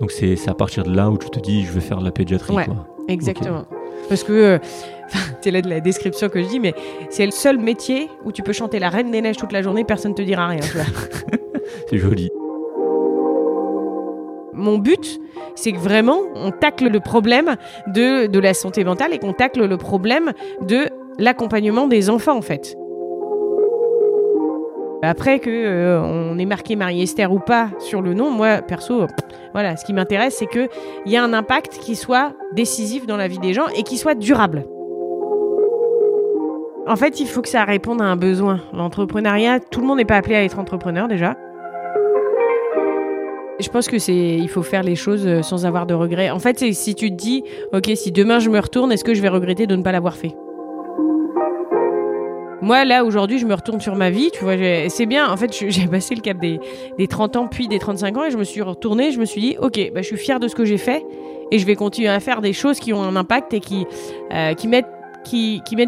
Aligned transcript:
Donc 0.00 0.12
c'est 0.12 0.36
à 0.48 0.54
partir 0.54 0.84
de 0.84 0.94
là 0.94 1.10
où 1.10 1.18
tu 1.18 1.28
te 1.28 1.40
dis 1.40 1.64
je 1.64 1.72
vais 1.72 1.80
faire 1.80 1.98
de 1.98 2.04
la 2.04 2.12
pédiatrie. 2.12 2.54
Ouais. 2.54 2.64
Quoi. 2.66 2.86
Exactement. 3.08 3.64
Parce 4.08 4.22
que, 4.22 4.32
euh, 4.32 4.58
c'est 5.40 5.50
là 5.50 5.62
de 5.62 5.68
la 5.68 5.80
description 5.80 6.28
que 6.28 6.42
je 6.42 6.48
dis, 6.48 6.60
mais 6.60 6.74
c'est 7.10 7.26
le 7.26 7.32
seul 7.32 7.58
métier 7.58 8.08
où 8.24 8.32
tu 8.32 8.42
peux 8.42 8.52
chanter 8.52 8.78
la 8.78 8.90
Reine 8.90 9.10
des 9.10 9.20
Neiges 9.20 9.36
toute 9.36 9.52
la 9.52 9.62
journée, 9.62 9.84
personne 9.84 10.14
te 10.14 10.22
dira 10.22 10.46
rien. 10.46 10.60
C'est 11.90 11.98
joli. 11.98 12.30
Mon 14.54 14.78
but, 14.78 15.20
c'est 15.54 15.72
que 15.72 15.78
vraiment, 15.78 16.20
on 16.34 16.50
tacle 16.50 16.88
le 16.88 17.00
problème 17.00 17.56
de, 17.88 18.26
de 18.26 18.38
la 18.38 18.54
santé 18.54 18.84
mentale 18.84 19.12
et 19.12 19.18
qu'on 19.18 19.32
tacle 19.32 19.66
le 19.66 19.76
problème 19.76 20.32
de 20.62 20.88
l'accompagnement 21.18 21.86
des 21.86 22.10
enfants, 22.10 22.36
en 22.36 22.42
fait. 22.42 22.77
Après 25.02 25.38
que 25.38 25.48
euh, 25.48 26.00
on 26.02 26.36
ait 26.38 26.44
marqué 26.44 26.74
Marie-Esther 26.74 27.32
ou 27.32 27.38
pas 27.38 27.70
sur 27.78 28.02
le 28.02 28.14
nom, 28.14 28.30
moi 28.30 28.62
perso, 28.62 29.06
voilà, 29.52 29.76
ce 29.76 29.84
qui 29.84 29.92
m'intéresse, 29.92 30.36
c'est 30.38 30.46
que 30.46 30.68
il 31.06 31.12
y 31.12 31.16
a 31.16 31.22
un 31.22 31.32
impact 31.32 31.78
qui 31.78 31.94
soit 31.94 32.32
décisif 32.52 33.06
dans 33.06 33.16
la 33.16 33.28
vie 33.28 33.38
des 33.38 33.52
gens 33.52 33.66
et 33.76 33.84
qui 33.84 33.96
soit 33.96 34.16
durable. 34.16 34.64
En 36.88 36.96
fait, 36.96 37.20
il 37.20 37.28
faut 37.28 37.42
que 37.42 37.48
ça 37.48 37.64
réponde 37.64 38.00
à 38.00 38.06
un 38.06 38.16
besoin. 38.16 38.60
L'entrepreneuriat, 38.72 39.60
tout 39.60 39.80
le 39.80 39.86
monde 39.86 39.98
n'est 39.98 40.04
pas 40.04 40.16
appelé 40.16 40.34
à 40.34 40.42
être 40.42 40.58
entrepreneur 40.58 41.06
déjà. 41.06 41.36
Je 43.60 43.68
pense 43.68 43.88
que 43.88 43.98
c'est, 43.98 44.14
il 44.14 44.48
faut 44.48 44.62
faire 44.62 44.82
les 44.82 44.96
choses 44.96 45.26
euh, 45.26 45.42
sans 45.42 45.66
avoir 45.66 45.86
de 45.86 45.94
regrets. 45.94 46.30
En 46.30 46.38
fait, 46.38 46.72
si 46.72 46.94
tu 46.94 47.10
te 47.10 47.16
dis, 47.16 47.44
ok, 47.72 47.90
si 47.94 48.10
demain 48.10 48.38
je 48.38 48.50
me 48.50 48.58
retourne, 48.58 48.90
est-ce 48.90 49.04
que 49.04 49.14
je 49.14 49.22
vais 49.22 49.28
regretter 49.28 49.66
de 49.66 49.76
ne 49.76 49.82
pas 49.82 49.92
l'avoir 49.92 50.16
fait? 50.16 50.34
Moi, 52.60 52.84
là, 52.84 53.04
aujourd'hui, 53.04 53.38
je 53.38 53.46
me 53.46 53.54
retourne 53.54 53.80
sur 53.80 53.94
ma 53.94 54.10
vie, 54.10 54.30
tu 54.32 54.42
vois, 54.42 54.54
c'est 54.88 55.06
bien. 55.06 55.30
En 55.30 55.36
fait, 55.36 55.52
j'ai 55.68 55.86
passé 55.86 56.14
le 56.14 56.20
cap 56.20 56.38
des, 56.38 56.60
des 56.98 57.06
30 57.06 57.36
ans, 57.36 57.46
puis 57.46 57.68
des 57.68 57.78
35 57.78 58.16
ans, 58.16 58.24
et 58.24 58.30
je 58.30 58.36
me 58.36 58.44
suis 58.44 58.62
retournée, 58.62 59.12
je 59.12 59.20
me 59.20 59.24
suis 59.24 59.40
dit, 59.40 59.56
ok, 59.60 59.92
bah, 59.94 60.02
je 60.02 60.06
suis 60.06 60.16
fière 60.16 60.40
de 60.40 60.48
ce 60.48 60.54
que 60.54 60.64
j'ai 60.64 60.78
fait, 60.78 61.04
et 61.50 61.58
je 61.58 61.66
vais 61.66 61.76
continuer 61.76 62.08
à 62.08 62.20
faire 62.20 62.40
des 62.40 62.52
choses 62.52 62.80
qui 62.80 62.92
ont 62.92 63.02
un 63.02 63.16
impact 63.16 63.54
et 63.54 63.60
qui, 63.60 63.86
euh, 64.32 64.54
mettent, 64.66 64.86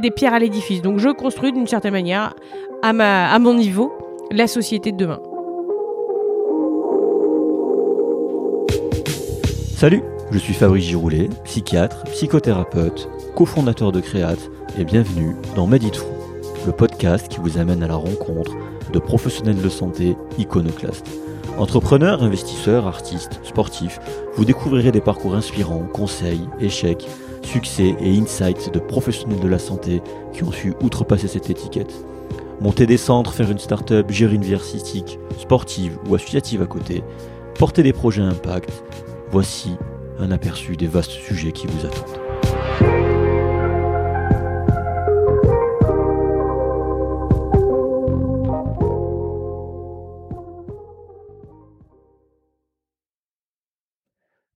des 0.00 0.10
pierres 0.10 0.34
à 0.34 0.38
l'édifice. 0.38 0.82
Donc, 0.82 0.98
je 0.98 1.08
construis 1.08 1.52
d'une 1.52 1.66
certaine 1.66 1.92
manière, 1.92 2.34
à, 2.82 2.92
ma, 2.92 3.30
à 3.30 3.38
mon 3.38 3.54
niveau, 3.54 3.92
la 4.30 4.46
société 4.46 4.92
de 4.92 4.96
demain. 4.96 5.20
Salut, 9.76 10.02
je 10.30 10.38
suis 10.38 10.54
Fabrice 10.54 10.84
Giroulet, 10.84 11.30
psychiatre, 11.44 12.04
psychothérapeute, 12.04 13.08
cofondateur 13.34 13.92
de 13.92 14.00
Créate 14.00 14.50
et 14.78 14.84
bienvenue 14.84 15.34
dans 15.56 15.66
Medit 15.66 15.92
Fou, 15.94 16.19
le 16.66 16.72
podcast 16.72 17.28
qui 17.28 17.38
vous 17.38 17.58
amène 17.58 17.82
à 17.82 17.88
la 17.88 17.94
rencontre 17.94 18.52
de 18.92 18.98
professionnels 18.98 19.60
de 19.60 19.68
santé 19.68 20.16
iconoclastes. 20.38 21.08
Entrepreneurs, 21.58 22.22
investisseurs, 22.22 22.86
artistes, 22.86 23.40
sportifs, 23.42 24.00
vous 24.34 24.44
découvrirez 24.44 24.92
des 24.92 25.00
parcours 25.00 25.34
inspirants, 25.34 25.86
conseils, 25.92 26.48
échecs, 26.60 27.06
succès 27.42 27.96
et 28.00 28.18
insights 28.18 28.72
de 28.72 28.78
professionnels 28.78 29.40
de 29.40 29.48
la 29.48 29.58
santé 29.58 30.02
qui 30.32 30.44
ont 30.44 30.52
su 30.52 30.74
outrepasser 30.82 31.28
cette 31.28 31.50
étiquette. 31.50 31.92
Monter 32.60 32.86
des 32.86 32.98
centres, 32.98 33.32
faire 33.32 33.50
une 33.50 33.58
start-up, 33.58 34.10
gérer 34.10 34.34
une 34.34 34.44
vie 34.44 34.54
artistique, 34.54 35.18
sportive 35.38 35.98
ou 36.08 36.14
associative 36.14 36.62
à 36.62 36.66
côté, 36.66 37.02
porter 37.58 37.82
des 37.82 37.94
projets 37.94 38.22
impact, 38.22 38.70
voici 39.30 39.76
un 40.18 40.30
aperçu 40.30 40.76
des 40.76 40.86
vastes 40.86 41.10
sujets 41.10 41.52
qui 41.52 41.66
vous 41.66 41.86
attendent. 41.86 42.19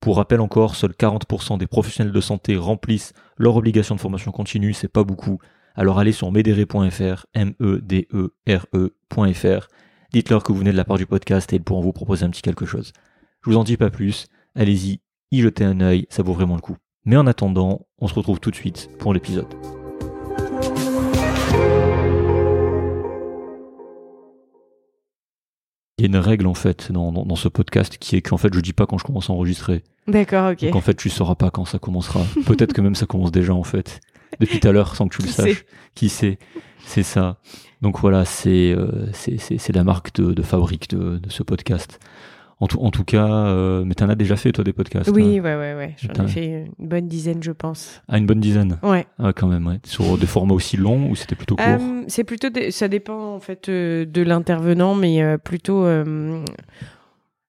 pour 0.00 0.16
rappel 0.16 0.40
encore, 0.40 0.74
seuls 0.76 0.92
40% 0.92 1.58
des 1.58 1.66
professionnels 1.66 2.12
de 2.12 2.20
santé 2.20 2.56
remplissent 2.56 3.12
leur 3.36 3.56
obligation 3.56 3.94
de 3.94 4.00
formation 4.00 4.32
continue, 4.32 4.74
c'est 4.74 4.88
pas 4.88 5.04
beaucoup. 5.04 5.38
Alors 5.74 5.98
allez 5.98 6.12
sur 6.12 6.30
medere.fr, 6.30 7.26
M-E-D-E-R-E.fr, 7.34 8.08
dites-leur 10.12 10.42
que 10.42 10.52
vous 10.52 10.58
venez 10.58 10.72
de 10.72 10.76
la 10.76 10.84
part 10.84 10.98
du 10.98 11.06
podcast 11.06 11.52
et 11.52 11.56
ils 11.56 11.62
pourront 11.62 11.80
vous 11.80 11.92
proposer 11.92 12.24
un 12.24 12.30
petit 12.30 12.42
quelque 12.42 12.66
chose. 12.66 12.92
Je 13.42 13.50
vous 13.50 13.56
en 13.56 13.64
dis 13.64 13.76
pas 13.76 13.90
plus, 13.90 14.26
allez-y, 14.54 15.00
y 15.30 15.40
jetez 15.40 15.64
un 15.64 15.80
œil, 15.80 16.06
ça 16.10 16.22
vaut 16.22 16.34
vraiment 16.34 16.54
le 16.54 16.60
coup. 16.60 16.76
Mais 17.04 17.16
en 17.16 17.26
attendant, 17.26 17.86
on 17.98 18.08
se 18.08 18.14
retrouve 18.14 18.40
tout 18.40 18.50
de 18.50 18.56
suite 18.56 18.88
pour 18.98 19.12
l'épisode. 19.12 19.52
Y 26.04 26.14
a 26.14 26.18
une 26.18 26.22
règle 26.24 26.46
en 26.46 26.54
fait 26.54 26.90
dans, 26.92 27.12
dans, 27.12 27.24
dans 27.24 27.36
ce 27.36 27.48
podcast 27.48 27.98
qui 27.98 28.16
est 28.16 28.22
qu'en 28.22 28.36
fait 28.36 28.52
je 28.54 28.60
dis 28.60 28.72
pas 28.72 28.86
quand 28.86 28.98
je 28.98 29.04
commence 29.04 29.30
à 29.30 29.32
enregistrer. 29.32 29.82
D'accord, 30.06 30.52
ok. 30.52 30.64
Donc 30.64 30.76
en 30.76 30.80
fait 30.80 30.94
tu 30.94 31.10
sauras 31.10 31.34
pas 31.34 31.50
quand 31.50 31.64
ça 31.64 31.78
commencera. 31.78 32.20
Peut-être 32.46 32.72
que 32.72 32.80
même 32.80 32.94
ça 32.94 33.06
commence 33.06 33.32
déjà 33.32 33.54
en 33.54 33.64
fait. 33.64 34.00
Depuis 34.40 34.58
tout 34.60 34.68
à 34.68 34.72
l'heure 34.72 34.96
sans 34.96 35.06
que 35.08 35.16
tu 35.16 35.22
le 35.22 35.28
saches. 35.28 35.58
sait 35.58 35.66
Qui 35.94 36.08
sait? 36.08 36.38
C'est 36.86 37.02
ça. 37.04 37.38
Donc 37.82 38.00
voilà, 38.00 38.24
c'est 38.24 38.72
euh, 38.72 39.08
c'est 39.12 39.74
la 39.74 39.84
marque 39.84 40.14
de, 40.14 40.32
de 40.32 40.42
fabrique 40.42 40.88
de, 40.90 41.18
de 41.18 41.30
ce 41.30 41.42
podcast. 41.42 42.00
En 42.60 42.68
tout, 42.68 42.78
en 42.80 42.90
tout 42.90 43.04
cas, 43.04 43.26
euh, 43.26 43.84
mais 43.84 43.94
t'en 43.94 44.08
as 44.08 44.14
déjà 44.14 44.36
fait 44.36 44.52
toi 44.52 44.62
des 44.64 44.72
podcasts 44.72 45.10
Oui, 45.12 45.38
hein 45.38 45.42
ouais, 45.42 45.56
ouais, 45.56 45.74
ouais. 45.74 45.96
J'en 45.98 46.24
ai 46.24 46.28
fait 46.28 46.66
une 46.78 46.86
bonne 46.88 47.08
dizaine, 47.08 47.42
je 47.42 47.50
pense. 47.52 48.00
Ah, 48.08 48.16
une 48.16 48.26
bonne 48.26 48.40
dizaine. 48.40 48.78
Ouais. 48.82 49.06
Ah, 49.18 49.32
quand 49.34 49.48
même, 49.48 49.66
ouais. 49.66 49.80
Sur 49.84 50.16
des 50.16 50.26
formats 50.26 50.54
aussi 50.54 50.76
longs 50.76 51.10
ou 51.10 51.16
c'était 51.16 51.34
plutôt 51.34 51.56
court? 51.56 51.64
Euh, 51.66 52.02
c'est 52.06 52.24
plutôt, 52.24 52.50
des- 52.50 52.70
ça 52.70 52.86
dépend 52.88 53.34
en 53.34 53.40
fait 53.40 53.68
euh, 53.68 54.06
de 54.06 54.22
l'intervenant, 54.22 54.94
mais 54.94 55.20
euh, 55.22 55.36
plutôt, 55.36 55.84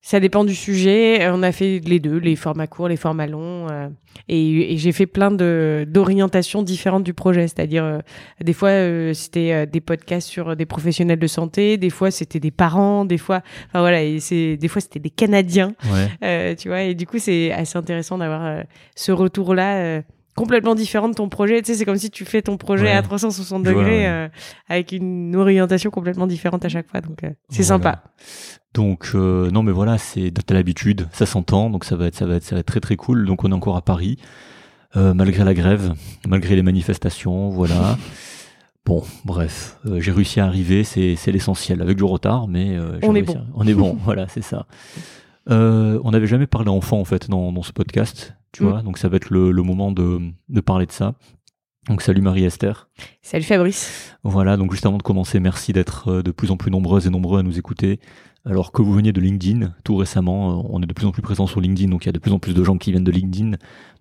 ça 0.06 0.19
dépend 0.19 0.46
du 0.46 0.54
sujet. 0.54 1.28
On 1.31 1.42
a 1.42 1.52
fait 1.52 1.81
les 1.84 2.00
deux, 2.00 2.18
les 2.18 2.36
formats 2.36 2.68
courts, 2.68 2.90
les 2.90 2.96
formats 2.96 3.25
longs, 3.25 3.68
euh, 3.72 3.90
et, 4.28 4.74
et 4.74 4.78
j'ai 4.78 4.92
fait 4.92 5.07
plein 5.07 5.31
de 5.31 5.84
d'orientations 5.90 6.62
différentes 6.62 7.04
du 7.04 7.16
projet. 7.16 7.48
C'est-à-dire, 7.48 7.84
euh, 7.84 7.98
des 8.40 8.54
fois 8.54 8.69
euh, 8.69 9.16
c'était 9.16 9.66
des 9.66 9.81
podcasts 9.81 10.28
sur 10.28 10.56
des 10.56 10.68
professionnels 10.68 11.18
de 11.18 11.25
santé, 11.25 11.78
des 11.78 11.90
fois 11.90 12.12
c'était 12.12 12.40
des 12.40 12.52
parents, 12.52 13.04
des 13.04 13.18
fois, 13.18 13.42
enfin 13.69 13.80
voilà, 13.80 14.04
et 14.04 14.19
c'est 14.19 14.57
des 14.57 14.68
fois 14.68 14.80
c'était 14.80 15.00
des 15.00 15.10
Canadiens. 15.10 15.74
Ouais. 15.92 16.56
Tu 16.56 16.68
vois, 16.68 16.84
et 16.84 16.94
du 16.94 17.07
coup, 17.07 17.18
c'est 17.18 17.52
assez 17.52 17.75
intéressant 17.75 18.19
d'avoir 18.19 18.63
ce 18.96 19.12
retour-là 19.12 20.04
complètement 20.36 20.76
différent 20.76 21.10
de 21.10 21.14
ton 21.16 21.30
projet. 21.30 21.62
Tu 21.62 21.72
sais, 21.72 21.80
c'est 21.80 21.86
comme 21.86 21.98
si 21.98 22.10
tu 22.12 22.26
fais 22.26 22.42
ton 22.42 22.58
projet 22.58 22.84
Ouais. 22.86 22.92
à 22.92 23.02
360 23.02 23.66
Je 23.66 23.72
vois, 23.72 23.82
degrés 23.84 24.00
ouais. 24.00 24.08
euh, 24.08 24.28
avec 24.70 24.92
une 24.92 25.36
orientation 25.36 25.90
complètement 25.92 26.28
différente 26.28 26.64
à 26.66 26.70
chaque 26.70 26.90
fois. 26.90 27.02
Donc, 27.02 27.24
euh, 27.24 27.30
c'est 27.50 27.64
Voilà. 27.64 27.68
sympa. 27.68 28.04
Donc 28.74 29.12
euh, 29.16 29.50
non 29.52 29.64
mais 29.64 29.72
voilà, 29.72 29.98
c'est 29.98 30.32
t'as 30.46 30.54
l'habitude, 30.54 31.08
ça 31.14 31.26
s'entend, 31.26 31.70
donc 31.70 31.86
ça 31.86 31.96
va 31.96 32.08
être 32.08 32.16
ça 32.16 32.26
va 32.26 32.36
être 32.36 32.44
ça 32.44 32.56
va 32.56 32.60
être 32.60 32.68
très 32.68 32.82
très 32.82 32.98
cool. 32.98 33.26
Donc 33.26 33.46
on 33.46 33.52
est 33.52 33.54
encore 33.54 33.78
à 33.78 33.82
Paris, 33.82 34.18
euh, 34.98 35.14
malgré 35.14 35.46
la 35.46 35.54
grève, 35.54 35.94
malgré 36.28 36.56
les 36.58 36.62
manifestations, 36.64 37.50
voilà. 37.50 37.98
Bon, 38.86 39.02
bref, 39.24 39.80
euh, 39.88 40.00
j'ai 40.00 40.12
réussi 40.12 40.40
à 40.40 40.46
arriver, 40.46 40.84
c'est 40.84 41.16
c'est 41.16 41.31
l'essentiel, 41.31 41.81
avec 41.81 41.98
du 41.98 42.04
retard, 42.04 42.48
mais 42.48 42.76
euh, 42.78 43.00
On 43.02 43.16
est 43.16 43.24
bon. 43.24 43.34
à- 43.34 43.46
On 43.56 43.66
est 43.66 43.74
bon, 43.74 43.98
voilà, 44.04 44.28
c'est 44.28 44.44
ça. 44.44 44.68
Euh, 45.50 46.00
on 46.04 46.12
n'avait 46.12 46.28
jamais 46.28 46.46
parlé 46.46 46.70
enfant 46.70 47.00
en 47.00 47.06
fait 47.06 47.28
dans, 47.30 47.52
dans 47.52 47.64
ce 47.64 47.72
podcast, 47.72 48.36
tu 48.56 48.63
Mm. 48.63 48.68
vois, 48.69 48.81
donc 48.81 48.98
ça 48.98 49.10
va 49.10 49.18
être 49.18 49.30
le, 49.30 49.52
le 49.52 49.63
moment 49.63 49.92
de, 49.92 50.19
de 50.50 50.62
parler 50.62 50.86
de 50.86 50.92
ça. 50.92 51.16
Donc 51.90 52.02
salut 52.02 52.22
Marie-Esther. 52.22 52.90
Salut 53.22 53.44
Fabrice. 53.44 54.18
Voilà, 54.24 54.57
donc 54.57 54.72
juste 54.72 54.86
avant 54.88 54.98
de 54.98 55.04
commencer, 55.04 55.40
merci 55.40 55.72
d'être 55.74 56.07
euh, 56.10 56.24
de 56.24 56.31
plus 56.31 56.50
en 56.50 56.57
plus 56.57 56.72
nombreuses 56.72 57.06
et 57.06 57.10
nombreux 57.12 57.40
à 57.40 57.44
nous 57.44 57.60
écouter. 57.60 58.00
Alors 58.48 58.72
que 58.72 58.81
vous 58.81 58.94
veniez 58.94 59.12
de 59.12 59.19
LinkedIn, 59.22 59.74
tout 59.84 59.96
récemment, 59.96 60.52
euh, 60.60 60.68
on 60.69 60.81
est 60.81 60.86
de 60.88 60.94
plus 60.94 61.06
en 61.06 61.12
plus 61.12 61.22
présent 61.22 61.46
sur 61.48 61.62
LinkedIn, 61.62 61.90
donc 61.92 62.06
il 62.06 62.07
y 62.07 62.10
a 62.10 62.12
de 62.13 62.19
plus 62.19 62.31
en 62.31 62.40
plus 62.40 62.54
de 62.56 62.63
gens 62.63 62.78
qui 62.78 62.92
viennent 62.92 63.04
de 63.04 63.12
LinkedIn. 63.12 63.52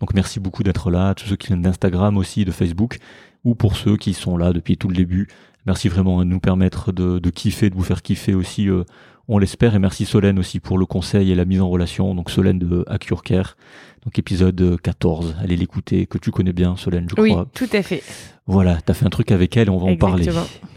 Donc 0.00 0.14
merci 0.14 0.40
beaucoup 0.40 0.62
d'être 0.62 0.90
là, 0.90 1.14
tous 1.14 1.26
ceux 1.26 1.36
qui 1.36 1.48
viennent 1.48 1.62
d'Instagram 1.62 2.16
aussi, 2.16 2.44
de 2.46 2.52
Facebook, 2.52 2.98
ou 3.44 3.54
pour 3.54 3.76
ceux 3.76 3.96
qui 3.98 4.14
sont 4.14 4.36
là 4.38 4.52
depuis 4.54 4.76
tout 4.78 4.88
le 4.88 4.94
début. 4.96 5.28
Merci 5.66 5.88
vraiment 5.88 6.20
de 6.20 6.24
nous 6.24 6.40
permettre 6.40 6.92
de, 6.92 7.18
de 7.18 7.30
kiffer, 7.30 7.68
de 7.70 7.74
vous 7.74 7.82
faire 7.84 8.00
kiffer 8.02 8.34
aussi, 8.34 8.68
euh, 8.68 8.84
on 9.28 9.38
l'espère. 9.38 9.74
Et 9.74 9.78
merci 9.78 10.04
Solène 10.04 10.38
aussi 10.38 10.60
pour 10.60 10.76
le 10.78 10.84
conseil 10.86 11.30
et 11.30 11.34
la 11.34 11.46
mise 11.46 11.60
en 11.62 11.68
relation. 11.70 12.14
Donc 12.14 12.30
Solène 12.30 12.58
de 12.58 12.84
Acure 12.86 13.22
Care, 13.22 13.56
donc 14.04 14.18
épisode 14.18 14.78
14. 14.82 15.36
Allez 15.40 15.56
l'écouter, 15.56 16.06
que 16.06 16.18
tu 16.18 16.30
connais 16.30 16.52
bien 16.52 16.76
Solène, 16.76 17.08
je 17.08 17.20
Oui, 17.20 17.30
crois. 17.30 17.46
tout 17.54 17.68
à 17.72 17.82
fait. 17.82 18.02
Voilà, 18.46 18.78
t'as 18.84 18.92
fait 18.92 19.06
un 19.06 19.10
truc 19.10 19.32
avec 19.32 19.56
elle 19.56 19.70
on 19.70 19.78
va 19.78 19.86
en 19.90 19.96
parler. 19.96 20.28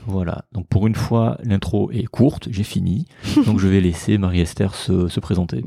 Voilà, 0.06 0.46
donc 0.54 0.68
pour 0.68 0.88
une 0.88 0.96
fois, 0.96 1.38
l'intro 1.44 1.92
est 1.92 2.06
courte, 2.06 2.48
j'ai 2.50 2.64
fini. 2.64 3.08
donc 3.46 3.60
je 3.60 3.68
vais 3.68 3.82
laisser 3.82 4.18
Marie-Esther 4.18 4.74
se, 4.74 5.10
se 5.10 5.20
présenter. 5.20 5.66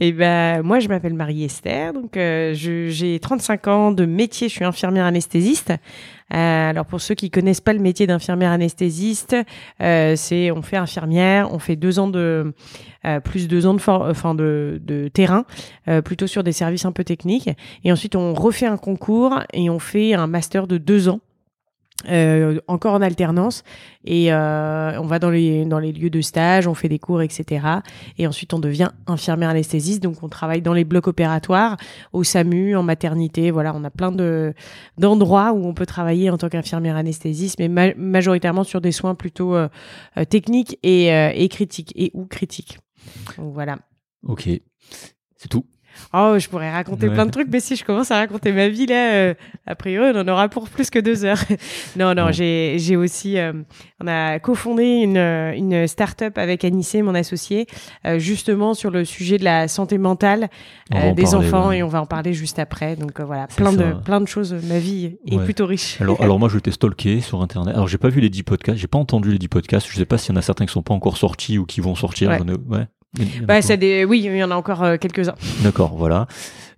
Et 0.00 0.12
ben 0.12 0.62
moi 0.62 0.78
je 0.78 0.88
m'appelle 0.88 1.14
Marie-Esther, 1.14 1.94
donc 1.94 2.18
euh, 2.18 2.52
j'ai 2.54 3.18
35 3.18 3.66
ans 3.68 3.92
de 3.92 4.04
métier, 4.04 4.48
je 4.48 4.54
suis 4.54 4.64
infirmière 4.64 5.06
anesthésiste. 5.06 5.72
Euh, 6.34 6.70
alors 6.70 6.86
pour 6.86 7.00
ceux 7.00 7.14
qui 7.14 7.30
connaissent 7.30 7.60
pas 7.60 7.72
le 7.72 7.78
métier 7.78 8.06
d'infirmière 8.06 8.52
anesthésiste, 8.52 9.36
euh, 9.80 10.14
c'est 10.16 10.50
on 10.50 10.62
fait 10.62 10.76
infirmière, 10.76 11.52
on 11.52 11.58
fait 11.58 11.76
deux 11.76 11.98
ans 11.98 12.08
de 12.08 12.52
euh, 13.04 13.20
plus 13.20 13.48
deux 13.48 13.66
ans 13.66 13.74
de 13.74 13.80
enfin 13.88 14.34
de, 14.34 15.10
terrain, 15.12 15.44
plutôt 16.04 16.26
sur 16.26 16.42
des 16.42 16.52
services 16.52 16.84
un 16.84 16.92
peu 16.92 17.04
techniques, 17.04 17.50
et 17.84 17.92
ensuite 17.92 18.16
on 18.16 18.34
refait 18.34 18.66
un 18.66 18.76
concours 18.76 19.40
et 19.52 19.70
on 19.70 19.78
fait 19.78 20.14
un 20.14 20.26
master 20.26 20.66
de 20.66 20.78
deux 20.78 21.08
ans. 21.08 21.20
Euh, 22.08 22.60
encore 22.68 22.94
en 22.94 23.02
alternance 23.02 23.64
et 24.04 24.32
euh, 24.32 25.00
on 25.00 25.06
va 25.06 25.18
dans 25.18 25.30
les 25.30 25.64
dans 25.64 25.80
les 25.80 25.92
lieux 25.92 26.10
de 26.10 26.20
stage, 26.20 26.68
on 26.68 26.74
fait 26.74 26.88
des 26.88 27.00
cours, 27.00 27.22
etc. 27.22 27.66
Et 28.18 28.26
ensuite, 28.26 28.54
on 28.54 28.60
devient 28.60 28.90
infirmière 29.08 29.48
anesthésiste. 29.50 30.00
Donc, 30.02 30.22
on 30.22 30.28
travaille 30.28 30.62
dans 30.62 30.74
les 30.74 30.84
blocs 30.84 31.08
opératoires, 31.08 31.76
au 32.12 32.22
SAMU, 32.22 32.76
en 32.76 32.84
maternité. 32.84 33.50
Voilà, 33.50 33.74
on 33.74 33.82
a 33.82 33.90
plein 33.90 34.12
de 34.12 34.54
d'endroits 34.96 35.52
où 35.52 35.66
on 35.66 35.74
peut 35.74 35.86
travailler 35.86 36.30
en 36.30 36.38
tant 36.38 36.48
qu'infirmière 36.48 36.96
anesthésiste, 36.96 37.58
mais 37.58 37.68
ma- 37.68 37.94
majoritairement 37.96 38.62
sur 38.64 38.80
des 38.80 38.92
soins 38.92 39.16
plutôt 39.16 39.56
euh, 39.56 39.68
euh, 40.16 40.24
techniques 40.24 40.78
et, 40.84 41.12
euh, 41.12 41.32
et 41.34 41.48
critiques 41.48 41.92
et 41.96 42.12
ou 42.14 42.26
critiques. 42.26 42.78
Donc, 43.38 43.52
voilà. 43.52 43.78
Ok, 44.24 44.48
c'est 45.36 45.48
tout. 45.48 45.64
Oh, 46.14 46.34
je 46.38 46.48
pourrais 46.48 46.70
raconter 46.70 47.08
Ouais. 47.08 47.14
plein 47.14 47.26
de 47.26 47.30
trucs, 47.30 47.48
mais 47.50 47.60
si 47.60 47.76
je 47.76 47.84
commence 47.84 48.10
à 48.10 48.16
raconter 48.16 48.52
ma 48.52 48.68
vie 48.68 48.86
là, 48.86 49.12
euh, 49.12 49.34
a 49.66 49.74
priori, 49.74 50.12
on 50.14 50.20
en 50.20 50.28
aura 50.28 50.48
pour 50.48 50.68
plus 50.68 50.90
que 50.90 50.98
deux 50.98 51.24
heures. 51.24 51.42
non, 51.96 52.14
non, 52.14 52.30
j'ai 52.32 52.76
j'ai 52.78 52.96
aussi, 52.96 53.38
euh, 53.38 53.52
on 54.02 54.06
a 54.06 54.38
cofondé 54.38 54.84
une 54.84 55.16
euh, 55.16 55.52
une 55.54 55.86
start-up 55.86 56.38
avec 56.38 56.64
Anissé, 56.64 57.02
mon 57.02 57.14
associé, 57.14 57.66
euh, 58.06 58.18
justement 58.18 58.74
sur 58.74 58.90
le 58.90 59.04
sujet 59.04 59.38
de 59.38 59.44
la 59.44 59.68
santé 59.68 59.98
mentale 59.98 60.48
euh, 60.94 61.10
en 61.10 61.12
des 61.14 61.22
parler, 61.24 61.36
enfants, 61.46 61.68
ouais. 61.68 61.78
et 61.78 61.82
on 61.82 61.88
va 61.88 62.00
en 62.02 62.06
parler 62.06 62.32
juste 62.32 62.58
après. 62.58 62.96
Donc 62.96 63.20
euh, 63.20 63.24
voilà, 63.24 63.46
C'est 63.50 63.56
plein 63.56 63.72
de 63.72 63.92
plein 64.04 64.20
de 64.20 64.28
choses. 64.28 64.54
Ma 64.68 64.78
vie 64.78 65.16
est 65.26 65.38
plutôt 65.44 65.66
riche. 65.66 66.00
Alors, 66.00 66.20
alors 66.22 66.38
moi, 66.38 66.48
je 66.48 66.58
t'ai 66.58 66.70
stalké 66.70 67.20
sur 67.20 67.42
Internet. 67.42 67.74
Alors, 67.74 67.88
j'ai 67.88 67.98
pas 67.98 68.08
vu 68.08 68.20
les 68.20 68.30
10 68.30 68.42
podcasts, 68.44 68.78
j'ai 68.78 68.86
pas 68.86 68.98
entendu 68.98 69.30
les 69.32 69.38
10 69.38 69.48
podcasts. 69.48 69.88
Je 69.90 69.96
sais 69.96 70.04
pas 70.06 70.18
s'il 70.18 70.32
y 70.32 70.36
en 70.36 70.38
a 70.38 70.42
certains 70.42 70.66
qui 70.66 70.72
sont 70.72 70.82
pas 70.82 70.94
encore 70.94 71.16
sortis 71.16 71.58
ou 71.58 71.64
qui 71.66 71.80
vont 71.80 71.94
sortir. 71.94 72.30
Ouais. 72.30 72.38
J'en 72.38 72.48
ai- 72.48 72.56
ouais. 72.56 72.86
Bah, 73.42 73.60
des, 73.76 74.04
oui, 74.04 74.22
il 74.24 74.36
y 74.36 74.44
en 74.44 74.50
a 74.50 74.56
encore 74.56 74.82
euh, 74.82 74.96
quelques 74.96 75.28
uns. 75.28 75.34
D'accord, 75.60 75.94
voilà. 75.96 76.26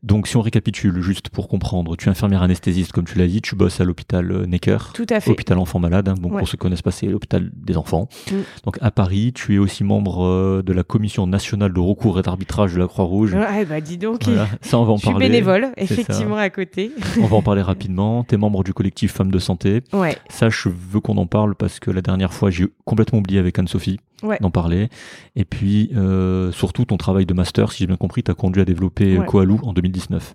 Donc, 0.02 0.26
si 0.29 0.37
on 0.37 0.41
récapitule, 0.41 1.00
juste 1.02 1.29
pour 1.29 1.47
comprendre, 1.49 1.94
tu 1.97 2.08
es 2.08 2.11
infirmière 2.11 2.43
anesthésiste, 2.43 2.93
comme 2.93 3.05
tu 3.05 3.19
l'as 3.19 3.26
dit, 3.26 3.43
tu 3.43 3.55
bosses 3.55 3.81
à 3.81 3.85
l'hôpital 3.85 4.31
euh, 4.32 4.47
Necker. 4.47 4.79
Tout 4.94 5.06
à 5.11 5.20
fait. 5.20 5.31
Hôpital 5.31 5.58
Enfants 5.58 5.79
Malades, 5.79 6.08
hein. 6.08 6.14
donc 6.14 6.32
Ouais. 6.32 6.38
pour 6.38 6.49
ceux 6.49 6.52
qui 6.52 6.56
connaissent 6.58 6.81
pas, 6.82 6.91
c'est 6.91 7.06
l'hôpital 7.06 7.50
des 7.55 7.76
enfants. 7.76 8.08
Mm. 8.31 8.35
Donc 8.64 8.79
à 8.81 8.91
Paris, 8.91 9.32
tu 9.35 9.55
es 9.55 9.58
aussi 9.58 9.85
membre 9.85 10.25
euh, 10.25 10.62
de 10.64 10.73
la 10.73 10.82
commission 10.85 11.26
nationale 11.26 11.73
de 11.73 11.81
recours 11.81 12.19
et 12.19 12.23
d'arbitrage 12.23 12.73
de 12.75 12.79
la 12.79 12.87
Croix-Rouge. 12.87 13.35
Ouais, 13.35 13.64
bah 13.67 13.81
dis 13.82 13.99
donc. 13.99 14.25
Voilà. 14.25 14.49
Ça, 14.62 14.79
on 14.79 14.85
va 14.85 14.93
en 14.93 14.97
Je 14.97 15.02
suis 15.02 15.11
parler. 15.11 15.29
bénévole, 15.29 15.69
effectivement, 15.76 16.37
à 16.37 16.49
côté. 16.50 16.93
On 17.20 17.26
va 17.26 17.37
en 17.37 17.43
parler 17.43 17.62
rapidement. 17.62 18.25
Tu 18.25 18.35
es 18.37 18.38
membre 18.38 18.64
du 18.64 18.73
collectif 18.73 19.12
Femmes 19.12 19.31
de 19.31 19.38
Santé. 19.38 19.82
Ouais. 19.93 20.17
Ça, 20.31 20.49
je 20.49 20.69
veux 20.69 21.00
qu'on 21.00 21.17
en 21.19 21.26
parle 21.26 21.55
parce 21.55 21.79
que 21.79 21.91
la 21.91 22.00
dernière 22.00 22.32
fois, 22.32 22.50
j'ai 22.50 22.67
complètement 22.85 23.19
oublié 23.19 23.38
avec 23.38 23.58
Anne-Sophie 23.58 23.99
Ouais. 24.23 24.37
d'en 24.43 24.50
parler. 24.50 24.91
Et 25.35 25.46
puis, 25.46 25.91
euh, 25.96 26.53
surtout, 26.53 26.85
ton 26.85 26.99
travail 26.99 27.25
de 27.25 27.32
master, 27.32 27.73
si 27.73 27.79
j'ai 27.79 27.87
bien 27.87 27.96
compris, 27.96 28.23
tu 28.23 28.31
as 28.31 28.35
conduit 28.35 28.61
à 28.61 28.67
développer 28.67 29.17
Ouais. 29.17 29.25
Coalou 29.25 29.58
en 29.62 29.73
2019. 29.73 29.90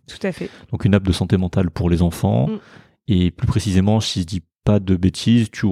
Tout 0.07 0.25
à 0.25 0.31
fait. 0.31 0.49
Donc 0.71 0.85
une 0.85 0.93
app 0.93 1.03
de 1.03 1.11
santé 1.11 1.37
mentale 1.37 1.71
pour 1.71 1.89
les 1.89 2.01
enfants. 2.01 2.47
Mm. 2.47 2.59
Et 3.07 3.31
plus 3.31 3.47
précisément, 3.47 3.99
si 3.99 4.21
je 4.21 4.25
dis 4.25 4.41
pas 4.63 4.79
de 4.79 4.95
bêtises, 4.95 5.49
tu, 5.51 5.67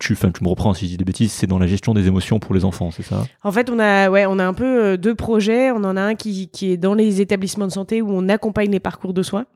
tu, 0.00 0.12
enfin, 0.12 0.30
tu 0.30 0.44
me 0.44 0.48
reprends 0.48 0.74
si 0.74 0.86
je 0.86 0.90
dis 0.90 0.96
des 0.96 1.04
bêtises, 1.04 1.32
c'est 1.32 1.46
dans 1.46 1.58
la 1.58 1.66
gestion 1.66 1.92
des 1.92 2.06
émotions 2.06 2.38
pour 2.38 2.54
les 2.54 2.64
enfants, 2.64 2.90
c'est 2.90 3.02
ça? 3.02 3.24
En 3.42 3.52
fait, 3.52 3.68
on 3.68 3.78
a, 3.78 4.08
ouais, 4.10 4.26
on 4.26 4.38
a 4.38 4.46
un 4.46 4.54
peu 4.54 4.84
euh, 4.84 4.96
deux 4.96 5.14
projets. 5.14 5.70
On 5.72 5.84
en 5.84 5.96
a 5.96 6.02
un 6.02 6.14
qui, 6.14 6.48
qui 6.48 6.70
est 6.70 6.76
dans 6.76 6.94
les 6.94 7.20
établissements 7.20 7.66
de 7.66 7.72
santé 7.72 8.00
où 8.00 8.10
on 8.10 8.28
accompagne 8.28 8.70
les 8.70 8.80
parcours 8.80 9.12
de 9.12 9.22
soins. 9.22 9.46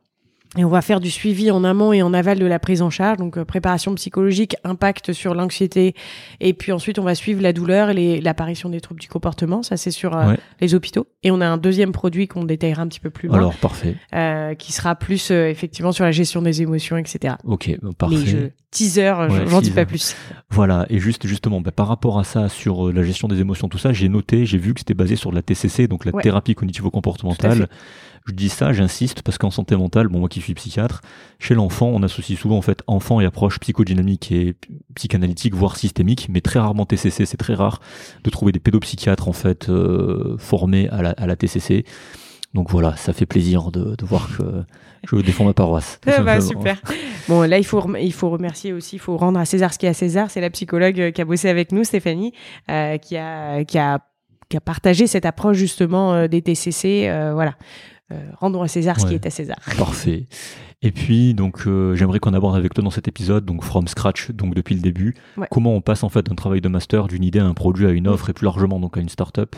Et 0.59 0.65
on 0.65 0.69
va 0.71 0.81
faire 0.81 1.01
du 1.01 1.11
suivi 1.11 1.51
en 1.51 1.65
amont 1.65 1.93
et 1.93 2.01
en 2.03 2.15
aval 2.15 2.39
de 2.39 2.47
la 2.47 2.59
prise 2.59 2.81
en 2.81 2.89
charge, 2.89 3.19
donc 3.19 3.37
euh, 3.37 3.45
préparation 3.45 3.95
psychologique, 3.97 4.57
impact 4.65 5.13
sur 5.13 5.35
l'anxiété, 5.35 5.95
et 6.41 6.55
puis 6.55 6.73
ensuite 6.73 6.99
on 6.99 7.03
va 7.03 7.15
suivre 7.15 7.43
la 7.43 7.53
douleur 7.53 7.91
et 7.91 8.21
l'apparition 8.23 8.71
des 8.71 8.81
troubles 8.81 9.01
du 9.01 9.09
comportement. 9.09 9.63
Ça 9.63 9.77
c'est 9.77 9.91
sur 9.91 10.17
euh, 10.17 10.31
Ouais. 10.31 10.39
les 10.61 10.75
hôpitaux. 10.75 11.07
Et 11.23 11.31
on 11.31 11.41
a 11.43 11.47
un 11.47 11.59
deuxième 11.59 11.93
produit 11.93 12.27
qu'on 12.27 12.45
détaillera 12.45 12.83
un 12.83 12.89
petit 12.89 13.01
peu 13.01 13.11
plus 13.11 13.29
loin, 13.29 13.37
Alors, 13.39 13.55
parfait. 13.57 13.97
euh, 14.15 14.55
qui 14.55 14.73
sera 14.73 14.95
plus 14.95 15.31
euh, 15.31 15.49
effectivement 15.51 15.93
sur 15.93 16.05
la 16.05 16.13
gestion 16.13 16.41
des 16.41 16.63
émotions, 16.63 16.97
etc. 16.97 17.35
Ok, 17.45 17.77
parfait. 17.99 18.17
Mais 18.19 18.25
je 18.27 18.37
teaser, 18.71 19.13
Ouais, 19.13 19.47
j'en 19.49 19.61
dis 19.61 19.71
pas 19.71 19.85
plus. 19.87 20.15
Voilà, 20.51 20.87
et 20.91 20.99
juste 20.99 21.27
justement, 21.27 21.61
bah, 21.61 21.71
par 21.71 21.89
rapport 21.89 22.19
à 22.19 22.25
ça, 22.25 22.49
sur 22.49 22.93
la 22.93 23.03
gestion 23.03 23.27
des 23.29 23.41
émotions, 23.41 23.69
tout 23.69 23.79
ça, 23.79 23.93
j'ai 23.93 24.09
noté, 24.09 24.47
j'ai 24.47 24.59
vu 24.59 24.73
que 24.75 24.81
c'était 24.81 24.95
basé 24.95 25.17
sur 25.17 25.31
de 25.31 25.37
la 25.37 25.43
TCC, 25.43 25.87
donc 25.89 26.05
la 26.05 26.15
Ouais. 26.15 26.23
thérapie 26.23 26.55
cognitivo-comportementale. 26.55 27.69
Je 28.27 28.33
dis 28.33 28.49
ça, 28.49 28.73
j'insiste, 28.73 29.23
parce 29.23 29.39
qu'en 29.39 29.51
santé 29.51 29.77
mentale, 29.77 30.09
bon, 30.09 30.19
moi 30.19 30.29
qui 30.29 30.41
suis 30.41 30.55
psychiatre, 30.55 31.01
chez 31.39 31.55
l'enfant, 31.55 31.87
on 31.95 32.03
associe 32.03 32.39
souvent 32.39 32.57
en 32.59 32.63
fait 32.63 32.83
enfant 32.89 33.21
et 33.21 33.25
approche 33.25 33.61
psychodynamique 33.61 34.33
et 34.33 34.57
psychanalytique, 34.97 35.55
voire 35.55 35.77
systémique, 35.77 36.29
mais 36.29 36.41
très 36.41 36.59
rarement 36.59 36.87
TCC. 36.87 37.25
C'est 37.25 37.37
très 37.37 37.55
rare 37.55 37.81
de 38.25 38.31
trouver 38.31 38.51
des 38.53 38.59
pédopsychiatres 38.59 39.29
en 39.29 39.33
fait 39.33 39.69
euh, 39.69 40.37
formés 40.39 40.89
à 40.89 41.03
la, 41.03 41.11
à 41.11 41.27
la 41.27 41.37
TCC. 41.37 41.85
Donc 42.55 42.71
voilà, 42.71 42.97
ça 42.97 43.13
fait 43.13 43.27
plaisir 43.27 43.71
de, 43.71 43.95
de 43.97 44.05
voir 44.07 44.29
que 44.37 44.65
je 45.09 45.17
défends 45.17 45.45
ma 45.45 45.53
paroisse. 45.53 46.01
Ah 46.07 46.23
bah, 46.23 46.41
super. 46.41 46.81
Bon, 47.29 47.43
là, 47.43 47.59
il 47.59 47.65
faut, 47.67 47.85
il 48.01 48.13
faut 48.13 48.31
remercier 48.31 48.73
aussi, 48.73 48.97
il 48.97 48.99
faut 48.99 49.17
rendre 49.17 49.39
à 49.39 49.45
César 49.45 49.73
ce 49.73 49.79
qui 49.79 49.87
est 49.87 49.91
à 49.91 49.95
César. 49.95 50.31
C'est 50.31 50.41
la 50.41 50.51
psychologue 50.51 50.99
euh, 51.01 51.11
qui 51.11 51.21
a 51.21 51.25
bossé 51.25 51.49
avec 51.49 51.71
nous, 51.71 51.85
Stéphanie, 51.85 52.33
euh, 52.71 52.97
qui, 52.99 53.17
a, 53.17 53.63
qui, 53.65 53.79
a, 53.79 54.01
qui 54.49 54.57
a 54.57 54.61
partagé 54.61 55.07
cette 55.07 55.27
approche 55.27 55.59
justement 55.59 56.27
des 56.29 56.41
TCC. 56.41 57.09
euh, 57.09 57.35
voilà. 57.35 57.55
Euh, 58.13 58.21
rendons 58.39 58.63
à 58.63 58.69
César 58.69 59.01
ce 59.01 59.07
qui 59.07 59.15
est 59.15 59.27
à 59.27 59.31
César. 59.31 59.57
Parfait. 59.79 60.27
Et 60.83 60.93
puis, 60.93 61.35
donc, 61.35 61.67
euh, 61.67 61.97
j'aimerais 61.97 62.19
qu'on 62.21 62.35
aborde 62.35 62.55
avec 62.55 62.73
toi 62.75 62.85
dans 62.85 62.91
cet 62.91 63.09
épisode, 63.09 63.45
donc 63.45 63.65
from 63.65 63.89
scratch, 63.89 64.31
donc 64.31 64.55
depuis 64.55 64.75
le 64.75 64.81
début, 64.81 65.15
Ouais. 65.37 65.49
comment 65.51 65.75
on 65.75 65.81
passe 65.81 66.05
en 66.05 66.09
fait 66.09 66.23
d'un 66.27 66.35
travail 66.35 66.61
de 66.61 66.69
master, 66.69 67.09
d'une 67.09 67.25
idée 67.25 67.39
à 67.41 67.47
un 67.47 67.55
produit, 67.55 67.87
à 67.87 67.91
une 67.91 68.07
offre 68.07 68.31
et 68.31 68.33
plus 68.33 68.45
largement 68.45 68.79
donc 68.79 68.97
à 68.97 69.01
une 69.01 69.09
start-up. 69.09 69.57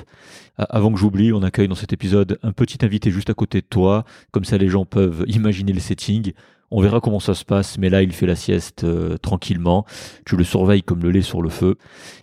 Euh, 0.60 0.64
Avant 0.70 0.92
que 0.92 0.98
j'oublie, 0.98 1.32
on 1.32 1.42
accueille 1.42 1.68
dans 1.68 1.74
cet 1.74 1.92
épisode 1.92 2.38
un 2.42 2.52
petit 2.52 2.78
invité 2.84 3.10
juste 3.10 3.28
à 3.30 3.34
côté 3.34 3.60
de 3.60 3.66
toi, 3.68 4.04
comme 4.30 4.44
ça 4.44 4.56
les 4.58 4.68
gens 4.68 4.84
peuvent 4.86 5.24
imaginer 5.26 5.72
le 5.72 5.80
setting. 5.80 6.32
On 6.70 6.82
verra 6.82 7.00
comment 7.00 7.20
ça 7.20 7.34
se 7.34 7.44
passe, 7.44 7.78
mais 7.78 7.88
là 7.88 8.02
il 8.02 8.12
fait 8.12 8.26
la 8.26 8.36
sieste 8.36 8.84
euh, 8.84 9.16
tranquillement. 9.16 9.86
Tu 10.26 10.36
le 10.36 10.44
surveilles 10.44 10.82
comme 10.82 11.02
le 11.02 11.10
lait 11.10 11.22
sur 11.22 11.40
le 11.40 11.48
feu. 11.48 11.76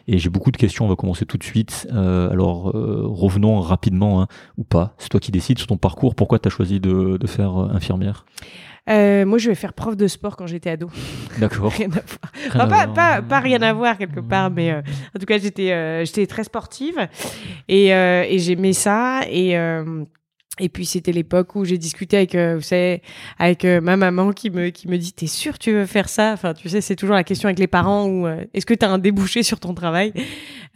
Et 0.08 0.20
j'ai 0.20 0.30
beaucoup 0.30 0.52
de 0.52 0.58
questions, 0.58 0.86
on 0.86 0.88
va 0.90 0.96
commencer 0.96 1.26
tout 1.26 1.38
de 1.38 1.44
suite. 1.44 1.88
Euh, 1.94 2.30
alors 2.30 2.70
euh, 2.76 3.02
revenons 3.06 3.60
rapidement, 3.60 4.22
hein, 4.22 4.28
ou 4.58 4.64
pas, 4.64 4.94
c'est 5.00 5.10
toi 5.10 5.20
qui 5.20 5.32
décides 5.32 5.58
sur 5.58 5.68
ton 5.68 5.78
parcours, 5.78 6.14
pourquoi 6.14 6.38
tu 6.40 6.48
as 6.48 6.52
choisi 6.52 6.80
de, 6.80 7.18
de 7.18 7.28
faire 7.28 7.58
euh, 7.58 7.70
infirmière? 7.74 8.26
Euh, 8.88 9.26
moi, 9.26 9.40
je 9.40 9.50
vais 9.50 9.56
faire 9.56 9.74
prof 9.74 9.98
de 9.98 10.06
sport 10.06 10.36
quand 10.38 10.46
j'étais 10.46 10.70
ado. 10.70 10.92
D'accord. 11.40 11.72
Rien 11.78 11.88
à 11.88 11.90
voir. 11.90 12.32
Rien 12.36 12.50
Enfin, 12.50 12.60
à 12.60 12.68
pas, 12.68 12.88
pas, 12.88 13.22
pas 13.24 13.40
rien 13.40 13.60
à 13.64 13.74
voir 13.74 13.98
quelque 13.98 14.20
part, 14.20 14.52
mais 14.52 14.70
euh, 14.72 14.82
en 15.16 15.20
tout 15.20 15.26
cas, 15.26 15.40
j'étais 15.40 15.72
euh, 15.72 16.06
j'étais 16.06 16.28
très 16.28 16.44
sportive 16.44 17.08
et, 17.68 17.96
euh, 17.96 18.26
et 18.30 18.38
j'aimais 18.38 18.74
ça. 18.74 19.22
Et, 19.28 19.58
euh, 19.58 20.04
et 20.60 20.70
puis, 20.70 20.86
c'était 20.86 21.12
l'époque 21.12 21.56
où 21.56 21.66
j'ai 21.66 21.78
discuté 21.78 22.16
avec, 22.16 22.34
euh, 22.34 22.56
vous 22.56 22.62
savez, 22.62 23.02
avec 23.40 23.66
euh, 23.66 23.82
ma 23.82 23.98
maman 23.98 24.32
qui 24.32 24.50
me, 24.50 24.70
qui 24.70 24.88
me 24.88 24.98
dit 24.98 25.12
T'es 25.12 25.28
sûr 25.28 25.60
tu 25.60 25.74
veux 25.74 25.86
faire 25.86 26.08
ça? 26.08 26.32
Enfin, 26.32 26.54
tu 26.54 26.70
sais, 26.70 26.80
c'est 26.80 26.96
toujours 26.96 27.16
la 27.16 27.26
question 27.26 27.48
avec 27.48 27.60
les 27.60 27.68
parents 27.68 28.06
ou 28.06 28.26
euh, 28.26 28.46
est-ce 28.54 28.66
que 28.66 28.74
tu 28.74 28.86
as 28.86 28.90
un 28.90 28.98
débouché 28.98 29.44
sur 29.44 29.60
ton 29.60 29.74
travail? 29.74 30.14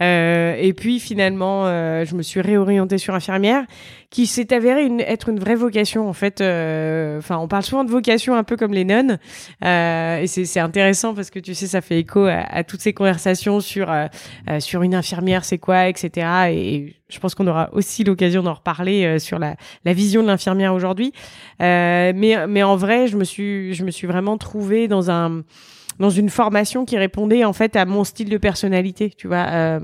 Euh, 0.01 0.55
et 0.57 0.73
puis 0.73 0.99
finalement, 0.99 1.65
euh, 1.65 2.05
je 2.05 2.15
me 2.15 2.21
suis 2.21 2.41
réorientée 2.41 2.97
sur 2.97 3.13
infirmière, 3.15 3.65
qui 4.09 4.27
s'est 4.27 4.53
avérée 4.53 4.85
une, 4.85 5.01
être 5.01 5.29
une 5.29 5.39
vraie 5.39 5.55
vocation 5.55 6.07
en 6.07 6.13
fait. 6.13 6.41
euh, 6.41 7.17
Enfin, 7.19 7.37
on 7.37 7.47
parle 7.47 7.63
souvent 7.63 7.83
de 7.83 7.91
vocation 7.91 8.35
un 8.35 8.43
peu 8.43 8.55
comme 8.55 8.73
les 8.73 8.85
nonnes, 8.85 9.19
euh, 9.63 10.21
et 10.21 10.27
c'est 10.27 10.59
intéressant 10.59 11.13
parce 11.13 11.29
que 11.29 11.39
tu 11.39 11.53
sais, 11.53 11.67
ça 11.67 11.81
fait 11.81 11.99
écho 11.99 12.25
à, 12.25 12.63
toutes 12.63 12.81
ces 12.81 12.93
conversations 12.93 13.59
sur 13.59 13.91
euh, 13.91 14.07
sur 14.59 14.83
une 14.83 14.95
infirmière, 14.95 15.43
c'est 15.45 15.57
quoi, 15.57 15.87
etc. 15.89 16.27
Et, 16.51 16.75
et 16.75 16.95
je 17.09 17.19
pense 17.19 17.35
qu'on 17.35 17.47
aura 17.47 17.69
aussi 17.73 18.03
l'occasion 18.03 18.41
d'en 18.43 18.53
reparler 18.53 19.19
sur 19.19 19.37
la, 19.39 19.55
la 19.83 19.93
vision 19.93 20.21
de 20.21 20.27
l'infirmière 20.27 20.73
aujourd'hui. 20.73 21.11
Mais 21.59 22.47
mais 22.47 22.63
en 22.63 22.75
vrai, 22.75 23.07
je 23.07 23.17
me 23.17 23.23
suis 23.23 23.73
je 23.73 23.83
me 23.83 23.91
suis 23.91 24.07
vraiment 24.07 24.37
trouvée 24.37 24.87
dans 24.87 25.11
un 25.11 25.43
dans 25.99 26.09
une 26.09 26.29
formation 26.29 26.85
qui 26.85 26.97
répondait 26.97 27.43
en 27.45 27.53
fait 27.53 27.75
à 27.75 27.85
mon 27.85 28.03
style 28.03 28.29
de 28.29 28.37
personnalité, 28.37 29.11
tu 29.15 29.27
vois. 29.27 29.45
Euh, 29.49 29.79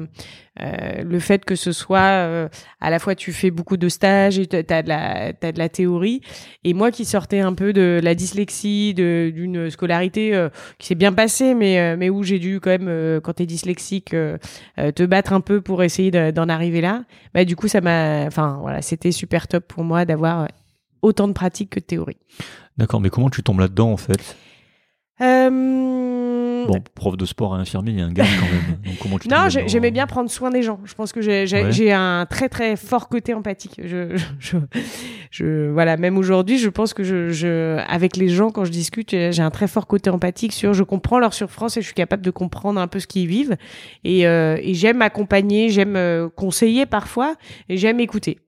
euh, 0.61 1.03
le 1.03 1.19
fait 1.19 1.43
que 1.43 1.55
ce 1.55 1.73
soit 1.73 1.99
euh, 1.99 2.47
à 2.79 2.89
la 2.89 2.99
fois 2.99 3.13
tu 3.13 3.33
fais 3.33 3.51
beaucoup 3.51 3.75
de 3.75 3.89
stages 3.89 4.39
et 4.39 4.47
t'as 4.47 4.81
de 4.83 4.87
la 4.87 5.33
t'as 5.33 5.51
de 5.51 5.59
la 5.59 5.67
théorie 5.67 6.21
et 6.63 6.73
moi 6.73 6.91
qui 6.91 7.03
sortais 7.03 7.41
un 7.41 7.51
peu 7.51 7.73
de 7.73 7.99
la 8.01 8.15
dyslexie 8.15 8.93
de 8.93 9.33
d'une 9.35 9.69
scolarité 9.69 10.33
euh, 10.33 10.47
qui 10.79 10.87
s'est 10.87 10.95
bien 10.95 11.11
passée 11.11 11.55
mais 11.55 11.97
mais 11.97 12.09
où 12.09 12.23
j'ai 12.23 12.39
dû 12.39 12.61
quand 12.61 12.69
même 12.69 13.19
quand 13.19 13.33
t'es 13.33 13.45
dyslexique 13.45 14.11
te 14.77 15.03
battre 15.03 15.33
un 15.33 15.41
peu 15.41 15.59
pour 15.59 15.83
essayer 15.83 16.09
de- 16.09 16.31
d'en 16.31 16.47
arriver 16.47 16.79
là 16.79 17.03
bah 17.33 17.43
du 17.43 17.57
coup 17.57 17.67
ça 17.67 17.81
m'a 17.81 18.23
enfin 18.25 18.57
voilà 18.61 18.81
c'était 18.81 19.11
super 19.11 19.49
top 19.49 19.67
pour 19.67 19.83
moi 19.83 20.05
d'avoir 20.05 20.47
autant 21.01 21.27
de 21.27 21.33
pratique 21.33 21.71
que 21.71 21.81
de 21.81 21.85
théorie 21.85 22.17
D'accord, 22.77 23.01
mais 23.01 23.09
comment 23.09 23.29
tu 23.29 23.43
tombes 23.43 23.59
là-dedans 23.59 23.91
en 23.91 23.97
fait? 23.97 24.37
Euh, 25.21 26.04
Bon, 26.67 26.81
prof 26.95 27.17
de 27.17 27.25
sport 27.25 27.55
et 27.55 27.59
infirmier, 27.59 27.93
il 27.93 27.99
y 27.99 28.01
a 28.01 28.05
un 28.05 28.11
gap 28.11 28.27
quand 28.39 28.45
même. 28.45 28.77
Donc 28.85 28.97
comment 29.01 29.19
tu 29.19 29.27
Non, 29.27 29.47
j'aimais 29.49 29.91
bien 29.91 30.07
prendre 30.07 30.29
soin 30.29 30.49
des 30.51 30.63
gens. 30.63 30.79
Je 30.85 30.93
pense 30.93 31.11
que 31.13 31.21
j'ai 31.21 31.45
Ouais. 31.51 31.91
un 31.91 32.25
très 32.29 32.49
très 32.49 32.75
fort 32.75 33.09
côté 33.09 33.33
empathique. 33.33 33.79
Je, 33.83 34.17
je, 34.39 34.57
je- 35.31 35.69
voilà, 35.71 35.97
même 35.97 36.17
aujourd'hui, 36.17 36.57
je 36.57 36.69
pense 36.69 36.93
que 36.93 37.03
je, 37.03 37.29
je, 37.29 37.77
avec 37.87 38.17
les 38.17 38.29
gens 38.29 38.51
quand 38.51 38.65
je 38.65 38.71
discute, 38.71 39.11
j'ai 39.11 39.41
un 39.41 39.51
très 39.51 39.67
fort 39.67 39.87
côté 39.87 40.09
empathique 40.09 40.53
sur. 40.53 40.73
Je 40.73 40.83
comprends 40.83 41.19
leur 41.19 41.33
souffrance 41.33 41.77
et 41.77 41.81
je 41.81 41.85
suis 41.85 41.95
capable 41.95 42.23
de 42.23 42.31
comprendre 42.31 42.79
un 42.79 42.87
peu 42.87 42.99
ce 42.99 43.07
qu'ils 43.07 43.27
vivent. 43.27 43.55
Et, 44.03 44.27
euh, 44.27 44.57
et 44.61 44.73
j'aime 44.73 45.01
accompagner, 45.01 45.69
j'aime 45.69 45.95
euh, 45.95 46.29
conseiller 46.29 46.85
parfois, 46.85 47.35
et 47.69 47.77
j'aime 47.77 47.99
écouter. 47.99 48.39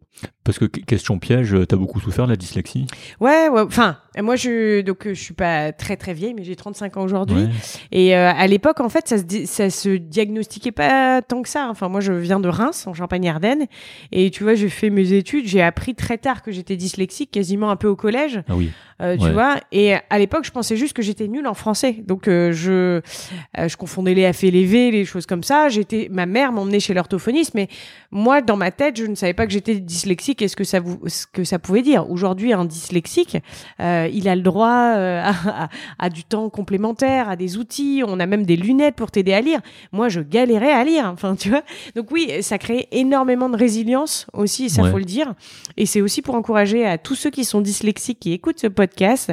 Parce 0.44 0.58
que 0.58 0.66
que- 0.66 0.80
question 0.80 1.20
piège, 1.20 1.56
t'as 1.68 1.76
beaucoup 1.76 2.00
souffert 2.00 2.26
de 2.26 2.32
la 2.32 2.36
dyslexie? 2.38 2.88
Ouais, 3.20 3.50
ouais. 3.50 3.62
Enfin, 3.62 3.98
moi, 4.22 4.36
je 4.36 4.82
donc 4.82 5.06
euh, 5.08 5.14
je 5.14 5.22
suis 5.22 5.34
pas 5.34 5.72
très 5.72 5.98
très 5.98 6.14
vieille, 6.14 6.34
mais 6.34 6.44
j'ai 6.44 6.56
35 6.56 6.98
ans 6.98 7.04
aujourd'hui. 7.04 7.44
Ouais. 7.44 7.50
Et 7.92 8.16
euh, 8.16 8.32
à 8.32 8.48
l'époque, 8.48 8.80
en 8.80 8.90
fait, 8.90 9.08
ça 9.08 9.18
se, 9.18 9.24
ça 9.46 9.70
se 9.70 9.90
diagnostiquait 9.98 10.72
pas 10.72 11.22
tant 11.22 11.42
que 11.42 11.50
ça. 11.50 11.68
Enfin, 11.70 11.88
moi, 11.90 12.00
je 12.02 12.14
viens 12.14 12.40
de 12.40 12.50
Reims, 12.50 12.88
en 12.88 12.94
Champagne-Ardenne. 12.94 13.66
Et 14.12 14.30
tu 14.32 14.44
vois, 14.44 14.56
j'ai 14.56 14.70
fait 14.70 14.90
mes 14.90 15.14
études. 15.14 15.48
J'ai 15.48 15.62
appris 15.62 15.96
très 15.96 16.18
tard 16.18 16.42
que 16.42 16.52
j'étais 16.52 16.76
dyslexique, 16.76 17.32
quasiment 17.32 17.70
un 17.72 17.76
peu 17.76 17.88
au 17.88 17.96
collège, 17.96 18.42
Ah 18.50 18.56
oui. 18.56 18.72
euh, 19.02 19.16
tu 19.18 19.24
Ouais. 19.24 19.32
vois. 19.34 19.56
Et 19.72 19.94
à 20.10 20.20
l'époque, 20.20 20.46
je 20.46 20.52
pensais 20.52 20.76
juste 20.78 20.94
que 20.94 21.02
j'étais 21.02 21.28
nulle 21.28 21.48
en 21.48 21.54
français. 21.54 21.98
Donc, 22.06 22.28
euh, 22.28 22.52
je, 22.52 23.02
je 23.58 23.76
confondais 23.78 24.14
les 24.14 24.32
F 24.32 24.44
et 24.44 24.52
les 24.52 24.66
V, 24.66 24.92
les 24.92 25.06
choses 25.06 25.26
comme 25.26 25.44
ça. 25.44 25.70
J'étais, 25.70 26.08
ma 26.12 26.26
mère 26.26 26.52
m'emmenait 26.52 26.80
chez 26.80 26.94
l'orthophoniste, 26.94 27.54
mais 27.54 27.68
moi, 28.12 28.42
dans 28.42 28.58
ma 28.58 28.72
tête, 28.72 28.98
je 28.98 29.06
ne 29.06 29.16
savais 29.16 29.34
pas 29.34 29.46
que 29.46 29.52
j'étais 29.54 29.76
dyslexique 29.80 30.42
et 30.42 30.48
ce 30.48 30.56
que 30.56 30.64
ça, 30.64 30.80
vous, 30.80 31.00
ce 31.08 31.26
que 31.28 31.44
ça 31.44 31.60
pouvait 31.60 31.82
dire? 31.82 32.10
Aujourd'hui, 32.10 32.54
un 32.54 32.66
dyslexique, 32.66 33.38
euh, 33.80 34.07
il 34.12 34.28
a 34.30 34.36
le 34.36 34.42
droit 34.42 34.94
euh, 34.96 35.22
à, 35.24 35.64
à- 35.64 35.70
à 36.00 36.10
du 36.10 36.24
temps 36.24 36.50
complémentaire, 36.50 37.30
à 37.30 37.36
des 37.36 37.58
outils. 37.58 38.04
On 38.06 38.20
a 38.20 38.26
même 38.26 38.46
des 38.46 38.56
lunettes 38.56 38.96
pour 38.96 39.12
t'aider 39.12 39.34
à 39.34 39.42
lire. 39.42 39.60
Moi, 39.92 40.10
je 40.10 40.22
galérais 40.22 40.72
à 40.72 40.84
lire. 40.84 41.10
Enfin, 41.12 41.36
tu 41.36 41.50
vois. 41.50 41.64
Donc 41.96 42.12
oui, 42.12 42.32
ça 42.42 42.58
crée 42.58 42.88
énormément 42.92 43.50
de 43.50 43.58
résilience 43.58 44.28
aussi, 44.34 44.66
et 44.66 44.70
ça 44.70 44.84
Ouais. 44.84 44.92
faut 44.92 44.98
le 45.00 45.06
dire. 45.06 45.34
Et 45.78 45.86
c'est 45.86 46.02
aussi 46.02 46.22
pour 46.22 46.36
encourager 46.36 46.86
à 46.86 46.98
tous 46.98 47.16
ceux 47.16 47.30
qui 47.30 47.44
sont 47.46 47.62
dyslexiques, 47.62 48.20
qui 48.20 48.32
écoutent 48.34 48.60
ce 48.60 48.68
podcast. 48.68 49.32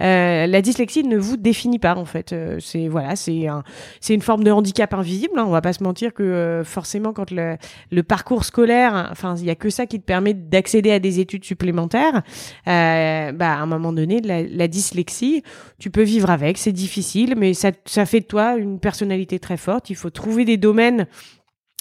Euh, 0.00 0.46
la 0.46 0.62
dyslexie 0.62 1.02
ne 1.04 1.16
vous 1.16 1.36
définit 1.36 1.78
pas 1.78 1.96
en 1.96 2.04
fait. 2.04 2.32
Euh, 2.32 2.58
c'est 2.60 2.88
voilà, 2.88 3.16
c'est 3.16 3.46
un, 3.48 3.62
c'est 4.00 4.14
une 4.14 4.22
forme 4.22 4.44
de 4.44 4.50
handicap 4.50 4.92
invisible. 4.94 5.34
Hein. 5.38 5.44
On 5.46 5.50
va 5.50 5.60
pas 5.60 5.72
se 5.72 5.82
mentir 5.82 6.12
que 6.14 6.22
euh, 6.22 6.64
forcément 6.64 7.12
quand 7.12 7.30
le, 7.30 7.56
le 7.90 8.02
parcours 8.02 8.44
scolaire, 8.44 8.94
hein, 8.94 9.08
enfin 9.10 9.34
il 9.38 9.44
y 9.44 9.50
a 9.50 9.54
que 9.54 9.70
ça 9.70 9.86
qui 9.86 9.98
te 10.00 10.04
permet 10.04 10.34
d'accéder 10.34 10.90
à 10.92 10.98
des 10.98 11.20
études 11.20 11.44
supplémentaires. 11.44 12.22
Euh, 12.68 13.32
bah 13.32 13.52
à 13.54 13.58
un 13.60 13.66
moment 13.66 13.92
donné, 13.92 14.11
la, 14.20 14.42
la 14.42 14.68
dyslexie, 14.68 15.42
tu 15.78 15.90
peux 15.90 16.02
vivre 16.02 16.30
avec. 16.30 16.58
C'est 16.58 16.72
difficile, 16.72 17.34
mais 17.36 17.54
ça 17.54 18.06
fait 18.06 18.20
de 18.20 18.26
toi 18.26 18.56
une 18.56 18.78
personnalité 18.78 19.38
très 19.38 19.56
forte. 19.56 19.90
Il 19.90 19.96
faut 19.96 20.10
trouver 20.10 20.44
des 20.44 20.56
domaines 20.56 21.06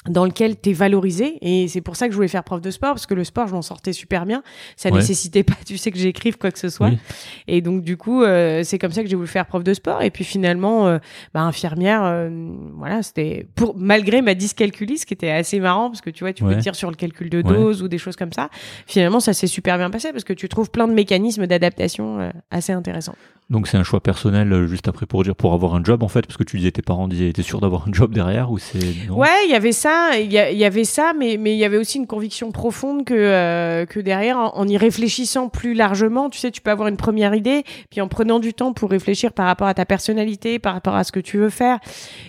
dans 0.09 0.25
lequel 0.25 0.59
tu 0.59 0.71
es 0.71 0.73
valorisé 0.73 1.37
et 1.41 1.67
c'est 1.67 1.81
pour 1.81 1.95
ça 1.95 2.07
que 2.07 2.11
je 2.11 2.15
voulais 2.15 2.27
faire 2.27 2.43
prof 2.43 2.59
de 2.59 2.71
sport 2.71 2.91
parce 2.93 3.05
que 3.05 3.13
le 3.13 3.23
sport 3.23 3.47
je 3.47 3.53
m'en 3.53 3.61
sortais 3.61 3.93
super 3.93 4.25
bien 4.25 4.41
ça 4.75 4.89
Ouais. 4.89 4.95
nécessitait 4.97 5.43
pas 5.43 5.53
tu 5.63 5.77
sais 5.77 5.91
que 5.91 5.97
j'écrive 5.99 6.39
quoi 6.39 6.49
que 6.49 6.57
ce 6.57 6.69
soit 6.69 6.87
Oui. 6.89 6.97
et 7.47 7.61
donc 7.61 7.83
du 7.83 7.97
coup 7.97 8.23
euh, 8.23 8.63
c'est 8.63 8.79
comme 8.79 8.91
ça 8.91 9.03
que 9.03 9.09
j'ai 9.09 9.15
voulu 9.15 9.27
faire 9.27 9.45
prof 9.45 9.63
de 9.63 9.73
sport 9.75 10.01
et 10.01 10.09
puis 10.09 10.23
finalement 10.23 10.87
euh, 10.87 10.97
bah, 11.35 11.41
infirmière 11.41 12.01
euh, 12.03 12.29
voilà 12.77 13.03
c'était 13.03 13.45
pour 13.53 13.75
malgré 13.77 14.23
ma 14.23 14.33
dyscalculie 14.33 14.97
ce 14.97 15.05
qui 15.05 15.13
était 15.13 15.29
assez 15.29 15.59
marrant 15.59 15.89
parce 15.91 16.01
que 16.01 16.09
tu 16.09 16.23
vois 16.23 16.33
tu 16.33 16.43
Ouais. 16.43 16.55
peux 16.55 16.61
dire 16.61 16.73
sur 16.75 16.89
le 16.89 16.95
calcul 16.95 17.29
de 17.29 17.37
Ouais. 17.37 17.43
dose 17.43 17.83
ou 17.83 17.87
des 17.87 17.99
choses 17.99 18.15
comme 18.15 18.33
ça 18.33 18.49
finalement 18.87 19.19
ça 19.19 19.33
s'est 19.33 19.45
super 19.45 19.77
bien 19.77 19.91
passé 19.91 20.11
parce 20.11 20.23
que 20.23 20.33
tu 20.33 20.49
trouves 20.49 20.71
plein 20.71 20.87
de 20.87 20.93
mécanismes 20.93 21.45
d'adaptation 21.45 22.19
euh, 22.19 22.31
assez 22.49 22.73
intéressants 22.73 23.15
Donc 23.49 23.67
c'est 23.67 23.75
un 23.75 23.83
choix 23.83 23.99
personnel 23.99 24.51
euh, 24.53 24.67
juste 24.67 24.87
après 24.87 25.05
pour 25.05 25.23
dire 25.23 25.35
pour 25.35 25.53
avoir 25.53 25.75
un 25.75 25.83
job 25.83 26.03
en 26.03 26.07
fait 26.07 26.25
parce 26.25 26.37
que 26.37 26.43
tu 26.43 26.57
disais 26.57 26.71
tes 26.71 26.81
parents 26.81 27.09
disaient 27.09 27.33
t'es 27.33 27.41
sûr 27.41 27.59
d'avoir 27.59 27.85
un 27.87 27.91
job 27.91 28.13
derrière 28.13 28.49
ou 28.49 28.57
c'est 28.59 29.09
Ouais, 29.09 29.27
il 29.45 29.51
y 29.51 29.55
avait 29.55 29.73
ça, 29.73 30.11
il 30.17 30.31
y, 30.31 30.63
avait 30.63 30.85
ça, 30.85 31.11
mais 31.17 31.35
mais 31.37 31.53
il 31.53 31.59
y 31.59 31.65
avait 31.65 31.77
aussi 31.77 31.97
une 31.97 32.07
conviction 32.07 32.51
profonde 32.51 33.03
que 33.03 33.13
euh, 33.13 33.85
que 33.85 33.99
derrière, 33.99 34.37
en, 34.37 34.67
y 34.67 34.77
réfléchissant 34.77 35.49
plus 35.49 35.73
largement, 35.73 36.29
tu 36.29 36.39
sais, 36.39 36.49
tu 36.49 36.61
peux 36.61 36.71
avoir 36.71 36.87
une 36.87 36.97
première 36.97 37.35
idée, 37.35 37.63
puis 37.89 37.99
en 37.99 38.07
prenant 38.07 38.39
du 38.39 38.53
temps 38.53 38.71
pour 38.71 38.89
réfléchir 38.89 39.33
par 39.33 39.47
rapport 39.47 39.67
à 39.67 39.73
ta 39.73 39.85
personnalité, 39.85 40.57
par 40.57 40.73
rapport 40.73 40.95
à 40.95 41.03
ce 41.03 41.11
que 41.11 41.19
tu 41.19 41.37
veux 41.37 41.49
faire. 41.49 41.79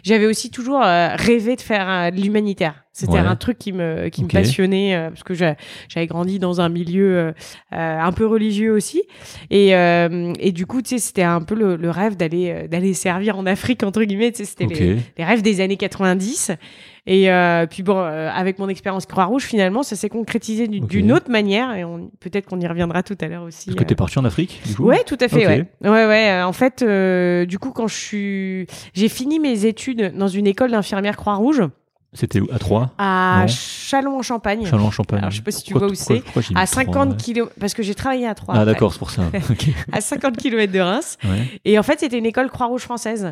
J'avais 0.03 0.27
aussi 0.27 0.51
toujours 0.51 0.83
euh, 0.83 1.15
rêvé 1.15 1.55
de 1.55 1.61
faire 1.61 2.11
de 2.11 2.21
l'humanitaire. 2.21 2.82
C'était 2.95 3.13
Ouais. 3.15 3.19
un 3.21 3.37
truc 3.37 3.57
qui 3.59 3.73
me 3.73 4.09
qui 4.11 4.23
me 4.23 4.29
passionnait 4.29 4.95
euh, 4.95 5.09
parce 5.09 5.23
que 5.23 5.33
j'a- 5.33 5.57
j'avais 5.89 6.07
grandi 6.07 6.39
dans 6.39 6.61
un 6.61 6.69
milieu 6.69 7.17
euh, 7.17 7.33
euh, 7.73 7.99
un 7.99 8.13
peu 8.13 8.27
religieux 8.27 8.71
aussi 8.73 9.03
et 9.51 9.75
euh, 9.75 10.35
et 10.39 10.53
du 10.53 10.67
coup 10.67 10.83
tu 10.83 10.91
sais 10.91 10.99
c'était 10.99 11.23
un 11.23 11.41
peu 11.41 11.55
le, 11.55 11.77
le 11.77 11.91
rêve 11.91 12.17
d'aller 12.19 12.51
euh, 12.51 12.69
d'aller 12.69 12.93
servir 12.93 13.39
en 13.39 13.47
Afrique 13.47 13.83
entre 13.83 14.05
guillemets 14.05 14.31
tu 14.33 14.39
sais 14.39 14.45
c'était 14.45 14.65
Ok. 14.67 14.79
les, 14.79 14.97
les 15.17 15.25
rêves 15.25 15.41
des 15.41 15.63
années 15.63 15.79
90 15.79 16.51
et 17.07 17.31
euh, 17.33 17.67
puis 17.67 17.83
bon 17.83 17.97
euh, 17.99 18.29
avec 18.31 18.59
mon 18.59 18.69
expérience 18.69 19.07
Croix-Rouge 19.07 19.45
finalement 19.45 19.83
ça 19.83 19.97
s'est 19.97 20.11
concrétisé 20.11 20.69
d'une 20.69 21.13
autre 21.13 21.31
manière 21.31 21.75
et 21.75 21.85
on 21.85 22.11
peut-être 22.21 22.45
qu'on 22.47 22.61
y 22.61 22.67
reviendra 22.67 23.03
tout 23.03 23.17
à 23.23 23.27
l'heure 23.27 23.45
aussi 23.45 23.67
Parce 23.71 23.77
que 23.77 23.85
euh. 23.85 23.87
t'es 23.87 23.95
parti 23.95 24.19
en 24.19 24.25
Afrique 24.27 24.61
du 24.67 24.75
coup? 24.77 24.85
Ouais, 24.85 25.03
tout 25.07 25.17
à 25.19 25.29
fait. 25.29 25.47
Ouais, 25.47 25.67
ouais, 25.83 26.07
ouais. 26.07 26.43
En 26.43 26.53
fait, 26.53 26.83
euh, 26.83 27.47
du 27.47 27.59
coup, 27.59 27.71
quand 27.71 27.89
je 27.89 27.95
suis, 27.97 28.67
j'ai 28.95 29.09
fini 29.09 29.39
mes 29.41 29.65
études 29.65 30.13
dans 30.17 30.29
une 30.29 30.47
école 30.47 30.71
d'infirmière 30.73 31.17
Croix-Rouge 31.17 31.63
C'était 32.15 32.41
à 32.53 32.59
Troyes? 32.59 32.91
À 32.99 33.39
Non. 33.43 33.47
Châlons-en-Champagne. 33.49 34.67
Châlons-en-Champagne. 34.67 35.19
Alors, 35.21 35.31
je 35.31 35.37
sais 35.37 35.43
pas 35.43 35.51
si 35.51 35.63
tu 35.63 35.73
Pourquoi- 35.73 35.89
vois 35.89 35.93
où 35.93 35.97
c'est. 35.99 36.19
À 36.55 36.67
Troyes, 36.67 36.67
50 36.67 37.11
ouais. 37.11 37.17
km, 37.17 37.53
parce 37.59 37.73
que 37.75 37.83
j'ai 37.83 37.95
travaillé 37.95 38.27
à 38.27 38.35
Troyes. 38.35 38.55
Ah 38.57 38.63
en 38.63 38.65
fait. 38.67 38.73
d'accord, 38.73 38.93
c'est 38.93 38.99
pour 38.99 39.11
ça. 39.11 39.23
À 39.93 40.01
50 40.01 40.37
km 40.37 40.71
de 40.73 40.81
Reims. 40.81 41.17
Ouais. 41.25 41.47
Et 41.65 41.79
en 41.79 41.83
fait, 41.83 42.01
c'était 42.01 42.19
une 42.19 42.27
école 42.27 42.51
Croix-Rouge 42.51 42.83
française. 42.83 43.31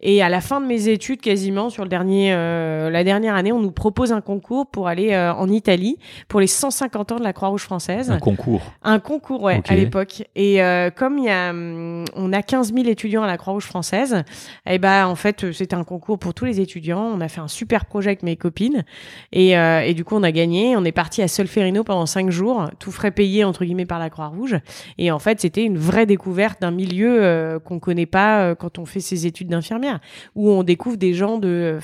Et 0.00 0.22
à 0.22 0.28
la 0.28 0.40
fin 0.40 0.60
de 0.60 0.66
mes 0.66 0.88
études, 0.88 1.20
quasiment 1.20 1.70
sur 1.70 1.82
le 1.84 1.88
dernier, 1.88 2.32
euh, 2.32 2.90
la 2.90 3.04
dernière 3.04 3.34
année, 3.36 3.52
on 3.52 3.60
nous 3.60 3.70
propose 3.70 4.12
un 4.12 4.20
concours 4.20 4.66
pour 4.66 4.88
aller 4.88 5.12
euh, 5.12 5.32
en 5.34 5.48
Italie 5.48 5.98
pour 6.28 6.40
les 6.40 6.46
150 6.48 7.12
ans 7.12 7.16
de 7.18 7.22
la 7.24 7.32
Croix-Rouge 7.32 7.62
française. 7.62 8.10
Un 8.10 8.18
concours. 8.18 8.62
Un 8.82 8.98
concours, 8.98 9.42
ouais, 9.42 9.62
à 9.68 9.76
l'époque. 9.76 10.24
Et 10.34 10.62
euh, 10.62 10.90
comme 10.90 11.18
il 11.18 11.26
y 11.26 11.30
a, 11.30 11.50
hum, 11.50 12.04
on 12.16 12.32
a 12.32 12.42
15 12.42 12.72
000 12.74 12.88
étudiants 12.88 13.22
à 13.22 13.26
la 13.26 13.36
Croix-Rouge 13.36 13.64
française, 13.66 14.24
et 14.66 14.78
ben 14.78 15.06
en 15.06 15.14
fait, 15.16 15.52
c'était 15.52 15.76
un 15.76 15.84
concours 15.84 16.18
pour 16.18 16.34
tous 16.34 16.46
les 16.46 16.60
étudiants. 16.60 17.02
On 17.14 17.20
a 17.20 17.28
fait 17.28 17.40
un 17.40 17.48
super 17.48 17.84
projet 17.84 18.08
avec 18.10 18.21
mes 18.22 18.36
copines, 18.36 18.84
et, 19.32 19.56
euh, 19.56 19.80
et 19.80 19.94
du 19.94 20.04
coup, 20.04 20.16
on 20.16 20.22
a 20.22 20.32
gagné. 20.32 20.76
On 20.76 20.84
est 20.84 20.92
parti 20.92 21.22
à 21.22 21.28
Solferino 21.28 21.84
pendant 21.84 22.06
cinq 22.06 22.30
jours, 22.30 22.68
tout 22.78 22.90
frais 22.90 23.10
payé 23.10 23.44
entre 23.44 23.64
guillemets 23.64 23.86
par 23.86 23.98
la 23.98 24.10
Croix-Rouge. 24.10 24.56
Et 24.98 25.10
en 25.10 25.18
fait, 25.18 25.40
c'était 25.40 25.64
une 25.64 25.78
vraie 25.78 26.06
découverte 26.06 26.60
d'un 26.60 26.70
milieu 26.70 27.22
euh, 27.22 27.58
qu'on 27.58 27.78
connaît 27.78 28.06
pas 28.06 28.42
euh, 28.42 28.54
quand 28.54 28.78
on 28.78 28.86
fait 28.86 29.00
ses 29.00 29.26
études 29.26 29.48
d'infirmière, 29.48 30.00
où 30.34 30.50
on 30.50 30.62
découvre 30.62 30.96
des 30.96 31.14
gens 31.14 31.38
de, 31.38 31.78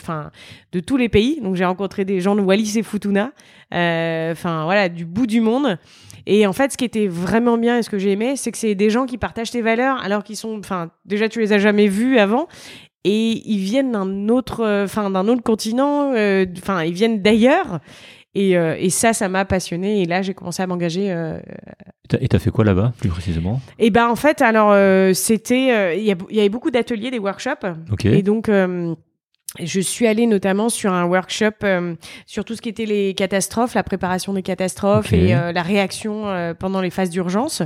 de 0.73 0.81
tous 0.81 0.97
les 0.97 1.09
pays. 1.09 1.41
Donc, 1.41 1.57
j'ai 1.57 1.65
rencontré 1.65 2.05
des 2.05 2.21
gens 2.21 2.37
de 2.37 2.41
Wallis 2.41 2.79
et 2.79 2.83
Futuna, 2.83 3.33
euh, 3.75 4.33
enfin 4.33 4.65
voilà, 4.65 4.89
du 4.89 5.05
bout 5.05 5.27
du 5.27 5.41
monde. 5.41 5.79
Et 6.31 6.47
en 6.47 6.53
fait, 6.53 6.73
ce 6.73 6.77
qui 6.77 6.85
était 6.85 7.07
vraiment 7.07 7.57
bien 7.57 7.79
et 7.79 7.83
ce 7.83 7.89
que 7.89 7.99
j'ai 7.99 8.13
aimé, 8.13 8.37
c'est 8.37 8.53
que 8.53 8.59
c'est 8.59 8.75
des 8.75 8.91
gens 8.91 9.07
qui 9.07 9.17
partagent 9.17 9.51
tes 9.51 9.63
valeurs 9.63 9.99
alors 10.03 10.23
qu'ils 10.23 10.37
sont, 10.37 10.59
enfin, 10.59 10.91
déjà 11.07 11.27
tu 11.29 11.41
les 11.41 11.55
as 11.55 11.59
jamais 11.59 11.89
vus 11.89 12.19
avant 12.19 12.49
et 13.05 13.43
ils 13.51 13.59
viennent 13.59 13.93
d'un 13.93 14.29
autre, 14.29 14.61
euh, 14.61 14.85
enfin, 14.85 15.11
d'un 15.11 15.29
autre 15.29 15.43
continent, 15.43 16.13
euh, 16.15 16.45
enfin, 16.59 16.83
ils 16.85 16.93
viennent 16.93 17.23
d'ailleurs. 17.23 17.81
Et, 18.35 18.57
euh, 18.57 18.77
et 18.79 18.91
ça, 18.91 19.13
ça 19.13 19.29
m'a 19.29 19.45
passionné. 19.45 20.03
Et 20.03 20.05
là, 20.05 20.23
j'ai 20.23 20.35
commencé 20.35 20.63
à 20.63 20.67
m'engager. 20.67 21.11
Euh... 21.11 21.41
Et 22.21 22.29
t'as- 22.29 22.39
fait 22.39 22.51
quoi 22.51 22.65
là-bas, 22.65 22.93
plus 22.99 23.09
précisément? 23.09 23.61
Et 23.79 23.91
ben, 23.91 24.09
en 24.09 24.17
fait, 24.17 24.43
alors, 24.43 24.71
euh, 24.73 25.13
c'était, 25.13 25.73
euh, 25.73 25.95
il 25.95 26.05
y, 26.05 26.41
avait 26.41 26.49
beaucoup 26.49 26.71
d'ateliers, 26.71 27.11
des 27.11 27.19
workshops. 27.19 27.67
Ok. 27.91 28.05
Et 28.05 28.23
donc, 28.23 28.49
euh, 28.49 28.95
je 29.59 29.81
suis 29.81 30.07
allée 30.07 30.27
notamment 30.27 30.69
sur 30.69 30.93
un 30.93 31.07
workshop 31.07 31.65
euh, 31.65 31.95
sur 32.27 32.45
tout 32.45 32.55
ce 32.55 32.61
qui 32.61 32.69
était 32.69 32.85
les 32.85 33.15
catastrophes, 33.15 33.75
la 33.75 33.83
préparation 33.83 34.35
des 34.35 34.43
catastrophes 34.43 35.13
et 35.15 35.35
euh, 35.35 35.53
la 35.53 35.63
réaction 35.63 36.29
euh, 36.29 36.53
pendant 36.53 36.83
les 36.83 36.91
phases 36.91 37.09
d'urgence. 37.09 37.63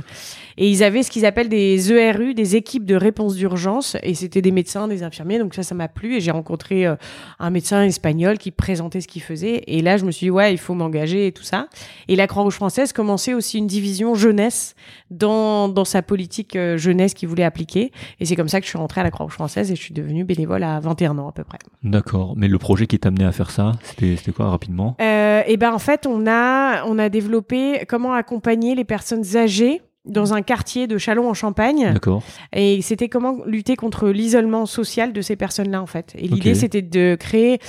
Et 0.57 0.69
ils 0.69 0.83
avaient 0.83 1.03
ce 1.03 1.11
qu'ils 1.11 1.25
appellent 1.25 1.49
des 1.49 1.91
ERU, 1.91 2.33
des 2.33 2.55
équipes 2.55 2.85
de 2.85 2.95
réponse 2.95 3.35
d'urgence. 3.35 3.97
Et 4.03 4.13
c'était 4.13 4.41
des 4.41 4.51
médecins, 4.51 4.87
des 4.87 5.03
infirmiers. 5.03 5.39
Donc 5.39 5.53
ça, 5.53 5.63
ça 5.63 5.75
m'a 5.75 5.87
plu. 5.87 6.15
Et 6.15 6.21
j'ai 6.21 6.31
rencontré 6.31 6.85
euh, 6.85 6.95
un 7.39 7.49
médecin 7.49 7.83
espagnol 7.83 8.37
qui 8.37 8.51
présentait 8.51 9.01
ce 9.01 9.07
qu'il 9.07 9.21
faisait. 9.21 9.63
Et 9.67 9.81
là, 9.81 9.97
je 9.97 10.05
me 10.05 10.11
suis 10.11 10.27
dit, 10.27 10.31
ouais, 10.31 10.53
il 10.53 10.57
faut 10.57 10.73
m'engager 10.73 11.27
et 11.27 11.31
tout 11.31 11.43
ça. 11.43 11.67
Et 12.07 12.15
la 12.15 12.27
Croix-Rouge 12.27 12.55
française 12.55 12.93
commençait 12.93 13.33
aussi 13.33 13.57
une 13.57 13.67
division 13.67 14.15
jeunesse 14.15 14.75
dans, 15.09 15.67
dans 15.69 15.85
sa 15.85 16.01
politique 16.01 16.55
euh, 16.55 16.77
jeunesse 16.77 17.13
qu'il 17.13 17.29
voulait 17.29 17.43
appliquer. 17.43 17.91
Et 18.19 18.25
c'est 18.25 18.35
comme 18.35 18.49
ça 18.49 18.59
que 18.59 18.65
je 18.65 18.69
suis 18.69 18.79
rentrée 18.79 19.01
à 19.01 19.03
la 19.03 19.11
Croix-Rouge 19.11 19.33
française 19.33 19.71
et 19.71 19.75
je 19.75 19.81
suis 19.81 19.93
devenue 19.93 20.23
bénévole 20.23 20.63
à 20.63 20.79
21 20.79 21.17
ans 21.17 21.29
à 21.29 21.31
peu 21.31 21.43
près. 21.43 21.59
D'accord. 21.83 22.33
Mais 22.37 22.47
le 22.47 22.57
projet 22.57 22.87
qui 22.87 22.97
t'a 22.97 23.09
amené 23.09 23.25
à 23.25 23.31
faire 23.31 23.51
ça, 23.51 23.73
c'était 23.83 24.31
quoi 24.31 24.49
rapidement? 24.49 24.95
Euh, 25.01 25.41
et 25.45 25.57
ben 25.57 25.73
en 25.73 25.79
fait, 25.79 26.07
on 26.07 26.25
a 26.27 26.85
on 26.85 26.97
a 26.97 27.09
développé 27.09 27.85
comment 27.87 28.13
accompagner 28.13 28.73
les 28.75 28.85
personnes 28.85 29.35
âgées 29.35 29.81
dans 30.05 30.33
un 30.33 30.41
quartier 30.41 30.85
de 30.85 30.97
Châlons 30.97 31.29
en 31.29 31.33
Champagne 31.33 31.91
D'accord. 31.93 32.23
et 32.51 32.81
c'était 32.81 33.07
comment 33.07 33.37
lutter 33.45 33.77
contre 33.77 34.09
l'isolement 34.09 34.65
social 34.65 35.13
de 35.13 35.21
ces 35.21 35.37
personnes-là 35.37 35.81
en 35.81 35.85
fait. 35.85 36.13
Et 36.17 36.27
l'idée 36.27 36.55
c'était 36.55 36.81
de 36.81 37.15
créer 37.17 37.59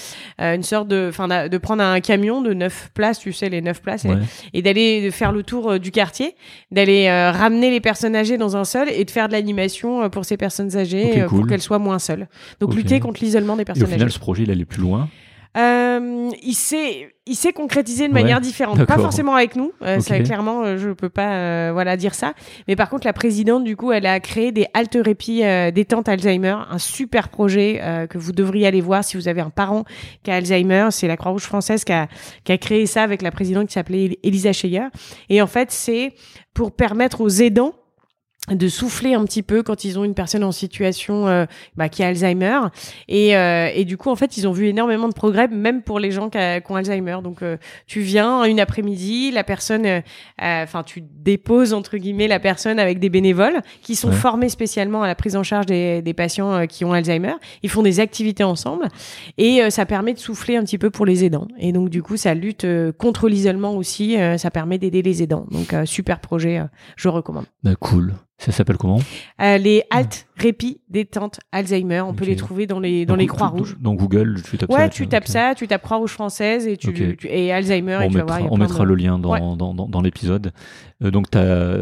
euh, 0.41 0.57
une 0.57 0.65
sorte 0.65 0.89
de 0.89 1.07
enfin 1.11 1.29
de 1.49 1.59
prendre 1.59 1.83
un 1.85 2.01
camion 2.01 2.43
de 2.43 2.53
neuf 2.53 2.91
places, 2.93 3.21
tu 3.21 3.33
sais 3.33 3.49
les 3.49 3.61
neuf 3.63 3.81
places 3.81 4.05
et- 4.05 4.09
Ouais. 4.09 4.19
et 4.53 4.63
d'aller 4.63 5.11
faire 5.13 5.31
le 5.31 5.45
tour 5.45 5.71
euh, 5.73 5.79
du 5.79 5.93
quartier, 5.93 6.35
d'aller 6.73 7.07
euh, 7.07 7.31
ramener 7.31 7.71
les 7.71 7.81
personnes 7.81 8.17
âgées 8.17 8.37
dans 8.37 8.57
un 8.57 8.65
seul 8.65 8.89
et 8.91 9.05
de 9.05 9.11
faire 9.13 9.29
de 9.29 9.33
l'animation 9.33 10.11
pour 10.11 10.25
ces 10.25 10.37
personnes 10.37 10.77
âgées 10.77 11.25
pour 11.29 11.47
qu'elles 11.47 11.63
soient 11.63 11.79
moins 11.79 12.01
seules. 12.01 12.27
Donc 12.59 12.75
lutter 12.75 12.99
contre 12.99 13.23
l'isolement 13.23 13.55
des 13.57 13.61
Et 13.61 13.63
au 13.63 13.67
personnes 13.67 13.87
final, 13.87 14.03
âgées. 14.03 14.15
ce 14.15 14.19
projet, 14.19 14.43
il 14.43 14.51
allait 14.51 14.65
plus 14.65 14.83
loin. 14.83 15.09
Euh, 15.57 16.31
il 16.43 16.55
s'est 16.55 17.15
il 17.27 17.37
s'est 17.37 17.53
concrétisé 17.53 18.07
de 18.09 18.13
Ouais, 18.13 18.21
manière 18.21 18.41
différente, 18.41 18.85
pas 18.85 18.99
forcément 18.99 19.35
avec 19.35 19.57
nous. 19.57 19.73
Euh, 19.83 20.01
Ça 20.01 20.19
clairement, 20.21 20.63
euh, 20.63 20.77
je 20.77 20.91
peux 20.91 21.09
pas 21.09 21.35
euh, 21.37 21.71
voilà 21.73 21.97
dire 21.97 22.15
ça. 22.15 22.35
Mais 22.69 22.77
par 22.77 22.91
contre, 22.91 23.07
la 23.07 23.13
présidente 23.13 23.65
du 23.65 23.77
coup, 23.77 23.93
elle 23.93 24.05
a 24.05 24.21
créé 24.21 24.53
des 24.53 24.67
haltes 24.75 24.99
répit 25.01 25.43
euh, 25.45 25.71
détente 25.71 26.09
Alzheimer, 26.09 26.57
un 26.71 26.79
super 26.79 27.29
projet 27.29 27.81
que 28.11 28.19
vous 28.19 28.33
devriez 28.33 28.67
aller 28.67 28.81
voir 28.81 29.05
si 29.05 29.17
vous 29.17 29.29
avez 29.29 29.41
un 29.41 29.51
parent 29.51 29.85
qui 30.23 30.31
a 30.31 30.35
Alzheimer. 30.35 30.89
C'est 30.91 31.07
la 31.07 31.17
Croix-Rouge 31.17 31.45
française 31.45 31.85
qui 31.85 31.93
a 31.93 32.09
qui 32.45 32.53
a 32.53 32.59
créé 32.59 32.87
ça 32.87 33.03
avec 33.03 33.23
la 33.23 33.31
présidente 33.31 33.69
qui 33.69 33.75
s'appelait 33.75 34.19
Elisa 34.23 34.53
Scheyer. 34.53 34.89
Et 35.29 35.41
en 35.41 35.47
fait, 35.47 35.71
c'est 35.71 36.13
pour 36.53 36.73
permettre 36.73 37.21
aux 37.21 37.29
aidants 37.31 37.75
de 38.51 38.69
souffler 38.69 39.15
un 39.15 39.25
petit 39.25 39.43
peu 39.43 39.63
quand 39.63 39.85
ils 39.85 39.99
ont 39.99 40.05
une 40.05 40.13
personne 40.13 40.45
en 40.45 40.53
situation 40.53 41.27
euh, 41.29 41.47
bah, 41.77 41.89
qui 41.89 42.03
a 42.03 42.09
Alzheimer. 42.09 42.59
Et, 43.09 43.35
euh, 43.39 43.71
et 43.75 43.87
du 43.87 43.97
coup 43.97 44.11
en 44.11 44.17
fait 44.17 44.37
ils 44.37 44.47
ont 44.47 44.53
vu 44.53 44.67
énormément 44.67 45.09
de 45.09 45.15
progrès 45.15 45.49
même 45.49 45.81
pour 45.83 45.99
les 45.99 46.11
gens 46.11 46.29
qui, 46.29 46.37
a- 46.37 46.61
qui 46.61 46.71
ont 46.71 46.77
Alzheimer. 46.77 47.17
Donc 47.25 47.41
euh, 47.43 47.57
tu 47.87 48.01
viens 48.01 48.45
une 48.45 48.61
après-midi 48.61 49.31
la 49.31 49.45
personne 49.45 49.87
euh, 49.87 50.01
euh, 50.43 50.63
enfin 50.63 50.83
tu 50.83 51.01
déposes 51.01 51.73
entre 51.73 51.97
guillemets 51.97 52.29
la 52.29 52.39
personne 52.39 52.79
avec 52.79 52.99
des 52.99 53.09
bénévoles 53.09 53.63
qui 53.81 53.97
sont 53.97 54.09
Ouais. 54.09 54.15
formés 54.15 54.51
spécialement 54.51 55.03
à 55.03 55.07
la 55.07 55.15
prise 55.15 55.37
en 55.37 55.43
charge 55.43 55.65
des, 55.65 56.03
des 56.03 56.13
patients 56.13 56.67
qui 56.67 56.85
ont 56.85 56.93
Alzheimer. 56.93 57.33
Ils 57.63 57.71
font 57.71 57.83
des 57.83 57.99
activités 58.01 58.45
ensemble 58.45 58.89
et 59.39 59.71
ça 59.71 59.87
permet 59.87 60.13
de 60.13 60.19
souffler 60.19 60.57
un 60.57 60.65
petit 60.65 60.77
peu 60.77 60.91
pour 60.91 61.07
les 61.07 61.25
aidants. 61.25 61.49
Et 61.59 61.73
donc 61.73 61.89
du 61.89 62.03
coup 62.03 62.19
ça 62.19 62.35
lutte 62.35 62.67
contre 62.99 63.31
l'isolement 63.31 63.75
aussi 63.75 64.19
ça 64.37 64.51
permet 64.51 64.77
d'aider 64.77 65.01
les 65.01 65.23
aidants. 65.23 65.47
Donc 65.51 65.75
super 65.87 66.21
projet 66.21 66.61
je 66.97 67.09
recommande. 67.09 67.47
Bah, 67.63 67.75
cool. 67.81 68.13
Ça 68.37 68.51
s'appelle 68.53 68.77
comment 68.77 68.99
euh, 69.41 69.59
les 69.59 69.85
haltes, 69.91 70.27
répit, 70.37 70.81
détente, 70.89 71.39
Alzheimer, 71.53 72.01
on 72.01 72.15
peut 72.15 72.25
les 72.25 72.35
trouver 72.37 72.67
dans 72.67 72.81
les, 72.81 73.07
dans 73.07 73.15
Donc, 73.15 73.21
les 73.21 73.27
Croix-Rouges. 73.29 73.77
Dans 73.81 73.95
Google, 73.95 74.43
tu 74.43 74.59
tapes 74.59 74.71
ça. 74.73 74.77
Ouais, 74.79 74.89
tu 74.91 75.07
tapes 75.07 75.29
ça, 75.29 75.55
tu 75.57 75.69
tapes 75.69 75.83
Croix-Rouge 75.83 76.11
française 76.11 76.67
et, 76.67 76.77
tu, 76.77 76.93
tu- 76.93 77.17
et 77.29 77.53
Alzheimer 77.53 77.97
Bon, 77.99 78.03
et 78.03 78.07
on 78.07 78.11
tu 78.11 78.17
vas 78.19 78.25
voir. 78.25 78.39
mettra, 78.41 78.53
on 78.53 78.57
mettra 78.59 78.79
de- 78.81 78.89
le 78.89 78.95
lien 78.97 79.19
dans, 79.21 79.31
Ouais. 79.33 79.41
dans, 79.41 79.73
dans, 79.73 79.87
dans 79.89 80.01
l'épisode. 80.03 80.53
Euh, 81.03 81.11
donc, 81.13 81.31
t'as 81.31 81.77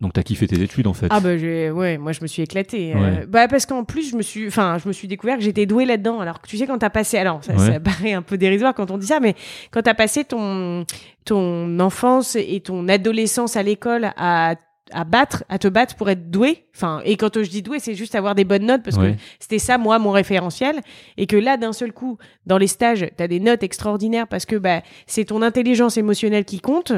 donc 0.00 0.18
as 0.18 0.24
kiffé 0.24 0.48
tes 0.48 0.60
études 0.60 0.88
en 0.88 0.94
fait. 0.94 1.06
Ah 1.10 1.20
bah 1.20 1.28
ouais, 1.36 1.96
moi 1.96 2.10
je 2.10 2.20
me 2.22 2.26
suis 2.26 2.42
éclatée. 2.42 2.92
euh, 2.92 2.98
Ouais. 3.20 3.26
bah 3.28 3.46
parce 3.46 3.66
qu'en 3.66 3.84
plus 3.84 4.10
je 4.10 4.16
me 4.16 4.22
suis, 4.22 4.48
enfin 4.48 4.76
je 4.82 4.88
me 4.88 4.92
suis 4.92 5.06
découvert 5.06 5.36
que 5.36 5.44
j'étais 5.44 5.64
douée 5.64 5.84
là-dedans. 5.84 6.18
Alors 6.18 6.40
que 6.40 6.48
tu 6.48 6.56
sais 6.56 6.66
quand 6.66 6.78
t'as 6.78 6.90
passé, 6.90 7.18
alors 7.18 7.44
ça, 7.44 7.52
Ouais. 7.54 7.74
ça 7.74 7.78
paraît 7.78 8.12
un 8.12 8.22
peu 8.22 8.36
dérisoire 8.36 8.74
quand 8.74 8.90
on 8.90 8.98
dit 8.98 9.06
ça, 9.06 9.20
mais 9.20 9.36
quand 9.70 9.82
t'as 9.82 9.94
passé 9.94 10.24
ton 10.24 10.84
ton 11.24 11.78
enfance 11.78 12.34
et 12.34 12.58
ton 12.58 12.88
adolescence 12.88 13.56
à 13.56 13.62
l'école 13.62 14.10
à 14.16 14.56
à 14.92 15.04
battre, 15.04 15.44
à 15.48 15.58
te 15.58 15.68
battre 15.68 15.96
pour 15.96 16.10
être 16.10 16.30
doué. 16.30 16.66
Enfin, 16.74 17.00
et 17.04 17.16
quand 17.16 17.42
je 17.42 17.48
dis 17.48 17.62
doué, 17.62 17.78
c'est 17.78 17.94
juste 17.94 18.14
avoir 18.14 18.34
des 18.34 18.44
bonnes 18.44 18.66
notes 18.66 18.82
parce 18.82 18.96
que 18.96 19.14
c'était 19.38 19.58
ça, 19.58 19.78
moi, 19.78 19.98
mon 19.98 20.10
référentiel. 20.10 20.80
Et 21.16 21.26
que 21.26 21.36
là, 21.36 21.56
d'un 21.56 21.72
seul 21.72 21.92
coup, 21.92 22.18
dans 22.46 22.58
les 22.58 22.66
stages, 22.66 23.06
t'as 23.16 23.28
des 23.28 23.40
notes 23.40 23.62
extraordinaires 23.62 24.28
parce 24.28 24.46
que 24.46 24.56
bah, 24.56 24.82
c'est 25.06 25.26
ton 25.26 25.42
intelligence 25.42 25.96
émotionnelle 25.96 26.44
qui 26.44 26.60
compte 26.60 26.92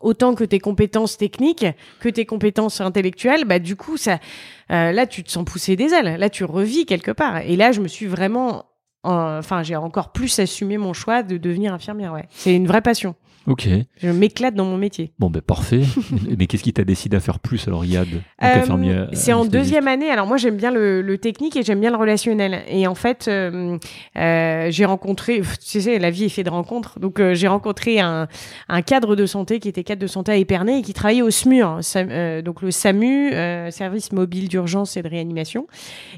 autant 0.00 0.34
que 0.34 0.44
tes 0.44 0.58
compétences 0.58 1.16
techniques, 1.16 1.66
que 2.00 2.08
tes 2.08 2.26
compétences 2.26 2.80
intellectuelles, 2.80 3.44
bah 3.44 3.58
du 3.58 3.76
coup 3.76 3.96
ça, 3.96 4.18
euh, 4.70 4.92
là 4.92 5.06
tu 5.06 5.22
te 5.22 5.30
sens 5.30 5.44
pousser 5.44 5.76
des 5.76 5.92
ailes, 5.92 6.16
là 6.18 6.30
tu 6.30 6.44
revis 6.44 6.86
quelque 6.86 7.10
part. 7.10 7.38
Et 7.38 7.56
là 7.56 7.72
je 7.72 7.80
me 7.80 7.88
suis 7.88 8.06
vraiment, 8.06 8.66
enfin 9.02 9.62
j'ai 9.62 9.76
encore 9.76 10.12
plus 10.12 10.38
assumé 10.38 10.78
mon 10.78 10.92
choix 10.92 11.22
de 11.22 11.36
devenir 11.36 11.72
infirmière. 11.72 12.12
Ouais, 12.12 12.26
c'est 12.30 12.54
une 12.54 12.66
vraie 12.66 12.82
passion. 12.82 13.14
Ok. 13.46 13.68
Je 13.98 14.08
m'éclate 14.08 14.54
dans 14.54 14.64
mon 14.64 14.78
métier. 14.78 15.12
Bon, 15.18 15.28
ben 15.30 15.42
parfait. 15.42 15.82
Mais 16.38 16.46
qu'est-ce 16.46 16.62
qui 16.62 16.72
t'a 16.72 16.84
décidé 16.84 17.16
à 17.16 17.20
faire 17.20 17.38
plus 17.38 17.68
alors, 17.68 17.84
Yad 17.84 18.08
Euh, 18.08 18.20
infirmier 18.40 19.04
c'est 19.12 19.32
en 19.32 19.44
deuxième 19.44 19.88
année. 19.88 20.10
Alors 20.10 20.26
moi 20.26 20.36
j'aime 20.36 20.56
bien 20.56 20.70
le, 20.70 21.02
le 21.02 21.18
technique 21.18 21.56
et 21.56 21.62
j'aime 21.62 21.80
bien 21.80 21.90
le 21.90 21.96
relationnel. 21.96 22.62
Et 22.68 22.86
en 22.86 22.94
fait, 22.94 23.26
euh, 23.28 23.78
euh, 24.16 24.68
j'ai 24.70 24.84
rencontré, 24.84 25.42
tu 25.66 25.80
sais, 25.80 25.98
la 25.98 26.10
vie 26.10 26.24
est 26.24 26.28
faite 26.28 26.46
de 26.46 26.50
rencontres. 26.50 26.98
Donc 27.00 27.20
euh, 27.20 27.34
j'ai 27.34 27.48
rencontré 27.48 28.00
un, 28.00 28.28
un 28.68 28.82
cadre 28.82 29.16
de 29.16 29.26
santé 29.26 29.60
qui 29.60 29.68
était 29.68 29.84
cadre 29.84 30.00
de 30.00 30.06
santé 30.06 30.32
à 30.32 30.36
Épernay 30.36 30.78
et 30.78 30.82
qui 30.82 30.94
travaillait 30.94 31.22
au 31.22 31.30
SMUR, 31.30 31.80
euh, 31.96 32.42
donc 32.42 32.62
le 32.62 32.70
SAMU, 32.70 33.32
euh, 33.32 33.70
service 33.70 34.12
mobile 34.12 34.48
d'urgence 34.48 34.96
et 34.96 35.02
de 35.02 35.08
réanimation. 35.08 35.66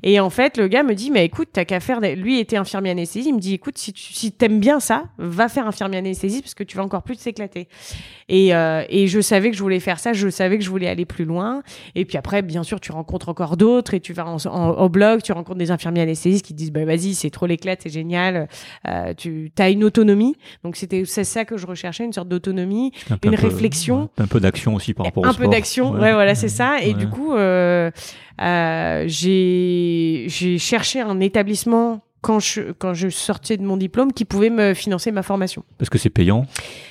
Et 0.02 0.20
en 0.20 0.30
fait, 0.30 0.58
le 0.58 0.68
gars 0.68 0.82
me 0.82 0.94
dit, 0.94 1.10
mais 1.10 1.24
écoute, 1.24 1.48
t'as 1.52 1.64
qu'à 1.64 1.80
faire. 1.80 2.00
Lui 2.00 2.38
était 2.38 2.56
infirmier 2.56 2.90
anesthésiste. 2.90 3.28
Il 3.28 3.34
me 3.34 3.40
dit, 3.40 3.54
écoute, 3.54 3.78
si 3.78 3.92
tu 3.92 4.12
si 4.12 4.32
t'aimes 4.32 4.60
bien 4.60 4.80
ça, 4.80 5.04
va 5.18 5.48
faire 5.48 5.66
infirmier 5.66 5.98
anesthésiste 5.98 6.42
parce 6.42 6.54
que 6.54 6.64
tu 6.64 6.76
vas 6.76 6.84
encore 6.84 7.02
plus 7.02 7.15
s'éclater. 7.18 7.68
Et, 8.28 8.54
euh, 8.54 8.82
et 8.88 9.06
je 9.06 9.20
savais 9.20 9.50
que 9.50 9.56
je 9.56 9.62
voulais 9.62 9.80
faire 9.80 9.98
ça. 9.98 10.12
Je 10.12 10.28
savais 10.28 10.58
que 10.58 10.64
je 10.64 10.70
voulais 10.70 10.88
aller 10.88 11.04
plus 11.04 11.24
loin. 11.24 11.62
Et 11.94 12.04
puis 12.04 12.18
après, 12.18 12.42
bien 12.42 12.62
sûr, 12.62 12.80
tu 12.80 12.92
rencontres 12.92 13.28
encore 13.28 13.56
d'autres 13.56 13.94
et 13.94 14.00
tu 14.00 14.12
vas 14.12 14.26
en, 14.26 14.36
en- 14.46 14.70
au 14.70 14.88
blog, 14.88 15.22
tu 15.22 15.32
rencontres 15.32 15.58
des 15.58 15.70
infirmiers 15.70 16.02
anesthésistes 16.02 16.44
qui 16.44 16.52
te 16.52 16.58
disent, 16.58 16.72
bah 16.72 16.84
vas-y, 16.84 17.14
c'est 17.14 17.30
trop 17.30 17.46
l'éclate, 17.46 17.80
c'est 17.82 17.90
génial. 17.92 18.48
Euh, 18.88 19.14
tu 19.16 19.50
as 19.58 19.70
une 19.70 19.84
autonomie. 19.84 20.36
Donc 20.64 20.76
c'était 20.76 21.04
c'est 21.04 21.24
ça 21.24 21.44
que 21.44 21.56
je 21.56 21.66
recherchais, 21.66 22.04
une 22.04 22.12
sorte 22.12 22.28
d'autonomie. 22.28 22.92
Un 23.10 23.18
une 23.24 23.34
un 23.34 23.36
peu- 23.36 23.46
réflexion. 23.46 24.08
un 24.18 24.26
peu 24.26 24.40
d'action 24.40 24.74
aussi 24.74 24.94
par 24.94 25.06
rapport 25.06 25.24
au 25.24 25.26
un 25.26 25.34
peu 25.34 25.46
d'action, 25.48 25.92
ouais. 25.92 26.12
voilà, 26.12 26.34
c'est 26.34 26.48
ça. 26.48 26.78
Et 26.82 26.88
Ouais. 26.88 26.94
du 26.94 27.08
coup, 27.08 27.34
euh, 27.34 27.90
j'ai 29.06 30.24
j'ai 30.28 30.58
cherché 30.58 31.00
un 31.00 31.20
établissement 31.20 32.00
quand 32.26 32.40
je 32.40 32.72
quand 32.72 32.92
je 32.92 33.08
sortais 33.08 33.56
de 33.56 33.62
mon 33.62 33.76
diplôme 33.76 34.12
qui 34.12 34.24
pouvait 34.24 34.50
me 34.50 34.74
financer 34.74 35.12
ma 35.12 35.22
formation. 35.22 35.62
Parce 35.78 35.88
que 35.88 35.96
c'est 35.96 36.10
payant. 36.10 36.44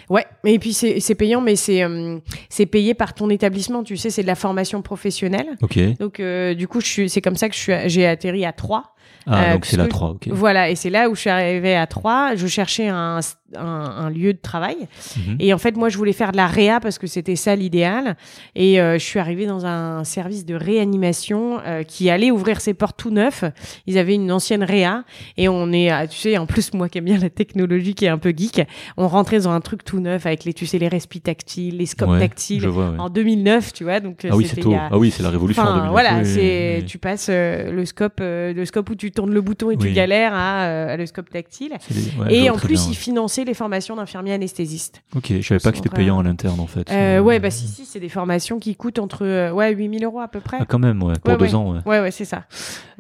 Ouais, 0.10 0.26
et 0.46 0.60
puis 0.60 0.72
c'est 0.72 1.02
c'est 1.02 1.16
payant, 1.16 1.42
mais 1.42 1.58
c'est 1.58 1.84
euh, 1.84 2.20
c'est 2.48 2.66
payé 2.66 2.94
par 2.94 3.14
ton 3.14 3.30
établissement. 3.30 3.84
Tu 3.84 3.98
sais, 3.98 4.10
c'est 4.10 4.22
de 4.22 4.28
la 4.28 4.36
formation 4.36 4.82
professionnelle. 4.82 5.58
Ok. 5.62 5.78
Donc 6.00 6.22
euh, 6.22 6.54
du 6.54 6.70
coup, 6.70 6.80
c'est 6.80 7.20
comme 7.22 7.36
ça 7.36 7.50
que 7.50 7.56
je 7.56 7.60
suis 7.60 7.74
j'ai 7.88 8.08
atterri 8.08 8.46
à 8.46 8.54
3 8.54 8.96
Ah, 9.28 9.50
Euh, 9.50 9.54
donc 9.56 9.66
c'est 9.66 9.76
la 9.76 9.84
parce 9.84 9.94
que- 9.94 9.98
3, 9.98 10.10
ok. 10.12 10.28
Voilà, 10.30 10.70
et 10.70 10.76
c'est 10.76 10.90
là 10.92 11.10
où 11.10 11.16
je 11.16 11.20
suis 11.22 11.30
arrivée 11.30 11.76
à 11.76 11.86
3 11.88 12.36
Je 12.36 12.48
cherchais 12.48 12.88
un, 12.88 13.20
un, 13.56 13.62
un 13.64 14.10
lieu 14.10 14.34
de 14.34 14.40
travail. 14.40 14.76
Mhm. 15.18 15.38
Et 15.40 15.54
en 15.54 15.58
fait, 15.58 15.78
moi, 15.78 15.90
je 15.90 15.98
voulais 15.98 16.14
faire 16.14 16.32
de 16.32 16.38
la 16.38 16.48
réa 16.48 16.80
parce 16.80 16.98
que 16.98 17.08
c'était 17.08 17.36
ça 17.36 17.56
l'idéal. 17.56 18.18
Et 18.56 18.82
euh, 18.82 18.94
je 18.98 19.04
suis 19.04 19.20
arrivée 19.20 19.46
dans 19.46 19.66
un 19.66 20.04
service 20.04 20.46
de 20.46 20.56
réanimation 20.56 21.60
euh, 21.66 21.84
qui 21.84 22.10
allait 22.10 22.32
ouvrir 22.32 22.62
ses 22.62 22.74
portes 22.74 22.98
tout 22.98 23.12
neuf. 23.12 23.44
Ils 23.88 23.98
avaient 23.98 24.16
une 24.16 24.32
ancienne 24.32 24.64
réa. 24.64 25.04
Et 25.38 25.48
on 25.48 25.72
est, 25.72 25.90
ah, 25.90 26.08
tu 26.08 26.18
sais, 26.18 26.38
en 26.38 26.46
plus, 26.46 26.74
moi 26.74 26.90
qui 26.90 26.98
aime 26.98 27.06
bien 27.06 27.18
la 27.18 27.30
technologie, 27.30 27.94
qui 27.94 28.06
est 28.06 28.10
un 28.10 28.18
peu 28.18 28.34
geek, 28.36 28.62
on 28.98 29.08
rentrait 29.08 29.40
dans 29.40 29.52
un 29.52 29.62
truc 29.62 29.84
tout 29.84 30.00
neuf 30.00 30.26
avec 30.26 30.44
les, 30.44 30.54
tu 30.54 30.66
sais, 30.66 30.78
les 30.80 30.88
respis 30.88 31.22
tactiles, 31.22 31.78
les 31.78 31.86
scopes 31.86 32.10
Ouais, 32.10 32.20
tactiles. 32.20 32.68
Vois, 32.68 32.90
ouais. 32.92 33.00
En 33.00 33.10
2009, 33.10 33.74
tu 33.74 33.84
vois. 33.84 34.00
Donc, 34.00 34.26
Ah 34.30 34.36
oui, 34.36 34.48
c'est 34.48 34.66
a- 34.66 34.90
Ah 34.92 34.98
oui, 34.98 35.12
c'est 35.12 35.24
la 35.24 35.30
révolution 35.30 35.62
en 35.64 35.66
Enfin, 35.66 35.74
2009. 35.76 35.92
voilà, 35.92 36.18
oui, 36.20 36.26
c'est 36.26 36.78
oui. 36.80 36.86
tu 36.86 36.98
passes 36.98 37.28
euh, 37.30 37.72
le 37.72 37.86
scope, 37.86 38.20
euh, 38.22 38.54
le 38.54 38.66
scope 38.66 38.90
où 38.90 38.96
tu 38.96 39.12
tournes 39.12 39.34
le 39.34 39.42
bouton 39.42 39.70
et 39.72 39.78
tu 39.78 39.92
galères 39.92 40.34
à, 40.34 40.64
euh, 40.66 40.94
à 40.94 40.98
le 40.98 41.06
scope 41.06 41.30
tactile. 41.30 41.74
Ouais, 42.20 42.34
et 42.36 42.50
en 42.50 42.56
plus, 42.58 42.74
bien, 42.82 42.88
ils 42.92 42.96
finançaient 42.96 43.35
financer 43.36 43.46
les 43.46 43.54
formations 43.54 43.96
d'infirmiers 43.96 44.34
anesthésistes. 44.34 45.04
Ok, 45.16 45.28
je 45.30 45.42
savais 45.42 45.60
pas 45.60 45.72
que 45.72 45.78
c'était 45.78 45.90
payant 45.90 46.20
à 46.20 46.24
l'interne 46.24 46.60
en 46.60 46.68
fait. 46.68 46.90
Euh, 46.92 47.20
ouais, 47.20 47.40
bah 47.40 47.50
si, 47.52 47.68
si, 47.68 47.86
c'est 47.86 48.00
des 48.00 48.10
formations 48.10 48.60
qui 48.60 48.76
coûtent 48.76 49.00
entre 49.00 49.26
euh, 49.26 49.52
ouais, 49.52 49.72
8000 49.74 50.06
euros 50.06 50.20
à 50.22 50.28
peu 50.28 50.40
près. 50.40 50.58
Ah, 50.60 50.66
quand 50.66 50.80
même, 50.80 51.02
ouais, 51.04 51.14
pour 51.24 51.34
Ouais, 51.34 51.38
deux 51.38 51.46
ouais. 51.46 51.56
ans, 51.56 51.74
ouais. 51.74 51.80
Ouais, 51.86 52.00
ouais, 52.02 52.12
c'est 52.12 52.26
ça. 52.26 52.44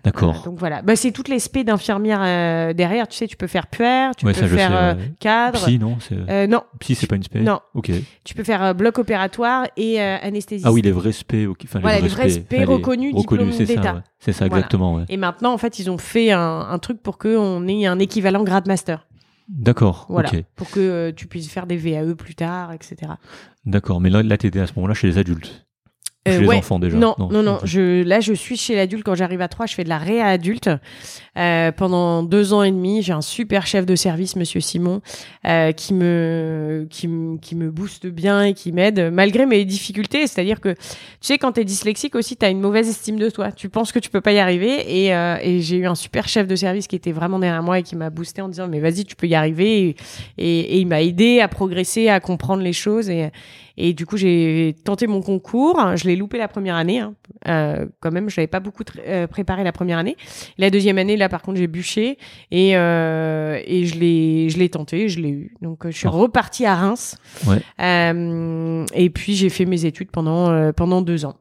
D'accord. 0.03 0.41
Euh, 0.41 0.45
donc 0.49 0.59
voilà. 0.59 0.81
Bah, 0.81 0.95
c'est 0.95 1.11
toutes 1.11 1.29
les 1.29 1.39
spé 1.39 1.63
d'infirmières 1.63 2.21
euh, 2.21 2.73
derrière. 2.73 3.07
Tu 3.07 3.17
sais, 3.17 3.27
tu 3.27 3.37
peux 3.37 3.47
faire 3.47 3.67
puère, 3.67 4.15
tu 4.15 4.25
peux 4.25 4.33
ça, 4.33 4.47
faire 4.47 4.71
euh, 4.75 4.93
cadre. 5.19 5.59
Psy, 5.59 5.79
non. 5.79 5.97
Euh, 6.11 6.47
non, 6.47 6.61
Psy, 6.79 6.95
c'est 6.95 7.07
pas 7.07 7.15
une 7.15 7.23
spé 7.23 7.39
Non. 7.39 7.59
Ok. 7.73 7.91
tu 8.23 8.35
peux 8.35 8.43
faire 8.43 8.63
euh, 8.63 8.73
bloc 8.73 8.99
opératoire 8.99 9.65
et 9.77 10.01
euh, 10.01 10.17
anesthésiste. 10.21 10.67
Ah 10.67 10.71
oui, 10.71 10.81
les 10.81 10.91
vrais 10.91 11.11
spé. 11.11 11.47
ok. 11.47 11.61
Enfin, 11.63 11.79
Voilà, 11.79 11.99
les 12.01 12.07
vrais 12.07 12.29
spé. 12.29 12.63
reconnus, 12.65 13.15
diplôme 13.15 13.49
d'État. 13.51 14.03
C'est 14.19 14.33
ça, 14.33 14.45
exactement. 14.45 15.03
Et 15.09 15.17
maintenant, 15.17 15.53
en 15.53 15.57
fait, 15.57 15.79
ils 15.79 15.89
ont 15.89 15.97
fait 15.97 16.31
un, 16.31 16.67
un 16.69 16.77
truc 16.79 17.01
pour 17.01 17.17
qu'on 17.17 17.67
ait 17.67 17.85
un 17.85 17.99
équivalent 17.99 18.43
grade 18.43 18.67
master. 18.67 19.05
D'accord, 19.47 20.07
Voilà. 20.09 20.31
Pour 20.55 20.69
que 20.71 20.79
euh, 20.79 21.11
tu 21.15 21.27
puisses 21.27 21.51
faire 21.51 21.67
des 21.67 21.77
VAE 21.77 22.15
plus 22.15 22.35
tard, 22.35 22.73
etc. 22.73 23.13
D'accord, 23.65 24.01
mais 24.01 24.09
là, 24.09 24.23
là 24.23 24.37
t'étais 24.37 24.59
à 24.59 24.67
ce 24.67 24.73
moment-là 24.75 24.93
chez 24.93 25.07
les 25.07 25.17
adultes. 25.17 25.67
Chez 26.27 26.39
les 26.39 26.47
ouais. 26.47 26.55
enfants 26.55 26.79
déjà. 26.79 26.97
Non, 26.97 27.15
non, 27.19 27.43
non. 27.43 27.59
Je, 27.63 28.03
là, 28.03 28.19
je 28.19 28.33
suis 28.33 28.57
chez 28.57 28.75
l'adulte. 28.75 29.03
Quand 29.03 29.13
j'arrive 29.13 29.41
à 29.41 29.47
3, 29.47 29.67
je 29.67 29.75
fais 29.75 29.83
de 29.83 29.89
la 29.89 29.99
réa 29.99 30.25
adulte. 30.25 30.71
Euh, 31.37 31.71
pendant 31.71 32.23
deux 32.23 32.53
ans 32.53 32.63
et 32.63 32.71
demi, 32.71 33.03
j'ai 33.03 33.13
un 33.13 33.21
super 33.21 33.67
chef 33.67 33.85
de 33.85 33.95
service, 33.95 34.35
Monsieur 34.35 34.59
Simon, 34.59 35.01
euh, 35.45 35.71
qui 35.71 35.93
me, 35.93 36.87
qui, 36.89 37.07
qui 37.41 37.55
me 37.55 37.69
booste 37.69 38.07
bien 38.07 38.43
et 38.43 38.53
qui 38.53 38.71
m'aide 38.71 39.11
malgré 39.11 39.45
mes 39.45 39.65
difficultés. 39.65 40.25
C'est-à-dire 40.25 40.61
que, 40.61 40.69
tu 40.69 40.79
sais, 41.21 41.37
quand 41.37 41.51
t'es 41.51 41.63
dyslexique 41.65 42.15
aussi, 42.15 42.35
t'as 42.37 42.49
une 42.49 42.61
mauvaise 42.61 42.89
estime 42.89 43.17
de 43.17 43.29
toi. 43.29 43.51
Tu 43.51 43.69
penses 43.69 43.91
que 43.91 43.99
tu 43.99 44.09
peux 44.09 44.21
pas 44.21 44.31
y 44.31 44.39
arriver. 44.39 45.03
Et, 45.05 45.13
euh, 45.13 45.37
et 45.41 45.61
j'ai 45.61 45.77
eu 45.77 45.85
un 45.85 45.95
super 45.95 46.27
chef 46.27 46.47
de 46.47 46.55
service 46.55 46.87
qui 46.87 46.95
était 46.95 47.11
vraiment 47.11 47.37
derrière 47.37 47.61
moi 47.61 47.79
et 47.79 47.83
qui 47.83 47.95
m'a 47.95 48.09
boosté 48.09 48.41
en 48.41 48.49
disant, 48.49 48.67
mais 48.67 48.79
vas-y, 48.79 49.05
tu 49.05 49.15
peux 49.15 49.27
y 49.27 49.35
arriver. 49.35 49.89
Et, 49.89 49.95
et, 50.37 50.59
et 50.59 50.79
il 50.79 50.87
m'a 50.87 51.03
aidé 51.03 51.39
à 51.39 51.47
progresser, 51.47 52.09
à 52.09 52.19
comprendre 52.19 52.63
les 52.63 52.73
choses 52.73 53.11
et, 53.11 53.31
et 53.77 53.93
du 53.93 54.05
coup, 54.05 54.17
j'ai 54.17 54.75
tenté 54.83 55.07
mon 55.07 55.21
concours. 55.21 55.79
Je 55.95 56.05
l'ai 56.07 56.15
loupé 56.15 56.37
la 56.37 56.47
première 56.47 56.75
année. 56.75 56.99
Hein. 56.99 57.13
Euh, 57.47 57.85
quand 57.99 58.11
même, 58.11 58.29
je 58.29 58.39
n'avais 58.39 58.47
pas 58.47 58.59
beaucoup 58.59 58.83
euh, 59.07 59.27
préparé 59.27 59.63
la 59.63 59.71
première 59.71 59.97
année. 59.97 60.15
La 60.57 60.69
deuxième 60.69 60.97
année, 60.97 61.17
là, 61.17 61.27
par 61.29 61.41
contre, 61.41 61.57
j'ai 61.57 61.67
bûché 61.67 62.17
et, 62.51 62.77
euh, 62.77 63.59
et 63.65 63.85
je 63.85 63.99
l'ai, 63.99 64.49
je 64.49 64.57
l'ai 64.57 64.69
tenté, 64.69 65.09
je 65.09 65.19
l'ai 65.19 65.29
eu. 65.29 65.55
Donc, 65.61 65.83
je 65.85 65.91
suis 65.97 66.07
Oh. 66.07 66.11
repartie 66.11 66.65
à 66.65 66.75
Reims. 66.75 67.17
Ouais. 67.47 67.61
Et 68.93 69.09
puis, 69.09 69.35
j'ai 69.35 69.49
fait 69.49 69.65
mes 69.65 69.85
études 69.85 70.11
pendant 70.11 70.71
pendant 70.73 71.01
deux 71.01 71.25
ans. 71.25 71.35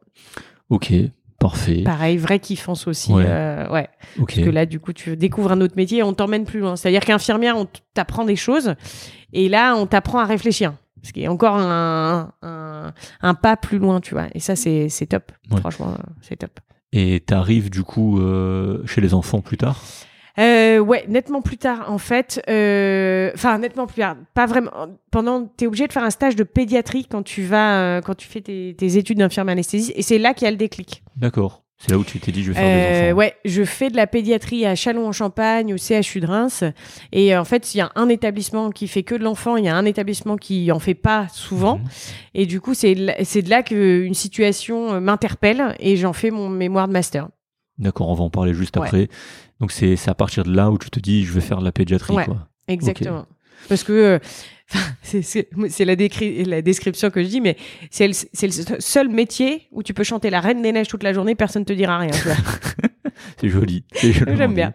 Ok, 0.69 0.91
parfait. 1.39 1.83
Pareil, 1.83 2.17
vrai 2.17 2.39
kiffance 2.39 2.87
aussi. 2.87 3.13
Ouais. 3.13 3.23
euh, 3.27 3.69
ouais. 3.69 3.87
Parce 4.17 4.33
que 4.39 4.49
là, 4.49 4.65
du 4.65 4.79
coup, 4.79 4.93
tu 4.93 5.15
découvres 5.15 5.51
un 5.51 5.61
autre 5.61 5.75
métier 5.77 5.99
et 5.99 6.03
on 6.03 6.13
t'emmène 6.13 6.43
plus 6.45 6.59
loin. 6.59 6.75
C'est-à-dire 6.75 7.01
qu'infirmière, 7.05 7.55
on 7.57 7.67
t'apprend 7.93 8.25
des 8.25 8.35
choses 8.35 8.73
et 9.31 9.47
là, 9.49 9.75
on 9.75 9.85
t'apprend 9.85 10.19
à 10.19 10.25
réfléchir. 10.25 10.73
Ce 11.05 11.13
qui 11.13 11.23
est 11.23 11.27
encore 11.27 11.55
un, 11.57 12.33
un, 12.41 12.93
un 13.21 13.33
pas 13.35 13.55
plus 13.57 13.77
loin, 13.77 14.01
tu 14.01 14.13
vois. 14.15 14.25
Et 14.33 14.39
ça, 14.39 14.55
c'est 14.55 14.89
top. 15.07 15.31
Ouais. 15.51 15.59
Franchement, 15.59 15.95
c'est 16.21 16.35
top. 16.37 16.59
Et 16.91 17.19
t'arrives 17.19 17.69
du 17.69 17.83
coup 17.83 18.19
euh, 18.19 18.85
chez 18.85 19.01
les 19.01 19.13
enfants 19.13 19.41
plus 19.41 19.57
tard? 19.57 19.81
Euh, 20.37 20.79
ouais, 20.79 21.05
nettement 21.07 21.41
plus 21.41 21.57
tard, 21.57 21.89
en 21.91 21.97
fait. 21.97 22.41
euh, 22.49 23.31
Enfin, 23.35 23.57
nettement 23.59 23.85
plus 23.87 24.01
tard. 24.01 24.15
Pas 24.33 24.45
vraiment. 24.45 24.71
Pendant, 25.11 25.45
t'es 25.45 25.67
obligé 25.67 25.87
de 25.87 25.93
faire 25.93 26.03
un 26.03 26.09
stage 26.09 26.35
de 26.35 26.43
pédiatrie 26.43 27.05
quand 27.05 27.23
tu 27.23 27.43
vas, 27.43 28.01
quand 28.01 28.15
tu 28.15 28.27
fais 28.27 28.41
tes, 28.41 28.75
tes 28.77 28.97
études 28.97 29.19
d'infirmière 29.19 29.53
anesthésiste. 29.53 29.93
Et 29.95 30.01
c'est 30.01 30.17
là 30.17 30.33
qu'il 30.33 30.45
y 30.45 30.47
a 30.47 30.51
le 30.51 30.57
déclic. 30.57 31.03
D'accord. 31.15 31.63
C'est 31.77 31.91
là 31.91 31.97
où 31.97 32.03
tu 32.05 32.19
t'es 32.19 32.31
dit 32.31 32.41
je 32.41 32.51
vais 32.53 32.57
faire 32.57 32.63
Euh, 32.65 33.01
des 33.01 33.07
enfants. 33.09 33.17
ouais, 33.19 33.35
je 33.43 33.63
fais 33.65 33.89
de 33.89 33.97
la 33.97 34.07
pédiatrie 34.07 34.65
à 34.65 34.75
Châlons-en-Champagne, 34.75 35.73
au 35.73 35.77
CHU 35.77 36.21
de 36.21 36.25
Reims. 36.25 36.63
Et 37.11 37.35
euh, 37.35 37.41
en 37.41 37.45
fait, 37.45 37.75
il 37.75 37.79
y 37.79 37.81
a 37.81 37.91
un 37.95 38.07
établissement 38.07 38.69
qui 38.71 38.87
fait 38.87 39.03
que 39.03 39.13
de 39.13 39.23
l'enfant, 39.23 39.57
il 39.57 39.65
y 39.65 39.67
a 39.67 39.75
un 39.75 39.85
établissement 39.85 40.37
qui 40.37 40.71
en 40.71 40.79
fait 40.79 40.93
pas 40.95 41.27
souvent. 41.29 41.77
Mhm. 41.79 41.83
Et 42.33 42.45
du 42.45 42.61
coup, 42.61 42.73
c'est 42.73 42.95
de 42.95 43.49
là 43.49 43.61
qu'une 43.61 44.13
situation 44.13 44.93
euh, 44.93 44.99
m'interpelle 45.01 45.75
et 45.79 45.97
j'en 45.97 46.13
fais 46.13 46.31
mon 46.31 46.47
mémoire 46.49 46.87
de 46.87 46.93
master. 46.93 47.27
D'accord, 47.77 48.07
on 48.07 48.13
va 48.13 48.23
en 48.23 48.29
parler 48.29 48.53
juste 48.53 48.77
Ouais. 48.77 48.83
après. 48.85 49.09
Donc 49.59 49.71
c'est 49.73 49.97
à 50.07 50.15
partir 50.15 50.45
de 50.45 50.55
là 50.55 50.71
où 50.71 50.77
tu 50.77 50.89
te 50.89 50.99
dis 50.99 51.25
je 51.25 51.33
vais 51.33 51.41
faire 51.41 51.59
de 51.59 51.65
la 51.65 51.73
pédiatrie 51.73 52.15
Ouais. 52.15 52.25
quoi. 52.25 52.47
Exactement. 52.69 53.25
Parce 53.67 53.83
que 53.83 53.93
euh, 53.93 54.19
c'est- 55.03 55.47
la, 55.85 55.95
la 55.95 56.61
description 56.61 57.09
que 57.09 57.23
je 57.23 57.27
dis, 57.27 57.41
mais 57.41 57.55
c'est 57.91 58.07
le, 58.07 58.13
seul 58.79 59.09
métier 59.09 59.67
où 59.71 59.83
tu 59.83 59.93
peux 59.93 60.03
chanter 60.03 60.29
la 60.29 60.39
Reine 60.41 60.61
des 60.61 60.71
Neiges 60.71 60.87
toute 60.87 61.03
la 61.03 61.13
journée, 61.13 61.35
personne 61.35 61.65
te 61.65 61.73
dira 61.73 61.97
rien. 61.99 62.11
C'est 63.39 63.49
joli. 63.49 63.85
Joliment 64.01 64.35
J'aime 64.35 64.53
bien. 64.53 64.73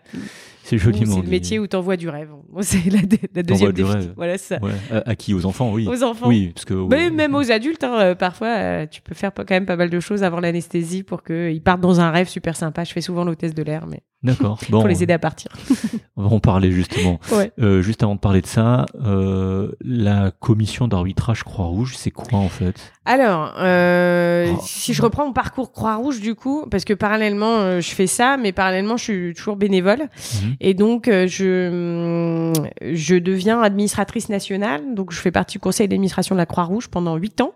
C'est 0.71 0.79
joliment 0.79 1.17
C'est 1.17 1.23
le 1.23 1.29
métier 1.29 1.59
où 1.59 1.67
t'envoies 1.67 1.97
du 1.97 2.09
rêve. 2.09 2.31
C'est 2.61 2.91
la, 2.91 3.43
deuxième 3.43 3.73
du 3.73 3.83
rêve. 3.83 4.13
Voilà 4.17 4.39
ça. 4.39 4.59
Ouais. 4.63 4.71
À, 4.93 5.11
à 5.11 5.15
qui? 5.17 5.35
Aux 5.35 5.45
enfants, 5.45 5.73
oui. 5.73 5.89
Aux 5.89 6.05
enfants. 6.05 6.29
Oui, 6.29 6.53
parce 6.55 6.65
que 6.65 6.75
Mais 6.89 7.11
même 7.11 7.35
aux 7.35 7.51
adultes, 7.51 7.83
hein, 7.83 7.99
euh, 7.99 8.15
parfois, 8.15 8.49
euh, 8.57 8.87
tu 8.87 9.03
peux 9.03 9.15
faire 9.17 9.33
quand 9.35 9.51
même 9.51 9.67
pas 9.67 9.75
mal 9.75 9.91
de 9.91 9.99
choses 9.99 10.23
avant 10.23 10.39
l'anesthésie 10.39 11.03
pour 11.03 11.25
qu'ils 11.25 11.61
partent 11.61 11.81
dans 11.81 11.99
un 11.99 12.13
rêve 12.13 12.29
super 12.29 12.55
sympa. 12.55 12.85
Je 12.85 12.93
fais 12.93 13.01
souvent 13.01 13.25
l'hôtesse 13.25 13.53
de 13.55 13.65
l'air, 13.65 13.89
mais 13.89 14.03
D'accord. 14.23 14.59
Bon, 14.71 14.81
pour 14.81 14.89
les 14.89 15.03
aider 15.03 15.13
à 15.15 15.19
partir. 15.19 15.51
on 16.17 16.23
va 16.23 16.35
en 16.37 16.41
parler 16.41 16.71
justement. 16.73 17.19
Ouais. 17.33 17.51
Euh, 17.59 17.83
juste 17.83 18.03
avant 18.03 18.15
de 18.15 18.21
parler 18.21 18.43
de 18.43 18.47
ça, 18.47 18.87
euh, 19.03 19.73
la 19.81 20.31
commission 20.31 20.89
d'arbitrage 20.89 21.43
Croix-Rouge, 21.43 21.95
c'est 21.97 22.11
quoi 22.11 22.39
en 22.39 22.49
fait? 22.49 22.93
Alors, 23.05 23.55
euh, 23.59 24.53
Oh. 24.53 24.59
si 24.63 24.95
je 24.95 25.03
reprends 25.03 25.27
mon 25.27 25.33
parcours 25.33 25.73
Croix-Rouge, 25.73 26.21
du 26.21 26.35
coup, 26.35 26.67
parce 26.71 26.85
que 26.85 26.93
parallèlement, 26.95 27.59
euh, 27.61 27.81
je 27.81 27.91
fais 27.91 28.07
ça, 28.07 28.37
mais 28.37 28.53
parallèlement, 28.53 28.97
je 28.97 29.05
suis 29.05 29.35
toujours 29.35 29.57
bénévole. 29.57 30.09
Mhm. 30.43 30.57
Et 30.61 30.75
donc, 30.75 31.09
euh, 31.09 31.27
je, 31.27 31.69
hum, 31.69 32.53
je 32.83 33.17
deviens 33.17 33.63
administratrice 33.63 34.29
nationale. 34.29 34.95
Donc, 34.95 35.13
je 35.13 35.19
fais 35.19 35.31
partie 35.31 35.55
du 35.57 35.61
conseil 35.61 35.89
d'administration 35.89 36.35
de 36.35 36.39
la 36.39 36.47
Croix-Rouge 36.47 36.89
pendant 36.89 37.17
huit 37.17 37.41
ans. 37.41 37.55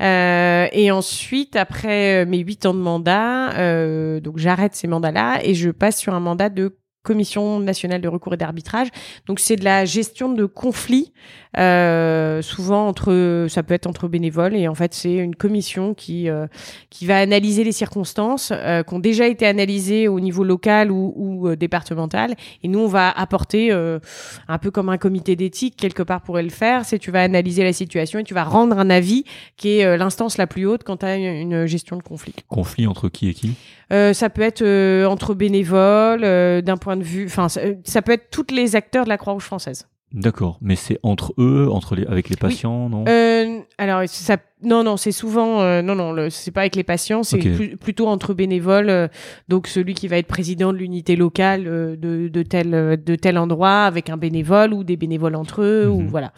Euh, 0.00 0.66
et 0.72 0.90
ensuite, 0.90 1.56
après 1.56 2.22
euh, 2.22 2.26
mes 2.26 2.38
huit 2.38 2.66
ans 2.66 2.74
de 2.74 2.80
mandat, 2.80 3.52
euh, 3.58 4.20
donc 4.20 4.38
j'arrête 4.38 4.74
ces 4.74 4.88
mandats-là 4.88 5.40
et 5.44 5.54
je 5.54 5.70
passe 5.70 5.98
sur 5.98 6.14
un 6.14 6.20
mandat 6.20 6.48
de 6.48 6.74
commission 7.02 7.58
nationale 7.58 8.00
de 8.00 8.08
recours 8.08 8.34
et 8.34 8.36
d'arbitrage. 8.36 8.88
Donc 9.26 9.40
c'est 9.40 9.56
de 9.56 9.64
la 9.64 9.84
gestion 9.84 10.32
de 10.32 10.44
conflits, 10.44 11.12
euh, 11.58 12.40
souvent 12.42 12.86
entre, 12.86 13.46
ça 13.48 13.62
peut 13.62 13.74
être 13.74 13.86
entre 13.86 14.08
bénévoles 14.08 14.54
et 14.54 14.68
en 14.68 14.74
fait 14.74 14.94
c'est 14.94 15.14
une 15.14 15.34
commission 15.34 15.94
qui 15.94 16.28
euh, 16.28 16.46
qui 16.90 17.06
va 17.06 17.18
analyser 17.18 17.64
les 17.64 17.72
circonstances 17.72 18.52
euh, 18.54 18.82
qui 18.82 18.94
ont 18.94 18.98
déjà 18.98 19.26
été 19.26 19.46
analysées 19.46 20.08
au 20.08 20.20
niveau 20.20 20.44
local 20.44 20.90
ou, 20.90 21.12
ou 21.16 21.56
départemental 21.56 22.34
et 22.62 22.68
nous 22.68 22.78
on 22.78 22.86
va 22.86 23.10
apporter 23.10 23.72
un 23.72 24.58
peu 24.58 24.70
comme 24.70 24.88
un 24.88 24.98
comité 24.98 25.36
d'éthique 25.36 25.76
quelque 25.76 26.02
part 26.02 26.22
pourrait 26.22 26.42
le 26.42 26.50
faire, 26.50 26.84
c'est 26.84 26.98
tu 26.98 27.10
vas 27.10 27.22
analyser 27.22 27.64
la 27.64 27.72
situation 27.72 28.18
et 28.18 28.24
tu 28.24 28.34
vas 28.34 28.44
rendre 28.44 28.78
un 28.78 28.90
avis 28.90 29.24
qui 29.56 29.78
est 29.78 29.96
l'instance 29.96 30.38
la 30.38 30.46
plus 30.46 30.66
haute 30.66 30.84
quand 30.84 30.98
tu 30.98 31.06
as 31.06 31.16
une 31.16 31.66
gestion 31.66 31.96
de 31.96 32.02
conflit. 32.02 32.34
Conflit 32.48 32.86
entre 32.86 33.08
qui 33.08 33.28
et 33.28 33.34
qui? 33.34 33.54
Ça 33.90 34.30
peut 34.30 34.42
être 34.42 34.64
entre 35.06 35.34
bénévoles, 35.34 36.22
d'un 36.62 36.76
point 36.78 36.91
de 36.96 37.02
vue, 37.04 37.26
enfin 37.26 37.48
ça, 37.48 37.60
euh, 37.60 37.74
ça 37.84 38.02
peut 38.02 38.12
être 38.12 38.30
tous 38.30 38.46
les 38.54 38.76
acteurs 38.76 39.04
de 39.04 39.08
la 39.08 39.18
Croix-Rouge 39.18 39.44
française. 39.44 39.86
D'accord, 40.14 40.58
mais 40.60 40.76
c'est 40.76 40.98
entre 41.02 41.32
eux, 41.38 41.68
entre 41.70 41.94
les, 41.96 42.04
avec 42.04 42.28
les 42.28 42.36
patients, 42.36 42.90
non? 42.90 43.06
Euh, 43.08 43.60
alors 43.78 44.02
ça, 44.06 44.36
non 44.62 44.84
non, 44.84 44.98
c'est 44.98 45.10
souvent, 45.10 45.62
euh, 45.62 45.80
non 45.80 45.94
non, 45.94 46.28
c'est 46.28 46.50
pas 46.50 46.60
avec 46.60 46.76
les 46.76 46.82
patients, 46.84 47.22
c'est 47.22 47.38
plutôt 47.80 48.06
entre 48.08 48.34
bénévoles. 48.34 48.90
euh, 48.90 49.08
donc 49.48 49.68
celui 49.68 49.94
qui 49.94 50.08
va 50.08 50.18
être 50.18 50.26
président 50.26 50.70
de 50.74 50.76
l'unité 50.78 51.16
locale 51.16 51.66
euh, 51.66 51.96
de, 51.96 52.28
de 52.28 52.42
tel 52.42 53.02
de 53.02 53.14
tel 53.14 53.38
endroit 53.38 53.84
avec 53.84 54.10
un 54.10 54.18
bénévole 54.18 54.74
ou 54.74 54.84
des 54.84 54.98
bénévoles 54.98 55.34
entre 55.34 55.62
eux 55.62 55.88
ou 55.88 56.00
Mhm. 56.02 56.08
voilà. 56.08 56.32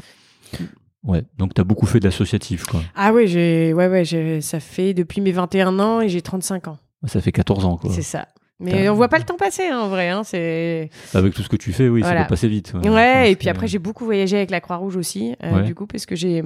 Ouais, 1.03 1.23
donc 1.37 1.53
t'as 1.53 1.65
beaucoup 1.65 1.87
fait 1.87 1.99
de 2.01 2.05
l'associatif, 2.05 2.65
quoi. 2.67 2.81
Ah 2.95 3.13
ouais, 3.13 3.27
j'ai, 3.27 3.73
ouais 3.75 3.89
ouais, 3.89 4.05
j'ai, 4.05 4.41
ça 4.41 4.59
fait 4.61 4.95
depuis 4.95 5.21
mes 5.21 5.33
21 5.33 5.79
ans 5.79 6.01
et 6.01 6.09
j'ai 6.09 6.23
35 6.23 6.69
ans. 6.69 6.79
Ça 7.07 7.21
fait 7.21 7.33
14 7.33 7.65
ans, 7.67 7.77
quoi. 7.77 7.91
C'est 7.93 8.01
ça. 8.03 8.29
Mais 8.65 8.89
on 8.89 8.95
voit 8.95 9.09
pas 9.09 9.19
le 9.19 9.25
temps 9.25 9.37
passer, 9.37 9.65
hein, 9.69 9.79
en 9.81 9.89
vrai. 9.89 10.09
Hein, 10.09 10.23
c'est 10.25 10.91
Avec 11.15 11.35
tout 11.35 11.43
ce 11.43 11.49
que 11.49 11.57
tu 11.57 11.73
fais, 11.73 11.89
oui, 11.89 12.01
Voilà. 12.01 12.21
ça 12.21 12.25
peut 12.25 12.31
passer 12.31 12.49
vite. 12.49 12.73
ouais. 12.75 13.31
Et 13.31 13.37
puis 13.37 13.49
après, 13.49 13.67
j'ai 13.69 13.79
beaucoup 13.79 14.05
voyagé 14.05 14.37
avec 14.37 14.51
la 14.51 14.61
Croix-Rouge 14.61 14.97
aussi, 14.97 15.35
euh, 15.43 15.57
Ouais. 15.57 15.63
du 15.63 15.75
coup, 15.75 15.87
parce 15.87 16.07
que 16.07 16.17
j'ai, 16.17 16.43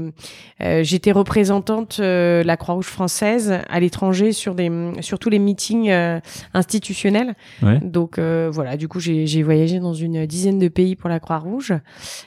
euh, 0.62 0.83
j'étais 0.83 1.12
représentante 1.12 1.98
euh, 2.00 2.42
de 2.42 2.46
la 2.46 2.57
Croix-Rouge 2.57 2.87
française 2.87 3.59
à 3.68 3.81
l'étranger 3.81 4.33
sur 4.33 4.54
des, 4.54 4.70
sur 5.00 5.18
tous 5.18 5.31
les 5.31 5.38
meetings 5.38 5.90
euh, 5.90 6.20
institutionnels. 6.54 7.35
Ouais. 7.62 7.78
Donc 7.83 8.18
euh, 8.18 8.48
voilà, 8.52 8.76
du 8.76 8.88
coup, 8.88 9.00
j'ai, 9.00 9.26
j'ai 9.26 9.42
voyagé 9.42 9.78
dans 9.81 9.94
une 9.94 10.26
dizaine 10.26 10.59
de 10.59 10.68
pays 10.68 10.96
pour 10.96 11.09
la 11.09 11.20
Croix-Rouge, 11.20 11.72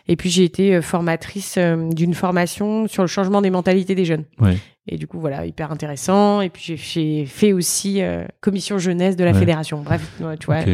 et 0.08 0.16
puis 0.16 0.30
j'ai 0.30 0.44
été 0.44 0.82
formatrice 0.82 1.58
d'une 1.58 2.14
formation 2.14 2.88
sur 2.88 3.04
le 3.04 3.08
changement 3.08 3.42
des 3.42 3.50
mentalités 3.50 3.96
des 3.96 4.06
jeunes. 4.06 4.24
Et 4.88 4.98
du 4.98 5.06
coup, 5.06 5.20
voilà, 5.20 5.46
hyper 5.46 5.72
intéressant. 5.72 6.42
Et 6.42 6.50
puis, 6.50 6.76
j'ai- 6.76 7.26
fait 7.28 7.54
aussi 7.54 8.02
euh, 8.02 8.26
commission 8.42 8.80
jeunesse 8.80 9.16
de 9.16 9.24
la 9.24 9.32
Ouais. 9.32 9.38
fédération. 9.40 9.82
Bref, 9.84 10.02
tu 10.40 10.46
vois, 10.48 10.60
Ok. 10.62 10.70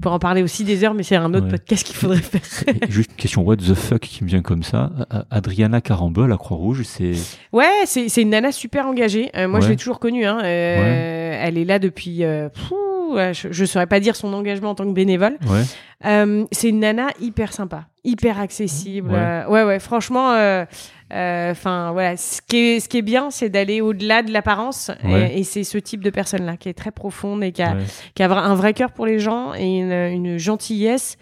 pour 0.00 0.12
en 0.12 0.20
parler 0.20 0.42
aussi 0.44 0.62
des 0.62 0.84
heures, 0.84 0.94
mais 0.94 1.02
c'est 1.02 1.16
un 1.16 1.34
autre 1.34 1.46
Ouais. 1.46 1.50
podcast 1.50 1.84
qu'il 1.84 1.96
faudrait 1.96 2.18
faire. 2.18 2.40
Juste 2.88 3.10
une 3.10 3.16
question, 3.16 3.42
what 3.42 3.56
the 3.56 3.74
fuck 3.74 4.00
qui 4.02 4.22
me 4.22 4.28
vient 4.28 4.40
comme 4.42 4.62
ça? 4.62 4.92
Adriana 5.30 5.80
Carambeu, 5.80 6.26
la 6.26 6.36
Croix-Rouge, 6.36 6.82
c'est. 6.84 7.12
ouais, 7.52 7.66
c'est 7.86 8.22
une 8.22 8.30
nana 8.30 8.52
super 8.52 8.86
engagée. 8.86 9.30
Euh, 9.36 9.48
moi, 9.48 9.58
je 9.60 9.68
l'ai 9.68 9.76
toujours 9.76 9.98
connue. 9.98 10.24
Hein. 10.26 10.38
Euh, 10.44 11.40
Elle 11.42 11.58
est 11.58 11.64
là 11.64 11.78
depuis. 11.80 12.18
Je 12.20 13.60
ne 13.62 13.66
saurais 13.66 13.86
pas 13.88 13.98
dire 14.00 14.14
son 14.14 14.32
engagement 14.32 14.70
en 14.70 14.74
tant 14.76 14.84
que 14.86 14.92
bénévole. 14.92 15.36
Ouais. 15.48 15.62
Euh, 16.06 16.44
c'est 16.52 16.68
une 16.68 16.80
nana 16.80 17.08
hyper 17.20 17.52
sympa, 17.52 17.86
hyper 18.04 18.38
accessible. 18.38 19.10
Ouais. 19.10 19.18
Euh, 19.18 19.48
ouais, 19.48 19.64
ouais, 19.64 19.78
franchement. 19.80 20.32
euh, 20.34 20.64
Enfin 21.12 21.90
voilà, 21.92 22.16
ce 22.16 22.40
qui 22.46 22.56
est, 22.56 22.80
ce 22.80 22.88
qui 22.88 22.98
est 22.98 23.02
bien, 23.02 23.30
c'est 23.30 23.48
d'aller 23.48 23.80
au-delà 23.80 24.22
de 24.22 24.32
l'apparence, 24.32 24.90
Ouais. 25.04 25.32
et, 25.34 25.40
et 25.40 25.44
c'est 25.44 25.64
ce 25.64 25.78
type 25.78 26.04
de 26.04 26.10
personne-là 26.10 26.56
qui 26.56 26.68
est 26.68 26.74
très 26.74 26.92
profonde 26.92 27.42
et 27.42 27.52
qui 27.52 27.62
a, 27.62 27.74
Ouais. 27.74 27.82
qui 28.14 28.22
a 28.22 28.30
un 28.30 28.54
vrai 28.54 28.74
cœur 28.74 28.92
pour 28.92 29.06
les 29.06 29.18
gens 29.18 29.52
et 29.54 29.78
une, 29.80 29.92
une 29.92 30.38
gentillesse 30.38 31.16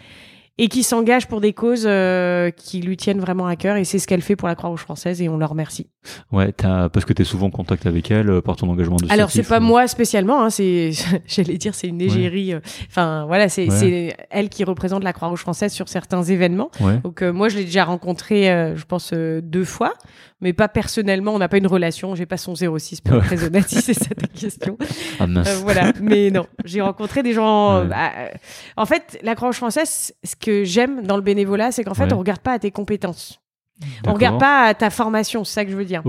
et 0.61 0.67
qui 0.67 0.83
s'engage 0.83 1.27
pour 1.27 1.39
des 1.39 1.53
causes 1.53 1.85
euh, 1.87 2.51
qui 2.51 2.81
lui 2.81 2.97
tiennent 2.97 3.19
vraiment 3.21 3.47
à 3.47 3.55
cœur 3.55 3.77
et 3.77 3.85
c'est 3.85 3.97
ce 3.97 4.05
qu'elle 4.07 4.21
fait 4.21 4.35
pour 4.35 4.47
la 4.49 4.55
Croix-Rouge 4.55 4.81
française 4.81 5.21
et 5.21 5.29
on 5.29 5.37
leur 5.37 5.51
remercie. 5.51 5.87
Ouais, 6.31 6.51
parce 6.53 7.05
que 7.05 7.13
tu 7.13 7.21
es 7.21 7.25
souvent 7.25 7.47
en 7.47 7.51
contact 7.51 7.85
avec 7.85 8.11
elle 8.11 8.29
euh, 8.29 8.41
par 8.41 8.55
ton 8.57 8.69
engagement 8.69 8.97
de 8.97 9.05
Alors 9.09 9.31
c'est 9.31 9.47
pas 9.47 9.59
moi 9.61 9.87
spécialement, 9.87 10.43
hein, 10.43 10.49
c'est 10.49 10.91
j'allais 11.27 11.57
dire 11.57 11.73
c'est 11.73 11.87
une 11.87 12.01
égérie. 12.01 12.53
euh, 12.53 12.59
Enfin 12.89 13.25
voilà, 13.25 13.47
c'est 13.49 13.67
Ouais. 13.69 14.15
elle 14.29 14.49
qui 14.49 14.63
représente 14.65 15.03
la 15.03 15.13
Croix-Rouge 15.13 15.39
française 15.39 15.71
sur 15.71 15.87
certains 15.87 16.23
événements. 16.23 16.71
Ouais. 16.81 16.97
Donc 17.03 17.21
euh, 17.21 17.31
moi 17.31 17.47
je 17.49 17.57
l'ai 17.57 17.63
déjà 17.65 17.85
rencontrée, 17.85 18.45
je 18.75 18.83
pense 18.83 19.13
deux 19.13 19.63
fois, 19.65 19.93
mais 20.41 20.51
pas 20.53 20.67
personnellement. 20.67 21.33
On 21.33 21.39
n'a 21.39 21.47
pas 21.47 21.57
une 21.57 21.67
relation. 21.67 22.15
J'ai 22.15 22.25
pas 22.25 22.37
son 22.37 22.55
06 22.55 23.01
pour 23.01 23.15
être 23.17 23.25
très 23.25 23.43
honnête 23.45 23.65
si 23.69 23.81
c'est 23.81 23.93
ça 23.93 24.09
ta 24.15 24.27
question. 24.27 24.77
Ah 25.19 25.27
mince. 25.27 25.61
Voilà, 25.63 25.93
mais 26.01 26.31
non, 26.31 26.45
j'ai 26.65 26.81
rencontré 26.81 27.23
des 27.23 27.33
gens. 27.33 27.85
bah, 27.85 28.11
en 28.75 28.85
fait, 28.85 29.19
la 29.23 29.35
Croix-Rouge 29.35 29.57
française, 29.57 30.13
ce 30.23 30.35
que 30.35 30.48
j'aime 30.63 31.05
dans 31.05 31.15
le 31.15 31.21
bénévolat, 31.21 31.71
c'est 31.71 31.83
qu'en 31.83 31.93
fait, 31.93 32.03
Ouais. 32.05 32.13
on 32.13 32.19
regarde 32.19 32.41
pas 32.41 32.53
à 32.53 32.59
tes 32.59 32.71
compétences. 32.71 33.38
On 34.07 34.13
regarde 34.13 34.39
pas 34.39 34.73
ta 34.73 34.89
formation, 34.89 35.43
c'est 35.43 35.53
ça 35.53 35.65
que 35.65 35.71
je 35.71 35.75
veux 35.77 35.85
dire. 35.85 36.01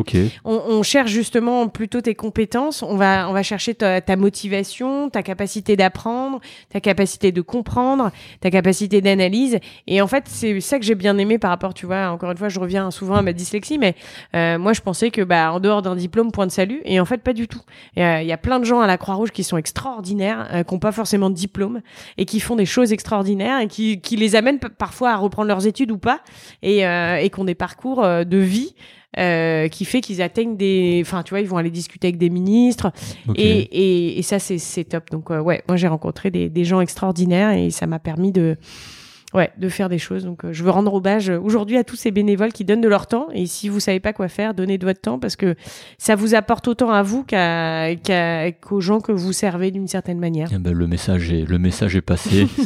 On, 0.44 0.60
on 0.68 0.82
cherche 0.82 1.10
justement 1.10 1.68
plutôt 1.68 2.00
tes 2.00 2.14
compétences. 2.14 2.82
On 2.82 2.96
va, 2.96 3.28
on 3.28 3.32
va 3.32 3.42
chercher 3.42 3.74
ta, 3.74 4.00
ta 4.00 4.16
motivation, 4.16 5.08
ta 5.10 5.22
capacité 5.22 5.76
d'apprendre, 5.76 6.40
ta 6.70 6.80
capacité 6.80 7.32
de 7.32 7.40
comprendre, 7.40 8.10
ta 8.40 8.50
capacité 8.50 9.00
d'analyse. 9.00 9.58
Et 9.86 10.00
en 10.02 10.06
fait, 10.06 10.24
c'est 10.26 10.60
ça 10.60 10.78
que 10.78 10.84
j'ai 10.84 10.94
bien 10.94 11.16
aimé 11.18 11.38
par 11.38 11.50
rapport, 11.50 11.74
tu 11.74 11.86
vois. 11.86 12.10
Encore 12.10 12.30
une 12.30 12.36
fois, 12.38 12.48
je 12.48 12.58
reviens 12.58 12.90
souvent 12.90 13.14
à 13.14 13.22
ma 13.22 13.32
dyslexie, 13.32 13.78
mais 13.78 13.94
euh, 14.34 14.58
moi, 14.58 14.72
je 14.72 14.80
pensais 14.80 15.10
que, 15.10 15.22
bah, 15.22 15.52
en 15.52 15.60
dehors 15.60 15.82
d'un 15.82 15.96
diplôme, 15.96 16.32
point 16.32 16.46
de 16.46 16.52
salut. 16.52 16.80
Et 16.84 16.98
en 16.98 17.04
fait, 17.04 17.18
pas 17.18 17.32
du 17.32 17.46
tout. 17.46 17.60
Euh, 17.98 18.20
Il 18.22 18.26
y 18.26 18.32
a 18.32 18.38
plein 18.38 18.58
de 18.58 18.64
gens 18.64 18.80
à 18.80 18.86
la 18.86 18.98
Croix-Rouge 18.98 19.30
qui 19.30 19.44
sont 19.44 19.56
extraordinaires, 19.56 20.48
euh, 20.52 20.62
qui 20.64 20.74
n'ont 20.74 20.80
pas 20.80 20.92
forcément 20.92 21.30
de 21.30 21.34
diplôme 21.34 21.80
et 22.18 22.24
qui 22.24 22.40
font 22.40 22.56
des 22.56 22.66
choses 22.66 22.92
extraordinaires 22.92 23.60
et 23.60 23.68
qui, 23.68 24.00
qui 24.00 24.16
les 24.16 24.34
amènent 24.36 24.58
parfois 24.58 25.10
à 25.10 25.16
reprendre 25.16 25.48
leurs 25.48 25.66
études 25.66 25.90
ou 25.92 25.98
pas 25.98 26.20
et, 26.62 26.80
et 26.80 27.30
qui 27.30 27.40
ont 27.40 27.44
des 27.44 27.54
parcours 27.60 28.02
euh, 28.02 28.24
de 28.24 28.38
vie 28.38 28.74
euh, 29.18 29.68
qui 29.68 29.84
fait 29.84 30.00
qu'ils 30.00 30.22
atteignent 30.22 30.56
des. 30.56 31.02
Enfin, 31.04 31.22
tu 31.22 31.30
vois, 31.30 31.40
ils 31.40 31.46
vont 31.46 31.58
aller 31.58 31.70
discuter 31.70 32.08
avec 32.08 32.18
des 32.18 32.30
ministres 32.30 32.90
et, 33.36 33.58
et, 33.60 34.18
et 34.18 34.22
ça, 34.22 34.38
c'est 34.38 34.58
c'est 34.58 34.84
top. 34.84 35.10
Donc, 35.10 35.30
euh, 35.30 35.40
ouais, 35.40 35.62
moi, 35.68 35.76
j'ai 35.76 35.88
rencontré 35.88 36.30
des, 36.30 36.48
des 36.48 36.64
gens 36.64 36.80
extraordinaires 36.80 37.52
et 37.52 37.70
ça 37.70 37.86
m'a 37.86 37.98
permis 37.98 38.32
de. 38.32 38.56
Ouais, 39.32 39.50
de 39.58 39.68
faire 39.68 39.88
des 39.88 39.98
choses. 39.98 40.24
Donc, 40.24 40.44
euh, 40.44 40.52
je 40.52 40.64
veux 40.64 40.70
rendre 40.70 40.92
hommage 40.92 41.30
euh, 41.30 41.38
aujourd'hui 41.38 41.76
à 41.76 41.84
tous 41.84 41.94
ces 41.94 42.10
bénévoles 42.10 42.52
qui 42.52 42.64
donnent 42.64 42.80
de 42.80 42.88
leur 42.88 43.06
temps. 43.06 43.28
Et 43.32 43.46
si 43.46 43.68
vous 43.68 43.78
savez 43.78 44.00
pas 44.00 44.12
quoi 44.12 44.26
faire, 44.28 44.54
donnez 44.54 44.76
de 44.76 44.84
votre 44.84 45.00
temps 45.00 45.20
parce 45.20 45.36
que 45.36 45.54
ça 45.98 46.16
vous 46.16 46.34
apporte 46.34 46.66
autant 46.66 46.90
à 46.90 47.02
vous 47.04 47.22
qu'à- 47.22 47.94
qu'à- 48.02 48.50
qu'aux 48.50 48.80
gens 48.80 49.00
que 49.00 49.12
vous 49.12 49.32
servez 49.32 49.70
d'une 49.70 49.86
certaine 49.86 50.18
manière. 50.18 50.48
Eh 50.52 50.58
ben, 50.58 50.72
le 50.72 50.86
message 50.88 51.30
est 51.32 51.48
le 51.48 51.58
message 51.58 51.94
est 51.96 52.00
passé. 52.00 52.46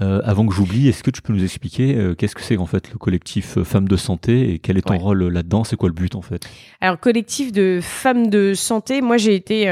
Euh, 0.00 0.20
avant 0.24 0.44
que 0.44 0.52
j'oublie, 0.52 0.88
est-ce 0.88 1.04
que 1.04 1.10
tu 1.12 1.22
peux 1.22 1.32
nous 1.32 1.44
expliquer 1.44 1.94
euh, 1.94 2.14
qu'est-ce 2.16 2.34
que 2.34 2.42
c'est 2.42 2.56
en 2.56 2.66
fait 2.66 2.90
le 2.90 2.98
collectif 2.98 3.62
Femmes 3.62 3.86
de 3.86 3.96
Santé 3.96 4.52
et 4.52 4.58
quel 4.58 4.76
est 4.76 4.82
ton 4.82 4.94
Ouais. 4.94 4.98
rôle 4.98 5.28
là-dedans? 5.28 5.62
C'est 5.62 5.76
quoi 5.76 5.88
le 5.88 5.94
but 5.94 6.16
en 6.16 6.20
fait? 6.20 6.44
Alors 6.80 6.98
collectif 6.98 7.52
de 7.52 7.78
femmes 7.80 8.28
de 8.28 8.54
santé, 8.54 9.00
moi 9.02 9.18
j'ai 9.18 9.36
été 9.36 9.66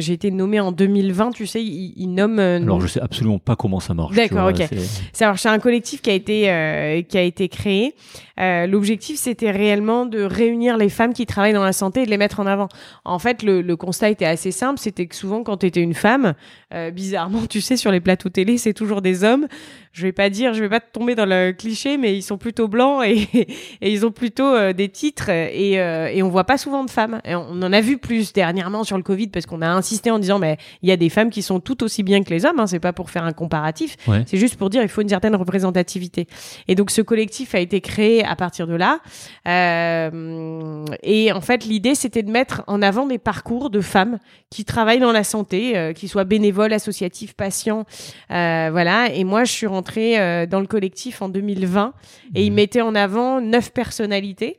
j'ai 0.00 0.14
été 0.14 0.32
nommée 0.32 0.58
en 0.58 0.72
2020, 0.72 1.30
tu 1.30 1.46
sais, 1.46 1.62
ils, 1.62 1.92
ils 1.96 2.08
nomment. 2.12 2.40
Alors 2.40 2.80
je 2.80 2.88
sais 2.88 3.00
absolument 3.00 3.38
pas 3.38 3.54
comment 3.54 3.78
ça 3.78 3.94
marche. 3.94 4.16
D'accord, 4.16 4.50
vois, 4.50 4.50
ok. 4.50 4.68
c'est- 5.12 5.24
alors 5.24 5.38
c'est 5.38 5.48
un 5.48 5.60
collectif 5.60 5.81
qui 5.82 6.10
a 6.10 6.14
été 6.14 6.50
euh, 6.50 7.02
qui 7.02 7.18
a 7.18 7.22
été 7.22 7.48
créé. 7.48 7.94
Euh, 8.40 8.66
L'objectif 8.66 9.18
c'était 9.18 9.50
réellement 9.50 10.06
de 10.06 10.22
réunir 10.22 10.76
les 10.76 10.88
femmes 10.88 11.12
qui 11.12 11.26
travaillent 11.26 11.52
dans 11.52 11.64
la 11.64 11.72
santé 11.72 12.02
et 12.02 12.06
de 12.06 12.10
les 12.10 12.16
mettre 12.16 12.40
en 12.40 12.46
avant. 12.46 12.68
En 13.04 13.18
fait, 13.18 13.42
le, 13.42 13.60
le 13.62 13.76
constat 13.76 14.10
était 14.10 14.24
assez 14.24 14.50
simple, 14.50 14.78
c'était 14.80 15.06
que 15.06 15.14
souvent 15.14 15.42
quand 15.42 15.58
tu 15.58 15.66
étais 15.66 15.80
une 15.82 15.94
femme, 15.94 16.34
euh, 16.74 16.90
bizarrement, 16.90 17.40
tu 17.48 17.60
sais, 17.60 17.76
sur 17.76 17.90
les 17.92 18.00
plateaux 18.00 18.28
télé, 18.30 18.58
c'est 18.58 18.72
toujours 18.74 19.02
des 19.02 19.24
hommes. 19.24 19.46
Je 19.92 20.02
vais 20.02 20.12
pas 20.12 20.30
dire, 20.30 20.54
je 20.54 20.60
vais 20.62 20.70
pas 20.70 20.80
tomber 20.80 21.14
dans 21.14 21.26
le 21.26 21.52
cliché, 21.52 21.98
mais 21.98 22.16
ils 22.16 22.22
sont 22.22 22.38
plutôt 22.38 22.66
blancs 22.66 23.04
et, 23.04 23.28
et 23.82 23.92
ils 23.92 24.06
ont 24.06 24.10
plutôt 24.12 24.46
euh, 24.46 24.72
des 24.72 24.88
titres 24.88 25.28
et, 25.28 25.78
euh, 25.78 26.06
et 26.06 26.22
on 26.22 26.30
voit 26.30 26.44
pas 26.44 26.56
souvent 26.56 26.82
de 26.84 26.90
femmes. 26.90 27.20
Et 27.26 27.34
on 27.34 27.50
en 27.62 27.72
a 27.74 27.80
vu 27.82 27.98
plus 27.98 28.32
dernièrement 28.32 28.84
sur 28.84 28.96
le 28.96 29.02
Covid 29.02 29.26
parce 29.26 29.44
qu'on 29.44 29.60
a 29.60 29.68
insisté 29.68 30.10
en 30.10 30.18
disant 30.18 30.38
mais 30.38 30.56
il 30.82 30.88
y 30.88 30.92
a 30.92 30.96
des 30.96 31.10
femmes 31.10 31.28
qui 31.28 31.42
sont 31.42 31.60
tout 31.60 31.82
aussi 31.84 32.02
bien 32.02 32.22
que 32.22 32.30
les 32.30 32.46
hommes. 32.46 32.58
Hein, 32.58 32.66
c'est 32.66 32.80
pas 32.80 32.94
pour 32.94 33.10
faire 33.10 33.24
un 33.24 33.32
comparatif, 33.32 33.96
Ouais. 34.08 34.22
c'est 34.26 34.38
juste 34.38 34.56
pour 34.56 34.70
dire 34.70 34.82
il 34.82 34.88
faut 34.88 35.02
une 35.02 35.08
certaine 35.10 35.36
représentativité. 35.36 36.26
Et 36.68 36.74
donc 36.74 36.90
ce 36.90 37.02
collectif 37.02 37.54
a 37.54 37.58
été 37.60 37.80
créé 37.82 38.24
à 38.32 38.36
partir 38.36 38.66
de 38.66 38.74
là. 38.74 38.98
Euh, 39.46 40.84
et 41.02 41.32
en 41.32 41.40
fait 41.40 41.64
l'idée 41.64 41.94
c'était 41.94 42.22
de 42.22 42.30
mettre 42.30 42.62
en 42.66 42.82
avant 42.82 43.06
des 43.06 43.18
parcours 43.18 43.70
de 43.70 43.80
femmes 43.80 44.18
qui 44.50 44.64
travaillent 44.64 45.00
dans 45.00 45.12
la 45.12 45.24
santé, 45.24 45.76
euh, 45.76 45.92
qui 45.92 46.08
soient 46.08 46.24
bénévoles, 46.24 46.72
associatifs, 46.72 47.34
patients, 47.34 47.84
euh, 48.30 48.68
voilà. 48.72 49.12
Et 49.14 49.24
moi 49.24 49.44
je 49.44 49.52
suis 49.52 49.66
rentrée 49.66 50.46
dans 50.46 50.60
le 50.60 50.66
collectif 50.66 51.22
en 51.22 51.28
2020 51.28 51.92
et 52.34 52.44
ils 52.44 52.50
Mhm. 52.50 52.56
mettaient 52.56 52.80
en 52.82 52.94
avant 52.94 53.40
neuf 53.40 53.70
personnalités. 53.72 54.58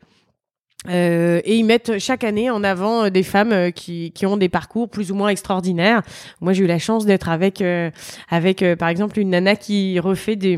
Euh, 0.89 1.39
et 1.45 1.55
ils 1.55 1.63
mettent 1.63 1.97
chaque 1.99 2.23
année 2.23 2.49
en 2.49 2.63
avant 2.63 3.05
euh, 3.05 3.09
des 3.09 3.23
femmes 3.23 3.51
euh, 3.53 3.71
qui, 3.71 4.11
qui 4.11 4.25
ont 4.25 4.35
des 4.37 4.49
parcours 4.49 4.89
plus 4.89 5.11
ou 5.11 5.15
moins 5.15 5.29
extraordinaires. 5.29 6.01
Moi, 6.41 6.53
j'ai 6.53 6.63
eu 6.65 6.67
la 6.67 6.79
chance 6.79 7.05
d'être 7.05 7.29
avec 7.29 7.61
euh, 7.61 7.89
avec 8.29 8.61
euh, 8.61 8.75
par 8.75 8.89
exemple 8.89 9.17
une 9.19 9.29
nana 9.29 9.55
qui 9.55 9.99
refait 9.99 10.35
des 10.35 10.55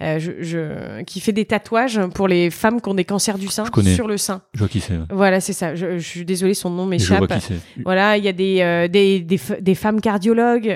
je, 0.00 0.30
je- 0.40 1.02
qui 1.04 1.20
fait 1.20 1.32
des 1.32 1.44
tatouages 1.44 2.00
pour 2.14 2.28
les 2.28 2.50
femmes 2.50 2.80
qui 2.80 2.88
ont 2.88 2.94
des 2.94 3.04
cancers 3.04 3.38
du 3.38 3.48
sein 3.48 3.64
sur 3.94 4.06
le 4.08 4.16
sein. 4.18 4.42
Je 4.54 4.58
vois 4.60 4.68
qui 4.68 4.80
c'est. 4.80 4.92
ouais. 4.94 5.04
Voilà, 5.10 5.40
c'est 5.40 5.52
ça. 5.52 5.74
Je, 5.74 5.98
je 5.98 6.06
suis 6.06 6.24
désolée, 6.24 6.54
son 6.54 6.70
nom 6.70 6.90
Et 6.92 6.98
Je 6.98 7.06
vois 7.08 7.20
m'échappe. 7.20 7.40
qui 7.40 7.46
c'est. 7.76 7.82
Voilà, 7.84 8.16
il 8.16 8.24
y 8.24 8.28
a 8.28 8.32
des 8.32 8.88
des, 8.90 9.38
des, 9.60 9.74
femmes 9.74 10.00
cardiologues 10.00 10.70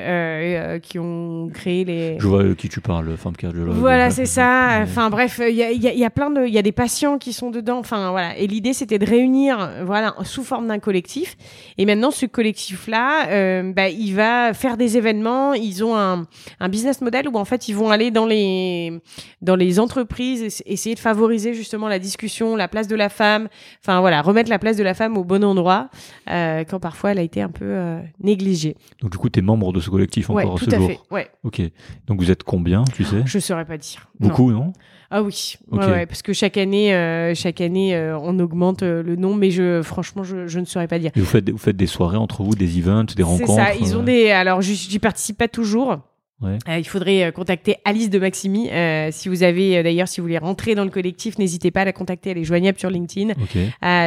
qui 0.82 0.98
ont 0.98 1.50
créé 1.52 1.84
les 1.84 2.16
Je 2.18 2.26
vois 2.26 2.54
qui 2.54 2.68
tu 2.68 2.80
parles, 2.80 3.16
femme 3.16 3.36
cardiologue. 3.36 3.74
voilà, 3.76 4.10
c'est 4.10 4.26
ça. 4.26 4.80
Enfin 4.82 5.10
bref, 5.10 5.40
il 5.46 5.54
y 5.54 5.62
a, 5.62 5.70
y 5.72 5.88
a- 5.88 5.92
y 5.94 6.04
a 6.04 6.10
plein 6.10 6.30
de, 6.30 6.46
il 6.46 6.52
y 6.54 6.58
a 6.58 6.62
des 6.62 6.72
patients 6.72 7.18
qui 7.18 7.32
sont 7.32 7.50
dedans. 7.50 7.78
Enfin 7.78 8.10
voilà. 8.10 8.36
Et 8.38 8.46
l'idée 8.54 8.72
c'était 8.72 8.98
de 8.98 9.06
réunir, 9.06 9.70
voilà, 9.84 10.14
sous 10.22 10.44
forme 10.44 10.68
d'un 10.68 10.78
collectif. 10.78 11.36
Et 11.78 11.84
maintenant 11.86 12.10
ce 12.10 12.26
collectif-là, 12.26 13.28
euh, 13.28 13.72
bah, 13.72 13.88
il 13.88 14.12
va 14.14 14.54
faire 14.54 14.76
des 14.76 14.96
événements. 14.96 15.54
Ils 15.54 15.82
ont 15.84 15.96
un, 15.96 16.26
un 16.60 16.68
business 16.68 17.00
model 17.00 17.28
où 17.28 17.36
en 17.36 17.44
fait 17.44 17.68
ils 17.68 17.74
vont 17.74 17.90
aller 17.90 18.10
dans 18.10 18.26
les 18.26 19.00
dans 19.42 19.56
les 19.56 19.80
entreprises, 19.80 20.42
ess- 20.42 20.62
essayer 20.66 20.94
de 20.94 21.00
favoriser 21.00 21.52
justement 21.54 21.88
la 21.88 21.98
discussion, 21.98 22.56
la 22.56 22.68
place 22.68 22.86
de 22.88 22.96
la 22.96 23.08
femme. 23.08 23.48
Enfin 23.82 24.00
voilà, 24.00 24.22
remettre 24.22 24.50
la 24.50 24.58
place 24.58 24.76
de 24.76 24.82
la 24.84 24.94
femme 24.94 25.16
au 25.18 25.24
bon 25.24 25.42
endroit 25.44 25.90
euh, 26.30 26.64
quand 26.64 26.78
parfois 26.80 27.10
elle 27.12 27.18
a 27.18 27.22
été 27.22 27.42
un 27.42 27.50
peu 27.50 27.64
euh, 27.66 28.00
négligée. 28.22 28.76
Donc 29.00 29.10
du 29.10 29.18
coup, 29.18 29.28
tu 29.28 29.40
es 29.40 29.42
membre 29.42 29.72
de 29.72 29.80
ce 29.80 29.90
collectif 29.90 30.30
Ouais, 30.30 30.44
encore 30.44 30.56
à 30.56 30.58
tout 30.58 30.70
ce 30.70 30.74
à 30.74 30.78
jour. 30.78 30.88
fait. 30.88 31.00
Ouais, 31.10 31.28
Ok. 31.42 31.60
Donc 32.06 32.20
vous 32.20 32.30
êtes 32.30 32.42
combien, 32.44 32.84
tu 32.94 33.02
sais? 33.04 33.22
Je 33.26 33.38
saurais 33.38 33.64
pas 33.64 33.76
dire. 33.78 34.08
Non. 34.20 34.28
Beaucoup, 34.28 34.50
non? 34.52 34.72
Ah 35.16 35.22
oui, 35.22 35.54
Ok. 35.70 35.80
ouais, 35.80 35.86
ouais, 35.86 36.06
parce 36.06 36.22
que 36.22 36.32
chaque 36.32 36.56
année, 36.56 36.92
euh, 36.92 37.34
chaque 37.36 37.60
année, 37.60 37.94
euh, 37.94 38.18
on 38.18 38.36
augmente 38.40 38.82
euh, 38.82 39.00
le 39.00 39.14
nombre, 39.14 39.36
mais 39.36 39.52
je, 39.52 39.80
franchement, 39.82 40.24
je, 40.24 40.48
je 40.48 40.58
ne 40.58 40.64
saurais 40.64 40.88
pas 40.88 40.98
dire. 40.98 41.12
Et 41.14 41.20
vous 41.20 41.26
faites, 41.26 41.44
des- 41.44 41.52
vous 41.52 41.58
faites 41.58 41.76
des 41.76 41.86
soirées 41.86 42.16
entre 42.16 42.42
vous, 42.42 42.56
des 42.56 42.78
events, 42.80 43.04
des 43.04 43.14
C'est 43.18 43.22
rencontres 43.22 43.54
ça. 43.54 43.74
Ils 43.80 43.96
ont 43.96 44.02
des. 44.02 44.30
Alors, 44.30 44.60
j'y 44.60 44.98
participe 44.98 45.38
pas 45.38 45.46
toujours. 45.46 45.98
Ouais. 46.42 46.58
Euh, 46.68 46.78
il 46.78 46.84
faudrait 46.84 47.22
euh, 47.22 47.30
contacter 47.30 47.76
Alice 47.84 48.10
de 48.10 48.18
Maximi. 48.18 48.68
Euh, 48.70 49.10
si 49.12 49.28
vous 49.28 49.44
avez, 49.44 49.84
d'ailleurs, 49.84 50.08
si 50.08 50.20
vous 50.20 50.24
voulez 50.26 50.36
rentrer 50.38 50.74
dans 50.74 50.82
le 50.84 50.90
collectif, 50.90 51.38
n'hésitez 51.38 51.70
pas 51.70 51.82
à 51.82 51.84
la 51.84 51.92
contacter. 51.92 52.30
Elle 52.30 52.38
est 52.38 52.44
joignable 52.44 52.76
sur 52.78 52.90
LinkedIn. 52.90 53.34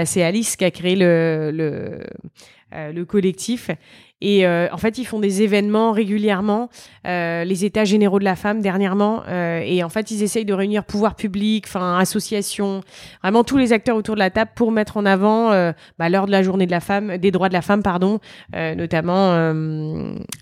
C'est 0.05 0.23
Alice 0.23 0.57
qui 0.57 0.65
a 0.65 0.71
créé 0.71 0.97
le, 0.97 1.51
le, 1.53 1.99
euh, 2.73 2.91
le 2.91 3.05
collectif. 3.05 3.69
Et 4.19 4.47
euh, 4.47 4.67
en 4.71 4.77
fait, 4.77 4.97
ils 4.97 5.05
font 5.05 5.19
des 5.19 5.43
événements 5.43 5.91
régulièrement, 5.91 6.69
euh, 7.05 7.43
les 7.43 7.65
états 7.65 7.85
généraux 7.85 8.19
de 8.19 8.23
la 8.23 8.35
femme 8.35 8.61
dernièrement. 8.61 9.23
euh, 9.27 9.61
et 9.63 9.83
en 9.83 9.89
fait, 9.89 10.09
ils 10.11 10.23
essayent 10.23 10.45
de 10.45 10.53
réunir 10.53 10.83
pouvoir 10.83 11.15
public, 11.15 11.65
enfin 11.67 11.97
associations, 11.99 12.81
vraiment 13.21 13.43
tous 13.43 13.57
les 13.57 13.73
acteurs 13.73 13.95
autour 13.95 14.15
de 14.15 14.19
la 14.19 14.31
table 14.31 14.51
pour 14.55 14.71
mettre 14.71 14.97
en 14.97 15.05
avant 15.05 15.51
euh, 15.51 15.71
bah, 15.99 16.09
l'heure 16.09 16.25
de 16.25 16.31
la 16.31 16.41
journée 16.41 16.65
de 16.65 16.71
la 16.71 16.79
femme, 16.79 17.17
des 17.17 17.31
droits 17.31 17.49
de 17.49 17.53
la 17.53 17.61
femme, 17.61 17.83
pardon, 17.83 18.19
notamment 18.53 19.33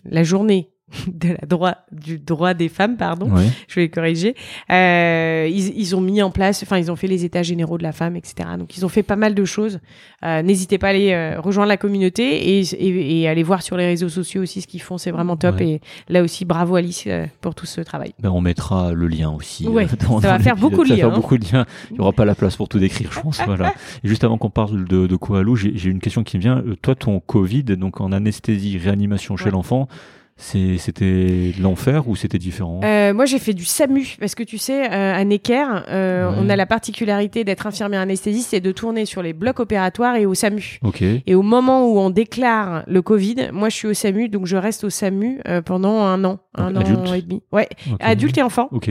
la 0.06 0.24
journée 0.24 0.70
de 1.08 1.30
la 1.30 1.48
droit 1.48 1.76
du 1.92 2.18
droit 2.20 2.54
des 2.54 2.70
femmes, 2.70 2.98
pardon 2.98 3.30
je 3.68 3.80
vais 3.80 3.90
corriger. 3.90 4.36
Euh, 4.72 5.48
ils, 5.52 5.78
ils 5.78 5.96
ont 5.96 6.02
mis 6.02 6.22
en 6.22 6.32
place, 6.32 6.64
enfin, 6.64 6.78
ils 6.78 6.92
ont 6.92 6.96
fait 6.96 7.08
les 7.08 7.26
états 7.26 7.44
généraux 7.44 7.78
de 7.78 7.84
la 7.84 7.92
femme, 7.92 8.16
etc. 8.16 8.50
Donc, 8.58 8.78
ils 8.78 8.86
ont 8.86 8.90
fait 8.90 9.04
pas 9.04 9.16
mal 9.16 9.34
de 9.36 9.46
choses. 9.46 9.80
Euh, 10.24 10.42
N'hésitez 10.42 10.78
pas 10.78 10.88
à 10.88 10.90
aller 10.92 11.12
euh, 11.12 11.40
rejoindre 11.40 11.70
la 11.70 11.78
communauté 11.78 12.58
et, 12.58 12.62
et, 12.62 13.22
et 13.22 13.28
aller 13.28 13.44
voir 13.44 13.62
sur 13.62 13.78
les 13.78 13.86
réseaux 13.86 14.10
sociaux 14.10 14.42
aussi 14.42 14.62
ce 14.62 14.68
qu'ils 14.68 14.82
font. 14.82 14.98
C'est 14.98 15.12
vraiment 15.12 15.38
top. 15.38 15.56
Ouais. 15.60 15.68
Et 15.68 15.82
là 16.10 16.22
aussi, 16.24 16.46
bravo 16.46 16.76
Alice 16.76 17.08
pour 17.42 17.56
tout 17.56 17.66
ce 17.66 17.82
travail. 17.82 18.14
Ben, 18.20 18.30
on 18.30 18.42
mettra 18.42 18.94
le 18.94 19.08
lien 19.08 19.32
aussi. 19.32 19.68
Ouais, 19.68 19.88
dans- 20.08 20.20
ça 20.22 20.30
va 20.30 20.40
faire 20.40 20.56
l'épisode. 20.56 20.60
beaucoup 20.72 20.84
de 20.84 20.90
Ça 20.90 20.96
va 20.96 20.98
liens, 20.98 21.06
faire 21.08 21.14
hein. 21.14 21.16
beaucoup 21.22 21.38
de 21.38 21.46
liens. 21.52 21.66
Il 21.92 21.94
n'y 21.96 22.00
aura 22.00 22.14
pas 22.14 22.26
la 22.26 22.36
place 22.36 22.56
pour 22.56 22.68
tout 22.70 22.80
décrire, 22.80 23.12
je 23.12 23.20
pense. 23.20 23.42
voilà. 23.46 23.74
Et 24.04 24.08
juste 24.08 24.24
avant 24.24 24.38
qu'on 24.38 24.50
parle 24.50 24.86
de, 24.86 25.08
de 25.08 25.16
Koalou, 25.16 25.56
j'ai 25.56 25.90
une 25.90 26.00
question 26.00 26.24
qui 26.24 26.38
me 26.38 26.42
vient. 26.42 26.64
Toi, 26.82 26.96
ton 26.96 27.20
Covid, 27.20 27.64
donc 27.64 28.02
en 28.02 28.12
anesthésie, 28.12 28.78
réanimation 28.78 29.38
chez 29.38 29.46
Ouais. 29.46 29.52
l'enfant, 29.52 29.88
C'était 30.38 31.54
l'enfer 31.62 32.08
ou 32.08 32.16
c'était 32.16 32.38
différent? 32.38 32.82
Euh, 32.84 33.14
moi, 33.14 33.26
j'ai 33.26 33.40
fait 33.40 33.54
du 33.54 33.66
SAMU 33.66 34.16
parce 34.20 34.36
que 34.36 34.44
tu 34.44 34.58
sais, 34.58 34.86
euh, 34.92 35.14
à 35.16 35.24
Necker, 35.24 35.66
euh, 35.90 36.30
Ouais. 36.30 36.36
on 36.40 36.50
a 36.50 36.56
la 36.56 36.66
particularité 36.66 37.44
d'être 37.44 37.66
infirmière 37.68 38.02
anesthésiste 38.02 38.54
et 38.54 38.60
de 38.62 38.72
tourner 38.72 39.06
sur 39.06 39.22
les 39.22 39.34
blocs 39.34 39.60
opératoires 39.60 40.16
et 40.16 40.26
au 40.26 40.34
SAMU. 40.34 40.80
Ok. 40.84 41.02
Et 41.02 41.36
au 41.36 41.42
moment 41.42 41.88
où 41.88 42.00
on 42.00 42.10
déclare 42.10 42.84
le 42.88 43.02
Covid, 43.02 43.50
moi, 43.54 43.70
je 43.70 43.76
suis 43.76 43.88
au 43.88 43.94
SAMU, 43.94 44.30
donc 44.30 44.46
je 44.46 44.58
reste 44.58 44.84
au 44.84 44.90
SAMU 44.90 45.40
euh, 45.48 45.62
pendant 45.62 46.00
un 46.02 46.24
an, 46.26 46.40
un 46.56 46.72
Donc, 46.72 46.84
an 46.86 46.90
adulte? 47.04 47.14
et 47.16 47.22
demi. 47.22 47.44
Ouais, 47.52 47.70
ok. 47.92 47.98
adulte 48.02 48.38
et 48.38 48.44
enfant. 48.44 48.68
Ok. 48.72 48.90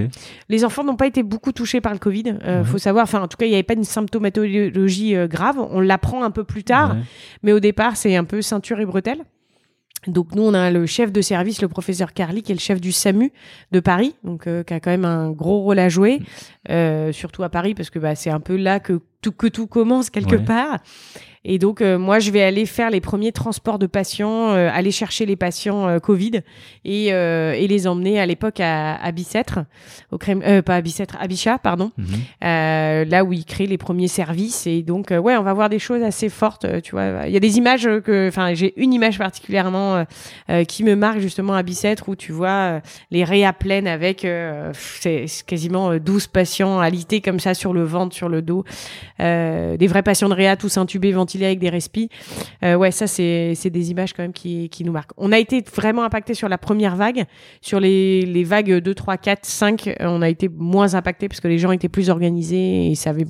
Les 0.48 0.64
enfants 0.64 0.84
n'ont 0.84 0.96
pas 0.96 1.06
été 1.06 1.22
beaucoup 1.22 1.52
touchés 1.52 1.80
par 1.80 1.92
le 1.92 1.98
Covid. 1.98 2.34
Euh, 2.44 2.60
Ouais. 2.60 2.64
Faut 2.64 2.78
savoir, 2.78 3.02
enfin, 3.04 3.20
en 3.22 3.28
tout 3.28 3.36
cas, 3.36 3.46
il 3.46 3.50
n'y 3.50 3.54
avait 3.56 3.62
pas 3.64 3.74
une 3.74 3.84
symptomatologie 3.84 5.14
euh, 5.16 5.26
grave. 5.26 5.56
On 5.70 5.80
l'apprend 5.80 6.22
un 6.24 6.30
peu 6.30 6.44
plus 6.44 6.64
tard, 6.64 6.94
Ouais. 6.94 7.00
mais 7.42 7.52
au 7.52 7.60
départ, 7.60 7.96
c'est 7.96 8.16
un 8.16 8.24
peu 8.24 8.40
ceinture 8.42 8.80
et 8.80 8.86
bretelle. 8.86 9.18
Donc 10.06 10.34
nous, 10.34 10.42
on 10.42 10.54
a 10.54 10.70
le 10.70 10.86
chef 10.86 11.12
de 11.12 11.20
service, 11.20 11.62
le 11.62 11.68
professeur 11.68 12.12
Carly, 12.12 12.42
qui 12.42 12.52
est 12.52 12.54
le 12.54 12.60
chef 12.60 12.80
du 12.80 12.92
SAMU 12.92 13.32
de 13.72 13.80
Paris, 13.80 14.14
donc 14.24 14.46
euh, 14.46 14.62
qui 14.62 14.74
a 14.74 14.80
quand 14.80 14.90
même 14.90 15.04
un 15.04 15.30
gros 15.30 15.60
rôle 15.60 15.78
à 15.78 15.88
jouer, 15.88 16.20
euh, 16.70 17.12
surtout 17.12 17.42
à 17.42 17.48
Paris, 17.48 17.74
parce 17.74 17.90
que 17.90 17.98
bah, 17.98 18.14
c'est 18.14 18.30
un 18.30 18.40
peu 18.40 18.56
là 18.56 18.80
que 18.80 19.00
tout, 19.22 19.32
que 19.32 19.46
tout 19.46 19.66
commence 19.66 20.10
quelque 20.10 20.36
Ouais. 20.36 20.44
part. 20.44 20.78
Et 21.44 21.58
donc 21.58 21.80
euh, 21.80 21.98
moi, 21.98 22.18
je 22.18 22.30
vais 22.30 22.42
aller 22.42 22.66
faire 22.66 22.90
les 22.90 23.00
premiers 23.00 23.32
transports 23.32 23.78
de 23.78 23.86
patients, 23.86 24.50
euh, 24.50 24.70
aller 24.72 24.90
chercher 24.90 25.26
les 25.26 25.36
patients 25.36 25.88
euh, 25.88 25.98
Covid 25.98 26.40
et, 26.84 27.12
euh, 27.12 27.52
et 27.52 27.66
les 27.66 27.86
emmener 27.86 28.18
à 28.18 28.26
l'époque 28.26 28.60
à, 28.60 28.96
à 28.96 29.12
Bicêtre, 29.12 29.60
au 30.10 30.18
crème, 30.18 30.42
euh, 30.44 30.62
pas 30.62 30.76
à 30.76 30.80
Bicêtre, 30.80 31.16
à 31.20 31.26
Bichat, 31.26 31.58
pardon. 31.58 31.92
Euh, 32.44 33.04
là 33.04 33.24
où 33.24 33.32
il 33.32 33.44
crée 33.44 33.66
les 33.66 33.78
premiers 33.78 34.08
services 34.08 34.66
et 34.66 34.82
donc 34.82 35.10
ouais 35.10 35.36
on 35.36 35.42
va 35.42 35.52
voir 35.52 35.68
des 35.68 35.78
choses 35.78 36.02
assez 36.02 36.28
fortes 36.28 36.66
tu 36.82 36.92
vois. 36.92 37.26
Il 37.26 37.32
y 37.32 37.36
a 37.36 37.40
des 37.40 37.58
images 37.58 37.88
que 38.04 38.28
enfin 38.28 38.54
j'ai 38.54 38.72
une 38.80 38.92
image 38.92 39.18
particulièrement 39.18 40.04
qui 40.68 40.84
me 40.84 40.94
marque 40.94 41.18
justement 41.18 41.54
à 41.54 41.62
Bicêtre 41.62 42.08
où 42.08 42.16
tu 42.16 42.32
vois 42.32 42.80
les 43.10 43.24
réas 43.24 43.52
pleines 43.52 43.86
avec 43.86 44.24
euh, 44.24 44.72
c'est 44.74 45.26
quasiment 45.46 45.90
euh, 45.90 45.98
12 45.98 46.26
patients 46.28 46.78
alités 46.78 47.20
comme 47.20 47.40
ça 47.40 47.54
sur 47.54 47.72
le 47.72 47.82
ventre 47.82 48.14
sur 48.14 48.28
le 48.28 48.42
dos 48.42 48.64
euh, 49.20 49.76
des 49.76 49.86
vrais 49.86 50.02
patients 50.02 50.28
de 50.28 50.34
réa 50.34 50.56
tous 50.56 50.76
intubés 50.76 51.12
ventilés 51.12 51.33
avec 51.42 51.58
des 51.58 51.70
respis 51.70 52.08
Euh, 52.62 52.76
ouais 52.76 52.90
ça 52.90 53.06
c'est 53.06 53.54
des 53.70 53.90
images 53.90 54.12
quand 54.12 54.22
même 54.22 54.32
qui 54.32 54.68
qui 54.68 54.84
nous 54.84 54.92
marquent 54.92 55.10
on 55.16 55.32
a 55.32 55.38
été 55.38 55.62
vraiment 55.74 56.04
impacté 56.04 56.34
sur 56.34 56.48
la 56.48 56.58
première 56.58 56.94
vague 56.96 57.24
sur 57.60 57.80
les, 57.80 58.22
les 58.22 58.44
vagues 58.44 58.74
2, 58.78 58.94
3, 58.94 59.16
4, 59.16 59.44
5, 59.46 59.88
euh, 59.88 59.92
on 60.02 60.22
a 60.22 60.28
été 60.28 60.48
moins 60.48 60.94
impacté 60.94 61.28
parce 61.28 61.40
que 61.40 61.48
les 61.48 61.58
gens 61.58 61.72
étaient 61.72 61.88
plus 61.88 62.10
organisés 62.10 62.90
et 62.90 62.94
savaient, 62.94 63.26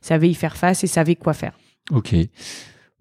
savaient 0.00 0.30
y 0.30 0.34
faire 0.34 0.56
face 0.56 0.82
et 0.82 0.86
savaient 0.86 1.14
quoi 1.16 1.34
faire. 1.34 1.52
Ok. 1.92 2.14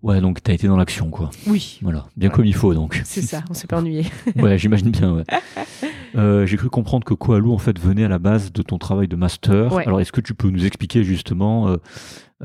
Ouais, 0.04 0.22
donc 0.22 0.44
t'as 0.44 0.54
été 0.54 0.68
dans 0.68 0.78
l'action, 0.78 1.10
quoi. 1.10 1.32
Oui, 1.48 1.80
Voilà, 1.82 2.06
bien 2.16 2.30
Ouais. 2.30 2.36
comme 2.36 2.46
il 2.46 2.54
faut, 2.54 2.76
donc. 2.76 3.02
c'est 3.06 3.24
ça, 3.24 3.44
on 3.50 3.56
s'est 3.56 3.66
pas 3.66 3.78
ennuyé. 3.80 4.06
ouais, 4.36 4.58
j'imagine 4.60 4.92
bien. 4.92 5.14
Ouais. 5.16 5.24
Euh, 6.16 6.46
J'ai 6.46 6.56
cru 6.56 6.70
comprendre 6.70 7.04
que 7.04 7.14
Koalou 7.14 7.52
en 7.54 7.58
fait 7.58 7.78
venait 7.78 8.06
à 8.06 8.08
la 8.08 8.20
base 8.20 8.54
de 8.54 8.62
ton 8.62 8.78
travail 8.78 9.10
de 9.10 9.18
master. 9.18 9.74
Ouais. 9.74 9.86
Alors, 9.86 10.00
est-ce 10.00 10.14
que 10.14 10.22
tu 10.22 10.34
peux 10.34 10.50
nous 10.50 10.66
expliquer 10.66 11.04
justement 11.04 11.68
euh, 11.68 11.76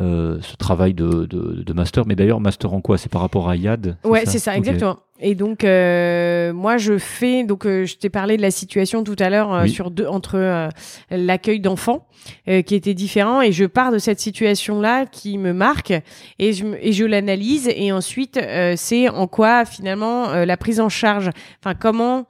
ce 0.01 0.57
travail 0.57 0.95
de, 0.95 1.27
de, 1.27 1.63
de 1.63 1.73
master 1.73 2.07
Mais 2.07 2.15
d'ailleurs, 2.17 2.41
master 2.41 2.73
en 2.73 2.81
quoi? 2.81 2.99
C'est 2.99 3.11
par 3.11 3.21
rapport 3.21 3.49
à 3.49 3.57
IAD 3.57 3.97
Ouais, 4.05 4.23
c'est 4.27 4.39
ça, 4.39 4.57
exactement. 4.57 4.99
Et 5.23 5.35
donc, 5.35 5.65
euh, 5.65 6.53
moi, 6.55 6.79
je 6.79 6.97
fais. 6.97 7.45
Donc, 7.45 7.67
euh, 7.67 7.85
je 7.85 7.97
t'ai 7.97 8.09
parlé 8.09 8.39
de 8.39 8.43
la 8.43 8.51
situation 8.51 9.05
tout 9.05 9.17
à 9.19 9.29
l'heure 9.29 9.53
euh, 9.53 9.63
Oui. 9.65 9.71
sur 9.71 9.91
deux 9.91 10.07
entre 10.07 10.37
euh, 10.39 10.69
l'accueil 11.11 11.61
d'enfants 11.61 12.07
euh, 12.49 12.63
qui 12.63 12.75
était 12.75 12.95
différent, 12.95 13.43
et 13.43 13.53
je 13.53 13.67
pars 13.67 13.93
de 13.93 13.99
cette 13.99 14.19
situation-là 14.21 15.05
qui 15.05 15.37
me 15.37 15.53
marque 15.53 15.93
et 16.39 16.55
je 16.55 16.65
et 16.81 16.93
je 16.93 17.05
l'analyse, 17.05 17.69
et 17.75 17.93
ensuite, 17.93 18.39
euh, 18.39 18.73
c'est 18.79 19.11
en 19.11 19.27
quoi 19.27 19.67
finalement 19.67 20.31
euh, 20.31 20.47
la 20.47 20.57
prise 20.57 20.81
en 20.81 20.89
charge, 20.89 21.29
enfin 21.63 21.75
comment 21.79 22.25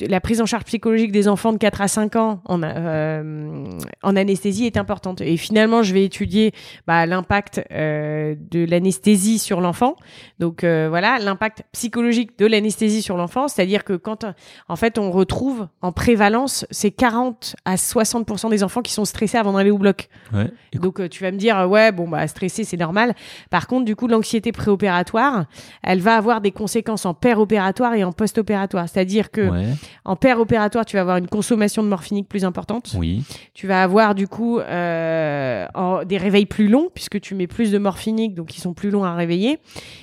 la 0.00 0.20
prise 0.20 0.40
en 0.40 0.46
charge 0.46 0.64
psychologique 0.64 1.12
des 1.12 1.28
enfants 1.28 1.52
de 1.52 1.58
4 1.58 1.80
à 1.80 1.88
5 1.88 2.16
ans 2.16 2.40
en, 2.44 2.62
euh, 2.62 3.64
en 4.02 4.16
anesthésie 4.16 4.66
est 4.66 4.76
importante. 4.76 5.20
Et 5.20 5.36
finalement, 5.36 5.82
je 5.82 5.92
vais 5.92 6.04
étudier 6.04 6.52
bah, 6.86 7.06
l'impact 7.06 7.64
euh, 7.72 8.34
de 8.50 8.64
l'anesthésie 8.64 9.38
sur 9.38 9.60
l'enfant. 9.60 9.96
Donc 10.38 10.64
euh, 10.64 10.86
voilà, 10.88 11.18
l'impact 11.18 11.62
psychologique 11.72 12.38
de 12.38 12.46
l'anesthésie 12.46 13.02
sur 13.02 13.16
l'enfant, 13.16 13.48
c'est-à-dire 13.48 13.84
que 13.84 13.94
quand 13.94 14.24
en 14.68 14.76
fait 14.76 14.98
on 14.98 15.10
retrouve 15.10 15.68
en 15.82 15.92
prévalence, 15.92 16.66
c'est 16.70 16.90
40 16.90 17.56
à 17.64 17.76
60% 17.76 18.50
des 18.50 18.62
enfants 18.62 18.82
qui 18.82 18.92
sont 18.92 19.04
stressés 19.04 19.38
avant 19.38 19.52
d'aller 19.52 19.70
au 19.70 19.78
bloc. 19.78 20.08
Ouais. 20.32 20.50
Donc 20.74 21.00
euh, 21.00 21.08
tu 21.08 21.22
vas 21.22 21.30
me 21.30 21.38
dire 21.38 21.66
ouais 21.68 21.92
bon 21.92 22.08
bah 22.08 22.26
stressé 22.26 22.64
c'est 22.64 22.76
normal. 22.76 23.14
Par 23.50 23.66
contre 23.66 23.84
du 23.84 23.96
coup 23.96 24.08
l'anxiété 24.08 24.52
préopératoire, 24.52 25.46
elle 25.82 26.00
va 26.00 26.16
avoir 26.16 26.40
des 26.40 26.52
conséquences 26.52 27.06
en 27.06 27.14
péropératoire 27.14 27.94
et 27.94 28.04
en 28.04 28.12
post-opératoire. 28.12 28.88
C'est-à-dire 28.88 29.30
que 29.30 29.48
ouais. 29.48 29.66
En 30.04 30.16
péropératoire 30.16 30.84
tu 30.84 30.96
vas 30.96 31.02
avoir 31.02 31.16
une 31.16 31.26
consommation 31.28 31.82
de 31.82 31.88
morphinique 31.88 32.28
plus 32.28 32.44
importante. 32.44 32.94
Oui. 32.96 33.24
Tu 33.54 33.66
vas 33.66 33.82
avoir 33.82 34.14
du 34.14 34.28
coup 34.28 34.58
euh, 34.58 35.66
en- 35.74 36.04
des 36.04 36.18
réveils 36.18 36.46
plus 36.46 36.68
longs 36.68 36.88
puisque 36.94 37.20
tu 37.20 37.34
mets 37.34 37.46
plus 37.46 37.70
de 37.70 37.78
morphinique 37.78 38.34
donc 38.34 38.56
ils 38.56 38.60
sont 38.60 38.74
plus 38.74 38.90
longs 38.90 39.04
à 39.04 39.14
réveiller 39.14 39.58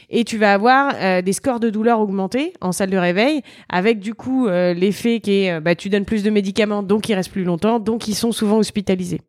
et 0.09 0.23
tu 0.23 0.37
vas 0.37 0.53
avoir 0.53 0.93
euh, 0.95 1.21
des 1.21 1.33
scores 1.33 1.59
de 1.59 1.69
douleur 1.69 1.99
augmentés 1.99 2.53
en 2.61 2.71
salle 2.71 2.89
de 2.89 2.97
réveil 2.97 3.41
avec 3.69 3.99
du 3.99 4.13
coup 4.13 4.47
euh, 4.47 4.73
l'effet 4.73 5.19
qui 5.19 5.31
est 5.45 5.59
bah, 5.59 5.75
tu 5.75 5.89
donnes 5.89 6.05
plus 6.05 6.23
de 6.23 6.29
médicaments 6.29 6.83
donc 6.83 7.09
ils 7.09 7.13
restent 7.15 7.31
plus 7.31 7.43
longtemps 7.43 7.79
donc 7.79 8.07
ils 8.07 8.15
sont 8.15 8.31
souvent 8.31 8.57
hospitalisés. 8.57 9.21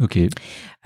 Ok. 0.00 0.16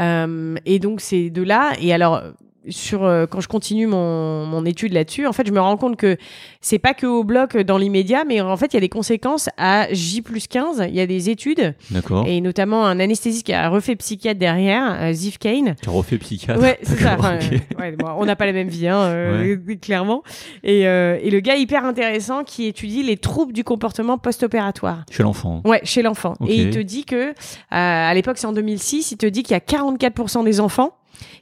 Et 0.00 0.78
donc 0.80 1.00
c'est 1.00 1.30
de 1.30 1.42
là. 1.42 1.72
Et 1.80 1.92
alors 1.92 2.22
sur 2.68 3.04
euh, 3.04 3.26
quand 3.26 3.40
je 3.40 3.48
continue 3.48 3.86
mon, 3.86 4.46
mon 4.46 4.64
étude 4.64 4.92
là-dessus, 4.92 5.26
en 5.26 5.32
fait, 5.32 5.46
je 5.46 5.52
me 5.52 5.60
rends 5.60 5.76
compte 5.76 5.96
que 5.96 6.16
c'est 6.60 6.78
pas 6.78 6.94
que 6.94 7.06
au 7.06 7.24
bloc 7.24 7.56
euh, 7.56 7.64
dans 7.64 7.78
l'immédiat, 7.78 8.24
mais 8.26 8.40
en 8.40 8.56
fait, 8.56 8.66
il 8.72 8.74
y 8.74 8.76
a 8.76 8.80
des 8.80 8.88
conséquences 8.88 9.48
à 9.56 9.86
J 9.92 10.22
plus 10.22 10.46
15. 10.46 10.84
Il 10.88 10.94
y 10.94 11.00
a 11.00 11.06
des 11.06 11.30
études, 11.30 11.74
D'accord. 11.90 12.24
et 12.26 12.40
notamment 12.40 12.86
un 12.86 13.00
anesthésiste 13.00 13.46
qui 13.46 13.52
a 13.52 13.68
refait 13.68 13.96
psychiatre 13.96 14.38
derrière, 14.38 14.96
euh, 15.00 15.12
Ziv 15.12 15.38
Kane. 15.38 15.74
Tu 15.82 15.88
as 15.88 15.92
refait 15.92 16.18
psychiatre. 16.18 16.60
Ouais, 16.60 16.78
c'est 16.82 16.96
ça. 16.96 17.16
Enfin, 17.18 17.38
euh, 17.40 17.58
ouais, 17.80 17.92
bon, 17.92 18.08
on 18.16 18.24
n'a 18.24 18.36
pas 18.36 18.46
la 18.46 18.52
même 18.52 18.68
vie, 18.68 18.88
hein, 18.88 18.98
euh, 19.02 19.56
clairement. 19.82 20.22
Et, 20.64 20.86
euh, 20.88 21.18
et 21.22 21.30
le 21.30 21.40
gars 21.40 21.56
hyper 21.56 21.84
intéressant 21.84 22.42
qui 22.44 22.66
étudie 22.66 23.02
les 23.02 23.16
troubles 23.16 23.52
du 23.52 23.64
comportement 23.64 24.18
post-opératoire. 24.18 25.04
Chez 25.10 25.22
l'enfant. 25.22 25.62
Ouais, 25.64 25.80
chez 25.84 26.02
l'enfant. 26.02 26.34
Et 26.46 26.56
il 26.56 26.70
te 26.70 26.78
dit 26.78 27.04
que, 27.04 27.30
euh, 27.30 27.32
à 27.70 28.12
l'époque, 28.14 28.38
c'est 28.38 28.46
en 28.46 28.52
2006, 28.52 29.12
il 29.12 29.16
te 29.16 29.26
dit 29.26 29.42
qu'il 29.42 29.52
y 29.52 29.56
a 29.56 29.60
44% 29.60 30.44
des 30.44 30.60
enfants 30.60 30.92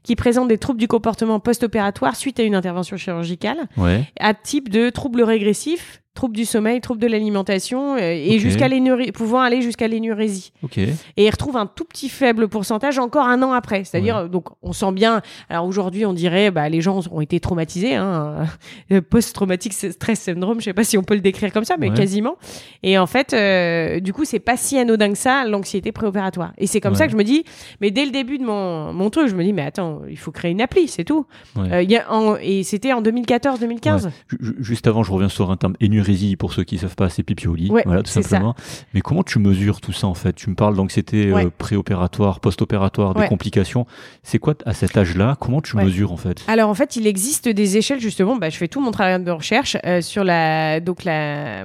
qui 0.02 0.16
présentent 0.16 0.48
des 0.48 0.58
troubles 0.58 0.78
du 0.80 0.88
comportement 0.88 1.40
post-opératoire 1.40 2.16
suite 2.16 2.40
à 2.40 2.42
une 2.42 2.54
intervention 2.54 2.96
chirurgicale, 2.96 3.58
Ouais. 3.76 4.04
à 4.18 4.34
type 4.34 4.68
de 4.68 4.90
troubles 4.90 5.22
régressifs, 5.22 6.02
troubles 6.14 6.34
du 6.36 6.44
sommeil, 6.44 6.80
troubles 6.80 7.00
de 7.00 7.06
l'alimentation, 7.06 7.94
euh, 7.94 7.98
et 8.00 8.34
Ok. 8.34 8.40
jusqu'à 8.40 8.68
pouvant 9.14 9.40
aller 9.40 9.62
jusqu'à 9.62 9.88
l'énurésie. 9.88 10.52
Et 10.76 11.24
il 11.24 11.30
retrouve 11.30 11.56
un 11.56 11.66
tout 11.66 11.84
petit 11.84 12.08
faible 12.08 12.48
pourcentage 12.48 12.98
encore 12.98 13.26
un 13.26 13.42
an 13.42 13.52
après. 13.52 13.84
C'est-à-dire, 13.84 14.22
Ouais. 14.24 14.28
donc, 14.28 14.48
on 14.62 14.72
sent 14.72 14.92
bien. 14.92 15.22
Alors 15.48 15.66
aujourd'hui, 15.66 16.04
on 16.04 16.12
dirait, 16.12 16.50
bah, 16.50 16.68
les 16.68 16.80
gens 16.80 17.00
ont 17.10 17.20
été 17.20 17.38
traumatisés, 17.40 17.94
hein, 17.94 18.46
euh, 18.92 19.00
post-traumatique 19.10 19.72
stress 19.72 20.20
syndrome. 20.20 20.60
Je 20.60 20.64
sais 20.66 20.72
pas 20.74 20.84
si 20.84 20.98
on 20.98 21.02
peut 21.02 21.14
le 21.14 21.20
décrire 21.20 21.52
comme 21.52 21.64
ça, 21.64 21.76
mais 21.78 21.90
Ouais. 21.90 21.96
quasiment. 21.96 22.36
Et 22.82 22.98
en 22.98 23.06
fait, 23.06 23.32
euh, 23.32 24.00
du 24.00 24.12
coup, 24.12 24.24
c'est 24.24 24.40
pas 24.40 24.56
si 24.56 24.78
anodin 24.78 25.12
que 25.12 25.18
ça, 25.18 25.44
l'anxiété 25.46 25.92
préopératoire. 25.92 26.52
Et 26.58 26.66
c'est 26.66 26.80
comme 26.80 26.94
ça 26.96 27.06
que 27.06 27.12
je 27.12 27.16
me 27.16 27.24
dis, 27.24 27.44
mais 27.80 27.90
dès 27.90 28.04
le 28.04 28.10
début 28.10 28.38
de 28.38 28.44
mon, 28.44 28.92
mon 28.92 29.10
truc, 29.10 29.28
je 29.28 29.34
me 29.36 29.44
dis, 29.44 29.52
mais 29.52 29.62
attends, 29.62 30.02
il 30.10 30.18
faut 30.18 30.32
créer 30.32 30.50
une 30.50 30.60
appli, 30.60 30.88
c'est 30.88 31.04
tout. 31.04 31.26
Euh, 31.56 31.82
il 31.82 31.90
y 31.90 31.96
a 31.96 32.12
en- 32.12 32.36
et 32.36 32.62
c'était 32.64 32.92
en 32.92 33.00
2014-2015. 33.02 34.10
Ju- 34.28 34.38
ju- 34.40 34.54
Juste 34.60 34.86
avant, 34.86 35.02
je 35.02 35.12
reviens 35.12 35.28
sur 35.28 35.50
un 35.50 35.56
terme 35.56 35.74
énurésie 35.80 35.99
pour 36.38 36.52
ceux 36.52 36.64
qui 36.64 36.78
savent 36.78 36.96
pas, 36.96 37.08
c'est 37.08 37.22
pipi 37.22 37.48
au 37.48 37.54
lit. 37.54 37.70
Ouais, 37.70 37.82
voilà, 37.84 38.02
tout 38.02 38.10
simplement. 38.10 38.54
Mais 38.94 39.00
comment 39.00 39.22
tu 39.22 39.38
mesures 39.38 39.80
tout 39.80 39.92
ça 39.92 40.06
en 40.06 40.14
fait? 40.14 40.32
Tu 40.34 40.50
me 40.50 40.54
parles 40.54 40.76
d'anxiété 40.76 41.28
euh, 41.28 41.34
Ouais. 41.34 41.48
préopératoire, 41.56 42.40
post-opératoire, 42.40 43.14
des 43.14 43.20
Ouais. 43.20 43.28
complications. 43.28 43.86
C'est 44.22 44.38
quoi 44.38 44.54
à 44.66 44.74
cet 44.74 44.96
âge-là 44.96 45.36
Comment 45.40 45.60
tu 45.60 45.76
mesures 45.76 46.12
en 46.12 46.16
fait? 46.16 46.42
Alors 46.48 46.68
en 46.68 46.74
fait, 46.74 46.96
il 46.96 47.06
existe 47.06 47.48
des 47.48 47.76
échelles 47.76 48.00
justement. 48.00 48.36
Bah, 48.36 48.50
je 48.50 48.56
fais 48.56 48.68
tout 48.68 48.80
mon 48.80 48.90
travail 48.90 49.22
de 49.22 49.30
recherche 49.30 49.76
euh, 49.84 50.00
sur 50.00 50.24
la 50.24 50.80
donc 50.80 51.04
la 51.04 51.64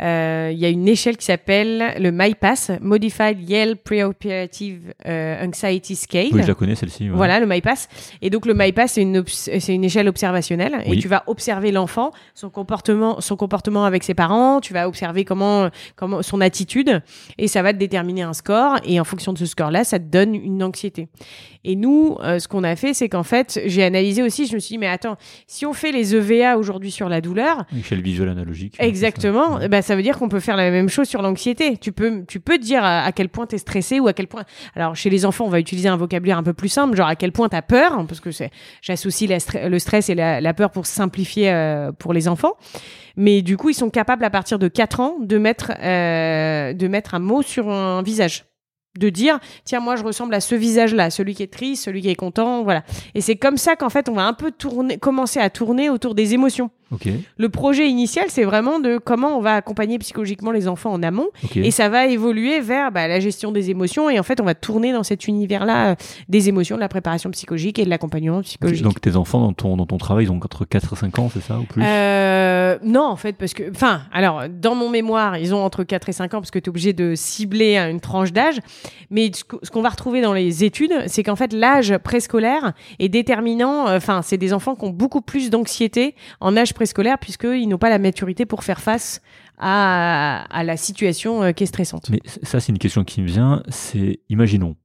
euh, 0.00 0.50
il 0.52 0.58
y 0.58 0.64
a 0.64 0.68
une 0.68 0.88
échelle 0.88 1.16
qui 1.16 1.24
s'appelle 1.26 1.94
le 1.98 2.10
MyPass, 2.10 2.70
Modified 2.80 3.48
Yale 3.48 3.76
Preoperative 3.76 4.94
euh, 5.06 5.44
Anxiety 5.46 5.96
Scale. 5.96 6.28
Oui, 6.32 6.42
je 6.42 6.48
la 6.48 6.54
connais 6.54 6.74
celle-ci. 6.74 7.04
ouais. 7.10 7.16
Voilà 7.16 7.40
le 7.40 7.46
MyPass. 7.46 7.88
Et 8.22 8.30
donc 8.30 8.46
le 8.46 8.54
MyPass 8.54 8.92
c'est 8.92 9.02
une 9.02 9.24
c'est 9.26 9.74
une 9.74 9.84
échelle 9.84 10.08
observationnelle 10.08 10.82
et 10.84 10.96
tu 10.96 11.08
vas 11.08 11.22
observer 11.26 11.70
l'enfant, 11.72 12.12
son 12.34 12.50
comportement, 12.50 13.20
son 13.20 13.36
comportement 13.36 13.84
avec 13.84 14.02
ses 14.04 14.14
parents. 14.14 14.60
Tu 14.60 14.72
vas 14.72 14.88
observer 14.88 15.24
comment 15.24 15.68
comment 15.96 16.22
son 16.22 16.40
attitude 16.40 17.02
et 17.38 17.48
ça 17.48 17.62
va 17.62 17.72
te 17.72 17.78
déterminer 17.78 18.22
un 18.22 18.32
score 18.32 18.76
et 18.84 19.00
en 19.00 19.04
fonction 19.04 19.32
de 19.32 19.38
ce 19.38 19.46
score-là, 19.46 19.84
ça 19.84 19.98
te 19.98 20.04
donne 20.04 20.34
une 20.34 20.62
anxiété. 20.62 21.08
Et 21.62 21.76
nous, 21.76 22.16
euh, 22.22 22.38
ce 22.38 22.48
qu'on 22.48 22.64
a 22.64 22.74
fait, 22.74 22.94
c'est 22.94 23.10
qu'en 23.10 23.22
fait, 23.22 23.60
j'ai 23.66 23.84
analysé 23.84 24.22
aussi. 24.22 24.46
Je 24.46 24.54
me 24.54 24.58
suis 24.60 24.74
dit 24.74 24.78
mais 24.78 24.86
attends, 24.86 25.16
si 25.46 25.66
on 25.66 25.74
fait 25.74 25.92
les 25.92 26.14
EVA 26.14 26.56
aujourd'hui 26.56 26.90
sur 26.90 27.08
la 27.10 27.20
douleur, 27.20 27.64
Échelle 27.78 28.00
visuelle 28.00 28.30
analogique. 28.30 28.76
ouais, 28.80 28.88
Exactement. 28.88 29.60
ça. 29.60 29.68
Bah, 29.68 29.82
ça 29.82 29.89
veut 29.96 30.02
dire 30.02 30.18
qu'on 30.18 30.28
peut 30.28 30.40
faire 30.40 30.56
la 30.56 30.70
même 30.70 30.88
chose 30.88 31.08
sur 31.08 31.22
l'anxiété. 31.22 31.76
Tu 31.76 31.92
peux, 31.92 32.24
tu 32.26 32.40
peux 32.40 32.58
dire 32.58 32.84
à, 32.84 33.10
quel 33.12 33.28
point 33.28 33.46
tu 33.46 33.54
es 33.54 33.58
stressé 33.58 34.00
ou 34.00 34.08
à 34.08 34.12
quel 34.12 34.26
point. 34.26 34.44
Alors, 34.74 34.96
chez 34.96 35.10
les 35.10 35.24
enfants, 35.24 35.46
on 35.46 35.50
va 35.50 35.60
utiliser 35.60 35.88
un 35.88 35.96
vocabulaire 35.96 36.38
un 36.38 36.42
peu 36.42 36.52
plus 36.52 36.68
simple, 36.68 36.96
genre 36.96 37.08
à 37.08 37.16
quel 37.16 37.32
point 37.32 37.48
tu 37.48 37.56
as 37.56 37.62
peur, 37.62 37.92
hein, 37.92 38.06
parce 38.06 38.20
que 38.20 38.30
j'associe 38.82 39.30
le 39.54 39.78
stress 39.78 40.08
et 40.08 40.14
la, 40.14 40.54
peur 40.54 40.70
pour 40.70 40.86
simplifier 40.86 41.50
euh, 41.50 41.92
pour 41.92 42.12
les 42.12 42.28
enfants. 42.28 42.54
Mais 43.16 43.42
du 43.42 43.56
coup, 43.56 43.70
ils 43.70 43.74
sont 43.74 43.90
capables 43.90 44.24
à 44.24 44.30
partir 44.30 44.58
de 44.58 44.68
4 44.68 45.00
ans 45.00 45.16
de 45.20 45.38
mettre, 45.38 45.72
euh, 45.82 46.72
de 46.72 46.88
mettre 46.88 47.14
un 47.14 47.18
mot 47.18 47.42
sur 47.42 47.68
un 47.68 48.02
visage. 48.02 48.44
De 48.98 49.08
dire, 49.08 49.38
tiens, 49.64 49.78
moi, 49.78 49.94
je 49.94 50.02
ressemble 50.02 50.34
à 50.34 50.40
ce 50.40 50.56
visage-là, 50.56 51.10
celui 51.10 51.34
qui 51.34 51.44
est 51.44 51.52
triste, 51.52 51.84
celui 51.84 52.02
qui 52.02 52.08
est 52.08 52.16
content, 52.16 52.64
voilà. 52.64 52.82
Et 53.14 53.20
c'est 53.20 53.36
comme 53.36 53.56
ça 53.56 53.76
qu'en 53.76 53.88
fait, 53.88 54.08
on 54.08 54.14
va 54.14 54.26
un 54.26 54.32
peu 54.32 54.50
tourner, 54.50 54.98
commencer 54.98 55.38
à 55.38 55.48
tourner 55.48 55.90
autour 55.90 56.16
des 56.16 56.34
émotions. 56.34 56.70
Le 57.38 57.48
projet 57.48 57.88
initial, 57.88 58.26
c'est 58.28 58.44
vraiment 58.44 58.80
de 58.80 58.98
comment 58.98 59.36
on 59.36 59.40
va 59.40 59.54
accompagner 59.54 59.98
psychologiquement 59.98 60.50
les 60.50 60.66
enfants 60.68 60.92
en 60.92 61.02
amont. 61.02 61.28
Et 61.66 61.70
ça 61.70 61.88
va 61.88 62.06
évoluer 62.06 62.60
vers 62.60 62.90
bah, 62.92 63.06
la 63.08 63.20
gestion 63.20 63.52
des 63.52 63.70
émotions. 63.70 64.10
Et 64.10 64.18
en 64.18 64.22
fait, 64.22 64.40
on 64.40 64.44
va 64.44 64.54
tourner 64.54 64.92
dans 64.92 65.02
cet 65.04 65.26
univers-là 65.28 65.90
euh, 65.90 65.94
des 66.28 66.48
émotions, 66.48 66.76
de 66.76 66.80
la 66.80 66.88
préparation 66.88 67.30
psychologique 67.30 67.78
et 67.78 67.84
de 67.84 67.90
l'accompagnement 67.90 68.40
psychologique. 68.42 68.82
Donc 68.82 69.00
tes 69.00 69.16
enfants 69.16 69.40
dans 69.40 69.52
ton, 69.52 69.76
dans 69.76 69.86
ton 69.86 69.98
travail, 69.98 70.24
ils 70.26 70.32
ont 70.32 70.36
entre 70.36 70.64
4 70.64 70.92
et 70.92 70.96
5 70.96 71.18
ans, 71.18 71.30
c'est 71.32 71.42
ça 71.42 71.58
ou 71.58 71.64
plus? 71.64 71.82
Euh, 71.84 72.78
non, 72.82 73.04
en 73.04 73.16
fait, 73.16 73.34
parce 73.36 73.54
que, 73.54 73.70
enfin, 73.70 74.02
alors, 74.12 74.42
dans 74.48 74.74
mon 74.74 74.88
mémoire, 74.90 75.36
ils 75.38 75.54
ont 75.54 75.62
entre 75.64 75.84
4 75.84 76.08
et 76.08 76.12
5 76.12 76.34
ans 76.34 76.40
parce 76.40 76.50
que 76.50 76.58
tu 76.58 76.66
es 76.66 76.68
obligé 76.70 76.92
de 76.92 77.14
cibler 77.14 77.76
à 77.76 77.88
une 77.88 78.00
tranche 78.00 78.32
d'âge. 78.32 78.58
Mais 79.10 79.30
ce 79.34 79.70
qu'on 79.70 79.82
va 79.82 79.88
retrouver 79.90 80.20
dans 80.20 80.32
les 80.32 80.64
études, 80.64 80.92
c'est 81.06 81.22
qu'en 81.22 81.36
fait, 81.36 81.52
l'âge 81.52 81.96
préscolaire 81.98 82.72
est 82.98 83.08
déterminant. 83.08 83.88
euh, 83.88 83.96
Enfin, 83.96 84.22
c'est 84.22 84.38
des 84.38 84.52
enfants 84.52 84.74
qui 84.74 84.84
ont 84.84 84.90
beaucoup 84.90 85.20
plus 85.20 85.50
d'anxiété 85.50 86.14
en 86.40 86.56
âge 86.56 86.74
préscolaire 86.80 87.18
puisqu'ils 87.18 87.68
n'ont 87.68 87.76
pas 87.78 87.90
la 87.90 87.98
maturité 87.98 88.46
pour 88.46 88.64
faire 88.64 88.80
face 88.80 89.20
à, 89.58 90.44
à 90.50 90.64
la 90.64 90.76
situation 90.78 91.42
euh, 91.42 91.52
qui 91.52 91.64
est 91.64 91.66
stressante. 91.66 92.08
Mais 92.08 92.20
ça, 92.42 92.58
c'est 92.60 92.72
une 92.72 92.78
question 92.78 93.04
qui 93.04 93.20
me 93.20 93.26
vient. 93.26 93.62
C'est, 93.68 94.20
imaginons, 94.30 94.76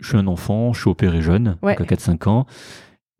je 0.00 0.08
suis 0.08 0.16
un 0.16 0.26
enfant, 0.26 0.72
je 0.72 0.80
suis 0.80 0.88
opéré 0.90 1.20
jeune, 1.20 1.58
Ouais. 1.62 1.76
donc 1.76 1.92
à 1.92 1.94
4-5 1.94 2.28
ans. 2.28 2.46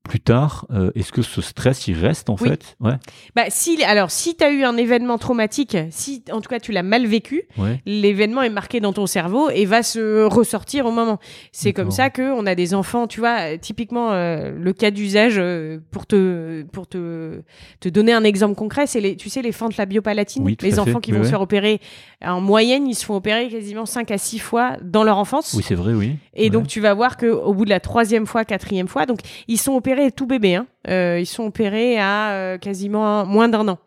Plus 0.05 0.19
tard, 0.19 0.67
euh, 0.73 0.91
est-ce 0.97 1.13
que 1.13 1.23
ce 1.23 1.41
stress, 1.41 1.87
il 1.87 1.95
reste 1.97 2.29
en 2.29 2.37
Oui. 2.41 2.49
fait? 2.49 2.77
Ouais. 2.81 2.95
Bah, 3.37 3.45
si, 3.51 3.83
alors, 3.85 4.11
si 4.11 4.35
tu 4.37 4.43
as 4.43 4.51
eu 4.51 4.65
un 4.65 4.77
événement 4.77 5.17
traumatique, 5.17 5.77
si 5.91 6.25
en 6.33 6.41
tout 6.41 6.49
cas 6.51 6.59
tu 6.59 6.73
l'as 6.73 6.83
mal 6.83 7.07
vécu, 7.07 7.45
Ouais. 7.57 7.81
l'événement 7.87 8.43
est 8.43 8.51
marqué 8.51 8.81
dans 8.81 8.93
ton 8.93 9.07
cerveau 9.07 9.49
et 9.51 9.65
va 9.65 9.85
se 9.85 10.25
ressortir 10.25 10.87
au 10.87 10.91
moment. 10.91 11.21
C'est 11.53 11.73
comme 11.73 11.93
ça 11.93 12.11
que 12.11 12.33
on 12.33 12.47
a 12.47 12.57
des 12.57 12.75
enfants, 12.75 13.07
tu 13.07 13.21
vois, 13.21 13.57
typiquement 13.59 14.11
euh, 14.11 14.51
le 14.51 14.73
cas 14.73 14.91
d'usage 14.91 15.35
euh, 15.39 15.79
pour 15.93 16.07
te 16.07 16.63
pour 16.73 16.89
te 16.89 17.41
te 17.79 17.89
donner 17.89 18.13
un 18.13 18.25
exemple 18.25 18.57
concret, 18.57 18.89
c'est 18.89 19.01
les 19.01 19.15
tu 19.15 19.31
sais 19.31 19.41
les 19.41 19.53
fentes 19.53 19.77
labiopalatines, 19.77 20.43
Oui, 20.45 20.57
les 20.63 20.81
enfants 20.81 20.95
fait. 20.95 21.01
qui 21.01 21.13
vont 21.13 21.23
se 21.23 21.29
faire 21.29 21.41
opérer 21.41 21.81
en 22.25 22.41
moyenne, 22.41 22.89
ils 22.89 22.95
se 22.97 23.05
font 23.05 23.15
opérer 23.15 23.49
quasiment 23.49 23.87
5 23.87 24.11
à 24.11 24.19
6 24.19 24.41
fois 24.41 24.79
dans 24.83 25.05
leur 25.05 25.19
enfance. 25.19 25.55
Oui, 25.57 25.63
c'est 25.67 25.77
vrai, 25.77 25.95
oui. 25.95 26.17
Et 26.35 26.51
donc 26.51 26.67
tu 26.67 26.81
vas 26.81 26.93
voir 26.93 27.17
que 27.17 27.27
au 27.27 27.55
bout 27.55 27.65
de 27.65 27.71
la 27.71 27.79
troisième 27.81 28.27
fois, 28.27 28.45
quatrième 28.45 28.89
fois, 28.89 29.07
donc 29.07 29.21
ils 29.47 29.59
sont 29.59 29.75
opérés 29.75 29.92
tout 30.15 30.27
bébé, 30.27 30.57
hein. 30.57 30.67
Euh, 30.89 31.19
ils 31.21 31.27
sont 31.27 31.45
opérés 31.45 31.99
à 31.99 32.33
euh, 32.33 32.59
quasiment 32.59 33.25
moins 33.27 33.49
d'un 33.49 33.69
an 33.69 33.79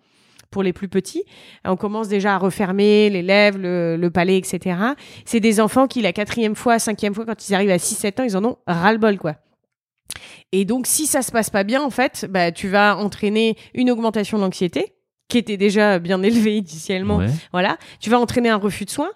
pour 0.52 0.64
les 0.64 0.74
plus 0.74 0.88
petits. 0.88 1.24
On 1.66 1.76
commence 1.76 2.08
déjà 2.08 2.36
à 2.36 2.38
refermer 2.38 3.10
les 3.10 3.22
lèvres, 3.22 3.58
le, 3.60 3.98
le 3.98 4.10
palais, 4.10 4.38
etc. 4.38 4.78
C'est 5.26 5.40
des 5.40 5.60
enfants 5.60 5.88
qui 5.88 6.02
la 6.02 6.14
quatrième 6.14 6.56
fois, 6.56 6.80
cinquième 6.80 7.14
fois, 7.14 7.26
quand 7.26 7.50
ils 7.50 7.54
arrivent 7.54 7.72
à 7.72 7.78
6-7 7.78 8.22
ans, 8.22 8.24
ils 8.24 8.38
en 8.38 8.46
ont 8.46 8.58
ras-le-bol 8.66 9.18
quoi. 9.18 9.36
Et 10.52 10.64
donc 10.64 10.88
si 10.88 11.08
ça 11.08 11.22
se 11.22 11.32
passe 11.32 11.50
pas 11.50 11.64
bien, 11.64 11.82
en 11.82 11.90
fait, 11.90 12.26
bah 12.30 12.52
tu 12.52 12.70
vas 12.70 12.96
entraîner 12.98 13.58
une 13.74 13.92
augmentation 13.92 14.38
de 14.38 14.44
l'anxiété 14.44 14.94
qui 15.28 15.38
était 15.38 15.58
déjà 15.58 16.00
bien 16.00 16.22
élevée 16.24 16.58
initialement. 16.58 17.18
Ouais. 17.18 17.28
Voilà, 17.52 17.78
tu 18.00 18.10
vas 18.10 18.20
entraîner 18.20 18.50
un 18.50 18.58
refus 18.58 18.86
de 18.86 18.92
soins. 18.92 19.12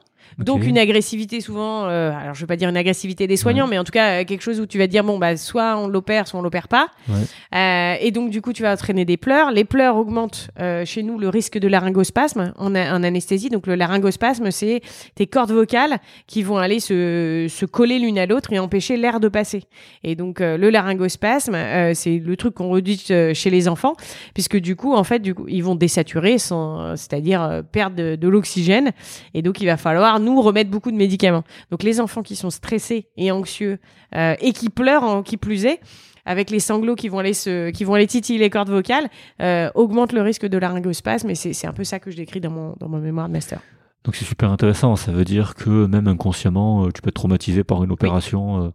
Donc 0.46 0.66
une 0.66 0.78
agressivité 0.78 1.42
souvent, 1.42 1.86
euh, 1.88 2.12
alors 2.12 2.34
je 2.34 2.42
veux 2.42 2.48
pas 2.48 2.56
dire 2.56 2.70
une 2.70 2.78
agressivité 2.78 3.28
des 3.28 3.38
soignants, 3.38 3.68
mais 3.68 3.78
en 3.78 3.84
tout 3.84 3.92
cas 3.92 4.22
euh, 4.22 4.26
quelque 4.26 4.42
chose 4.42 4.60
où 4.60 4.66
tu 4.66 4.78
vas 4.78 4.88
dire 4.88 5.04
bon 5.04 5.18
bah 5.18 5.36
soit 5.38 5.78
on 5.78 5.88
l'opère, 5.88 6.28
soit 6.28 6.40
on 6.40 6.44
l'opère 6.44 6.68
pas. 6.68 6.88
Ouais. 7.08 7.16
Euh, 7.56 7.96
et 8.00 8.12
donc 8.12 8.30
du 8.30 8.42
coup 8.42 8.54
tu 8.54 8.64
vas 8.64 8.72
entraîner 8.74 9.06
des 9.06 9.18
pleurs. 9.18 9.52
Les 9.52 9.66
pleurs 9.66 9.96
augmentent 9.98 10.50
euh, 10.60 10.86
chez 10.86 11.04
nous 11.04 11.18
le 11.20 11.30
risque 11.30 11.58
de 11.58 11.68
laryngospasme 11.68 12.54
en, 12.58 12.76
en 12.76 13.04
anesthésie. 13.04 13.50
Donc 13.50 13.68
le 13.68 13.76
laryngospasme 13.76 14.52
c'est 14.52 14.82
tes 15.16 15.28
cordes 15.28 15.52
vocales 15.52 15.98
qui 16.28 16.44
vont 16.44 16.58
aller 16.58 16.80
se, 16.80 17.48
se 17.50 17.66
coller 17.66 18.00
l'une 18.00 18.18
à 18.20 18.26
l'autre 18.26 18.54
et 18.54 18.60
empêcher 18.60 18.98
l'air 18.98 19.20
de 19.20 19.28
passer. 19.28 19.64
Et 20.04 20.16
donc 20.16 20.42
euh, 20.42 20.58
le 20.58 20.70
laryngospasme 20.70 21.56
euh, 21.56 21.94
c'est 21.94 22.18
le 22.18 22.36
truc 22.38 22.54
qu'on 22.56 22.76
euh, 22.76 23.34
chez 23.34 23.50
les 23.50 23.68
enfants 23.68 23.96
puisque 24.34 24.58
du 24.58 24.76
coup 24.76 24.94
en 24.94 25.04
fait 25.04 25.20
du 25.20 25.34
coup 25.36 25.48
ils 25.48 25.64
vont 25.64 25.76
désaturer, 25.76 26.38
sans- 26.38 26.96
c'est-à-dire 26.96 27.62
perdre 27.72 27.96
de, 27.96 28.16
de 28.16 28.28
l'oxygène. 28.28 28.92
Et 29.34 29.42
donc, 29.42 29.62
il 29.62 29.66
va 29.66 29.78
falloir 29.78 30.20
nous 30.20 30.29
remettre 30.38 30.70
beaucoup 30.70 30.92
de 30.92 30.98
médicaments. 30.98 31.44
Donc, 31.72 31.84
les 31.84 32.00
enfants 32.00 32.24
qui 32.24 32.36
sont 32.36 32.50
stressés 32.50 33.08
et 33.18 33.32
anxieux 33.32 33.80
euh, 34.16 34.36
et 34.40 34.54
qui 34.54 34.70
pleurent, 34.70 35.04
en 35.04 35.24
qui 35.24 35.38
plus 35.38 35.66
est, 35.66 35.80
avec 36.26 36.50
les 36.50 36.60
sanglots 36.60 36.96
qui 36.96 37.10
vont 37.10 37.20
aller 37.20 37.34
se, 37.34 37.72
qui 37.72 37.84
vont 37.84 37.96
aller 37.96 38.08
titiller 38.08 38.40
les 38.40 38.50
cordes 38.50 38.70
vocales, 38.70 39.10
euh, 39.42 39.70
augmentent 39.74 40.14
le 40.14 40.22
risque 40.22 40.46
de 40.46 40.58
laryngospasme. 40.58 41.30
Et 41.30 41.36
c'est 41.36 41.68
un 41.68 41.74
peu 41.74 41.84
ça 41.84 42.00
que 42.00 42.12
je 42.12 42.18
décris 42.18 42.40
dans 42.40 42.52
mon, 42.52 42.76
dans 42.80 42.88
mon 42.88 43.00
mémoire 43.00 43.28
de 43.28 43.34
master. 43.34 43.60
Donc 44.04 44.16
c'est 44.16 44.26
super 44.26 44.52
intéressant. 44.52 44.96
Ça 44.96 45.12
veut 45.12 45.26
dire 45.26 45.56
que 45.56 45.86
même 45.86 46.08
inconsciemment, 46.08 46.86
euh, 46.86 46.92
tu 46.92 47.02
peux 47.02 47.10
être 47.10 47.16
traumatisé 47.16 47.64
par 47.64 47.84
une 47.84 47.92
opération. 47.92 48.66
euh, 48.66 48.70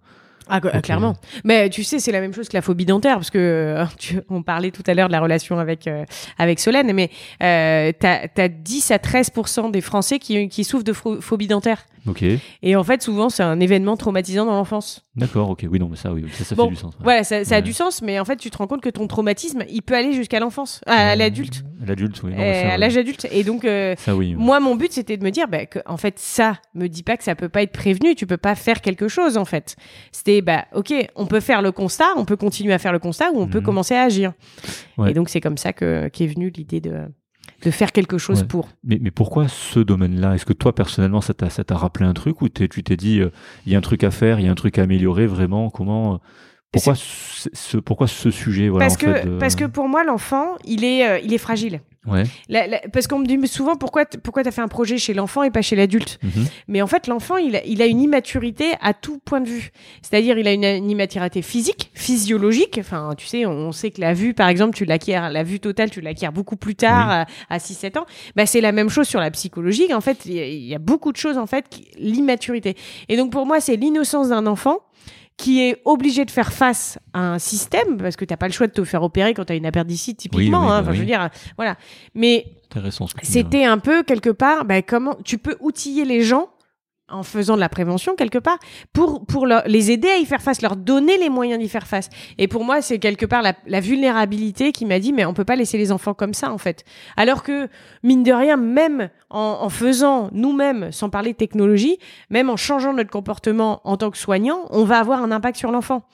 Ah, 0.48 0.60
Ok. 0.62 0.82
clairement. 0.82 1.14
Mais 1.44 1.70
tu 1.70 1.84
sais, 1.84 1.98
c'est 1.98 2.12
la 2.12 2.20
même 2.20 2.34
chose 2.34 2.48
que 2.48 2.56
la 2.56 2.62
phobie 2.62 2.84
dentaire, 2.84 3.14
parce 3.14 3.30
que 3.30 3.38
euh, 3.38 3.84
tu- 3.98 4.20
on 4.28 4.42
parlait 4.42 4.70
tout 4.70 4.82
à 4.86 4.94
l'heure 4.94 5.08
de 5.08 5.12
la 5.12 5.20
relation 5.20 5.58
avec 5.58 5.86
euh, 5.86 6.04
avec 6.38 6.60
Solène, 6.60 6.92
mais 6.92 7.10
euh, 7.42 7.92
t'as 7.98 8.26
as 8.36 8.48
10 8.48 8.90
à 8.90 8.96
13% 8.98 9.70
des 9.70 9.80
Français 9.80 10.18
qui, 10.18 10.48
qui 10.48 10.64
souffrent 10.64 10.84
de 10.84 10.92
pho- 10.92 11.20
phobie 11.20 11.46
dentaire. 11.46 11.86
Ok. 12.06 12.22
Et 12.62 12.76
en 12.76 12.84
fait, 12.84 13.02
souvent, 13.02 13.30
c'est 13.30 13.42
un 13.42 13.58
événement 13.60 13.96
traumatisant 13.96 14.44
dans 14.44 14.52
l'enfance. 14.52 15.06
D'accord. 15.16 15.48
Ok. 15.48 15.64
Oui, 15.70 15.78
non, 15.78 15.88
mais 15.88 15.96
ça, 15.96 16.12
oui, 16.12 16.26
ça, 16.32 16.44
ça 16.44 16.54
Bon, 16.54 16.64
fait 16.64 16.70
du 16.70 16.76
sens. 16.76 16.92
ouais. 16.96 17.00
Voilà, 17.02 17.24
ça, 17.24 17.44
ça 17.44 17.56
a 17.56 17.60
du 17.62 17.72
sens, 17.72 18.02
mais 18.02 18.20
en 18.20 18.26
fait, 18.26 18.36
tu 18.36 18.50
te 18.50 18.58
rends 18.58 18.66
compte 18.66 18.82
que 18.82 18.90
ton 18.90 19.06
traumatisme, 19.06 19.64
il 19.70 19.80
peut 19.80 19.94
aller 19.94 20.12
jusqu'à 20.12 20.38
l'enfance, 20.38 20.82
à 20.86 21.16
l'adulte, 21.16 21.64
L'adulte, 21.86 22.22
oui. 22.22 22.32
non, 22.32 22.36
euh, 22.36 22.40
mais 22.40 22.62
ça, 22.62 22.72
à 22.74 22.76
l'âge 22.76 22.96
adulte. 22.98 23.26
Et 23.30 23.42
donc, 23.42 23.64
euh, 23.64 23.94
Ça, 23.96 24.14
oui. 24.14 24.34
moi, 24.36 24.60
mon 24.60 24.74
but, 24.76 24.92
c'était 24.92 25.16
de 25.16 25.24
me 25.24 25.30
dire, 25.30 25.48
bah, 25.48 25.64
que, 25.64 25.78
en 25.86 25.96
fait, 25.96 26.18
ça 26.18 26.58
me 26.74 26.88
dit 26.88 27.02
pas 27.02 27.16
que 27.16 27.24
ça 27.24 27.34
peut 27.34 27.48
pas 27.48 27.62
être 27.62 27.72
prévenu, 27.72 28.14
tu 28.14 28.26
peux 28.26 28.36
pas 28.36 28.54
faire 28.54 28.82
quelque 28.82 29.08
chose, 29.08 29.38
en 29.38 29.46
fait. 29.46 29.76
C'était, 30.12 30.33
bah, 30.42 30.64
ok, 30.74 30.92
on 31.16 31.26
peut 31.26 31.40
faire 31.40 31.62
le 31.62 31.72
constat, 31.72 32.06
on 32.16 32.24
peut 32.24 32.36
continuer 32.36 32.72
à 32.72 32.78
faire 32.78 32.92
le 32.92 32.98
constat, 32.98 33.30
ou 33.32 33.40
on 33.40 33.46
peut 33.46 33.58
Mhm. 33.58 33.64
commencer 33.64 33.94
à 33.94 34.02
agir. 34.02 34.32
Ouais. 34.98 35.10
Et 35.10 35.14
donc, 35.14 35.28
c'est 35.28 35.40
comme 35.40 35.56
ça 35.58 35.72
que 35.72 36.08
qu'est 36.08 36.26
venue 36.26 36.50
l'idée 36.54 36.80
de 36.80 37.02
de 37.62 37.70
faire 37.70 37.92
quelque 37.92 38.18
chose 38.18 38.40
Ouais. 38.42 38.46
pour. 38.46 38.68
Mais, 38.82 38.98
mais 39.00 39.10
pourquoi 39.10 39.48
ce 39.48 39.80
domaine-là? 39.80 40.34
Est-ce 40.34 40.44
que 40.44 40.52
toi, 40.52 40.74
personnellement, 40.74 41.20
ça 41.22 41.32
t'a, 41.32 41.48
ça 41.48 41.64
t'a 41.64 41.76
rappelé 41.76 42.04
un 42.04 42.12
truc 42.12 42.42
ou 42.42 42.48
tu 42.50 42.68
t'es 42.68 42.96
dit, 42.96 43.20
euh, 43.20 43.30
il 43.64 43.72
y 43.72 43.74
a 43.74 43.78
un 43.78 43.82
truc 43.82 44.04
à 44.04 44.10
faire, 44.10 44.38
il 44.38 44.44
y 44.44 44.48
a 44.48 44.50
un 44.50 44.54
truc 44.54 44.78
à 44.78 44.82
améliorer 44.82 45.26
vraiment? 45.26 45.70
Comment 45.70 46.14
euh, 46.14 46.16
pourquoi 46.74 46.94
ce, 46.96 47.76
pourquoi 47.78 48.06
ce 48.06 48.30
sujet 48.30 48.68
voilà, 48.68 48.86
parce 48.86 48.96
en 48.96 49.06
que 49.06 49.14
fait, 49.14 49.38
parce 49.38 49.54
que 49.56 49.64
pour 49.64 49.88
moi, 49.88 50.04
l'enfant, 50.04 50.56
il 50.64 50.84
est 50.84 51.06
euh, 51.06 51.18
il 51.24 51.32
est 51.32 51.38
fragile. 51.38 51.80
Ouais. 52.06 52.24
La- 52.50 52.66
la- 52.66 52.80
parce 52.92 53.06
qu'on 53.06 53.18
me 53.18 53.24
dit 53.24 53.38
souvent 53.48 53.76
pourquoi 53.76 54.04
t- 54.04 54.18
pourquoi 54.18 54.42
t'as 54.44 54.50
fait 54.50 54.60
un 54.60 54.68
projet 54.68 54.98
chez 54.98 55.14
l'enfant 55.14 55.42
et 55.42 55.50
pas 55.50 55.62
chez 55.62 55.74
l'adulte? 55.74 56.18
Mhm. 56.22 56.44
Mais 56.68 56.82
en 56.82 56.86
fait, 56.86 57.06
l'enfant, 57.06 57.38
il 57.38 57.56
a, 57.56 57.64
il 57.64 57.80
a 57.80 57.86
une 57.86 57.98
immaturité 58.02 58.72
à 58.82 58.92
tout 58.92 59.18
point 59.24 59.40
de 59.40 59.48
vue. 59.48 59.70
C'est-à-dire, 60.02 60.36
il 60.36 60.46
a 60.46 60.52
une, 60.52 60.64
une 60.64 60.90
immaturité 60.90 61.40
physique, 61.40 61.90
physiologique. 61.94 62.76
Enfin, 62.78 63.14
tu 63.16 63.26
sais, 63.26 63.46
on, 63.46 63.52
on 63.52 63.72
sait 63.72 63.90
que 63.90 64.02
la 64.02 64.12
vue, 64.12 64.34
par 64.34 64.48
exemple, 64.50 64.76
tu 64.76 64.84
l'acquiers, 64.84 65.18
la 65.32 65.42
vue 65.44 65.60
totale, 65.60 65.88
tu 65.90 66.02
l'acquiers 66.02 66.28
beaucoup 66.28 66.56
plus 66.56 66.74
tard, 66.74 67.08
à, 67.10 67.26
à 67.48 67.56
6-7 67.58 67.96
ans. 67.98 68.04
Bah, 68.36 68.44
c'est 68.44 68.60
la 68.60 68.72
même 68.72 68.90
chose 68.90 69.08
sur 69.08 69.20
la 69.20 69.30
psychologie. 69.30 69.94
En 69.94 70.02
fait, 70.02 70.26
il 70.26 70.32
y, 70.34 70.66
y 70.68 70.74
a 70.74 70.78
beaucoup 70.78 71.10
de 71.10 71.16
choses, 71.16 71.38
en 71.38 71.46
fait, 71.46 71.64
l'immaturité. 71.98 72.76
Et 73.08 73.16
donc, 73.16 73.32
pour 73.32 73.46
moi, 73.46 73.60
c'est 73.60 73.76
l'innocence 73.76 74.28
d'un 74.28 74.46
enfant 74.46 74.80
qui 75.36 75.62
est 75.62 75.82
obligé 75.84 76.24
de 76.24 76.30
faire 76.30 76.52
face 76.52 76.98
à 77.12 77.34
un 77.34 77.38
système, 77.38 77.96
parce 77.98 78.16
que 78.16 78.24
t'as 78.24 78.36
pas 78.36 78.46
le 78.46 78.52
choix 78.52 78.66
de 78.66 78.72
te 78.72 78.84
faire 78.84 79.02
opérer 79.02 79.34
quand 79.34 79.44
t'as 79.44 79.56
une 79.56 79.66
appendicite, 79.66 80.18
typiquement. 80.18 80.60
oui, 80.60 80.66
hein. 80.66 80.68
bah 80.68 80.80
Enfin, 80.82 80.92
je 80.92 81.00
veux 81.00 81.06
dire, 81.06 81.28
voilà. 81.56 81.76
Mais 82.14 82.46
tu 82.70 82.78
c'était 83.22 83.64
un 83.64 83.78
peu 83.78 84.02
quelque 84.02 84.30
part, 84.30 84.64
bah, 84.64 84.82
comment 84.82 85.16
tu 85.24 85.38
peux 85.38 85.56
outiller 85.60 86.04
les 86.04 86.22
gens 86.22 86.50
en 87.10 87.22
faisant 87.22 87.54
de 87.54 87.60
la 87.60 87.68
prévention 87.68 88.16
quelque 88.16 88.38
part 88.38 88.58
pour 88.92 89.26
pour 89.26 89.46
les 89.46 89.90
aider 89.90 90.08
à 90.08 90.16
y 90.16 90.24
faire 90.24 90.40
face, 90.40 90.62
leur 90.62 90.76
donner 90.76 91.18
les 91.18 91.28
moyens 91.28 91.60
d'y 91.60 91.68
faire 91.68 91.86
face. 91.86 92.08
Et 92.38 92.48
pour 92.48 92.64
moi, 92.64 92.80
c'est 92.80 92.98
quelque 92.98 93.26
part 93.26 93.42
la, 93.42 93.54
la 93.66 93.80
vulnérabilité 93.80 94.72
qui 94.72 94.86
m'a 94.86 94.98
dit 94.98 95.12
mais 95.12 95.24
on 95.26 95.34
peut 95.34 95.44
pas 95.44 95.56
laisser 95.56 95.76
les 95.76 95.92
enfants 95.92 96.14
comme 96.14 96.34
ça 96.34 96.50
en 96.50 96.58
fait. 96.58 96.84
Alors 97.16 97.42
que 97.42 97.68
mine 98.02 98.22
de 98.22 98.32
rien, 98.32 98.56
même 98.56 99.10
en, 99.28 99.58
en 99.60 99.68
faisant 99.68 100.30
nous-mêmes, 100.32 100.92
sans 100.92 101.10
parler 101.10 101.32
de 101.32 101.36
technologie, 101.36 101.98
même 102.30 102.48
en 102.48 102.56
changeant 102.56 102.92
notre 102.92 103.10
comportement 103.10 103.80
en 103.84 103.96
tant 103.96 104.10
que 104.10 104.18
soignant, 104.18 104.60
on 104.70 104.84
va 104.84 104.98
avoir 104.98 105.22
un 105.22 105.30
impact 105.30 105.58
sur 105.58 105.70
l'enfant. 105.70 106.04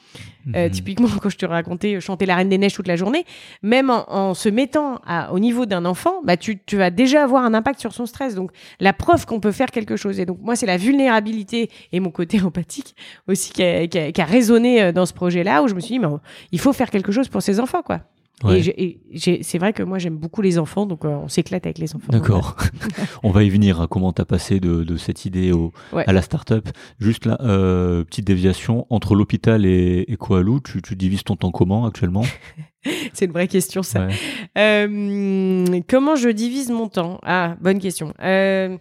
Euh, 0.56 0.64
Mhm. 0.66 0.70
typiquement, 0.70 1.08
quand 1.22 1.28
je 1.28 1.36
te 1.36 1.46
racontais 1.46 2.00
chanter 2.00 2.24
la 2.26 2.34
Reine 2.36 2.48
des 2.48 2.56
Neiges 2.58 2.72
toute 2.74 2.88
la 2.88 2.96
journée, 2.96 3.24
même 3.62 3.90
en, 3.90 4.10
en 4.10 4.34
se 4.34 4.48
mettant 4.48 5.00
à- 5.06 5.32
au 5.32 5.38
niveau 5.38 5.66
d'un 5.66 5.84
enfant, 5.84 6.20
bah, 6.24 6.36
tu, 6.36 6.58
tu 6.64 6.76
vas 6.76 6.90
déjà 6.90 7.22
avoir 7.24 7.44
un 7.44 7.52
impact 7.54 7.78
sur 7.80 7.92
son 7.92 8.06
stress. 8.06 8.34
Donc, 8.34 8.50
la 8.80 8.92
preuve 8.92 9.26
qu'on 9.26 9.38
peut 9.40 9.52
faire 9.52 9.70
quelque 9.70 9.96
chose. 9.96 10.18
Et 10.18 10.26
donc, 10.26 10.38
moi, 10.40 10.56
c'est 10.56 10.66
la 10.66 10.76
vulnérabilité 10.78 11.70
et 11.92 12.00
mon 12.00 12.10
côté 12.10 12.40
empathique 12.42 12.94
aussi 13.28 13.52
qui 13.52 13.62
a, 13.62 13.86
qui 13.86 13.98
a- 13.98 14.12
qui 14.12 14.20
a 14.20 14.24
résonné 14.24 14.82
euh, 14.82 14.92
dans 14.92 15.06
ce 15.06 15.12
projet-là, 15.12 15.62
où 15.62 15.68
je 15.68 15.74
me 15.74 15.80
suis 15.80 15.94
dit, 15.94 15.98
mais 15.98 16.06
on- 16.06 16.20
il 16.52 16.58
faut 16.60 16.72
faire 16.72 16.90
quelque 16.90 17.12
chose 17.12 17.28
pour 17.28 17.42
ces 17.42 17.60
enfants, 17.60 17.82
quoi. 17.82 18.00
Ouais. 18.42 18.60
Et 18.76 18.98
c'est 19.42 19.58
vrai 19.58 19.72
que 19.72 19.82
moi 19.82 19.98
j'aime 19.98 20.16
beaucoup 20.16 20.40
les 20.42 20.58
enfants, 20.58 20.86
donc 20.86 21.04
euh, 21.04 21.08
on 21.08 21.28
s'éclate 21.28 21.66
avec 21.66 21.78
les 21.78 21.94
enfants. 21.94 22.08
D'accord. 22.10 22.56
On 23.22 23.30
va 23.30 23.42
y 23.42 23.50
venir 23.50 23.80
à 23.80 23.86
comment 23.86 24.12
t'as 24.12 24.24
passé 24.24 24.60
de, 24.60 24.82
de 24.82 24.96
cette 24.96 25.24
idée 25.26 25.52
au, 25.52 25.72
Ouais. 25.92 26.04
à 26.06 26.12
la 26.12 26.22
start-up? 26.22 26.68
Juste 26.98 27.26
là, 27.26 27.38
euh, 27.42 28.02
petite 28.04 28.26
déviation 28.26 28.86
entre 28.90 29.14
l'hôpital 29.14 29.66
et, 29.66 30.04
et 30.08 30.16
Koalou, 30.16 30.60
tu, 30.60 30.80
tu 30.80 30.96
divises 30.96 31.22
ton 31.24 31.36
temps 31.36 31.50
comment 31.50 31.84
actuellement? 31.86 32.24
C'est 33.12 33.26
une 33.26 33.32
vraie 33.32 33.48
question 33.48 33.82
ça. 33.82 34.06
Ouais. 34.06 34.14
Euh, 34.56 35.80
comment 35.88 36.16
je 36.16 36.30
divise 36.30 36.70
mon 36.70 36.88
temps? 36.88 37.20
Ah, 37.24 37.56
bonne 37.60 37.78
question. 37.78 38.14
Euh, 38.22 38.78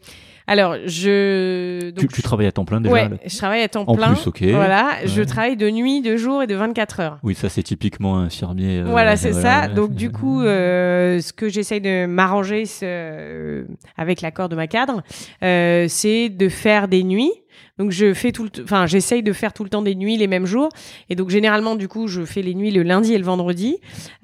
alors, 0.50 0.76
je. 0.86 1.91
tu, 1.91 1.91
donc, 1.93 2.12
tu 2.12 2.22
travailles 2.22 2.47
à 2.47 2.52
temps 2.52 2.66
plein 2.66 2.82
déjà 2.82 2.93
Ouais, 2.93 3.08
là? 3.08 3.16
je 3.26 3.38
travaille 3.38 3.62
à 3.62 3.70
temps 3.70 3.84
En 3.88 3.95
plein. 3.95 4.14
plus, 4.14 4.28
ok. 4.28 4.41
Voilà, 4.43 4.89
je 5.06 5.22
travaille 5.22 5.56
de 5.56 5.70
nuit, 5.70 6.02
de 6.02 6.18
jour 6.18 6.43
et 6.43 6.47
de 6.47 6.56
24 6.56 7.00
heures. 7.00 7.20
Oui, 7.24 7.36
ça 7.36 7.50
c'est 7.50 7.64
typiquement 7.64 8.18
un 8.18 8.26
infirmier. 8.26 8.80
euh, 8.80 8.86
voilà, 8.88 9.16
c'est 9.16 9.34
ça. 9.34 9.68
Donc 9.68 9.93
du 9.93 10.12
coup, 10.12 10.41
euh, 10.41 11.22
ce 11.22 11.32
que 11.34 11.50
j'essaye 11.50 11.82
de 11.82 12.06
m'arranger 12.06 12.64
euh, 12.84 13.64
avec 13.97 14.22
l'accord 14.22 14.50
de 14.50 14.56
ma 14.56 14.68
cadre, 14.68 15.04
euh, 15.43 15.86
c'est 15.88 16.30
de 16.30 16.50
faire 16.50 16.88
des 16.88 17.04
nuits. 17.04 17.32
Donc 17.80 17.92
je 17.92 18.14
fais 18.14 18.32
tout 18.32 18.44
le, 18.44 18.50
enfin 18.64 18.86
j'essaye 18.86 19.24
de 19.24 19.34
faire 19.34 19.54
tout 19.54 19.64
le 19.64 19.70
temps 19.70 19.82
des 19.82 19.96
nuits 19.96 20.18
les 20.18 20.28
mêmes 20.28 20.46
jours. 20.46 20.70
Et 21.10 21.16
donc 21.16 21.30
généralement 21.30 21.76
du 21.76 21.88
coup 21.88 22.08
je 22.08 22.24
fais 22.26 22.42
les 22.42 22.54
nuits 22.54 22.72
le 22.72 22.84
lundi 22.84 23.14
et 23.14 23.18
le 23.18 23.24
vendredi, 23.24 23.78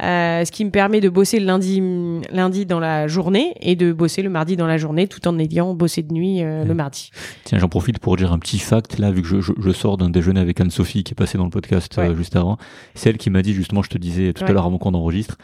euh, 0.03 0.43
ce 0.43 0.51
qui 0.51 0.66
me 0.66 0.72
permet 0.72 0.99
de 0.99 1.10
bosser 1.10 1.39
le 1.39 1.45
lundi, 1.45 1.82
lundi 2.32 2.66
dans 2.66 2.80
la 2.80 3.08
journée 3.08 3.53
et 3.62 3.76
de 3.76 3.93
bosser 3.93 4.22
le 4.22 4.30
mardi 4.30 4.58
dans 4.58 4.68
la 4.68 4.78
journée, 4.78 5.08
tout 5.08 5.26
en 5.28 5.39
ayant 5.39 5.74
bossé 5.74 6.03
de 6.03 6.14
nuit 6.14 6.43
euh, 6.43 6.66
le 6.66 6.74
mardi. 6.74 7.12
Tiens, 7.45 7.58
j'en 7.58 7.70
profite 7.70 7.99
pour 7.99 8.18
dire 8.18 8.34
un 8.34 8.39
petit 8.39 8.60
fact 8.60 8.99
là, 8.99 9.12
vu 9.12 9.22
que 9.22 9.28
je, 9.28 9.39
je, 9.39 9.53
je 9.58 9.72
sors 9.72 9.97
d'un 9.97 10.10
déjeuner 10.10 10.41
avec 10.41 10.60
Anne-Sophie 10.60 11.03
qui 11.03 11.14
est 11.14 11.16
passée 11.16 11.38
dans 11.38 11.45
le 11.45 11.49
podcast 11.49 11.97
euh, 11.97 12.14
juste 12.16 12.36
avant. 12.36 12.58
C'est 12.93 13.10
elle 13.10 13.18
qui 13.18 13.30
m'a 13.30 13.41
dit 13.41 13.53
justement, 13.53 13.82
je 13.82 13.89
te 13.89 13.97
disais 13.97 14.34
tout 14.34 14.43
à 14.43 14.51
l'heure 14.51 14.66
avant 14.66 14.78
qu'on 14.78 14.93
enregistre, 14.93 15.38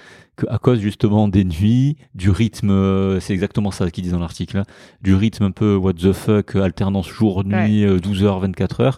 qu'à 0.45 0.57
cause 0.57 0.79
justement 0.79 1.27
des 1.27 1.43
nuits, 1.43 1.97
du 2.15 2.29
rythme, 2.29 2.69
euh, 2.69 3.19
c'est 3.19 3.33
exactement 3.33 3.71
ça 3.71 3.89
qu'ils 3.91 4.03
disent 4.03 4.13
dans 4.13 4.19
l'article, 4.19 4.57
là, 4.57 4.63
du 5.01 5.13
rythme 5.15 5.43
un 5.45 5.51
peu 5.51 5.75
what 5.75 5.93
the 5.93 6.11
fuck, 6.13 6.55
euh, 6.55 6.63
alternance 6.63 7.07
jour-nuit, 7.07 7.83
euh, 7.85 7.99
12h, 7.99 8.41
24h. 8.51 8.97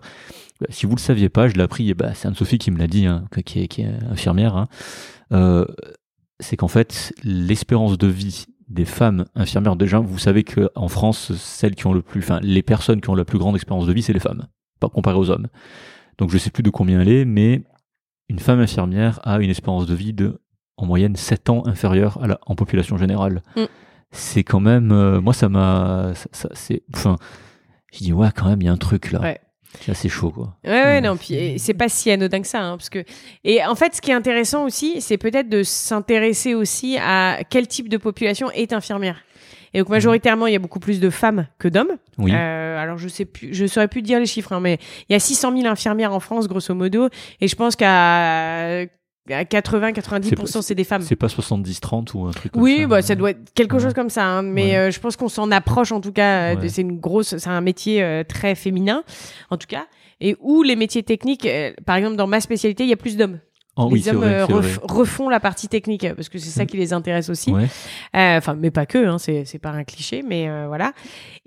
bah, 0.59 0.67
Si 0.69 0.85
vous 0.85 0.95
le 0.95 0.99
saviez 1.01 1.29
pas, 1.29 1.47
je 1.47 1.53
l'ai 1.55 1.61
appris, 1.63 1.93
bah, 1.93 2.13
c'est 2.13 2.27
Anne-Sophie 2.27 2.57
qui 2.57 2.71
me 2.71 2.77
l'a 2.77 2.87
dit, 2.87 3.05
hein, 3.05 3.25
qui, 3.45 3.59
est, 3.61 3.67
qui 3.67 3.81
est 3.81 3.91
infirmière. 4.09 4.55
hein. 4.55 4.67
Euh, 5.31 5.65
c'est 6.39 6.57
qu'en 6.57 6.67
fait, 6.67 7.13
l'espérance 7.23 7.97
de 7.97 8.07
vie 8.07 8.45
des 8.69 8.85
femmes 8.85 9.25
infirmières, 9.35 9.75
déjà, 9.75 9.99
vous 9.99 10.17
savez 10.17 10.43
qu'en 10.43 10.87
France, 10.87 11.33
celles 11.35 11.75
qui 11.75 11.85
ont 11.87 11.93
le 11.93 12.01
plus, 12.01 12.21
enfin, 12.21 12.39
les 12.41 12.63
personnes 12.63 13.01
qui 13.01 13.09
ont 13.09 13.15
la 13.15 13.25
plus 13.25 13.37
grande 13.37 13.55
expérience 13.55 13.85
de 13.87 13.93
vie, 13.93 14.01
c'est 14.01 14.13
les 14.13 14.19
femmes, 14.19 14.47
pas 14.79 14.89
comparé 14.89 15.17
aux 15.17 15.29
hommes. 15.29 15.47
Donc, 16.17 16.29
je 16.31 16.37
sais 16.37 16.49
plus 16.49 16.63
de 16.63 16.69
combien 16.69 17.01
elle 17.01 17.09
est, 17.09 17.25
mais 17.25 17.63
une 18.29 18.39
femme 18.39 18.59
infirmière 18.59 19.19
a 19.23 19.39
une 19.39 19.49
espérance 19.49 19.85
de 19.85 19.93
vie 19.95 20.13
de, 20.13 20.41
en 20.77 20.85
moyenne, 20.85 21.15
7 21.15 21.49
ans 21.49 21.63
inférieure 21.65 22.19
à 22.21 22.27
la, 22.27 22.39
en 22.45 22.55
population 22.55 22.97
générale. 22.97 23.41
Mm. 23.55 23.63
C'est 24.11 24.43
quand 24.43 24.59
même, 24.59 24.91
euh, 24.91 25.21
moi, 25.21 25.33
ça 25.33 25.49
m'a, 25.49 26.11
ça, 26.15 26.27
ça- 26.31 26.49
c'est, 26.53 26.83
enfin, 26.95 27.15
je 27.91 27.99
dis, 27.99 28.13
ouais, 28.13 28.29
quand 28.35 28.47
même, 28.47 28.61
il 28.61 28.65
y 28.65 28.67
a 28.67 28.71
un 28.71 28.77
truc 28.77 29.11
là. 29.11 29.19
Ouais. 29.21 29.39
C'est 29.81 29.91
assez 29.91 30.07
chaud, 30.09 30.29
quoi. 30.29 30.55
Ouais, 30.63 30.69
ouais, 30.71 31.01
Mm. 31.01 31.05
non, 31.05 31.17
puis 31.17 31.55
c'est 31.57 31.73
pas 31.73 31.89
si 31.89 32.11
anodin 32.11 32.41
que 32.41 32.47
ça, 32.47 32.61
hein, 32.61 32.77
parce 32.77 32.89
que 32.91 33.03
et 33.43 33.65
en 33.65 33.73
fait, 33.73 33.95
ce 33.95 34.01
qui 34.01 34.11
est 34.11 34.13
intéressant 34.13 34.65
aussi, 34.65 35.01
c'est 35.01 35.17
peut-être 35.17 35.49
de 35.49 35.63
s'intéresser 35.63 36.53
aussi 36.53 36.95
à 37.01 37.39
quel 37.49 37.67
type 37.67 37.89
de 37.89 37.97
population 37.97 38.51
est 38.51 38.71
infirmière. 38.71 39.17
Et 39.73 39.79
donc 39.79 39.89
majoritairement, 39.89 40.45
il 40.45 40.53
y 40.53 40.55
a 40.55 40.59
beaucoup 40.59 40.79
plus 40.79 40.99
de 40.99 41.09
femmes 41.09 41.47
que 41.57 41.67
d'hommes. 41.67 41.97
Oui. 42.19 42.31
Euh, 42.35 42.77
alors 42.77 42.99
je 42.99 43.07
sais 43.07 43.25
plus, 43.25 43.51
je 43.55 43.65
saurais 43.65 43.87
plus 43.87 44.03
te 44.03 44.05
dire 44.05 44.19
les 44.19 44.27
chiffres, 44.27 44.53
hein, 44.53 44.59
mais 44.59 44.77
il 45.09 45.13
y 45.13 45.15
a 45.15 45.19
600 45.19 45.51
000 45.57 45.65
infirmières 45.67 46.13
en 46.13 46.19
France, 46.19 46.47
grosso 46.47 46.75
modo, 46.75 47.09
et 47.41 47.47
je 47.47 47.55
pense 47.55 47.75
qu'à 47.75 48.85
à 49.31 49.43
80-90% 49.45 50.61
c'est 50.61 50.75
des 50.75 50.83
femmes. 50.83 51.01
C'est 51.01 51.15
pas 51.15 51.27
70-30 51.27 52.13
ou 52.15 52.25
un 52.25 52.31
truc 52.31 52.51
comme 52.51 52.61
Oui, 52.61 52.79
ça. 52.81 52.87
bah, 52.87 53.01
ça 53.01 53.15
doit 53.15 53.31
être 53.31 53.53
quelque 53.53 53.75
Ouais. 53.75 53.81
chose 53.81 53.93
comme 53.93 54.09
ça. 54.09 54.25
hein, 54.25 54.41
mais 54.41 54.71
Ouais. 54.71 54.75
euh, 54.77 54.91
je 54.91 54.99
pense 54.99 55.15
qu'on 55.15 55.29
s'en 55.29 55.49
approche 55.51 55.91
en 55.91 56.01
tout 56.01 56.11
cas. 56.11 56.53
euh, 56.53 56.55
Ouais. 56.59 56.69
C'est 56.69 56.81
une 56.81 56.99
grosse, 56.99 57.37
c'est 57.37 57.49
un 57.49 57.61
métier 57.61 58.03
euh, 58.03 58.23
très 58.23 58.55
féminin 58.55 59.03
en 59.49 59.57
tout 59.57 59.67
cas. 59.67 59.85
Et 60.21 60.35
où 60.39 60.63
les 60.63 60.75
métiers 60.75 61.03
techniques, 61.03 61.45
euh, 61.45 61.71
par 61.85 61.95
exemple 61.97 62.15
dans 62.15 62.27
ma 62.27 62.39
spécialité, 62.41 62.83
il 62.83 62.89
y 62.89 62.93
a 62.93 62.97
plus 62.97 63.17
d'hommes. 63.17 63.39
Oh, 63.75 63.89
les 63.91 64.03
oui, 64.03 64.09
hommes 64.09 64.17
vrai, 64.17 64.41
euh, 64.41 64.45
ref- 64.45 64.79
refont 64.83 65.29
la 65.29 65.39
partie 65.39 65.67
technique 65.67 66.05
parce 66.15 66.29
que 66.29 66.37
c'est 66.37 66.51
ça 66.51 66.65
qui 66.67 66.77
les 66.77 66.93
intéresse 66.93 67.29
aussi. 67.29 67.51
Ouais. 67.51 67.63
Euh, 68.15 68.37
Enfin, 68.37 68.53
mais 68.55 68.69
pas 68.69 68.85
que. 68.85 69.03
Hein, 69.03 69.17
c'est 69.17 69.45
c'est 69.45 69.57
pas 69.57 69.71
un 69.71 69.83
cliché, 69.83 70.21
mais 70.27 70.47
euh, 70.47 70.65
voilà. 70.67 70.93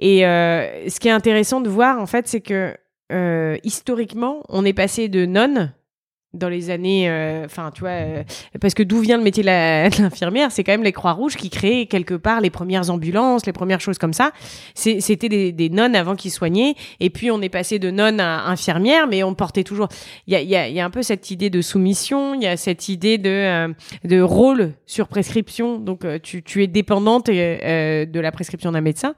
Et 0.01 0.27
euh, 0.27 0.89
ce 0.89 0.99
qui 0.99 1.07
est 1.07 1.13
intéressant 1.13 1.61
de 1.61 1.69
voir 1.69 2.01
en 2.01 2.07
fait, 2.07 2.27
c'est 2.27 2.41
que 2.41 2.75
euh, 3.13 3.57
historiquement, 3.63 4.43
on 4.49 4.65
est 4.65 4.73
passé 4.73 5.09
de 5.09 5.25
nonnes 5.25 5.73
dans 6.37 6.49
les 6.49 6.71
années, 6.71 7.09
euh, 7.09 7.45
enfin, 7.45 7.71
tu 7.75 7.81
vois, 7.81 7.91
euh, 7.91 8.23
parce 8.61 8.75
que 8.75 8.83
d'où 8.83 9.01
vient 9.01 9.17
le 9.17 9.23
métier 9.23 9.43
de 9.45 10.03
l'infirmière 10.03 10.53
C'est 10.53 10.65
quand 10.65 10.73
même 10.73 10.83
les 10.83 10.93
Croix-Rouges 10.93 11.37
qui 11.37 11.51
créaient 11.51 11.87
quelque 11.87 12.15
part 12.15 12.41
les 12.41 12.51
premières 12.51 12.91
ambulances, 12.91 13.47
les 13.47 13.53
premières 13.53 13.81
choses 13.81 13.99
comme 13.99 14.13
ça. 14.13 14.33
C'était 14.75 15.29
des, 15.29 15.53
des 15.53 15.71
nonnes 15.71 15.97
avant 15.97 16.15
qui 16.15 16.31
soignaient, 16.31 16.75
et 17.01 17.11
puis 17.11 17.31
on 17.31 17.41
est 17.43 17.49
passé 17.49 17.79
de 17.79 17.91
nonnes 17.91 18.21
à 18.21 18.47
infirmières, 18.47 19.07
mais 19.07 19.23
on 19.23 19.35
portait 19.35 19.65
toujours. 19.65 19.89
Il 20.27 20.33
y 20.33 20.37
a, 20.37 20.43
y, 20.43 20.57
a, 20.57 20.69
y 20.69 20.81
a 20.81 20.85
un 20.85 20.91
peu 20.91 21.03
cette 21.03 21.31
idée 21.31 21.51
de 21.51 21.61
soumission, 21.61 22.35
il 22.35 22.43
y 22.43 22.47
a 22.47 22.57
cette 22.57 22.89
idée 22.89 23.19
de, 23.19 23.31
euh, 23.31 23.69
de 24.05 24.21
rôle 24.21 24.73
sur 24.87 25.09
prescription. 25.09 25.79
Donc, 25.79 26.05
euh, 26.05 26.19
tu, 26.23 26.43
tu 26.43 26.63
es 26.63 26.67
dépendante 26.67 27.29
euh, 27.29 27.59
euh, 27.63 28.07
de 28.07 28.21
la 28.21 28.33
prescription 28.33 28.73
d'un 28.73 28.81
médecin, 28.81 29.15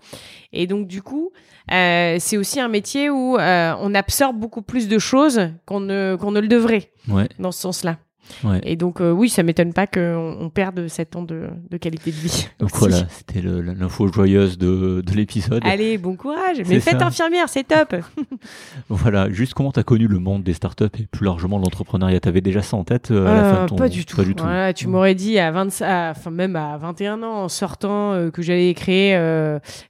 et 0.52 0.66
donc 0.66 0.86
du 0.86 1.02
coup. 1.02 1.30
Euh, 1.70 2.16
c'est 2.18 2.36
aussi 2.38 2.60
un 2.60 2.68
métier 2.68 3.10
où 3.10 3.36
euh, 3.36 3.74
on 3.80 3.94
absorbe 3.94 4.38
beaucoup 4.38 4.62
plus 4.62 4.88
de 4.88 4.98
choses 4.98 5.50
qu'on 5.66 5.80
ne, 5.80 6.16
qu'on 6.18 6.30
ne 6.30 6.40
le 6.40 6.48
devrait 6.48 6.90
Ouais, 7.08 7.28
dans 7.38 7.52
ce 7.52 7.60
sens-là. 7.60 7.98
Ouais. 8.44 8.60
Et 8.62 8.76
donc, 8.76 9.00
euh, 9.00 9.10
oui, 9.10 9.28
ça 9.28 9.42
m'étonne 9.42 9.72
pas 9.72 9.86
qu'on 9.86 10.36
on 10.40 10.50
perde 10.50 10.86
7 10.88 11.16
ans 11.16 11.22
de, 11.22 11.48
de 11.70 11.76
qualité 11.76 12.10
de 12.10 12.16
vie. 12.16 12.48
Donc 12.58 12.70
aussi. 12.74 12.78
voilà, 12.90 13.06
c'était 13.08 13.40
l'info 13.42 14.06
joyeuse 14.12 14.58
de, 14.58 15.02
de 15.04 15.12
l'épisode. 15.14 15.62
Allez, 15.64 15.98
bon 15.98 16.16
courage. 16.16 16.58
Mais 16.68 16.80
faites 16.80 16.98
ça. 17.00 17.06
infirmière, 17.06 17.48
c'est 17.48 17.64
top. 17.66 17.96
Voilà, 18.88 19.30
juste 19.30 19.54
comment 19.54 19.72
tu 19.72 19.80
as 19.80 19.82
connu 19.82 20.06
le 20.06 20.18
monde 20.18 20.42
des 20.42 20.52
startups 20.54 20.84
et 20.98 21.06
plus 21.06 21.24
largement 21.24 21.58
l'entrepreneuriat? 21.58 22.20
T'avais 22.20 22.40
déjà 22.40 22.62
ça 22.62 22.76
en 22.76 22.84
tête 22.84 23.10
euh, 23.10 23.26
à 23.26 23.34
la 23.34 23.42
fin 23.44 23.58
Euh, 23.60 23.62
de 23.64 23.68
ton... 23.68 23.76
Pas 23.76 23.88
du 23.88 24.04
tout. 24.04 24.16
Pas 24.16 24.24
du 24.24 24.34
tout. 24.34 24.44
Voilà, 24.44 24.72
tu 24.72 24.86
m'aurais 24.88 25.14
dit 25.14 25.38
à 25.38 25.50
25, 25.50 25.84
à- 25.86 26.10
enfin 26.16 26.30
même 26.30 26.56
à 26.56 26.76
21 26.78 27.22
ans 27.22 27.42
en 27.44 27.48
sortant 27.48 28.12
euh, 28.12 28.30
que 28.30 28.42
j'allais 28.42 28.74
créer 28.74 29.08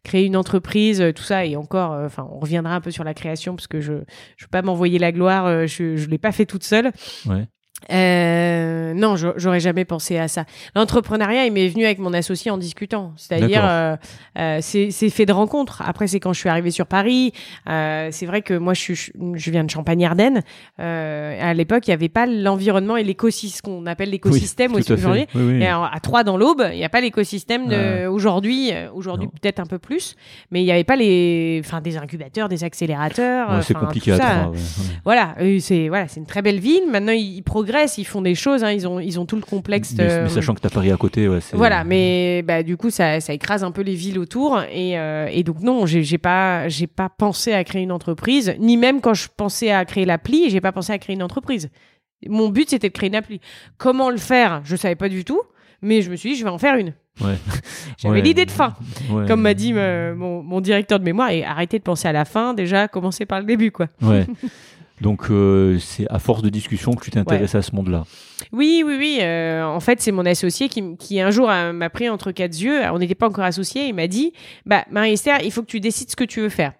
créer 0.04 0.24
une 0.26 0.36
entreprise, 0.36 1.02
tout 1.14 1.22
ça 1.22 1.44
et 1.44 1.56
encore. 1.56 1.92
Enfin, 2.04 2.26
on 2.32 2.38
reviendra 2.38 2.74
un 2.74 2.80
peu 2.80 2.90
sur 2.90 3.04
la 3.04 3.14
création 3.14 3.54
parce 3.54 3.66
que 3.66 3.80
je 3.80 3.92
je 4.36 4.44
veux 4.44 4.50
pas 4.50 4.62
m'envoyer 4.62 4.98
la 4.98 5.12
gloire. 5.12 5.66
je 5.66 5.96
je 5.96 6.08
l'ai 6.08 6.18
pas 6.18 6.32
fait 6.32 6.46
toute 6.46 6.64
seule. 6.64 6.90
Ouais. 7.26 7.46
Euh, 7.90 8.92
non, 8.94 9.16
j'a- 9.16 9.34
j'aurais 9.36 9.60
jamais 9.60 9.84
pensé 9.84 10.18
à 10.18 10.28
ça. 10.28 10.44
L'entrepreneuriat, 10.74 11.46
il 11.46 11.52
m'est 11.52 11.68
venu 11.68 11.84
avec 11.84 11.98
mon 11.98 12.12
associé 12.12 12.50
en 12.50 12.58
discutant. 12.58 13.12
C'est-à-dire, 13.16 13.62
euh, 13.64 13.96
euh, 14.38 14.58
c'est 14.60 14.90
fait 15.10 15.26
de 15.26 15.32
rencontres. 15.32 15.82
Après, 15.86 16.06
c'est 16.06 16.20
quand 16.20 16.32
je 16.32 16.40
suis 16.40 16.48
arrivée 16.48 16.70
sur 16.70 16.86
Paris. 16.86 17.32
C'est 17.66 18.26
vrai 18.26 18.42
que 18.42 18.54
moi, 18.54 18.74
je, 18.74 18.80
suis, 18.80 19.12
je 19.34 19.50
viens 19.50 19.64
de 19.64 19.70
Champagne-Ardenne. 19.70 20.42
À 20.78 21.54
l'époque, 21.54 21.86
il 21.86 21.90
n'y 21.90 21.94
avait 21.94 22.08
pas 22.08 22.26
l'environnement 22.26 22.96
et 22.96 23.04
l'écosystème, 23.04 23.48
ce 23.58 23.62
qu'on 23.62 23.86
appelle 23.86 24.10
l'écosystème 24.10 24.72
oui, 24.74 24.82
aujourd'hui. 24.90 25.26
Oui, 25.34 25.58
oui. 25.58 25.66
À 25.66 25.98
Troyes 26.02 26.24
dans 26.24 26.36
l'Aube, 26.36 26.62
il 26.72 26.76
n'y 26.76 26.84
a 26.84 26.88
pas 26.88 27.00
l'écosystème 27.00 27.72
aujourd'hui. 28.10 28.72
Aujourd'hui, 28.94 29.28
peut-être 29.28 29.60
un 29.60 29.66
peu 29.66 29.78
plus, 29.78 30.16
mais 30.50 30.60
il 30.62 30.64
n'y 30.64 30.72
avait 30.72 30.84
pas 30.84 30.96
les, 30.96 31.60
enfin, 31.64 31.80
des 31.80 31.96
incubateurs, 31.96 32.48
des 32.48 32.64
accélérateurs. 32.64 33.50
Ouais, 33.50 33.62
c'est 33.62 33.74
compliqué 33.74 34.12
à 34.12 34.16
ouais, 34.48 34.56
ouais. 34.56 34.58
Voilà, 35.04 35.34
c'est 35.60 35.88
voilà, 35.88 36.08
c'est 36.08 36.20
une 36.20 36.26
très 36.26 36.42
belle 36.42 36.58
ville. 36.60 36.82
Maintenant, 36.90 37.12
progressent, 37.68 37.98
ils 37.98 38.04
font 38.04 38.22
des 38.22 38.34
choses. 38.34 38.64
hein, 38.64 38.72
ils 38.72 38.86
ont 38.88 38.98
ils 39.00 39.18
ont 39.20 39.26
tout 39.26 39.36
le 39.36 39.42
complexe. 39.42 39.94
Mais, 39.96 40.10
euh, 40.10 40.22
mais 40.24 40.28
sachant 40.28 40.54
que 40.54 40.60
t'as 40.60 40.70
Paris 40.70 40.90
à 40.90 40.96
côté, 40.96 41.28
ouais, 41.28 41.38
voilà, 41.52 41.84
mais 41.84 42.42
bah 42.42 42.62
du 42.62 42.76
coup 42.76 42.90
ça, 42.90 43.20
ça 43.20 43.32
écrase 43.32 43.62
un 43.64 43.70
peu 43.70 43.82
les 43.82 43.94
villes 43.94 44.18
autour 44.18 44.60
et, 44.72 44.98
euh, 44.98 45.28
et 45.30 45.42
donc 45.42 45.60
non, 45.60 45.86
j'ai 45.86 46.18
pas 46.18 46.68
j'ai 46.68 46.86
pas 46.86 47.08
pensé 47.08 47.52
à 47.52 47.62
créer 47.64 47.82
une 47.82 47.92
entreprise, 47.92 48.54
ni 48.58 48.76
même 48.76 49.00
quand 49.00 49.14
je 49.14 49.28
pensais 49.36 49.70
à 49.70 49.84
créer 49.84 50.04
l'appli, 50.06 50.50
j'ai 50.50 50.60
pas 50.60 50.72
pensé 50.72 50.92
à 50.92 50.98
créer 50.98 51.14
une 51.14 51.22
entreprise. 51.22 51.68
Mon 52.26 52.48
but 52.48 52.70
c'était 52.70 52.88
de 52.88 52.92
créer 52.94 53.08
une 53.08 53.14
appli. 53.16 53.40
Comment 53.76 54.10
le 54.10 54.16
faire, 54.16 54.62
je 54.64 54.74
savais 54.76 54.96
pas 54.96 55.08
du 55.08 55.24
tout, 55.24 55.40
mais 55.82 56.02
je 56.02 56.10
me 56.10 56.16
suis 56.16 56.30
dit 56.30 56.36
je 56.36 56.44
vais 56.44 56.50
en 56.50 56.58
faire 56.58 56.74
une. 56.76 56.92
Ouais. 57.20 57.34
J'avais 57.98 58.14
Ouais. 58.14 58.22
l'idée 58.22 58.46
de 58.46 58.50
fin, 58.52 58.74
Ouais. 59.10 59.26
comme 59.26 59.40
m'a 59.40 59.52
dit 59.54 59.72
euh, 59.74 60.14
mon, 60.14 60.40
mon 60.42 60.60
directeur 60.60 61.00
de 61.00 61.04
mémoire 61.04 61.30
et 61.30 61.44
arrêtez 61.44 61.78
de 61.80 61.82
penser 61.82 62.06
à 62.06 62.12
la 62.12 62.24
fin, 62.24 62.54
déjà 62.54 62.86
commencez 62.86 63.26
par 63.26 63.40
le 63.40 63.44
début 63.46 63.72
quoi. 63.72 63.88
Donc 65.00 65.30
euh, 65.30 65.78
c'est 65.78 66.06
à 66.10 66.18
force 66.18 66.42
de 66.42 66.48
discussion 66.48 66.92
que 66.92 67.04
tu 67.04 67.10
t'intéresses 67.10 67.54
à 67.54 67.62
ce 67.62 67.74
monde-là. 67.74 68.04
Oui, 68.52 68.82
oui, 68.84 68.96
oui. 68.98 69.18
euh, 69.20 69.64
en 69.64 69.80
fait, 69.80 70.00
c'est 70.00 70.12
mon 70.12 70.26
associé 70.26 70.68
qui, 70.68 70.96
qui 70.96 71.20
un 71.20 71.30
jour 71.30 71.50
euh, 71.50 71.72
m'a 71.72 71.90
pris 71.90 72.08
entre 72.08 72.32
quatre 72.32 72.58
yeux. 72.60 72.82
On 72.92 72.98
n'était 72.98 73.14
pas 73.14 73.28
encore 73.28 73.44
associés. 73.44 73.86
Il 73.86 73.94
m'a 73.94 74.06
dit, 74.06 74.32
bah 74.66 74.84
Marie-Esther, 74.90 75.38
il 75.42 75.52
faut 75.52 75.62
que 75.62 75.68
tu 75.68 75.80
décides 75.80 76.10
ce 76.10 76.16
que 76.16 76.24
tu 76.24 76.40
veux 76.40 76.48
faire. 76.48 76.72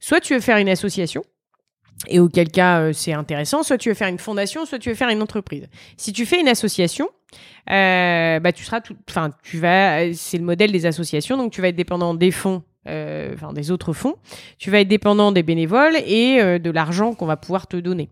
Soit 0.00 0.20
tu 0.20 0.34
veux 0.34 0.40
faire 0.40 0.58
une 0.58 0.68
association. 0.68 1.22
Et 2.08 2.20
auquel 2.20 2.50
cas 2.50 2.80
euh, 2.80 2.92
c'est 2.92 3.14
intéressant, 3.14 3.62
soit 3.62 3.78
tu 3.78 3.88
veux 3.88 3.94
faire 3.94 4.08
une 4.08 4.18
fondation, 4.18 4.66
soit 4.66 4.78
tu 4.78 4.90
veux 4.90 4.94
faire 4.94 5.08
une 5.08 5.22
entreprise. 5.22 5.66
Si 5.96 6.12
tu 6.12 6.26
fais 6.26 6.38
une 6.38 6.48
association, 6.48 7.08
euh, 7.70 8.38
bah 8.38 8.52
tu 8.52 8.64
seras 8.64 8.82
tout, 8.82 8.94
enfin 9.08 9.30
tu 9.42 9.58
vas, 9.58 10.12
c'est 10.12 10.36
le 10.36 10.44
modèle 10.44 10.72
des 10.72 10.84
associations, 10.84 11.38
donc 11.38 11.52
tu 11.52 11.62
vas 11.62 11.68
être 11.68 11.76
dépendant 11.76 12.12
des 12.12 12.30
fonds 12.30 12.62
euh, 12.86 13.32
enfin 13.34 13.52
des 13.52 13.70
autres 13.70 13.92
fonds, 13.92 14.14
tu 14.58 14.70
vas 14.70 14.80
être 14.80 14.88
dépendant 14.88 15.32
des 15.32 15.42
bénévoles 15.42 15.96
et 16.06 16.40
euh, 16.40 16.58
de 16.58 16.70
l'argent 16.70 17.14
qu'on 17.14 17.26
va 17.26 17.36
pouvoir 17.36 17.66
te 17.66 17.76
donner. 17.76 18.08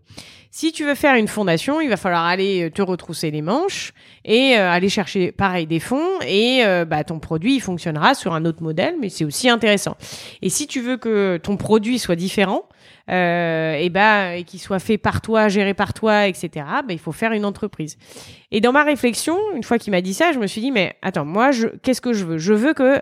Si 0.51 0.71
tu 0.71 0.85
veux 0.85 0.95
faire 0.95 1.15
une 1.15 1.27
fondation, 1.27 1.81
il 1.81 1.89
va 1.89 1.97
falloir 1.97 2.23
aller 2.23 2.63
euh, 2.63 2.69
te 2.69 2.81
retrousser 2.81 3.29
les 3.29 3.41
manches 3.41 3.91
et 4.23 4.57
euh, 4.57 4.71
aller 4.71 4.87
chercher 4.87 5.31
pareil 5.33 5.67
des 5.67 5.81
fonds 5.81 6.19
et 6.25 6.63
bah, 6.87 7.03
ton 7.03 7.19
produit 7.19 7.55
il 7.55 7.59
fonctionnera 7.59 8.15
sur 8.15 8.33
un 8.33 8.45
autre 8.45 8.63
modèle, 8.63 8.95
mais 8.99 9.09
c'est 9.09 9.25
aussi 9.25 9.49
intéressant. 9.49 9.97
Et 10.41 10.49
si 10.49 10.67
tu 10.67 10.81
veux 10.81 10.97
que 10.97 11.37
ton 11.37 11.57
produit 11.57 11.99
soit 11.99 12.15
différent, 12.15 12.63
euh, 13.11 13.75
et 13.75 13.89
bah, 13.89 14.35
et 14.35 14.43
qu'il 14.43 14.59
soit 14.59 14.79
fait 14.79 14.97
par 14.97 15.21
toi, 15.21 15.47
géré 15.47 15.73
par 15.73 15.93
toi, 15.93 16.27
etc. 16.27 16.49
Bah, 16.55 16.91
il 16.93 16.99
faut 16.99 17.11
faire 17.11 17.33
une 17.33 17.45
entreprise. 17.45 17.97
Et 18.51 18.61
dans 18.61 18.71
ma 18.71 18.83
réflexion, 18.83 19.37
une 19.55 19.63
fois 19.63 19.77
qu'il 19.77 19.91
m'a 19.91 20.01
dit 20.01 20.13
ça, 20.13 20.31
je 20.31 20.39
me 20.39 20.47
suis 20.47 20.61
dit 20.61 20.71
mais 20.71 20.95
attends, 21.01 21.25
moi, 21.25 21.51
qu'est-ce 21.83 22.01
que 22.01 22.13
je 22.13 22.25
veux? 22.25 22.37
Je 22.37 22.53
veux 22.53 22.73
que 22.73 22.99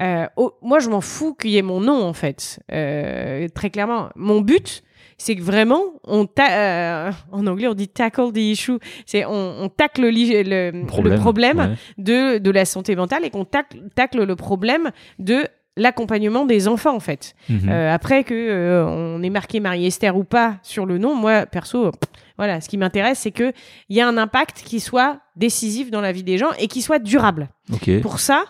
euh, 0.00 0.26
oh, 0.36 0.52
moi, 0.62 0.78
je 0.78 0.88
m'en 0.90 1.00
fous 1.00 1.34
qu'il 1.34 1.50
y 1.50 1.58
ait 1.58 1.62
mon 1.62 1.80
nom 1.80 2.02
en 2.04 2.12
fait. 2.12 2.60
Euh, 2.72 3.48
très 3.54 3.70
clairement, 3.70 4.10
mon 4.16 4.40
but, 4.40 4.82
c'est 5.18 5.34
que 5.36 5.42
vraiment, 5.42 5.82
on 6.04 6.26
ta- 6.26 7.08
euh, 7.08 7.12
en 7.32 7.46
anglais 7.46 7.68
on 7.68 7.74
dit 7.74 7.88
tackle 7.88 8.32
the 8.32 8.38
issue, 8.38 8.78
c'est 9.06 9.24
on, 9.24 9.62
on 9.62 9.68
tacle 9.68 10.02
le, 10.02 11.16
problème 11.16 11.58
ouais. 11.58 11.68
de, 11.98 12.38
de 12.38 12.50
la 12.50 12.64
santé 12.64 12.94
mentale 12.96 13.24
et 13.24 13.30
qu'on 13.30 13.46
tacle, 13.46 13.78
tacle 13.94 14.24
le 14.24 14.36
problème 14.36 14.90
de 15.18 15.46
l'accompagnement 15.78 16.44
des 16.46 16.68
enfants 16.68 16.94
en 16.94 17.00
fait. 17.00 17.34
Mhm. 17.48 17.68
Euh, 17.68 17.94
après 17.94 18.24
que 18.24 18.34
euh, 18.34 18.86
on 18.86 19.22
ait 19.22 19.30
marqué 19.30 19.60
Marie-Esther 19.60 20.16
ou 20.16 20.24
pas 20.24 20.56
sur 20.62 20.86
le 20.86 20.98
nom, 20.98 21.14
moi 21.14 21.46
perso, 21.46 21.90
voilà, 22.38 22.60
ce 22.60 22.68
qui 22.68 22.76
m'intéresse 22.78 23.20
c'est 23.20 23.30
que 23.30 23.52
il 23.88 23.96
y 23.96 24.00
a 24.00 24.08
un 24.08 24.16
impact 24.18 24.62
qui 24.64 24.80
soit 24.80 25.18
décisif 25.36 25.90
dans 25.90 26.00
la 26.00 26.12
vie 26.12 26.22
des 26.22 26.38
gens 26.38 26.50
et 26.58 26.68
qui 26.68 26.82
soit 26.82 26.98
durable. 26.98 27.48
Ok. 27.72 28.00
Pour 28.00 28.20
ça, 28.20 28.44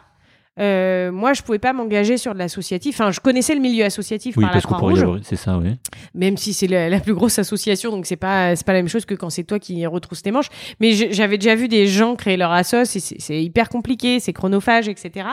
euh, 0.59 1.13
moi 1.13 1.33
je 1.35 1.43
pouvais 1.43 1.59
pas 1.59 1.73
m'engager 1.73 2.17
sur 2.17 2.33
de 2.33 2.39
l'associatif. 2.39 2.99
Enfin, 2.99 3.11
je 3.11 3.21
connaissais 3.21 3.55
le 3.55 3.61
milieu 3.61 3.85
associatif 3.85 4.37
Oui, 4.37 4.45
par 4.45 4.55
la 4.55 4.61
parce 4.61 4.65
y 4.65 4.67
Croix-Rouge 4.75 5.21
c'est 5.23 5.37
ça, 5.37 5.59
oui. 5.59 5.77
même 6.15 6.37
si 6.37 6.53
c'est 6.55 6.67
la, 6.67 6.89
la 6.89 7.01
plus 7.01 7.15
grosse 7.15 7.39
association, 7.39 7.91
donc 7.91 8.07
c'est 8.07 8.17
pas 8.17 8.57
c'est 8.57 8.65
pas 8.67 8.73
la 8.73 8.79
même 8.81 8.89
chose 8.89 9.05
que 9.05 9.15
quand 9.15 9.29
c'est 9.31 9.45
toi 9.45 9.59
qui 9.59 9.85
retrousse 9.87 10.23
tes 10.23 10.31
manches. 10.31 10.49
Mais 10.81 10.93
j'avais 10.93 11.37
déjà 11.39 11.55
vu 11.55 11.69
des 11.69 11.87
gens 11.87 12.17
créer 12.17 12.37
leur 12.37 12.53
assos, 12.53 12.83
et 12.97 13.01
c'est 13.01 13.43
hyper 13.43 13.69
compliqué, 13.69 14.19
c'est 14.21 14.33
chronophage, 14.33 14.89
etc. 14.89 15.27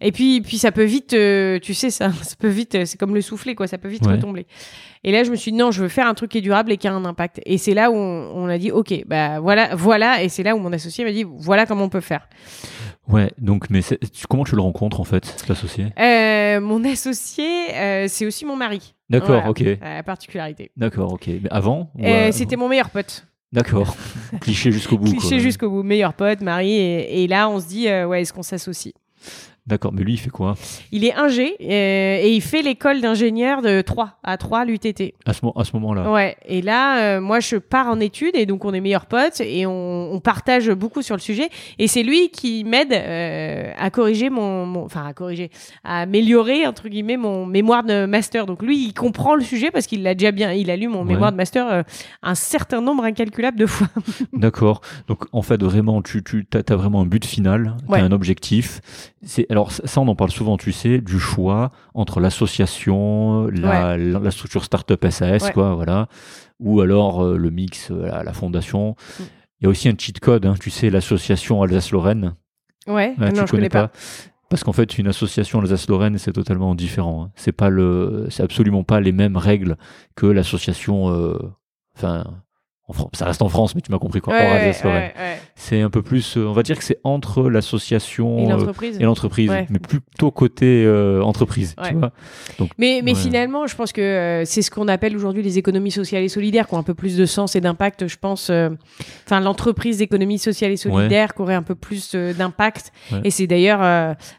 Et 0.00 0.12
puis 0.12 0.40
puis 0.40 0.58
ça 0.58 0.72
peut 0.72 0.84
vite, 0.84 1.14
euh, 1.14 1.58
tu 1.58 1.72
sais 1.74 1.90
ça, 1.90 2.10
ça 2.22 2.36
peut 2.38 2.48
vite, 2.48 2.84
c'est 2.84 2.98
comme 2.98 3.14
le 3.14 3.20
souffler 3.22 3.54
quoi, 3.54 3.66
ça 3.66 3.78
peut 3.78 3.88
vite 3.88 4.06
Ouais. 4.06 4.12
retomber. 4.12 4.46
Et 5.04 5.12
là 5.12 5.24
je 5.24 5.30
me 5.30 5.36
suis 5.36 5.52
dit 5.52 5.56
non, 5.58 5.70
je 5.70 5.80
veux 5.82 5.88
faire 5.88 6.06
un 6.06 6.14
truc 6.14 6.30
qui 6.32 6.38
est 6.38 6.42
durable 6.42 6.70
et 6.72 6.76
qui 6.76 6.86
a 6.86 6.92
un 6.92 7.04
impact. 7.06 7.40
Et 7.46 7.56
c'est 7.58 7.72
là 7.74 7.90
où 7.90 7.94
on, 7.94 8.30
on 8.34 8.48
a 8.48 8.58
dit 8.58 8.70
ok, 8.70 9.04
bah 9.06 9.40
voilà 9.40 9.74
voilà, 9.74 10.22
et 10.22 10.28
c'est 10.28 10.42
là 10.42 10.54
où 10.54 10.58
mon 10.58 10.72
associé 10.72 11.04
m'a 11.04 11.12
dit 11.12 11.24
voilà 11.26 11.64
comment 11.66 11.84
on 11.84 11.88
peut 11.88 12.00
faire. 12.00 12.28
Ouais, 13.10 13.32
donc, 13.38 13.70
mais 13.70 13.80
tu- 13.82 14.26
comment 14.28 14.44
tu 14.44 14.54
le 14.54 14.60
rencontres 14.62 15.00
en 15.00 15.04
fait, 15.04 15.24
cet 15.24 15.50
associé? 15.50 15.86
Euh, 15.98 16.60
mon 16.60 16.84
associé, 16.84 17.74
euh, 17.74 18.06
c'est 18.08 18.26
aussi 18.26 18.44
mon 18.44 18.56
mari. 18.56 18.94
D'accord, 19.08 19.28
Voilà, 19.42 19.50
ok. 19.50 19.64
La 19.82 20.02
particularité. 20.02 20.70
D'accord, 20.76 21.12
ok. 21.12 21.26
Mais 21.26 21.50
avant 21.50 21.90
Euh, 22.00 22.28
euh, 22.28 22.32
C'était 22.32 22.56
mon 22.56 22.68
meilleur 22.68 22.90
pote. 22.90 23.26
D'accord. 23.52 23.96
Cliché 24.40 24.70
jusqu'au 24.70 24.96
bout. 24.96 25.10
cliché 25.10 25.40
jusqu'au 25.40 25.68
bout, 25.70 25.82
meilleur 25.82 26.14
pote, 26.14 26.40
mari, 26.40 26.70
et, 26.72 27.24
et 27.24 27.26
là 27.26 27.48
on 27.48 27.58
se 27.60 27.66
dit 27.66 27.88
euh, 27.88 28.06
ouais 28.06 28.22
est-ce 28.22 28.32
qu'on 28.32 28.44
s'associe? 28.44 28.94
D'accord, 29.66 29.92
mais 29.92 30.02
lui, 30.02 30.14
il 30.14 30.16
fait 30.18 30.30
quoi 30.30 30.54
Il 30.90 31.04
est 31.04 31.14
ingé 31.14 31.54
euh, 31.60 32.18
et 32.22 32.32
il 32.34 32.40
fait 32.40 32.62
l'école 32.62 33.00
d'ingénieur 33.00 33.62
de 33.62 33.82
3 33.82 34.18
à 34.24 34.36
3 34.36 34.64
l'UTT. 34.64 35.14
à 35.26 35.32
ce, 35.32 35.44
mo- 35.44 35.52
à 35.56 35.64
ce 35.64 35.72
moment-là 35.74 36.10
Ouais, 36.10 36.36
et 36.46 36.60
là 36.62 37.16
euh, 37.16 37.20
moi 37.20 37.40
je 37.40 37.56
pars 37.56 37.86
en 37.88 38.00
études 38.00 38.34
et 38.34 38.46
donc 38.46 38.64
on 38.64 38.72
est 38.72 38.80
meilleurs 38.80 39.06
potes 39.06 39.40
et 39.40 39.66
on, 39.66 40.12
on 40.12 40.20
partage 40.20 40.70
beaucoup 40.70 41.02
sur 41.02 41.14
le 41.14 41.20
sujet 41.20 41.48
et 41.78 41.86
c'est 41.88 42.02
lui 42.02 42.30
qui 42.30 42.64
m'aide 42.64 42.92
euh, 42.92 43.70
à 43.78 43.90
corriger 43.90 44.30
mon, 44.30 44.84
enfin 44.84 45.04
à 45.06 45.12
corriger, 45.12 45.50
à 45.84 46.00
améliorer 46.00 46.66
entre 46.66 46.88
guillemets 46.88 47.16
mon 47.18 47.46
mémoire 47.46 47.84
de 47.84 48.06
master. 48.06 48.46
Donc 48.46 48.62
lui 48.62 48.86
il 48.86 48.94
comprend 48.94 49.34
le 49.34 49.42
sujet 49.42 49.70
parce 49.70 49.86
qu'il 49.86 50.02
l'a 50.02 50.14
déjà 50.14 50.32
bien, 50.32 50.52
il 50.52 50.70
a 50.70 50.76
lu 50.76 50.88
mon 50.88 51.00
Ouais. 51.00 51.12
mémoire 51.14 51.32
de 51.32 51.36
master 51.36 51.84
un 52.22 52.34
certain 52.34 52.80
nombre 52.80 53.04
incalculable 53.04 53.58
de 53.58 53.66
fois. 53.66 53.86
D'accord. 54.32 54.80
Donc, 55.08 55.24
en 55.32 55.42
fait, 55.42 55.62
vraiment, 55.62 56.02
tu, 56.02 56.22
tu 56.22 56.44
as, 56.54 56.76
vraiment 56.76 57.00
un 57.02 57.06
but 57.06 57.24
final, 57.24 57.76
tu 57.86 57.92
Ouais. 57.92 58.00
un 58.00 58.12
objectif. 58.12 58.80
C'est 59.22 59.49
Alors, 59.50 59.72
ça, 59.72 60.00
on 60.00 60.08
en 60.08 60.14
parle 60.14 60.30
souvent, 60.30 60.56
tu 60.56 60.72
sais, 60.72 60.98
du 61.00 61.18
choix 61.18 61.70
entre 61.94 62.20
l'association, 62.20 63.46
la, 63.48 63.96
la, 63.96 64.18
la 64.18 64.30
structure 64.30 64.64
startup 64.64 65.04
SAS, 65.10 65.42
Ouais. 65.44 65.52
quoi, 65.52 65.74
voilà, 65.74 66.06
ou 66.60 66.80
alors 66.80 67.22
euh, 67.24 67.36
le 67.36 67.50
mix, 67.50 67.90
euh, 67.90 68.06
la, 68.06 68.22
la 68.22 68.32
fondation. 68.32 68.90
Mm. 69.18 69.22
Il 69.60 69.64
y 69.64 69.66
a 69.66 69.68
aussi 69.70 69.88
un 69.88 69.94
cheat 69.98 70.20
code, 70.20 70.46
hein, 70.46 70.54
tu 70.58 70.70
sais, 70.70 70.88
l'association 70.88 71.62
Alsace-Lorraine. 71.62 72.34
Ouais, 72.86 73.14
Ah, 73.20 73.26
non 73.26 73.32
tu 73.32 73.40
je 73.40 73.44
connais 73.50 73.68
pas. 73.68 73.90
Parce 74.48 74.64
qu'en 74.64 74.72
fait, 74.72 74.98
une 74.98 75.06
association 75.06 75.60
Alsace-Lorraine, 75.60 76.16
c'est 76.18 76.32
totalement 76.32 76.74
différent. 76.74 77.24
hein. 77.24 77.30
C'est 77.36 77.52
pas 77.52 77.68
le, 77.68 78.26
c'est 78.30 78.42
absolument 78.42 78.84
pas 78.84 79.00
les 79.00 79.12
mêmes 79.12 79.36
règles 79.36 79.76
que 80.16 80.26
l'association. 80.26 81.10
euh, 81.12 81.36
Enfin, 81.96 82.24
ça 83.12 83.24
reste 83.26 83.42
en 83.42 83.48
France, 83.48 83.74
mais 83.74 83.80
tu 83.80 83.90
m'as 83.90 83.98
compris 83.98 84.20
quoi. 84.20 84.34
Ouais, 84.34 84.40
ouais, 84.40 84.72
ouais. 84.84 85.12
C'est 85.54 85.80
un 85.80 85.90
peu 85.90 86.02
plus, 86.02 86.36
euh, 86.36 86.46
on 86.46 86.52
va 86.52 86.62
dire 86.62 86.78
que 86.78 86.84
c'est 86.84 86.98
entre 87.04 87.48
l'association 87.50 88.38
Et 88.38 88.46
euh, 88.46 88.50
l'entreprise. 89.06 89.50
mais 89.70 89.78
plutôt 89.78 90.30
côté 90.30 90.84
euh, 90.84 91.22
entreprise, 91.22 91.74
tu 91.86 91.94
vois. 91.94 92.12
Mais, 92.78 93.00
mais 93.04 93.14
finalement, 93.14 93.66
je 93.66 93.76
pense 93.76 93.92
que 93.92 94.00
euh, 94.00 94.44
c'est 94.44 94.62
ce 94.62 94.70
qu'on 94.70 94.88
appelle 94.88 95.16
aujourd'hui 95.16 95.42
les 95.42 95.58
économies 95.58 95.90
sociales 95.90 96.22
et 96.22 96.28
solidaires, 96.28 96.66
qui 96.66 96.74
ont 96.74 96.78
un 96.78 96.82
peu 96.82 96.94
plus 96.94 97.16
de 97.16 97.26
sens 97.26 97.56
et 97.56 97.60
d'impact, 97.60 98.06
je 98.08 98.16
pense. 98.16 98.48
euh, 98.50 98.70
Enfin, 99.26 99.40
l'entreprise 99.40 99.98
d'économie 99.98 100.38
sociale 100.38 100.72
et 100.72 100.76
solidaire 100.76 101.34
qui 101.34 101.42
aurait 101.42 101.54
un 101.54 101.62
peu 101.62 101.74
plus 101.74 102.14
d'impact. 102.14 102.92
Et 103.24 103.30
c'est 103.30 103.46
d'ailleurs, 103.46 103.80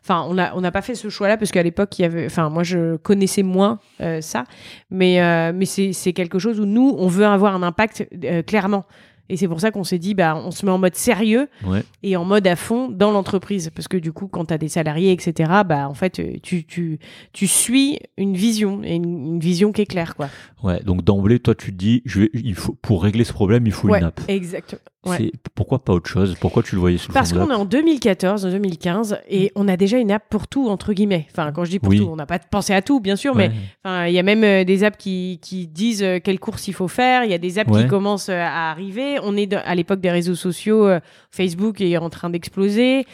enfin, 0.04 0.26
on 0.28 0.34
n'a 0.34 0.52
on 0.56 0.62
n'a 0.62 0.72
pas 0.72 0.82
fait 0.82 0.96
ce 0.96 1.10
choix-là 1.10 1.38
parce 1.38 1.52
qu'à 1.52 1.64
l'époque, 1.64 1.98
il 2.00 2.02
y 2.02 2.06
avait, 2.06 2.26
enfin, 2.26 2.50
moi, 2.50 2.64
je 2.64 2.98
connaissais 2.98 3.44
moins 3.44 3.80
ça, 4.22 4.44
mais 4.90 5.52
mais 5.54 5.66
c'est 5.66 5.94
c'est 5.94 6.14
quelque 6.14 6.40
chose 6.40 6.60
où 6.60 6.66
nous, 6.66 6.96
on 6.98 7.08
veut 7.08 7.26
avoir 7.26 7.56
un 7.56 7.64
impact 7.64 8.08
euh, 8.42 8.44
clairement. 8.44 8.86
Et 9.30 9.38
c'est 9.38 9.48
pour 9.48 9.62
ça 9.62 9.72
qu'on 9.72 9.86
s'est 9.86 9.98
dit, 10.00 10.14
bah, 10.14 10.36
on 10.36 10.52
se 10.52 10.66
met 10.66 10.74
en 10.74 10.78
mode 10.78 10.96
sérieux 10.96 11.48
Ouais. 11.66 11.84
et 12.04 12.18
en 12.18 12.26
mode 12.26 12.46
à 12.48 12.58
fond 12.58 12.90
dans 12.90 13.12
l'entreprise. 13.12 13.70
Parce 13.74 13.88
que 13.88 13.96
du 13.96 14.12
coup, 14.12 14.28
quand 14.28 14.44
tu 14.46 14.54
as 14.54 14.58
des 14.58 14.68
salariés, 14.68 15.14
etc., 15.14 15.50
bah, 15.66 15.88
en 15.88 15.94
fait, 15.94 16.20
euh, 16.20 16.34
tu, 16.44 16.66
tu, 16.66 17.00
tu 17.32 17.48
suis 17.48 17.98
une 18.18 18.36
vision, 18.36 18.84
et 18.84 18.96
une, 18.96 19.06
une 19.36 19.40
vision 19.40 19.72
qui 19.72 19.84
est 19.84 19.86
claire, 19.86 20.18
quoi. 20.18 20.28
Ouais. 20.64 20.82
Donc 20.84 21.06
d'emblée, 21.06 21.40
toi, 21.40 21.56
tu 21.56 21.72
te 21.72 21.78
dis, 21.78 22.02
je 22.04 22.22
vais, 22.22 22.30
il 22.34 22.56
faut, 22.56 22.74
pour 22.82 23.02
régler 23.04 23.24
ce 23.24 23.32
problème, 23.32 23.66
il 23.66 23.72
faut 23.72 23.88
ouais, 23.88 24.00
une 24.00 24.06
app. 24.06 24.20
exactement. 24.28 24.82
Ouais. 25.04 25.32
Pourquoi 25.56 25.84
pas 25.84 25.94
autre 25.94 26.08
chose? 26.10 26.36
Pourquoi 26.40 26.62
tu 26.62 26.76
le 26.76 26.82
voyais 26.82 26.98
sous 27.00 27.08
le 27.10 27.14
Parce 27.16 27.34
qu'on 27.34 27.50
est 27.50 27.56
en 27.56 27.66
2014, 27.66 28.46
en 28.46 28.50
2015, 28.52 29.18
et 29.28 29.52
on 29.56 29.68
a 29.68 29.76
déjà 29.76 29.98
une 29.98 30.12
app 30.12 30.24
pour 30.30 30.48
tout, 30.48 30.70
entre 30.70 30.94
guillemets. 30.94 31.26
Enfin, 31.32 31.52
quand 31.52 31.64
je 31.66 31.72
dis 31.72 31.80
pour 31.80 31.90
Oui. 31.90 31.98
tout, 32.00 32.08
on 32.12 32.16
n'a 32.16 32.28
pas 32.28 32.38
pensé 32.38 32.72
à 32.74 32.84
tout, 32.84 33.00
bien 33.00 33.16
sûr, 33.16 33.36
Ouais. 33.36 33.50
mais 33.50 33.56
enfin, 33.84 34.06
il 34.06 34.14
y 34.14 34.20
a 34.20 34.24
même 34.24 34.44
euh, 34.44 34.64
des 34.64 34.84
apps 34.84 34.98
qui, 34.98 35.40
qui 35.42 35.66
disent 35.68 36.04
euh, 36.04 36.20
quelle 36.24 36.40
course 36.40 36.68
il 36.68 36.74
faut 36.74 36.88
faire. 36.88 37.24
Il 37.24 37.32
y 37.32 37.34
a 37.34 37.40
des 37.40 37.58
apps 37.58 37.72
Ouais. 37.72 37.82
qui 37.84 37.88
commencent 37.88 38.30
euh, 38.30 38.40
à 38.40 38.70
arriver. 38.70 39.18
On 39.24 39.36
est 39.36 39.48
de- 39.48 39.58
à 39.66 39.74
l'époque 39.74 40.02
des 40.02 40.12
réseaux 40.12 40.36
sociaux. 40.36 40.86
euh, 40.88 41.00
Facebook 41.32 41.82
est 41.82 41.98
en 41.98 42.10
train 42.12 42.30
d'exploser. 42.30 43.06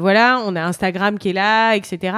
Voilà, 0.00 0.40
on 0.44 0.56
a 0.56 0.62
Instagram 0.64 1.18
qui 1.18 1.28
est 1.30 1.32
là, 1.32 1.74
etc. 1.76 2.16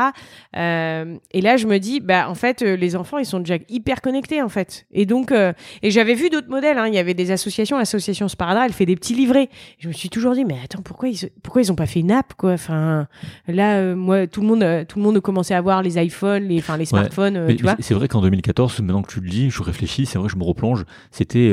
Et 0.54 1.40
là, 1.42 1.56
je 1.56 1.66
me 1.66 1.78
dis, 1.78 2.00
bah 2.00 2.28
en 2.28 2.34
fait, 2.34 2.62
les 2.62 2.96
enfants, 2.96 3.18
ils 3.18 3.26
sont 3.26 3.40
déjà 3.40 3.56
hyper 3.68 4.00
connectés, 4.00 4.42
en 4.42 4.48
fait. 4.48 4.86
Et 4.92 5.06
donc, 5.06 5.32
et 5.32 5.90
j'avais 5.90 6.14
vu 6.14 6.30
d'autres 6.30 6.48
modèles. 6.48 6.78
Hein. 6.78 6.86
Il 6.88 6.94
y 6.94 6.98
avait 6.98 7.14
des 7.14 7.30
associations, 7.30 7.78
l'association 7.78 8.28
Sparadrap, 8.28 8.64
elle 8.66 8.72
fait 8.78 8.86
des 8.86 8.96
petits 8.96 9.14
livrets. 9.14 9.50
Je 9.78 9.88
me 9.88 9.92
suis 9.92 10.08
toujours 10.08 10.32
dit, 10.34 10.44
mais 10.44 10.56
attends, 10.64 10.82
pourquoi 10.82 11.08
ils, 11.08 11.18
pourquoi 11.42 11.60
ils 11.62 11.70
ont 11.70 11.74
pas 11.76 11.86
fait 11.86 12.00
une 12.00 12.10
app, 12.12 12.34
quoi? 12.34 12.52
Enfin, 12.52 13.06
là, 13.46 13.76
euh, 13.78 13.96
moi, 13.96 14.26
tout 14.26 14.40
le 14.40 14.46
monde, 14.46 14.62
euh, 14.62 14.84
tout 14.84 14.98
le 14.98 15.04
monde 15.04 15.20
commençait 15.20 15.54
à 15.54 15.58
avoir 15.58 15.82
les 15.82 15.98
iPhones, 16.02 16.44
les, 16.44 16.58
enfin, 16.58 16.76
les 16.76 16.86
smartphones, 16.86 17.36
euh, 17.36 17.46
Mais 17.48 17.56
tu 17.56 17.64
vois. 17.64 17.76
c'est 17.80 17.94
vrai 17.94 18.08
qu'en 18.08 18.22
2014, 18.22 18.78
maintenant 18.80 19.02
que 19.02 19.12
tu 19.12 19.20
le 19.20 19.28
dis, 19.28 19.50
je 19.50 19.62
réfléchis, 19.62 20.06
c'est 20.06 20.18
vrai, 20.18 20.28
je 20.28 20.36
me 20.36 20.44
replonge. 20.44 20.84
C'était, 21.10 21.52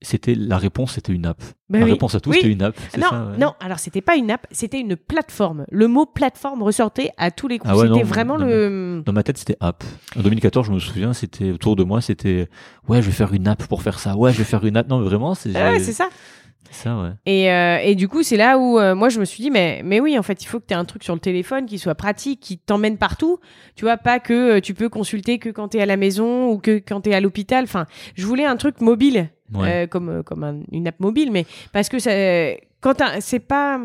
c'était 0.00 0.34
la 0.34 0.58
réponse, 0.58 0.92
c'était 0.92 1.12
une 1.12 1.26
app. 1.26 1.42
Bah 1.68 1.80
la 1.80 1.84
oui. 1.86 1.90
réponse 1.92 2.14
à 2.14 2.20
tout, 2.20 2.30
Oui. 2.30 2.36
c'était 2.36 2.52
une 2.52 2.62
app. 2.62 2.76
Non, 2.96 3.08
ça, 3.10 3.26
ouais. 3.26 3.38
non, 3.38 3.54
alors 3.60 3.78
c'était 3.78 4.00
pas 4.00 4.16
une 4.16 4.30
app, 4.30 4.46
c'était 4.52 4.78
une 4.80 4.96
plateforme. 4.96 5.64
Le 5.70 5.88
mot 5.88 6.06
plateforme 6.06 6.62
ressortait 6.62 7.10
à 7.16 7.30
tous 7.30 7.48
les 7.48 7.58
coups. 7.58 7.72
Ah 7.72 7.76
ouais, 7.76 7.88
c'était 7.88 8.04
vraiment 8.04 8.38
non, 8.38 8.46
le. 8.46 9.02
Dans 9.04 9.12
ma 9.12 9.22
tête, 9.22 9.38
c'était 9.38 9.56
app. 9.60 9.82
En 10.16 10.22
2014, 10.22 10.66
je 10.66 10.72
me 10.72 10.78
souviens, 10.78 11.12
c'était 11.12 11.50
autour 11.50 11.74
de 11.76 11.82
moi, 11.84 12.00
c'était 12.00 12.48
ouais, 12.88 13.02
je 13.02 13.06
vais 13.06 13.12
faire 13.12 13.32
une 13.34 13.48
app 13.48 13.66
pour 13.66 13.82
faire 13.82 13.98
ça. 13.98 14.16
Ouais, 14.16 14.32
je 14.32 14.38
vais 14.38 14.44
faire 14.44 14.64
une 14.64 14.76
app. 14.76 14.88
Non, 14.88 15.00
mais 15.00 15.06
vraiment, 15.06 15.34
c'est 15.34 15.50
Ah 15.56 15.72
ouais, 15.72 15.80
c'est 15.80 15.92
ça. 15.92 16.08
C'est 16.70 16.82
ça, 16.84 16.96
ouais. 17.00 17.10
Et, 17.26 17.50
euh, 17.52 17.78
et 17.82 17.94
du 17.94 18.08
coup, 18.08 18.22
c'est 18.22 18.36
là 18.36 18.58
où 18.58 18.78
euh, 18.78 18.94
moi 18.94 19.08
je 19.08 19.20
me 19.20 19.24
suis 19.24 19.42
dit, 19.42 19.50
mais, 19.50 19.80
mais 19.84 20.00
oui, 20.00 20.18
en 20.18 20.22
fait, 20.22 20.42
il 20.42 20.46
faut 20.46 20.60
que 20.60 20.66
tu 20.66 20.74
aies 20.74 20.76
un 20.76 20.84
truc 20.84 21.02
sur 21.04 21.14
le 21.14 21.20
téléphone 21.20 21.66
qui 21.66 21.78
soit 21.78 21.94
pratique, 21.94 22.40
qui 22.40 22.58
t'emmène 22.58 22.96
partout. 22.98 23.38
Tu 23.76 23.84
vois, 23.84 23.96
pas 23.96 24.18
que 24.20 24.56
euh, 24.56 24.60
tu 24.60 24.74
peux 24.74 24.88
consulter 24.88 25.38
que 25.38 25.48
quand 25.48 25.68
tu 25.68 25.78
es 25.78 25.80
à 25.82 25.86
la 25.86 25.96
maison 25.96 26.50
ou 26.50 26.58
que 26.58 26.78
quand 26.86 27.00
tu 27.02 27.10
es 27.10 27.14
à 27.14 27.20
l'hôpital. 27.20 27.64
Enfin, 27.64 27.86
je 28.16 28.26
voulais 28.26 28.44
un 28.44 28.56
truc 28.56 28.80
mobile, 28.80 29.28
Ouais. 29.54 29.88
comme, 29.90 30.22
comme 30.24 30.44
un- 30.44 30.60
une 30.72 30.86
app 30.86 31.00
mobile, 31.00 31.32
mais 31.32 31.46
parce 31.72 31.88
que 31.88 31.98
ça. 31.98 32.10
Quand 32.80 32.94
c'est 33.18 33.40
pas, 33.40 33.80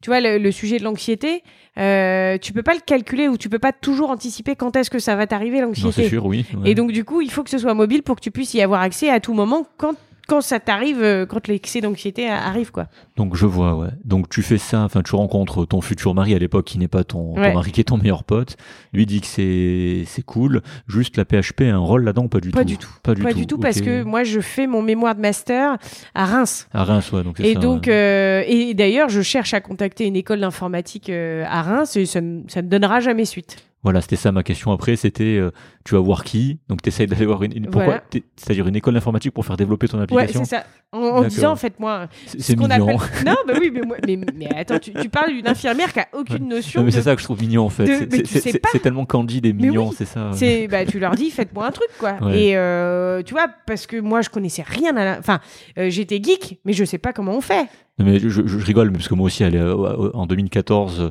tu 0.00 0.08
vois, 0.10 0.20
le, 0.20 0.38
le 0.38 0.52
sujet 0.52 0.78
de 0.78 0.84
l'anxiété, 0.84 1.42
euh, 1.78 2.38
tu 2.38 2.52
peux 2.52 2.62
pas 2.62 2.74
le 2.74 2.80
calculer 2.80 3.26
ou 3.26 3.36
tu 3.36 3.48
peux 3.48 3.58
pas 3.58 3.72
toujours 3.72 4.10
anticiper 4.10 4.54
quand 4.54 4.76
est-ce 4.76 4.88
que 4.88 5.00
ça 5.00 5.16
va 5.16 5.26
t'arriver 5.26 5.60
Non, 5.62 5.72
c'est 5.74 5.82
l'anxiété. 5.82 6.08
sûr, 6.10 6.24
oui. 6.26 6.46
ouais. 6.56 6.70
Et 6.70 6.74
donc 6.76 6.92
du 6.92 7.02
coup, 7.04 7.20
il 7.22 7.30
faut 7.32 7.42
que 7.42 7.50
ce 7.50 7.58
soit 7.58 7.74
mobile 7.74 8.04
pour 8.04 8.14
que 8.14 8.20
tu 8.20 8.30
puisses 8.30 8.54
y 8.54 8.62
avoir 8.62 8.82
accès 8.82 9.10
à 9.10 9.18
tout 9.18 9.34
moment 9.34 9.66
quand 9.78 9.94
quand 10.26 10.40
ça 10.40 10.60
t'arrive, 10.60 11.02
euh, 11.02 11.26
quand 11.26 11.48
l'excès 11.48 11.80
d'anxiété 11.80 12.28
arrive, 12.28 12.70
quoi. 12.70 12.88
Donc 13.16 13.36
je 13.36 13.46
vois, 13.46 13.74
ouais. 13.76 13.88
Donc 14.04 14.28
tu 14.28 14.42
fais 14.42 14.58
ça, 14.58 14.82
enfin 14.82 15.02
tu 15.02 15.14
rencontres 15.14 15.64
ton 15.64 15.80
futur 15.80 16.14
mari 16.14 16.34
à 16.34 16.38
l'époque 16.38 16.66
qui 16.66 16.78
n'est 16.78 16.88
pas 16.88 17.04
ton, 17.04 17.34
mari, 17.34 17.72
qui 17.72 17.80
est 17.80 17.84
ton 17.84 17.96
meilleur 17.96 18.24
pote. 18.24 18.56
Lui 18.92 19.06
dit 19.06 19.20
que 19.20 19.26
c'est 19.26 20.04
c'est 20.06 20.22
cool. 20.22 20.62
Juste 20.86 21.16
la 21.16 21.24
PHP 21.24 21.62
a 21.62 21.74
un 21.74 21.78
rôle 21.78 22.04
là-dedans 22.04 22.28
pas 22.28 22.40
du 22.40 22.50
Pas 22.50 22.60
tout 22.60 22.66
du 22.66 22.78
tout. 22.78 22.90
Pas 23.02 23.14
du 23.14 23.22
Pas 23.22 23.32
tout. 23.32 23.38
du 23.38 23.46
tout, 23.46 23.58
parce 23.58 23.80
que 23.80 24.02
moi, 24.02 24.24
je 24.24 24.40
fais 24.40 24.66
mon 24.66 24.82
mémoire 24.82 25.14
de 25.14 25.20
master 25.20 25.76
à 26.14 26.24
Reims. 26.26 26.68
À 26.72 26.84
Reims, 26.84 27.12
ouais. 27.12 27.22
Donc 27.22 27.40
Et 27.40 27.54
ça, 27.54 27.60
donc, 27.60 27.88
euh, 27.88 28.42
et 28.46 28.74
d'ailleurs, 28.74 29.08
je 29.08 29.22
cherche 29.22 29.54
à 29.54 29.60
contacter 29.60 30.06
une 30.06 30.16
école 30.16 30.40
d'informatique 30.40 31.10
euh, 31.10 31.44
à 31.46 31.62
Reims 31.62 31.96
et 31.96 32.06
ça 32.06 32.20
ne 32.20 32.60
donnera 32.62 33.00
jamais 33.00 33.24
suite. 33.24 33.65
Voilà, 33.82 34.00
c'était 34.00 34.16
ça 34.16 34.32
ma 34.32 34.42
question 34.42 34.72
après. 34.72 34.96
C'était, 34.96 35.36
euh, 35.36 35.52
tu 35.84 35.94
vas 35.94 36.00
voir 36.00 36.24
qui? 36.24 36.58
Donc 36.68 36.82
tu 36.82 36.88
essayes 36.88 37.06
d'aller 37.06 37.24
voir 37.26 37.42
une. 37.44 37.56
une- 37.56 37.64
pourquoi 37.66 37.84
Voilà. 37.84 38.02
C'est-à-dire 38.36 38.66
une 38.66 38.74
école 38.74 38.94
d'informatique 38.94 39.32
pour 39.32 39.46
faire 39.46 39.56
développer 39.56 39.86
ton 39.86 39.98
Ouais, 39.98 40.04
application? 40.04 40.44
c'est 40.44 40.56
ça. 40.56 40.64
En, 40.92 40.98
en 40.98 41.04
D'accord. 41.06 41.24
disant, 41.26 41.56
faites-moi 41.56 42.08
C'est 42.26 42.40
ce 42.40 42.52
qu'on 42.54 42.66
mignon. 42.66 42.98
appelle. 42.98 43.24
Non, 43.26 43.36
bah 43.46 43.54
oui, 43.60 43.70
mais, 43.72 43.82
moi- 43.82 43.96
mais, 44.04 44.18
mais 44.34 44.48
attends, 44.56 44.78
tu, 44.80 44.92
tu 44.92 45.08
parles 45.08 45.32
d'une 45.32 45.46
infirmière 45.46 45.92
qui 45.92 46.00
a 46.00 46.08
aucune 46.18 46.48
notion. 46.48 46.80
Non, 46.80 46.84
mais 46.86 46.90
de- 46.90 46.96
c'est 46.96 47.02
ça 47.02 47.14
que 47.14 47.20
je 47.20 47.26
trouve 47.26 47.40
mignon 47.40 47.64
en 47.64 47.68
fait. 47.68 48.06
de- 48.06 48.24
C'est- 48.24 48.58
pas. 48.58 48.76
tellement 48.82 49.04
candide 49.06 49.46
et 49.46 49.52
mignon, 49.52 49.90
oui. 49.90 49.94
c'est 49.96 50.04
ça. 50.06 50.30
C'est, 50.32 50.66
bah, 50.66 50.84
tu 50.84 50.98
leur 50.98 51.14
dis, 51.14 51.30
faites-moi 51.30 51.66
un 51.66 51.70
truc, 51.70 51.88
quoi. 51.98 52.16
Ouais. 52.22 52.40
Et 52.42 52.56
euh, 52.56 53.22
tu 53.22 53.34
vois, 53.34 53.46
parce 53.66 53.86
que 53.86 54.00
moi, 54.00 54.20
je 54.20 54.30
connaissais 54.30 54.62
rien 54.66 54.96
à 54.96 55.04
la. 55.04 55.18
Enfin, 55.20 55.38
euh, 55.78 55.90
j'étais 55.90 56.20
geek, 56.20 56.58
mais 56.64 56.72
je 56.72 56.84
sais 56.84 56.98
pas 56.98 57.12
comment 57.12 57.36
on 57.36 57.40
fait. 57.40 57.66
Non, 58.00 58.06
mais 58.06 58.18
je, 58.18 58.28
je- 58.28 58.46
je 58.46 58.58
rigole, 58.66 58.90
parce 58.92 59.06
que 59.06 59.14
moi 59.14 59.26
aussi, 59.26 59.44
en 59.44 60.26
2014, 60.26 61.00
euh, 61.00 61.10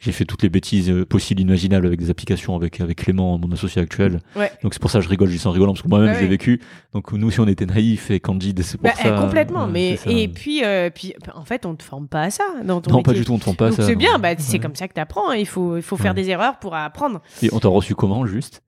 j'ai 0.00 0.12
fait 0.12 0.24
toutes 0.24 0.42
les 0.42 0.48
bêtises 0.48 0.90
euh, 0.90 1.04
possibles, 1.06 1.40
imaginables 1.42 1.86
avec 1.86 2.00
des 2.00 2.10
applications 2.10 2.56
avec, 2.56 2.80
avec 2.80 2.98
Clément, 2.98 3.38
mon 3.38 3.52
associé 3.52 3.80
actuel. 3.82 4.20
Ouais. 4.34 4.50
Donc 4.62 4.72
c'est 4.74 4.80
pour 4.80 4.90
ça 4.90 4.98
que 4.98 5.04
je 5.04 5.08
rigole, 5.10 5.28
je 5.28 5.34
dis 5.34 5.38
ça 5.38 5.50
en 5.50 5.52
rigolant, 5.52 5.72
parce 5.74 5.82
que 5.82 5.88
moi-même, 5.88 6.12
Bah 6.14 6.18
ouais. 6.20 6.26
vécu. 6.26 6.60
Donc 6.94 7.12
nous, 7.12 7.30
si 7.30 7.38
on 7.38 7.46
était 7.46 7.66
naïfs 7.66 8.10
et 8.10 8.18
candides, 8.18 8.62
c'est 8.62 8.78
pour 8.78 8.84
Bah, 8.90 8.96
ça. 8.96 9.08
euh, 9.08 9.20
complètement. 9.20 9.66
ouais, 9.66 9.70
mais 9.72 9.96
ça. 9.96 10.10
et 10.10 10.26
puis, 10.26 10.64
euh, 10.64 10.90
puis, 10.90 11.14
en 11.34 11.44
fait, 11.44 11.66
on 11.66 11.74
te 11.76 11.82
forme 11.82 12.08
pas 12.08 12.22
à 12.22 12.30
ça 12.30 12.44
dans 12.64 12.80
ton 12.80 12.90
Non, 12.90 13.02
pas 13.02 13.12
du 13.12 13.24
tout, 13.24 13.32
on 13.32 13.36
ne 13.36 13.40
trompe 13.40 13.58
pas 13.58 13.68
Donc 13.68 13.76
ça. 13.76 13.84
c'est 13.86 13.94
bien, 13.94 14.18
bah, 14.18 14.30
c'est 14.38 14.58
comme 14.58 14.74
ça 14.74 14.88
que 14.88 14.94
tu 14.94 15.00
apprends. 15.00 15.32
Il 15.32 15.46
faut, 15.46 15.76
il 15.76 15.82
faut 15.82 15.96
faire 15.96 16.14
des 16.14 16.30
erreurs 16.30 16.58
pour 16.58 16.74
apprendre. 16.74 17.20
Et 17.42 17.50
on 17.52 17.60
t'a 17.60 17.68
reçu 17.68 17.94
comment, 17.94 18.24
juste? 18.26 18.62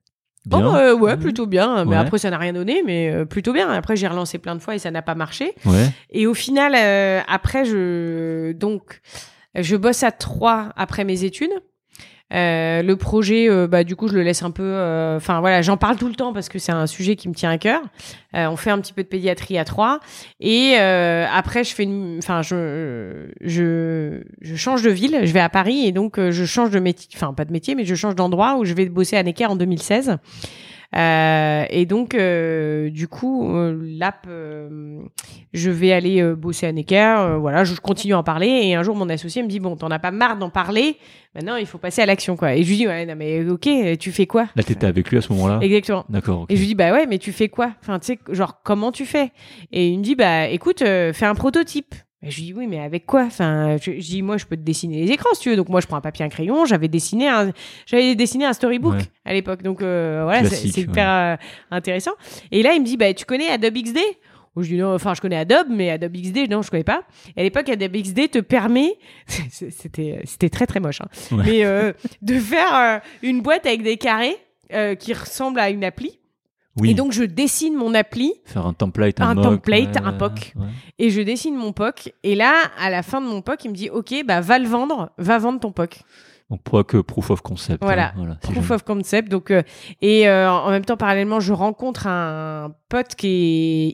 Oh, 0.51 0.55
euh, 0.57 0.93
ouais, 0.93 1.01
Ouais. 1.01 1.17
plutôt 1.17 1.47
bien. 1.47 1.85
Mais 1.85 1.91
Ouais. 1.91 1.95
après, 1.95 2.17
ça 2.17 2.29
n'a 2.29 2.37
rien 2.37 2.51
donné, 2.51 2.83
mais 2.85 3.09
euh, 3.09 3.23
plutôt 3.25 3.53
bien. 3.53 3.69
Après, 3.71 3.95
j'ai 3.95 4.07
relancé 4.07 4.37
plein 4.39 4.55
de 4.55 4.59
fois 4.61 4.75
et 4.75 4.77
ça 4.77 4.91
n'a 4.91 5.01
pas 5.01 5.15
marché. 5.15 5.53
Ouais. 5.65 5.89
Et 6.11 6.27
au 6.27 6.33
final, 6.33 6.73
euh, 6.75 7.21
après, 7.29 7.63
je 7.63 8.51
donc 8.51 8.99
je 9.55 9.75
bosse 9.75 10.03
à 10.03 10.11
trois 10.11 10.69
après 10.75 11.03
mes 11.03 11.23
études. 11.23 11.51
Euh, 12.33 12.81
le 12.81 12.95
projet, 12.95 13.47
euh, 13.47 13.67
bah 13.67 13.83
du 13.83 13.95
coup, 13.95 14.07
je 14.07 14.15
le 14.15 14.23
laisse 14.23 14.41
un 14.41 14.49
peu. 14.49 14.63
euh, 14.63 15.17
Enfin 15.17 15.39
voilà, 15.39 15.61
j'en 15.61 15.77
parle 15.77 15.97
tout 15.97 16.07
le 16.07 16.15
temps 16.15 16.33
parce 16.33 16.49
que 16.49 16.57
c'est 16.57 16.71
un 16.71 16.87
sujet 16.87 17.15
qui 17.15 17.29
me 17.29 17.35
tient 17.35 17.51
à 17.51 17.59
cœur. 17.59 17.81
Euh, 18.35 18.47
on 18.47 18.55
fait 18.55 18.71
un 18.71 18.79
petit 18.79 18.93
peu 18.93 19.03
de 19.03 19.07
pédiatrie 19.07 19.59
à 19.59 19.65
trois 19.65 19.99
et 20.39 20.75
après, 20.77 21.63
je 21.63 21.75
fais. 21.75 21.87
Enfin, 22.17 22.41
je 22.41 23.27
je 23.41 24.23
je 24.41 24.55
change 24.55 24.81
de 24.81 24.89
ville. 24.89 25.19
Je 25.23 25.31
vais 25.31 25.41
à 25.41 25.49
Paris 25.49 25.85
et 25.85 25.91
donc 25.91 26.19
je 26.19 26.45
change 26.45 26.71
de 26.71 26.79
métier. 26.79 27.07
Enfin, 27.15 27.33
pas 27.33 27.45
de 27.45 27.51
métier, 27.51 27.75
mais 27.75 27.85
je 27.85 27.93
change 27.93 28.15
d'endroit 28.15 28.55
où 28.57 28.65
je 28.65 28.73
vais 28.73 28.85
bosser 28.89 29.15
à 29.15 29.21
Necker 29.21 29.45
en 29.45 29.55
2016. 29.55 30.17
Euh, 30.95 31.65
et 31.69 31.85
donc, 31.85 32.13
euh, 32.13 32.89
du 32.89 33.07
coup, 33.07 33.49
euh, 33.49 33.77
l'app, 33.81 34.25
euh, 34.27 34.99
je 35.53 35.71
vais 35.71 35.91
aller 35.91 36.21
euh, 36.21 36.35
bosser 36.35 36.67
à 36.67 36.71
Necker. 36.71 37.15
euh, 37.17 37.37
voilà, 37.37 37.63
je 37.63 37.73
continue 37.79 38.13
à 38.13 38.19
en 38.19 38.23
parler. 38.23 38.47
Et 38.47 38.75
un 38.75 38.83
jour, 38.83 38.95
mon 38.95 39.09
associé 39.09 39.41
me 39.43 39.47
dit 39.47 39.59
Bon, 39.59 39.75
t'en 39.75 39.89
as 39.91 39.99
pas 39.99 40.11
marre 40.11 40.37
d'en 40.37 40.49
parler. 40.49 40.97
Maintenant, 41.35 41.55
il 41.55 41.65
faut 41.65 41.79
passer 41.79 42.01
à 42.01 42.05
l'action, 42.05 42.35
quoi. 42.35 42.55
Et 42.55 42.63
je 42.63 42.69
lui 42.69 42.77
dis 42.77 42.87
Ouais, 42.87 43.05
non, 43.05 43.15
mais 43.17 43.43
ok, 43.49 43.67
tu 43.99 44.11
fais 44.11 44.27
quoi? 44.27 44.47
Là, 44.55 44.63
t'étais 44.63 44.85
avec 44.85 45.09
lui 45.09 45.17
à 45.17 45.21
ce 45.21 45.33
moment-là? 45.33 45.59
Exactement. 45.61 46.05
D'accord. 46.09 46.45
Et 46.49 46.55
je 46.55 46.61
lui 46.61 46.67
dis 46.67 46.75
bah 46.75 46.91
ouais 46.91 47.07
mais 47.07 47.17
tu 47.17 47.31
fais 47.31 47.49
quoi? 47.49 47.71
Enfin 47.81 47.97
tu 47.99 48.05
sais 48.07 48.19
genre 48.29 48.61
comment 48.63 48.91
tu 48.91 49.05
fais? 49.05 49.31
Et 49.71 49.87
il 49.87 49.97
me 49.99 50.03
dit 50.03 50.15
bah 50.15 50.47
écoute 50.47 50.81
euh, 50.81 51.11
fais 51.13 51.25
un 51.25 51.35
prototype. 51.35 51.95
Je 52.25 52.35
lui 52.37 52.43
dis 52.45 52.53
oui 52.53 52.67
mais 52.67 52.79
avec 52.79 53.05
quoi? 53.05 53.23
Enfin 53.23 53.77
je, 53.77 53.91
je 53.91 53.97
dis 53.99 54.21
moi 54.21 54.37
je 54.37 54.45
peux 54.45 54.55
te 54.55 54.61
dessiner 54.61 55.05
les 55.05 55.11
écrans 55.11 55.29
si 55.33 55.41
tu 55.41 55.49
veux 55.49 55.55
donc 55.55 55.69
moi 55.69 55.81
je 55.81 55.87
prends 55.87 55.97
un 55.97 56.01
papier 56.01 56.23
un 56.23 56.29
crayon 56.29 56.65
j'avais 56.65 56.87
dessiné 56.87 57.27
un 57.27 57.51
j'avais 57.85 58.15
dessiné 58.15 58.45
un 58.45 58.53
storybook 58.53 58.93
Ouais. 58.95 59.01
à 59.25 59.33
l'époque 59.33 59.61
donc 59.61 59.81
euh, 59.81 60.21
voilà 60.23 60.45
c'est 60.49 60.77
hyper 60.81 61.09
euh, 61.09 61.35
intéressant. 61.71 62.11
Et 62.51 62.63
là 62.63 62.73
il 62.73 62.81
me 62.81 62.85
dit 62.85 62.97
bah 62.97 63.13
tu 63.13 63.25
connais 63.25 63.47
Adobe 63.49 63.73
XD 63.75 63.97
où 64.55 64.61
je 64.61 64.69
dis 64.69 64.77
non, 64.77 64.93
enfin 64.93 65.13
je 65.15 65.21
connais 65.21 65.35
Adobe, 65.37 65.67
mais 65.69 65.89
Adobe 65.89 66.13
XD 66.15 66.49
non 66.49 66.61
je 66.61 66.69
connais 66.71 66.83
pas. 66.83 67.03
Et 67.35 67.41
à 67.41 67.43
l'époque 67.43 67.67
Adobe 67.69 67.91
XD 67.97 68.29
te 68.31 68.39
permet, 68.39 68.93
c'était 69.49 70.21
c'était 70.25 70.49
très 70.49 70.67
très 70.67 70.79
moche, 70.79 71.01
hein, 71.01 71.07
Ouais. 71.35 71.43
mais 71.45 71.65
euh, 71.65 71.91
de 72.21 72.37
faire 72.39 73.01
une 73.23 73.41
boîte 73.41 73.65
avec 73.65 73.81
des 73.83 73.97
carrés 73.97 74.35
qui 74.99 75.13
ressemble 75.13 75.59
à 75.59 75.69
une 75.69 75.83
appli. 75.83 76.19
Oui. 76.79 76.89
Et 76.91 76.93
donc, 76.95 77.11
je 77.11 77.23
dessine 77.23 77.75
mon 77.75 77.93
appli 77.93 78.33
Faire 78.45 78.65
un 78.65 78.73
template, 78.73 79.21
un, 79.21 79.29
Un 79.29 79.33
mock, 79.35 79.43
template, 79.43 79.95
ouais, 79.95 80.01
un 80.03 80.11
ouais, 80.13 80.17
POC. 80.17 80.53
ouais. 80.55 80.65
et 80.97 81.09
je 81.11 81.21
dessine 81.21 81.55
mon 81.55 81.71
POC. 81.71 82.13
Et 82.23 82.33
là, 82.35 82.53
à 82.79 82.89
la 82.89 83.03
fin 83.03 83.21
de 83.21 83.27
mon 83.27 83.41
POC, 83.41 83.65
il 83.65 83.69
me 83.71 83.75
dit 83.75 83.89
Ok, 83.91 84.13
bah, 84.25 84.41
va 84.41 84.57
le 84.57 84.67
vendre, 84.67 85.11
va 85.17 85.37
vendre 85.37 85.59
ton 85.59 85.71
POC. 85.71 85.99
Donc, 86.49 86.61
que 86.87 86.97
proof 86.97 87.29
of 87.31 87.41
concept. 87.41 87.83
Voilà. 87.83 88.13
hein, 88.17 88.37
Proof 88.41 88.55
jamais. 88.55 88.71
of 88.73 88.83
concept. 88.83 89.29
Donc, 89.29 89.49
euh, 89.49 89.63
et 90.01 90.27
euh, 90.27 90.51
en 90.51 90.69
même 90.69 90.85
temps, 90.85 90.97
parallèlement, 90.97 91.39
je 91.39 91.53
rencontre 91.53 92.05
un 92.07 92.73
pote 92.93 93.15
qui 93.15 93.27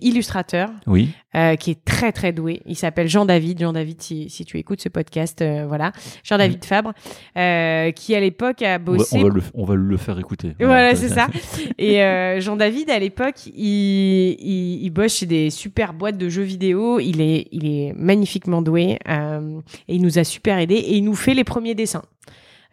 est 0.02 0.06
illustrateur, 0.06 0.70
Oui. 0.86 1.08
euh, 1.34 1.56
qui 1.56 1.72
est 1.72 1.86
très 1.86 2.12
très 2.12 2.34
doué. 2.34 2.62
Il 2.66 2.76
s'appelle 2.76 3.08
Jean-David. 3.08 3.62
Jean-David, 3.62 4.02
si, 4.02 4.30
si 4.30 4.44
tu 4.44 4.58
écoutes 4.58 4.82
ce 4.82 4.90
podcast, 4.90 5.42
euh, 5.42 5.64
voilà. 5.66 5.94
Jean-David 6.26 6.66
Fabre, 6.66 6.92
euh, 7.38 7.92
qui 7.92 8.14
à 8.14 8.20
l'époque 8.20 8.62
a 8.62 8.66
On 8.66 8.72
va, 8.72 8.78
bossé. 8.80 9.18
on 9.18 9.24
va 9.24 9.30
le, 9.30 9.42
on 9.54 9.64
va 9.64 9.76
le 9.76 9.96
faire 9.98 10.20
écouter. 10.20 10.54
Voilà, 10.60 10.96
c'est 10.96 11.08
ça. 11.08 11.28
Et 11.78 12.04
euh, 12.04 12.42
Jean-David, 12.42 12.90
à 12.90 13.00
l'époque, 13.00 13.46
il, 13.46 14.36
il, 14.38 14.84
il 14.84 14.90
bosse 14.90 15.16
chez 15.20 15.26
des 15.26 15.50
super 15.50 15.94
boîtes 15.94 16.18
de 16.18 16.28
jeux 16.28 16.44
vidéo. 16.44 17.00
Il 17.00 17.22
est, 17.22 17.48
il 17.54 17.66
est 17.68 17.94
magnifiquement 17.96 18.62
doué. 18.62 18.98
et 19.08 19.96
il 19.96 20.02
nous 20.02 20.20
a 20.20 20.26
super 20.26 20.58
aidé. 20.60 20.76
Et 20.76 20.98
il 20.98 21.06
nous 21.06 21.16
fait 21.16 21.34
les 21.34 21.46
premiers 21.46 21.74
dessins. 21.74 22.04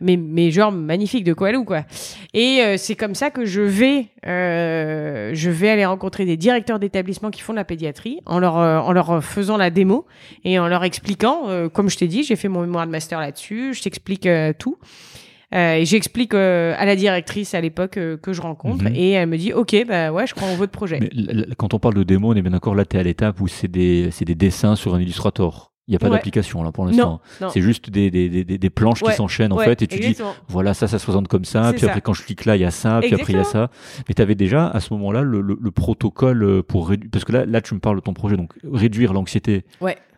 Mais, 0.00 0.18
mais 0.18 0.50
genre 0.50 0.72
magnifique 0.72 1.24
de 1.24 1.32
Koalou, 1.32 1.64
quoi. 1.64 1.84
Et 2.34 2.60
euh, 2.60 2.76
c'est 2.76 2.96
comme 2.96 3.14
ça 3.14 3.30
que 3.30 3.46
je 3.46 3.62
vais, 3.62 4.08
euh, 4.26 5.30
je 5.32 5.50
vais 5.50 5.70
aller 5.70 5.86
rencontrer 5.86 6.26
des 6.26 6.36
directeurs 6.36 6.78
d'établissements 6.78 7.30
qui 7.30 7.40
font 7.40 7.52
de 7.54 7.56
la 7.58 7.64
pédiatrie 7.64 8.20
en 8.26 8.38
leur, 8.38 8.58
euh, 8.58 8.78
en 8.78 8.92
leur 8.92 9.24
faisant 9.24 9.56
la 9.56 9.70
démo 9.70 10.04
et 10.44 10.58
en 10.58 10.68
leur 10.68 10.84
expliquant, 10.84 11.48
euh, 11.48 11.68
comme 11.70 11.88
je 11.88 11.96
t'ai 11.96 12.08
dit, 12.08 12.24
j'ai 12.24 12.36
fait 12.36 12.48
mon 12.48 12.60
mémoire 12.60 12.86
de 12.86 12.90
master 12.92 13.20
là-dessus, 13.20 13.72
je 13.74 13.82
t'explique 13.82 14.26
euh, 14.26 14.52
tout. 14.58 14.76
Euh, 15.54 15.76
et 15.76 15.84
j'explique 15.86 16.34
euh, 16.34 16.74
à 16.76 16.84
la 16.84 16.96
directrice 16.96 17.54
à 17.54 17.60
l'époque 17.60 17.96
euh, 17.98 18.16
que 18.16 18.32
je 18.32 18.42
rencontre 18.42 18.84
Mhm. 18.84 18.96
et 18.96 19.10
elle 19.12 19.28
me 19.28 19.38
dit 19.38 19.52
ok 19.52 19.76
bah 19.86 20.10
ouais 20.10 20.26
je 20.26 20.34
crois 20.34 20.48
en 20.48 20.56
votre 20.56 20.72
projet. 20.72 20.98
Mais 21.00 21.08
quand 21.56 21.72
on 21.72 21.78
parle 21.78 21.94
de 21.94 22.02
démo, 22.02 22.32
on 22.32 22.34
est 22.34 22.42
bien 22.42 22.50
d'accord, 22.50 22.74
là, 22.74 22.84
tu 22.84 22.96
es 22.96 23.00
à 23.00 23.02
l'étape 23.04 23.40
où 23.40 23.46
c'est 23.46 23.68
des, 23.68 24.08
c'est 24.10 24.24
des 24.24 24.34
dessins 24.34 24.74
sur 24.74 24.94
un 24.96 25.00
Illustrator. 25.00 25.70
Il 25.88 25.92
n'y 25.92 25.96
a 25.96 25.98
pas 26.00 26.06
Ouais. 26.08 26.12
d'application 26.16 26.64
là 26.64 26.72
pour 26.72 26.84
l'instant. 26.84 27.20
non 27.40 27.46
non. 27.46 27.52
C'est 27.52 27.60
juste 27.60 27.90
des, 27.90 28.10
des, 28.10 28.28
des, 28.28 28.58
des- 28.58 28.70
planches 28.70 29.02
Ouais, 29.02 29.12
qui 29.12 29.16
s'enchaînent 29.18 29.52
en 29.52 29.56
Ouais, 29.56 29.66
fait 29.66 29.82
et 29.82 29.86
tu 29.86 30.00
dis 30.00 30.16
voilà 30.48 30.74
ça 30.74 30.88
ça 30.88 30.98
se 30.98 31.04
présente 31.04 31.28
comme 31.28 31.44
ça 31.44 31.70
puis 31.70 31.80
ça. 31.82 31.86
après 31.86 32.00
quand 32.00 32.12
je 32.12 32.24
clique 32.24 32.44
là 32.44 32.56
il 32.56 32.62
y 32.62 32.64
a 32.64 32.72
ça 32.72 32.98
puis 33.00 33.14
après 33.14 33.32
il 33.32 33.36
y 33.36 33.40
a 33.40 33.44
ça 33.44 33.70
mais 34.08 34.14
tu 34.14 34.20
avais 34.20 34.34
déjà 34.34 34.66
à 34.68 34.80
ce 34.80 34.92
moment-là 34.94 35.22
le, 35.22 35.40
le, 35.40 35.56
le 35.60 35.70
protocole 35.70 36.42
euh, 36.42 36.62
pour 36.62 36.88
réduire 36.88 37.08
parce 37.12 37.24
que 37.24 37.30
là 37.32 37.46
là 37.46 37.60
tu 37.60 37.72
me 37.74 37.78
parles 37.78 37.96
de 37.96 38.00
ton 38.00 38.14
projet 38.14 38.36
donc 38.36 38.52
réduire 38.70 39.12
l'anxiété 39.12 39.64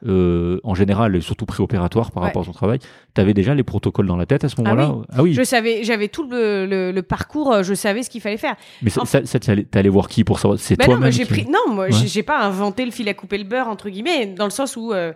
euh, 0.07 0.59
en 0.65 0.75
général 0.75 1.15
et 1.17 1.21
surtout 1.21 1.45
préopératoire 1.45 2.13
par 2.13 2.23
rapport 2.23 2.43
à 2.43 2.45
ton 2.47 2.53
travail 2.53 2.79
tu 3.15 3.21
avais 3.21 3.35
déjà 3.35 3.55
les 3.55 3.65
protocoles 3.65 4.07
dans 4.07 4.17
la 4.17 4.27
tête 4.27 4.45
à 4.45 4.49
ce 4.49 4.59
moment-là 4.63 4.95
ah 5.13 5.23
oui, 5.23 5.35
Je 5.35 5.43
savais 5.43 5.85
j'avais 5.85 6.09
tout 6.09 6.27
le, 6.31 6.91
le, 6.93 7.03
parcours 7.03 7.53
euh, 7.53 7.63
je 7.63 7.75
savais 7.75 8.03
ce 8.03 8.09
qu'il 8.11 8.21
fallait 8.23 8.37
faire. 8.39 8.57
mais 8.81 8.91
ça, 8.91 9.03
en- 9.03 9.05
ça, 9.05 9.21
ça, 9.27 9.39
t'es 9.39 9.67
allé, 9.79 9.89
voir 9.89 10.09
qui 10.09 10.25
pour 10.25 10.39
savoir? 10.39 10.59
C'est 10.59 10.77
Bah 10.77 10.85
non, 10.85 10.93
toi-même 10.93 11.01
moi 11.01 11.11
j'ai 11.11 11.25
qui- 11.25 11.29
pris. 11.43 11.47
Non, 11.51 11.75
moi 11.75 11.91
j'ai- 11.91 12.07
j'ai 12.07 12.23
pas 12.23 12.39
inventé 12.41 12.85
le 12.85 12.91
fil 12.93 13.09
à 13.09 13.15
couper 13.15 13.39
le 13.39 13.45
beurre 13.45 13.69
entre 13.69 13.91
guillemets, 13.91 14.27
dans 14.27 14.45
le 14.45 14.51
sens 14.51 14.77
où 14.77 14.93
euh, 14.93 15.13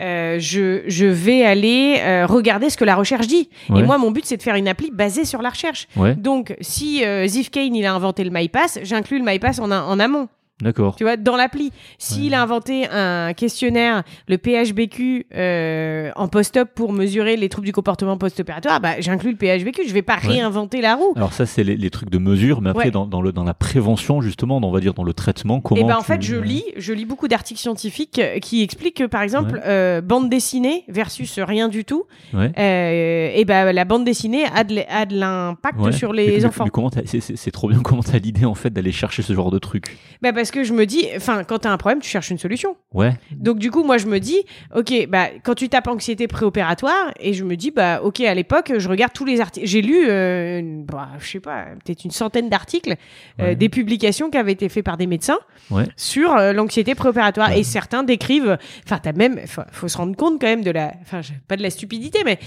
euh, 0.00 0.38
je 0.38 0.82
je 0.86 1.06
vais 1.06 1.44
aller 1.44 1.98
euh, 2.00 2.26
regarder 2.26 2.70
ce 2.70 2.76
que 2.76 2.84
la 2.84 2.94
recherche 2.96 3.26
dit. 3.26 3.48
Ouais. 3.68 3.80
Et 3.80 3.82
moi, 3.82 3.98
mon 3.98 4.10
but 4.10 4.24
c'est 4.24 4.36
de 4.36 4.42
faire 4.42 4.56
une 4.56 4.68
appli 4.68 4.90
basée 4.90 5.24
sur 5.24 5.42
la 5.42 5.50
recherche. 5.50 5.88
ouais 5.96 6.14
Donc, 6.14 6.54
si 6.60 7.04
euh, 7.04 7.26
Kane 7.50 7.74
il 7.74 7.84
a 7.86 7.94
inventé 7.94 8.24
le 8.24 8.30
MyPass, 8.30 8.78
j'inclus 8.82 9.18
le 9.18 9.24
MyPass 9.24 9.58
en, 9.58 9.70
en 9.70 9.98
amont. 9.98 10.28
D'accord 10.60 10.96
Tu 10.96 11.04
vois, 11.04 11.16
dans 11.16 11.36
l'appli. 11.36 11.70
S'il 11.98 12.30
Ouais. 12.30 12.36
a 12.36 12.42
inventé 12.42 12.86
un 12.90 13.32
questionnaire, 13.34 14.02
le 14.28 14.36
PHBQ 14.38 15.26
euh, 15.34 16.10
en 16.16 16.28
post-op 16.28 16.68
pour 16.74 16.92
mesurer 16.92 17.36
les 17.36 17.48
troubles 17.48 17.66
du 17.66 17.72
comportement 17.72 18.16
post-opératoire, 18.16 18.80
bah 18.80 19.00
j'inclus 19.00 19.32
le 19.32 19.36
PHBQ. 19.36 19.82
Je 19.88 19.92
vais 19.92 20.02
pas 20.02 20.14
Ouais. 20.22 20.28
réinventer 20.34 20.80
la 20.80 20.94
roue. 20.94 21.12
alors 21.16 21.32
ça 21.32 21.46
c'est 21.46 21.62
les, 21.64 21.76
les 21.76 21.90
trucs 21.90 22.10
de 22.10 22.18
mesure 22.18 22.60
mais 22.62 22.70
après 22.70 22.86
Ouais. 22.86 22.90
dans, 22.90 23.06
dans, 23.06 23.20
le, 23.20 23.32
dans 23.32 23.44
la 23.44 23.54
prévention 23.54 24.20
justement 24.20 24.56
on 24.62 24.70
va 24.70 24.80
dire 24.80 24.94
dans 24.94 25.04
le 25.04 25.12
traitement 25.12 25.60
comment 25.60 25.80
Et 25.80 25.84
ben 25.84 25.96
en 25.96 26.00
tu- 26.00 26.06
fait, 26.06 26.22
je 26.22 26.36
lis, 26.36 26.64
je 26.76 26.92
lis 26.92 27.04
beaucoup 27.04 27.28
d'articles 27.28 27.60
scientifiques 27.60 28.18
euh, 28.18 28.38
qui 28.38 28.62
expliquent 28.62 28.96
que 28.96 29.04
par 29.04 29.22
exemple, 29.22 29.60
euh, 29.66 30.00
bande 30.00 30.28
dessinée 30.30 30.84
versus 30.88 31.38
rien 31.38 31.68
du 31.68 31.84
tout. 31.84 32.04
euh, 32.34 33.30
et 33.34 33.44
ben 33.44 33.72
la 33.72 33.84
bande 33.84 34.04
dessinée 34.04 34.44
a 34.54 34.64
de, 34.64 34.76
l'impact 35.14 35.92
sur 35.92 36.12
les 36.12 36.38
mais- 36.38 36.44
enfants. 36.46 36.64
mais 36.64 36.70
comment 36.70 36.90
t'as- 36.90 37.02
c'est- 37.06 37.50
trop 37.50 37.68
bien 37.68 37.80
comment 37.80 38.02
t'as 38.02 38.18
l'idée 38.18 38.44
en 38.44 38.54
fait 38.54 38.70
d'aller 38.70 38.92
chercher 38.92 39.22
ce 39.22 39.32
genre 39.32 39.50
de 39.50 39.58
truc? 39.58 39.96
Bah 40.22 40.32
parce 40.32 40.45
parce 40.46 40.52
que 40.52 40.62
je 40.62 40.72
me 40.72 40.86
dis, 40.86 41.08
enfin, 41.16 41.42
quand 41.42 41.58
tu 41.58 41.66
as 41.66 41.72
un 41.72 41.76
problème, 41.76 41.98
tu 42.00 42.08
cherches 42.08 42.30
une 42.30 42.38
solution. 42.38 42.76
Ouais. 42.94 43.14
Donc 43.32 43.58
du 43.58 43.72
coup, 43.72 43.82
moi, 43.82 43.98
je 43.98 44.06
me 44.06 44.20
dis, 44.20 44.44
ok, 44.76 45.08
bah, 45.08 45.26
quand 45.42 45.56
tu 45.56 45.68
tapes 45.68 45.88
anxiété 45.88 46.28
préopératoire, 46.28 47.12
et 47.18 47.32
je 47.34 47.42
me 47.42 47.56
dis, 47.56 47.72
bah, 47.72 48.00
ok, 48.04 48.20
à 48.20 48.32
l'époque, 48.32 48.72
je 48.78 48.88
regarde 48.88 49.12
tous 49.12 49.24
les 49.24 49.40
articles. 49.40 49.66
J'ai 49.66 49.82
lu, 49.82 50.08
euh, 50.08 50.60
une- 50.60 50.84
bah, 50.84 51.08
je 51.18 51.26
sais 51.28 51.40
pas, 51.40 51.64
peut-être 51.84 52.04
une 52.04 52.12
centaine 52.12 52.48
d'articles, 52.48 52.94
euh, 53.40 53.56
des 53.56 53.68
publications 53.68 54.30
qui 54.30 54.38
avaient 54.38 54.52
été 54.52 54.68
faites 54.68 54.84
par 54.84 54.96
des 54.96 55.08
médecins 55.08 55.38
Ouais. 55.72 55.84
sur 55.96 56.36
euh, 56.36 56.52
l'anxiété 56.52 56.94
préopératoire. 56.94 57.48
Ouais. 57.50 57.58
Et 57.58 57.64
certains 57.64 58.04
décrivent, 58.04 58.56
enfin, 58.84 59.00
t'as 59.02 59.12
même, 59.12 59.40
faut, 59.48 59.62
faut 59.72 59.88
se 59.88 59.96
rendre 59.96 60.14
compte 60.14 60.40
quand 60.40 60.46
même 60.46 60.62
de 60.62 60.70
la, 60.70 60.92
enfin, 61.02 61.22
pas 61.48 61.56
de 61.56 61.62
la 61.64 61.70
stupidité, 61.70 62.20
mais 62.24 62.38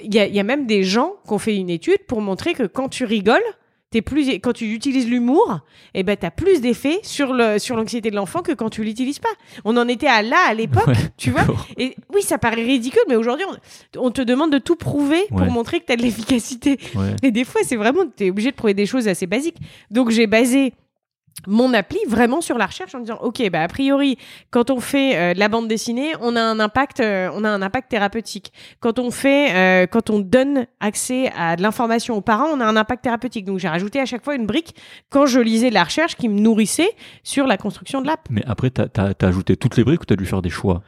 il 0.00 0.14
y 0.14 0.20
a, 0.20 0.26
il 0.26 0.34
y 0.34 0.38
a 0.38 0.44
même 0.44 0.66
des 0.66 0.84
gens 0.84 1.14
qui 1.26 1.32
ont 1.32 1.38
fait 1.38 1.56
une 1.56 1.70
étude 1.70 2.04
pour 2.06 2.20
montrer 2.20 2.54
que 2.54 2.62
quand 2.62 2.88
tu 2.88 3.04
rigoles, 3.04 3.40
T'es 3.96 4.02
plus, 4.02 4.28
quand 4.40 4.52
tu 4.52 4.66
utilises 4.74 5.08
l'humour, 5.08 5.60
eh 5.94 6.02
ben, 6.02 6.18
t'as 6.18 6.30
plus 6.30 6.60
d'effet 6.60 6.98
sur 7.02 7.32
le, 7.32 7.58
sur 7.58 7.76
l'anxiété 7.76 8.10
de 8.10 8.16
l'enfant 8.16 8.42
que 8.42 8.52
quand 8.52 8.68
tu 8.68 8.84
l'utilises 8.84 9.20
pas. 9.20 9.30
On 9.64 9.74
en 9.78 9.88
était 9.88 10.06
à 10.06 10.20
là 10.20 10.36
à 10.46 10.52
l'époque, 10.52 10.86
Ouais, 10.88 10.92
tu 11.16 11.30
vois. 11.30 11.46
Et 11.78 11.96
oui, 12.14 12.20
ça 12.20 12.36
paraît 12.36 12.62
ridicule, 12.62 13.00
mais 13.08 13.16
aujourd'hui, 13.16 13.46
on, 13.96 14.02
on 14.08 14.10
te 14.10 14.20
demande 14.20 14.52
de 14.52 14.58
tout 14.58 14.76
prouver 14.76 15.22
pour 15.30 15.46
montrer 15.46 15.80
que 15.80 15.86
tu 15.86 15.92
as 15.92 15.96
de 15.96 16.02
l'efficacité. 16.02 16.78
Ouais. 16.94 17.16
Et 17.22 17.30
des 17.30 17.44
fois, 17.44 17.62
c'est 17.64 17.76
vraiment, 17.76 18.02
tu 18.14 18.26
es 18.26 18.30
obligé 18.30 18.50
de 18.50 18.56
prouver 18.56 18.74
des 18.74 18.84
choses 18.84 19.08
assez 19.08 19.26
basiques. 19.26 19.56
Donc, 19.90 20.10
j'ai 20.10 20.26
basé 20.26 20.74
mon 21.46 21.72
appli 21.74 21.98
vraiment 22.08 22.40
sur 22.40 22.58
la 22.58 22.66
recherche 22.66 22.94
en 22.94 23.00
disant 23.00 23.18
ok 23.22 23.50
bah 23.50 23.62
a 23.62 23.68
priori 23.68 24.18
quand 24.50 24.70
on 24.70 24.80
fait 24.80 25.16
euh, 25.16 25.34
la 25.34 25.48
bande 25.48 25.68
dessinée 25.68 26.12
on 26.20 26.36
a 26.36 26.42
un 26.42 26.60
impact 26.60 27.00
euh, 27.00 27.30
on 27.32 27.44
a 27.44 27.48
un 27.48 27.62
impact 27.62 27.90
thérapeutique. 27.90 28.52
Quand 28.80 28.98
on 28.98 29.10
fait 29.10 29.54
euh, 29.54 29.86
quand 29.86 30.10
on 30.10 30.18
donne 30.18 30.66
accès 30.80 31.30
à 31.36 31.56
de 31.56 31.62
l'information 31.62 32.16
aux 32.16 32.20
parents 32.20 32.48
on 32.52 32.60
a 32.60 32.64
un 32.64 32.76
impact 32.76 33.04
thérapeutique. 33.04 33.44
Donc 33.44 33.58
j'ai 33.58 33.68
rajouté 33.68 34.00
à 34.00 34.06
chaque 34.06 34.24
fois 34.24 34.34
une 34.34 34.46
brique 34.46 34.74
quand 35.10 35.26
je 35.26 35.40
lisais 35.40 35.70
la 35.70 35.84
recherche 35.84 36.16
qui 36.16 36.28
me 36.28 36.38
nourrissait 36.38 36.90
sur 37.22 37.46
la 37.46 37.56
construction 37.56 38.00
de 38.00 38.06
l'app. 38.06 38.20
Mais 38.30 38.42
après, 38.46 38.70
t'as 38.70 38.86
as, 38.96 39.26
ajouté 39.26 39.56
toutes 39.56 39.76
les 39.76 39.84
briques 39.84 40.02
ou 40.02 40.04
t'as 40.04 40.16
dû 40.16 40.26
faire 40.26 40.42
des 40.42 40.50
choix? 40.50 40.82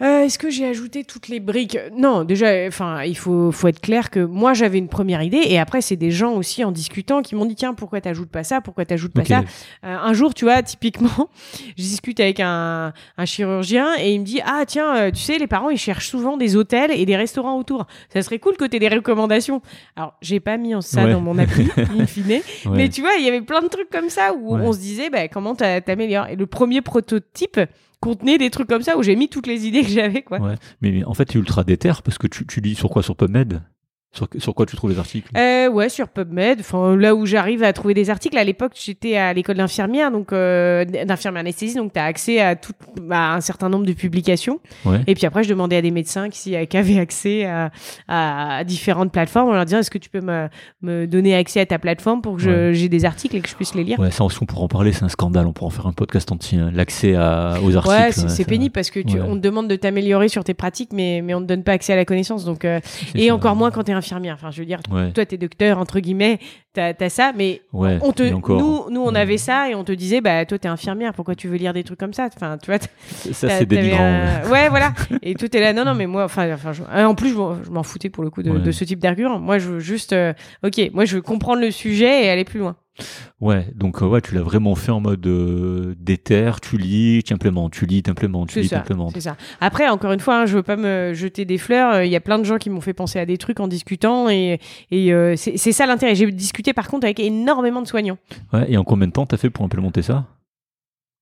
Euh, 0.00 0.22
Est-ce 0.22 0.38
que 0.38 0.48
j'ai 0.48 0.64
ajouté 0.64 1.02
toutes 1.04 1.26
les 1.28 1.40
briques? 1.40 1.76
Non, 1.96 2.22
déjà, 2.22 2.66
enfin, 2.68 3.02
il 3.02 3.16
faut, 3.16 3.50
faut 3.50 3.66
être 3.66 3.80
clair 3.80 4.10
que 4.10 4.20
moi 4.20 4.54
j'avais 4.54 4.78
une 4.78 4.88
première 4.88 5.22
idée 5.22 5.40
et 5.44 5.58
après 5.58 5.80
c'est 5.80 5.96
des 5.96 6.12
gens 6.12 6.34
aussi 6.34 6.62
en 6.64 6.70
discutant 6.70 7.20
qui 7.20 7.34
m'ont 7.34 7.46
dit 7.46 7.56
tiens 7.56 7.74
pourquoi 7.74 8.00
t'ajoutes 8.00 8.30
pas 8.30 8.44
ça, 8.44 8.60
pourquoi 8.60 8.84
t'ajoutes 8.84 9.12
pas 9.12 9.24
ça? 9.24 9.40
Euh, 9.84 9.96
un 10.00 10.12
jour, 10.12 10.34
tu 10.34 10.44
vois, 10.44 10.62
typiquement, 10.62 11.28
je 11.76 11.82
discute 11.82 12.20
avec 12.20 12.38
un, 12.38 12.92
un 13.16 13.24
chirurgien 13.24 13.94
et 13.98 14.12
il 14.12 14.20
me 14.20 14.24
dit 14.24 14.40
ah 14.46 14.62
tiens, 14.66 14.96
euh, 14.96 15.10
tu 15.10 15.20
sais 15.20 15.36
les 15.38 15.48
parents 15.48 15.70
ils 15.70 15.78
cherchent 15.78 16.08
souvent 16.08 16.36
des 16.36 16.54
hôtels 16.54 16.92
et 16.92 17.04
des 17.04 17.16
restaurants 17.16 17.58
autour. 17.58 17.86
Ça 18.12 18.22
serait 18.22 18.38
cool 18.38 18.56
que 18.56 18.64
t'aies 18.66 18.78
des 18.78 18.88
recommandations. 18.88 19.62
Alors 19.96 20.14
j'ai 20.22 20.38
pas 20.38 20.56
mis 20.58 20.74
ça 20.80 21.04
Ouais. 21.04 21.12
dans 21.12 21.20
mon 21.20 21.38
appli, 21.38 21.68
in 21.98 22.06
fine. 22.06 22.26
Ouais. 22.28 22.42
Mais 22.70 22.88
tu 22.88 23.00
vois, 23.00 23.14
il 23.18 23.24
y 23.24 23.28
avait 23.28 23.40
plein 23.40 23.62
de 23.62 23.68
trucs 23.68 23.90
comme 23.90 24.10
ça 24.10 24.32
où 24.32 24.54
Ouais. 24.54 24.60
on 24.62 24.72
se 24.72 24.78
disait, 24.78 25.10
bah, 25.10 25.26
comment 25.28 25.54
t'a- 25.56 25.80
t'améliores. 25.80 26.28
Et 26.28 26.36
le 26.36 26.46
premier 26.46 26.82
prototype 26.82 27.58
contenait 28.00 28.38
des 28.38 28.50
trucs 28.50 28.68
comme 28.68 28.82
ça 28.82 28.96
où 28.96 29.02
j'ai 29.02 29.16
mis 29.16 29.28
toutes 29.28 29.46
les 29.46 29.66
idées 29.66 29.82
que 29.82 29.90
j'avais, 29.90 30.22
quoi. 30.22 30.40
Ouais. 30.40 30.54
Mais, 30.80 31.04
en 31.04 31.14
fait, 31.14 31.26
tu 31.26 31.38
ultra 31.38 31.64
déter 31.64 31.92
parce 32.04 32.18
que 32.18 32.26
tu, 32.26 32.46
tu 32.46 32.60
lis 32.60 32.74
sur 32.74 32.90
quoi? 32.90 33.02
Sur 33.02 33.16
PubMed 33.16 33.62
sur, 34.12 34.26
sur 34.38 34.54
quoi 34.54 34.64
tu 34.66 34.74
trouves 34.76 34.90
les 34.90 34.98
articles? 34.98 35.28
Euh, 35.36 35.68
ouais, 35.68 35.88
sur 35.88 36.08
PubMed, 36.08 36.60
enfin 36.60 36.96
là 36.96 37.14
où 37.14 37.26
j'arrive 37.26 37.62
à 37.62 37.72
trouver 37.72 37.94
des 37.94 38.10
articles. 38.10 38.36
À 38.38 38.44
l'époque, 38.44 38.72
j'étais 38.74 39.16
à 39.16 39.32
l'école 39.32 39.56
d'infirmière, 39.56 40.10
donc 40.10 40.32
euh, 40.32 40.84
d'infirmière 40.84 41.40
anesthésiste, 41.40 41.76
donc 41.76 41.92
tu 41.92 41.98
as 42.00 42.04
accès 42.04 42.40
à 42.40 42.56
tout, 42.56 42.72
à 43.10 43.34
un 43.34 43.40
certain 43.40 43.68
nombre 43.68 43.84
de 43.86 43.92
publications. 43.92 44.60
Ouais. 44.84 45.00
Et 45.06 45.14
puis 45.14 45.26
après, 45.26 45.44
je 45.44 45.48
demandais 45.50 45.76
à 45.76 45.82
des 45.82 45.90
médecins 45.90 46.30
qui, 46.30 46.54
qui 46.66 46.76
avaient 46.76 46.98
accès 46.98 47.44
à, 47.44 47.70
à 48.08 48.64
différentes 48.64 49.12
plateformes 49.12 49.50
en 49.50 49.52
leur 49.52 49.64
disant 49.64 49.78
est-ce 49.78 49.90
que 49.90 49.98
tu 49.98 50.08
peux 50.10 50.20
me, 50.22 50.48
me 50.82 51.06
donner 51.06 51.34
accès 51.36 51.60
à 51.60 51.66
ta 51.66 51.78
plateforme 51.78 52.22
pour 52.22 52.36
que 52.36 52.42
Ouais. 52.48 52.74
j'ai 52.74 52.88
des 52.88 53.04
articles 53.04 53.36
et 53.36 53.40
que 53.40 53.48
je 53.48 53.54
puisse 53.54 53.74
les 53.74 53.84
lire? 53.84 53.98
Ouais, 54.00 54.10
ça, 54.10 54.24
on 54.24 54.28
pourra 54.46 54.62
en 54.62 54.68
parler, 54.68 54.92
c'est 54.92 55.04
un 55.04 55.08
scandale. 55.08 55.46
On 55.46 55.52
pourra 55.52 55.66
en 55.68 55.70
faire 55.70 55.86
un 55.86 55.92
podcast 55.92 56.32
entier. 56.32 56.58
hein. 56.58 56.70
L'accès 56.72 57.14
aux 57.14 57.76
articles. 57.76 57.88
Ouais, 57.88 58.10
c'est 58.12 58.44
pénible 58.46 58.72
parce 58.72 58.90
que 58.90 59.00
tu, 59.00 59.20
on 59.20 59.34
te 59.34 59.40
demande 59.40 59.68
de 59.68 59.76
t'améliorer 59.76 60.28
sur 60.28 60.44
tes 60.44 60.54
pratiques, 60.54 60.90
mais, 60.92 61.20
mais 61.22 61.34
on 61.34 61.40
te 61.40 61.46
donne 61.46 61.62
pas 61.62 61.72
accès 61.72 61.92
à 61.92 61.96
la 61.96 62.04
connaissance. 62.04 62.44
Donc, 62.44 62.64
euh, 62.64 62.80
et 63.14 63.30
encore 63.30 63.54
moins 63.54 63.70
quand 63.70 63.84
tu 63.84 63.90
es 63.90 63.94
infirmière. 63.94 64.07
Enfin, 64.12 64.50
je 64.50 64.60
veux 64.60 64.66
dire, 64.66 64.80
Ouais. 64.90 65.10
toi, 65.12 65.24
tu 65.26 65.34
es 65.34 65.38
docteur, 65.38 65.78
entre 65.78 66.00
guillemets, 66.00 66.38
tu 66.74 66.80
as, 66.80 67.08
ça, 67.08 67.32
mais 67.36 67.62
Ouais. 67.72 67.98
on 68.02 68.12
te, 68.12 68.32
encore. 68.32 68.58
nous, 68.58 68.90
nous, 68.90 69.00
on 69.00 69.12
Ouais. 69.12 69.18
avait 69.20 69.38
ça 69.38 69.68
et 69.70 69.74
on 69.74 69.84
te 69.84 69.92
disait, 69.92 70.20
bah, 70.20 70.44
toi, 70.46 70.58
tu 70.58 70.66
es 70.66 70.70
infirmière, 70.70 71.12
pourquoi 71.14 71.34
tu 71.34 71.48
veux 71.48 71.56
lire 71.56 71.72
des 71.72 71.84
trucs 71.84 71.98
comme 71.98 72.12
ça? 72.12 72.28
Enfin, 72.34 72.56
tu 72.58 72.70
vois, 72.70 72.78
Ça, 72.80 72.88
t'as- 72.88 73.32
c'est 73.32 73.46
t'avais 73.48 73.66
dénigrant. 73.66 73.98
un- 74.02 74.48
ouais. 74.50 74.68
Voilà. 74.68 74.92
Et 75.22 75.34
toi, 75.34 75.48
t'es 75.48 75.60
là, 75.60 75.72
non, 75.72 75.84
non, 75.84 75.94
mais 75.94 76.06
moi, 76.06 76.24
enfin, 76.24 76.52
enfin 76.52 76.72
je- 76.72 76.82
euh, 76.82 77.04
en 77.04 77.14
plus, 77.14 77.30
je 77.30 77.70
m'en- 77.70 77.82
foutais 77.82 78.10
pour 78.10 78.22
le 78.24 78.30
coup 78.30 78.42
de 78.42 78.70
ce 78.72 78.84
type 78.84 78.98
d'argument. 79.00 79.38
Moi, 79.38 79.58
je 79.58 79.68
veux 79.70 79.80
juste, 79.80 80.12
euh, 80.12 80.32
ok, 80.64 80.90
moi, 80.92 81.04
je 81.04 81.16
veux 81.16 81.22
comprendre 81.22 81.60
le 81.60 81.70
sujet 81.70 82.24
et 82.24 82.30
aller 82.30 82.44
plus 82.44 82.60
loin. 82.60 82.76
Ouais, 83.40 83.68
donc 83.74 84.02
euh, 84.02 84.06
ouais, 84.06 84.20
tu 84.20 84.34
l'as 84.34 84.42
vraiment 84.42 84.74
fait 84.74 84.90
en 84.90 85.00
mode 85.00 85.24
euh, 85.26 85.94
déter, 86.00 86.50
tu 86.60 86.76
lis, 86.76 87.22
tu 87.24 87.32
implémentes, 87.32 87.72
tu 87.72 87.86
lis, 87.86 88.02
tu 88.02 88.12
C'est 88.48 88.60
lis, 88.60 88.68
ça, 88.68 88.78
t'implémentes. 88.78 89.12
c'est 89.14 89.20
ça. 89.20 89.36
Après, 89.60 89.88
encore 89.88 90.12
une 90.12 90.18
fois, 90.20 90.40
hein, 90.40 90.46
je 90.46 90.56
veux 90.56 90.62
pas 90.64 90.76
me 90.76 91.12
jeter 91.14 91.44
des 91.44 91.58
fleurs. 91.58 91.94
euh, 91.94 92.04
Il 92.04 92.10
y 92.10 92.16
a 92.16 92.20
plein 92.20 92.38
de 92.38 92.44
gens 92.44 92.58
qui 92.58 92.70
m'ont 92.70 92.80
fait 92.80 92.94
penser 92.94 93.18
à 93.20 93.26
des 93.26 93.38
trucs 93.38 93.60
en 93.60 93.68
discutant 93.68 94.28
et, 94.28 94.58
et 94.90 95.12
euh, 95.12 95.36
c'est 95.36 95.56
ça 95.72 95.86
l'intérêt. 95.86 96.14
J'ai 96.16 96.30
discuté 96.32 96.72
par 96.72 96.88
contre 96.88 97.04
avec 97.04 97.20
énormément 97.20 97.82
de 97.82 97.86
soignants. 97.86 98.18
Ouais, 98.52 98.70
et 98.70 98.76
en 98.76 98.84
combien 98.84 99.06
de 99.06 99.12
temps 99.12 99.26
t'as 99.26 99.36
fait 99.36 99.50
pour 99.50 99.64
implémenter 99.64 100.02
ça? 100.02 100.26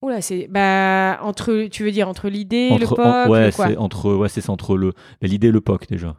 Oula, 0.02 0.20
c'est 0.20 0.46
bah 0.50 1.18
entre, 1.22 1.68
tu 1.70 1.82
veux 1.82 1.90
dire 1.90 2.06
entre 2.08 2.28
l'idée, 2.28 2.76
le 2.78 2.86
POC, 2.86 2.98
en- 2.98 3.28
ouais, 3.30 3.50
c'est 3.50 3.76
entre 3.78 4.14
ouais, 4.14 4.28
c'est 4.28 4.42
ça 4.42 4.52
entre 4.52 4.76
le 4.76 4.92
mais 5.22 5.28
l'idée 5.28 5.48
et 5.48 5.52
le 5.52 5.60
POC 5.62 5.88
déjà. 5.88 6.16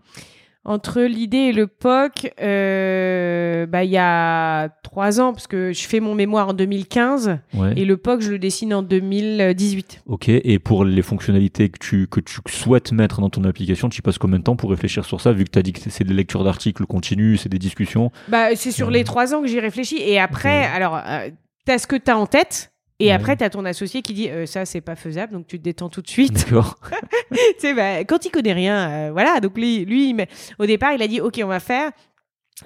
Entre 0.69 1.01
l'idée 1.03 1.37
et 1.37 1.53
le 1.53 1.65
POC, 1.67 2.33
euh, 2.41 3.65
bah 3.67 3.85
il 3.85 3.89
y 3.89 3.97
a 3.97 4.67
trois 4.83 5.21
ans 5.21 5.31
parce 5.31 5.47
que 5.47 5.71
je 5.71 5.87
fais 5.87 6.01
mon 6.01 6.13
mémoire 6.13 6.49
en 6.49 6.53
2015 6.53 7.39
Ouais. 7.53 7.71
et 7.77 7.85
le 7.85 7.95
POC 7.95 8.19
je 8.21 8.31
le 8.31 8.37
dessine 8.37 8.73
en 8.73 8.81
2018. 8.83 10.01
OK, 10.07 10.27
et 10.27 10.59
pour 10.59 10.83
les 10.83 11.01
fonctionnalités 11.01 11.69
que 11.69 11.79
tu 11.79 12.07
que 12.07 12.19
tu 12.19 12.39
souhaites 12.49 12.91
mettre 12.91 13.21
dans 13.21 13.29
ton 13.29 13.43
application, 13.45 13.87
tu 13.87 13.99
y 13.99 14.01
passes 14.01 14.17
combien 14.17 14.39
de 14.39 14.43
temps 14.43 14.57
pour 14.57 14.69
réfléchir 14.69 15.05
sur 15.05 15.21
ça 15.21 15.31
vu 15.31 15.45
que 15.45 15.51
tu 15.51 15.59
as 15.59 15.61
dit 15.61 15.71
que 15.73 15.79
c'est 15.89 16.03
des 16.03 16.13
lectures 16.13 16.43
d'articles 16.43 16.85
continues, 16.85 17.37
c'est 17.37 17.49
des 17.49 17.59
discussions? 17.59 18.11
Bah 18.27 18.55
c'est 18.55 18.71
sur 18.71 18.87
Ouais. 18.87 18.93
les 18.93 19.03
trois 19.05 19.33
ans 19.33 19.41
que 19.41 19.47
j'y 19.47 19.59
réfléchis 19.61 19.97
et 20.01 20.19
après, 20.19 20.65
alors 20.65 20.97
euh, 20.97 21.29
t'as 21.65 21.77
ce 21.77 21.87
que 21.87 21.95
t'as 21.95 22.15
en 22.15 22.25
tête. 22.27 22.73
Et 22.99 23.07
Ouais. 23.07 23.11
après, 23.11 23.35
t'as 23.35 23.49
ton 23.51 23.63
associé 23.65 24.01
qui 24.01 24.13
dit 24.13 24.29
euh, 24.29 24.45
ça, 24.47 24.65
c'est 24.65 24.81
pas 24.81 24.95
faisable, 24.95 25.33
donc 25.33 25.45
tu 25.47 25.59
te 25.59 25.63
détends 25.63 25.89
tout 25.89 26.01
de 26.01 26.09
suite. 26.09 26.33
D'accord. 26.33 26.79
tu 27.31 27.37
sais, 27.59 27.73
bah, 27.75 28.03
quand 28.05 28.25
il 28.25 28.31
connaît 28.31 28.53
rien, 28.53 28.89
euh, 28.89 29.09
voilà. 29.11 29.39
Donc 29.39 29.55
lui, 29.57 29.85
lui 29.85 30.15
au 30.57 30.65
départ, 30.65 30.93
il 30.93 31.01
a 31.03 31.07
dit 31.07 31.21
ok, 31.21 31.39
on 31.43 31.47
va 31.47 31.59
faire 31.59 31.91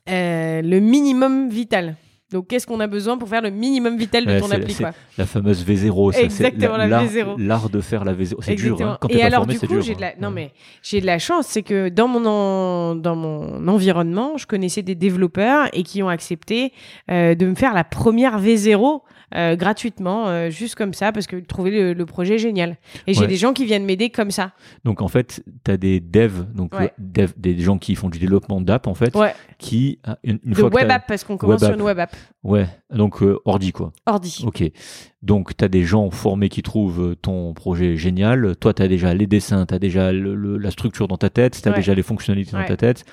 euh, 0.09 0.61
le 0.61 0.79
minimum 0.79 1.49
vital. 1.49 1.95
Donc 2.32 2.47
qu'est-ce 2.47 2.65
qu'on 2.65 2.79
a 2.79 2.88
besoin 2.88 3.17
pour 3.17 3.27
faire 3.27 3.41
le 3.41 3.49
minimum 3.49 3.97
vital 3.97 4.25
de 4.25 4.32
Ouais, 4.32 4.39
ton 4.39 4.49
appli 4.51 4.73
quoi? 4.73 4.91
La 5.17 5.25
fameuse 5.25 5.65
V0, 5.65 6.13
ça, 6.13 6.21
Exactement, 6.21 6.77
la 6.77 6.88
l'art- 6.88 7.03
V0. 7.05 7.36
L'art 7.38 7.69
de 7.69 7.82
faire 7.82 8.05
la 8.05 8.13
V0, 8.13 8.36
c'est 8.39 8.55
dur. 8.55 8.82
Hein. 8.82 8.97
Quand 9.01 9.09
Et 9.09 9.17
pas 9.19 9.25
alors 9.25 9.39
formé, 9.39 9.55
du 9.59 9.67
coup, 9.67 9.82
j'ai 9.82 9.95
de 9.95 9.99
la 10.01 10.07
hein. 10.07 10.13
non 10.21 10.32
mais 10.32 10.53
j'ai 10.82 11.01
de 11.01 11.05
la 11.05 11.19
chance, 11.19 11.47
c'est 11.47 11.61
que 11.61 11.89
dans 11.89 12.07
mon 12.07 12.25
en- 12.25 12.95
dans 12.95 13.17
mon 13.17 13.67
environnement, 13.67 14.38
je 14.38 14.47
connaissais 14.47 14.82
des 14.82 14.95
développeurs 14.95 15.67
et 15.73 15.84
qui 15.84 16.01
ont 16.03 16.07
accepté 16.07 16.71
euh, 17.09 17.36
de 17.36 17.45
me 17.47 17.55
faire 17.55 17.73
la 17.73 17.84
première 17.84 18.41
V0 18.41 19.01
euh, 19.36 19.55
gratuitement, 19.55 20.27
euh, 20.27 20.49
juste 20.49 20.75
comme 20.75 20.93
ça, 20.93 21.11
parce 21.11 21.27
qu'ils 21.27 21.43
trouvaient 21.45 21.71
le, 21.71 21.93
le 21.93 22.05
projet 22.05 22.38
génial. 22.38 22.77
Et 23.07 23.13
j'ai 23.13 23.27
des 23.27 23.36
gens 23.38 23.53
qui 23.53 23.65
viennent 23.65 23.86
m'aider 23.86 24.09
comme 24.09 24.32
ça. 24.32 24.51
Donc 24.86 25.01
en 25.01 25.07
fait, 25.07 25.43
tu 25.63 25.71
as 25.71 25.77
des 25.77 25.99
devs, 25.99 26.45
donc 26.53 26.73
Ouais. 26.73 26.91
le 26.97 27.05
dev- 27.23 27.34
des 27.38 27.57
gens 27.59 27.77
qui 27.77 27.95
font 27.95 28.09
du 28.09 28.19
développement 28.19 28.61
d'app 28.61 28.88
en 28.88 28.93
fait, 28.93 29.15
Ouais. 29.15 29.34
qui 29.57 29.99
ah, 30.03 30.17
une, 30.23 30.39
une 30.43 30.51
De 30.51 30.55
fois 30.57 30.69
que 30.69 30.75
web 30.75 30.89
app 30.91 31.03
parce 31.07 31.23
qu'on 31.23 31.38
commence 31.38 31.63
sur 31.63 31.73
une 31.73 31.82
web 31.82 31.99
app. 31.99 32.15
Ouais, 32.43 32.67
donc 32.93 33.21
euh, 33.21 33.39
ordi 33.45 33.71
quoi. 33.71 33.93
Ordi. 34.05 34.43
Ok. 34.45 34.63
Donc 35.21 35.55
tu 35.55 35.63
as 35.63 35.67
des 35.67 35.84
gens 35.84 36.09
formés 36.09 36.49
qui 36.49 36.63
trouvent 36.63 37.15
ton 37.21 37.53
projet 37.53 37.95
génial. 37.95 38.55
Toi, 38.57 38.73
tu 38.73 38.82
as 38.82 38.88
déjà 38.88 39.13
les 39.13 39.27
dessins, 39.27 39.65
tu 39.65 39.73
as 39.75 39.79
déjà 39.79 40.11
le- 40.11 40.34
le- 40.36 40.57
la 40.57 40.71
structure 40.71 41.07
dans 41.07 41.17
ta 41.17 41.29
tête, 41.29 41.59
tu 41.61 41.69
as 41.69 41.73
déjà 41.73 41.93
les 41.93 42.01
fonctionnalités 42.03 42.51
dans 42.53 42.65
ta 42.65 42.77
tête. 42.77 43.05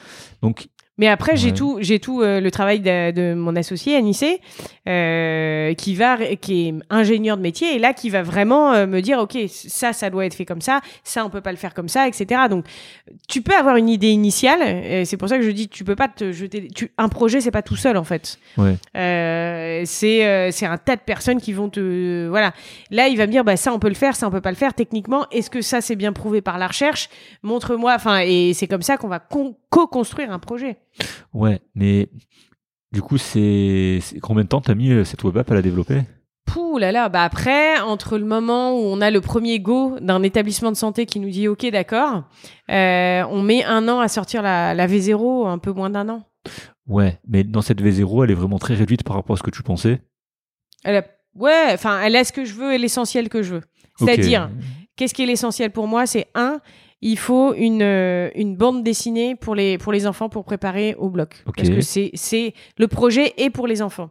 Donc 0.42 0.68
Mais 0.98 1.08
après, 1.08 1.36
j'ai 1.36 1.52
tout, 1.52 1.78
j'ai 1.80 1.98
tout 2.00 2.20
euh, 2.22 2.40
le 2.40 2.50
travail 2.50 2.80
de, 2.80 3.12
de 3.12 3.34
mon 3.34 3.54
associé 3.56 3.96
Anissé, 3.96 4.40
euh, 4.88 5.74
qui 5.74 5.94
va, 5.94 6.16
qui 6.40 6.68
est 6.68 6.74
ingénieur 6.90 7.36
de 7.36 7.42
métier, 7.42 7.76
et 7.76 7.78
là 7.78 7.92
qui 7.92 8.10
va 8.10 8.22
vraiment 8.22 8.72
euh, 8.72 8.86
me 8.86 9.00
dire, 9.00 9.18
ok, 9.18 9.38
ça, 9.48 9.92
ça 9.92 10.10
doit 10.10 10.26
être 10.26 10.34
fait 10.34 10.44
comme 10.44 10.60
ça, 10.60 10.80
ça, 11.04 11.24
on 11.24 11.30
peut 11.30 11.40
pas 11.40 11.52
le 11.52 11.56
faire 11.58 11.74
comme 11.74 11.88
ça, 11.88 12.08
etc. 12.08 12.42
Donc, 12.50 12.64
tu 13.28 13.42
peux 13.42 13.54
avoir 13.54 13.76
une 13.76 13.88
idée 13.88 14.08
initiale, 14.10 14.60
et 14.62 15.04
c'est 15.04 15.16
pour 15.16 15.28
ça 15.28 15.36
que 15.38 15.44
je 15.44 15.50
dis, 15.50 15.68
tu 15.68 15.84
peux 15.84 15.96
pas 15.96 16.08
te 16.08 16.32
jeter, 16.32 16.68
tu, 16.74 16.90
un 16.98 17.08
projet, 17.08 17.40
c'est 17.40 17.50
pas 17.50 17.62
tout 17.62 17.76
seul 17.76 17.96
en 17.96 18.04
fait. 18.04 18.38
ouais, 18.56 18.76
Euh, 18.96 19.82
c'est 19.84 20.26
euh, 20.26 20.50
c'est 20.50 20.66
un 20.66 20.78
tas 20.78 20.96
de 20.96 21.00
personnes 21.02 21.40
qui 21.40 21.52
vont 21.52 21.68
te 21.68 22.26
voilà. 22.28 22.52
Là 22.90 23.08
il 23.08 23.16
va 23.16 23.26
me 23.26 23.32
dire 23.32 23.44
bah 23.44 23.56
ça 23.56 23.72
on 23.72 23.78
peut 23.78 23.88
le 23.88 23.94
faire 23.94 24.16
ça 24.16 24.26
on 24.26 24.30
peut 24.30 24.40
pas 24.40 24.50
le 24.50 24.56
faire. 24.56 24.74
Techniquement 24.74 25.26
est-ce 25.30 25.50
que 25.50 25.60
ça 25.62 25.80
c'est 25.80 25.96
bien 25.96 26.12
prouvé 26.12 26.40
par 26.40 26.58
la 26.58 26.66
recherche? 26.66 27.08
Montre-moi 27.42 27.92
enfin 27.94 28.20
et 28.24 28.52
c'est 28.54 28.66
comme 28.66 28.82
ça 28.82 28.96
qu'on 28.96 29.08
va 29.08 29.18
con- 29.18 29.54
co-construire 29.70 30.30
un 30.32 30.38
projet 30.38 30.78
ouais, 31.34 31.60
mais 31.74 32.08
du 32.92 33.02
coup, 33.02 33.18
c'est 33.18 33.98
combien 34.22 34.44
de 34.44 34.48
temps 34.48 34.60
t'as 34.62 34.74
mis 34.74 34.90
euh, 34.92 35.04
cette 35.04 35.22
web 35.24 35.36
app 35.36 35.50
à 35.50 35.54
la 35.54 35.62
développer? 35.62 36.02
Pouh 36.46 36.78
là 36.78 36.90
là, 36.92 37.10
bah 37.10 37.22
après, 37.24 37.78
entre 37.80 38.16
le 38.16 38.24
moment 38.24 38.72
où 38.72 38.82
on 38.84 39.02
a 39.02 39.10
le 39.10 39.20
premier 39.20 39.60
go 39.60 39.98
d'un 40.00 40.22
établissement 40.22 40.72
de 40.72 40.76
santé 40.78 41.04
qui 41.04 41.20
nous 41.20 41.28
dit 41.28 41.46
ok 41.48 41.66
d'accord, 41.70 42.24
euh, 42.70 43.22
on 43.30 43.42
met 43.42 43.62
un 43.64 43.86
an 43.88 44.00
à 44.00 44.08
sortir 44.08 44.40
la, 44.40 44.72
la 44.72 44.86
V0, 44.86 45.46
un 45.46 45.58
peu 45.58 45.72
moins 45.72 45.90
d'un 45.90 46.08
an. 46.08 46.22
Ouais, 46.86 47.18
mais 47.28 47.44
dans 47.44 47.60
cette 47.60 47.82
V0, 47.82 48.24
elle 48.24 48.30
est 48.30 48.34
vraiment 48.34 48.58
très 48.58 48.72
réduite 48.74 49.02
par 49.04 49.16
rapport 49.16 49.34
à 49.34 49.36
ce 49.36 49.42
que 49.42 49.50
tu 49.50 49.62
pensais. 49.62 50.00
Elle 50.84 50.96
a- 50.96 51.04
Ouais, 51.34 51.66
enfin, 51.74 52.00
elle 52.02 52.16
a 52.16 52.24
ce 52.24 52.32
que 52.32 52.46
je 52.46 52.54
veux 52.54 52.72
et 52.72 52.78
l'essentiel 52.78 53.28
que 53.28 53.42
je 53.42 53.56
veux. 53.56 53.62
C'est-à-dire, 53.98 54.48
qu'est-ce 54.96 55.12
qui 55.12 55.22
est 55.22 55.26
l'essentiel 55.26 55.70
pour 55.70 55.86
moi? 55.86 56.06
C'est 56.06 56.28
un, 56.34 56.60
il 57.00 57.18
faut 57.18 57.54
une, 57.54 57.82
euh, 57.82 58.28
une 58.34 58.56
bande 58.56 58.82
dessinée 58.82 59.34
pour 59.36 59.54
les, 59.54 59.78
pour 59.78 59.92
les 59.92 60.06
enfants 60.06 60.28
pour 60.28 60.44
préparer 60.44 60.94
au 60.98 61.08
bloc. 61.10 61.42
Parce 61.56 61.68
que 61.76 61.80
c'est, 61.80 62.10
c'est 62.14 62.54
le 62.76 62.88
projet 62.88 63.34
est 63.36 63.50
pour 63.50 63.66
les 63.66 63.82
enfants. 63.82 64.10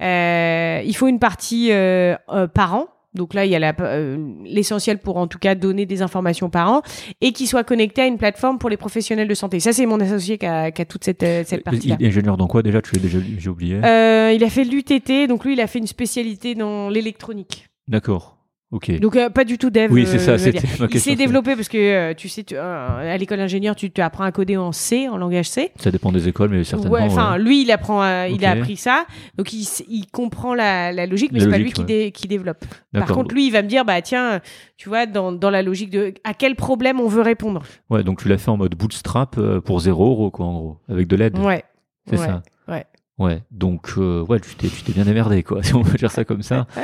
Euh, 0.00 0.82
il 0.84 0.94
faut 0.96 1.08
une 1.08 1.18
partie 1.18 1.70
euh, 1.72 2.14
euh, 2.30 2.46
parents. 2.46 2.86
Donc 3.14 3.34
là, 3.34 3.44
il 3.44 3.52
y 3.52 3.54
a 3.54 3.58
la- 3.58 3.74
euh, 3.80 4.16
l'essentiel 4.46 4.96
pour 4.96 5.18
en 5.18 5.26
tout 5.26 5.38
cas 5.38 5.54
donner 5.54 5.84
des 5.84 6.00
informations 6.00 6.46
aux 6.46 6.50
parents 6.50 6.80
et 7.20 7.32
qui 7.32 7.46
soit 7.46 7.62
connecté 7.62 8.00
à 8.00 8.06
une 8.06 8.16
plateforme 8.16 8.56
pour 8.58 8.70
les 8.70 8.78
professionnels 8.78 9.28
de 9.28 9.34
santé. 9.34 9.60
Ça, 9.60 9.74
c'est 9.74 9.84
mon 9.84 10.00
associé 10.00 10.38
qui 10.38 10.46
a, 10.46 10.70
qui 10.70 10.80
a 10.80 10.86
toute 10.86 11.04
cette, 11.04 11.22
euh, 11.22 11.42
cette 11.44 11.62
partie-là. 11.62 11.96
Il 12.00 12.06
est 12.06 12.08
ingénieur 12.08 12.38
dans 12.38 12.46
quoi 12.46 12.62
déjà? 12.62 12.80
Tu 12.80 12.94
l'as 12.96 13.02
déjà 13.02 13.18
j'ai 13.38 13.50
oublié. 13.50 13.78
Euh, 13.84 14.32
il 14.34 14.42
a 14.42 14.48
fait 14.48 14.64
l'UTT, 14.64 15.28
donc 15.28 15.44
lui, 15.44 15.52
il 15.52 15.60
a 15.60 15.66
fait 15.66 15.78
une 15.78 15.86
spécialité 15.86 16.54
dans 16.54 16.88
l'électronique. 16.88 17.68
D'accord. 17.86 18.38
Donc 18.72 19.16
euh, 19.16 19.28
pas 19.28 19.44
du 19.44 19.58
tout 19.58 19.68
dev. 19.68 19.92
oui, 19.92 20.06
c'est 20.06 20.16
euh, 20.16 20.18
ça. 20.18 20.38
C'était 20.38 20.60
ma 20.78 20.86
Il 20.86 20.88
question. 20.88 21.12
s'est 21.12 21.16
développé 21.16 21.54
parce 21.56 21.68
que 21.68 21.76
euh, 21.76 22.14
tu 22.14 22.28
sais, 22.30 22.42
tu- 22.42 22.54
euh, 22.56 23.12
à 23.14 23.16
l'école 23.18 23.36
d'ingénieur, 23.38 23.76
tu, 23.76 23.90
tu 23.90 24.00
apprends 24.00 24.24
à 24.24 24.32
coder 24.32 24.56
en 24.56 24.72
C, 24.72 25.08
en 25.08 25.18
langage 25.18 25.48
C. 25.50 25.72
Ça 25.78 25.90
dépend 25.90 26.10
des 26.10 26.26
écoles, 26.26 26.48
mais 26.50 26.64
certainement. 26.64 26.96
Enfin, 27.00 27.34
ouais. 27.34 27.38
lui, 27.38 27.62
il 27.62 27.70
apprend, 27.70 28.00
à- 28.00 28.28
il 28.28 28.42
a 28.46 28.52
appris 28.52 28.76
ça, 28.78 29.04
donc 29.36 29.52
il, 29.52 29.66
il 29.88 30.06
comprend 30.10 30.54
la, 30.54 30.90
la 30.90 31.04
logique, 31.06 31.32
mais 31.32 31.40
c'est 31.40 31.50
pas 31.50 31.58
lui 31.58 31.72
qui, 31.72 31.80
ouais. 31.82 31.86
dé- 31.86 32.12
qui 32.12 32.28
développe. 32.28 32.64
Par 32.94 33.06
contre, 33.08 33.34
lui, 33.34 33.46
il 33.46 33.50
va 33.50 33.60
me 33.62 33.68
dire, 33.68 33.84
bah 33.84 34.00
tiens, 34.00 34.40
tu 34.78 34.88
vois, 34.88 35.04
dans, 35.04 35.32
dans 35.32 35.50
la 35.50 35.62
logique 35.62 35.90
de 35.90 36.14
à 36.24 36.32
quel 36.32 36.56
problème 36.56 36.98
on 36.98 37.08
veut 37.08 37.22
répondre. 37.22 37.62
Ouais, 37.90 38.02
donc 38.02 38.22
tu 38.22 38.28
l'as 38.28 38.38
fait 38.38 38.50
en 38.50 38.56
mode 38.56 38.74
bootstrap 38.74 39.38
pour 39.64 39.80
0 39.80 40.04
euros, 40.06 40.30
quoi, 40.30 40.46
en 40.46 40.52
gros, 40.54 40.78
avec 40.88 41.08
de 41.08 41.16
l'aide. 41.16 41.38
Ouais. 41.38 41.62
C'est 42.08 42.16
ça. 42.16 42.42
ouais. 42.68 42.86
Ouais. 43.18 43.42
Donc, 43.50 43.92
ouais, 43.98 44.40
tu 44.40 44.54
t'es, 44.56 44.68
tu 44.68 44.82
t'es 44.82 44.92
bien 44.92 45.04
démerdé, 45.04 45.42
quoi, 45.42 45.62
si 45.62 45.74
on 45.74 45.82
peut 45.82 45.98
dire 45.98 46.10
ça 46.10 46.24
comme 46.24 46.42
ça. 46.42 46.66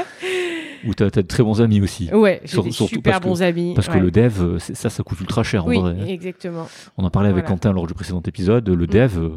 Ou 0.86 0.94
t'as, 0.94 1.10
t'as 1.10 1.22
de 1.22 1.26
très 1.26 1.42
bons 1.42 1.60
amis 1.60 1.80
aussi. 1.80 2.08
Ouais, 2.12 2.40
j'ai 2.44 2.62
des 2.62 2.70
surtout 2.70 2.94
super 2.94 3.12
parce 3.14 3.24
que- 3.24 3.28
bons 3.28 3.42
amis. 3.42 3.72
Parce 3.74 3.88
que 3.88 3.98
le 3.98 4.10
dev, 4.10 4.40
euh, 4.40 4.58
ça, 4.58 4.90
ça 4.90 5.02
coûte 5.02 5.20
ultra 5.20 5.42
cher 5.42 5.64
en 5.64 5.68
Oui, 5.68 5.78
vrai. 5.80 5.96
exactement. 6.10 6.68
On 6.96 7.04
en 7.04 7.10
parlait 7.10 7.28
avec 7.30 7.44
Voilà. 7.44 7.56
Quentin 7.56 7.72
lors 7.72 7.86
du 7.86 7.94
précédent 7.94 8.22
épisode. 8.26 8.68
Le 8.68 8.86
dev, 8.86 9.18
euh, 9.18 9.30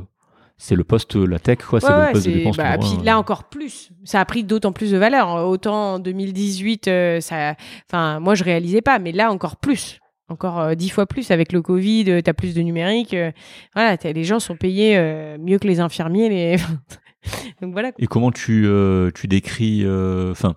c'est 0.57 0.75
le 0.75 0.83
poste, 0.83 1.15
la 1.15 1.39
tech, 1.39 1.57
quoi, 1.67 1.79
c'est 1.79 1.87
Ouais, 1.91 2.07
le 2.07 2.11
poste 2.13 2.27
de 2.27 2.31
dépense. 2.33 2.57
bah, 2.57 2.77
puis 2.77 3.03
là 3.03 3.17
encore 3.17 3.45
plus. 3.45 3.89
Ça 4.03 4.19
a 4.19 4.25
pris 4.25 4.43
d'autant 4.43 4.71
plus 4.71 4.91
de 4.91 4.97
valeur. 4.97 5.47
Autant 5.47 5.95
en 5.95 5.99
2018, 5.99 6.87
euh, 6.87 7.19
ça, 7.21 7.55
enfin, 7.89 8.19
moi 8.19 8.35
je 8.35 8.43
réalisais 8.43 8.81
pas, 8.81 8.99
mais 8.99 9.11
là 9.11 9.31
encore 9.31 9.57
plus. 9.57 9.97
Encore 10.29 10.59
euh, 10.61 10.75
dix 10.75 10.89
fois 10.89 11.07
plus 11.07 11.29
avec 11.31 11.51
le 11.51 11.61
Covid, 11.61 12.05
tu 12.23 12.29
as 12.29 12.33
plus 12.33 12.53
de 12.53 12.61
numérique. 12.61 13.13
euh, 13.13 13.31
voilà, 13.75 13.97
les 14.03 14.23
gens 14.23 14.39
sont 14.39 14.55
payés 14.55 14.95
euh, 14.97 15.37
mieux 15.39 15.57
que 15.59 15.67
les 15.67 15.79
infirmiers. 15.81 16.29
Les... 16.29 16.55
Donc 17.61 17.73
voilà. 17.73 17.91
Et 17.99 18.07
comment 18.07 18.31
tu, 18.31 18.65
euh, 18.65 19.11
tu 19.13 19.27
décris, 19.27 19.81
euh, 19.83 20.31
enfin, 20.31 20.55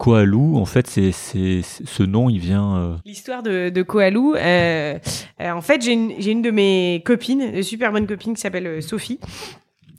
Koalou, 0.00 0.56
en 0.56 0.64
fait, 0.64 0.86
c'est, 0.86 1.12
c'est, 1.12 1.60
c'est- 1.62 1.86
ce 1.86 2.02
nom, 2.02 2.30
il 2.30 2.38
vient. 2.38 2.76
euh, 2.76 2.94
L'histoire 3.04 3.42
de, 3.42 3.68
de 3.68 3.82
Koalou. 3.82 4.34
euh, 4.34 4.98
euh, 5.42 5.50
en 5.52 5.60
fait, 5.60 5.82
j'ai 5.82 5.92
une, 5.92 6.12
j'ai 6.18 6.30
une 6.32 6.40
de 6.40 6.50
mes 6.50 7.02
copines, 7.04 7.42
une 7.54 7.62
super 7.62 7.92
bonne 7.92 8.06
copine 8.06 8.32
qui 8.34 8.40
s'appelle 8.40 8.66
euh, 8.66 8.80
Sophie. 8.80 9.20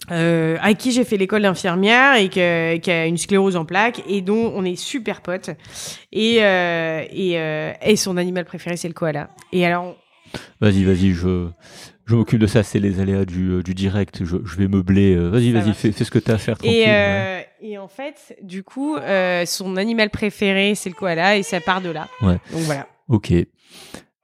Euh, 0.10 0.58
avec 0.62 0.80
qui 0.80 0.92
j'ai 0.92 1.04
fait 1.06 1.16
l'école 1.18 1.44
d'infirmière 1.44 2.16
et 2.16 2.28
que- 2.30 2.78
qui 2.78 2.90
a 2.90 3.06
une 3.06 3.18
sclérose 3.18 3.56
en 3.56 3.66
plaques 3.66 4.02
et 4.10 4.22
dont 4.22 4.52
on 4.56 4.66
est 4.66 4.76
super 4.76 5.22
potes 5.22 5.52
et 6.12 6.38
euh, 6.42 7.04
et, 7.14 7.38
euh, 7.40 7.72
et 7.86 7.96
son 7.96 8.18
animal 8.18 8.44
préféré 8.46 8.78
c'est 8.78 8.88
le 8.88 8.96
koala 8.96 9.30
et 9.54 9.64
alors 9.64 9.96
Vas-y, 10.60 10.84
vas-y, 10.86 11.12
je, 11.12 11.48
je 12.08 12.16
m'occupe 12.16 12.40
de 12.40 12.48
ça, 12.48 12.64
c'est 12.64 12.80
les 12.80 13.00
aléas 13.00 13.26
du, 13.26 13.50
euh, 13.52 13.62
du 13.64 13.76
direct, 13.76 14.24
je, 14.26 14.38
je 14.44 14.56
vais 14.58 14.68
meubler. 14.68 15.14
euh, 15.16 15.30
Vas-y, 15.30 15.52
Ça 15.52 15.60
vas-y, 15.60 15.68
va. 15.68 15.74
fais, 15.74 15.92
fais 15.92 16.04
ce 16.04 16.12
que 16.12 16.20
t'as 16.20 16.34
à 16.34 16.38
faire 16.40 16.58
tranquille. 16.58 16.80
et, 16.80 16.86
ouais. 16.86 17.48
Et 17.62 17.78
en 17.78 17.88
fait 17.88 18.36
du 18.42 18.64
coup 18.64 18.96
euh, 18.98 19.46
son 19.46 19.78
animal 19.78 20.10
préféré 20.10 20.76
c'est 20.76 20.90
le 20.90 20.96
koala 20.96 21.38
et 21.38 21.44
ça 21.44 21.62
part 21.62 21.82
de 21.82 21.90
là 21.90 22.08
Ouais. 22.22 22.38
donc 22.52 22.62
voilà 22.62 22.88
Ok. 23.08 23.34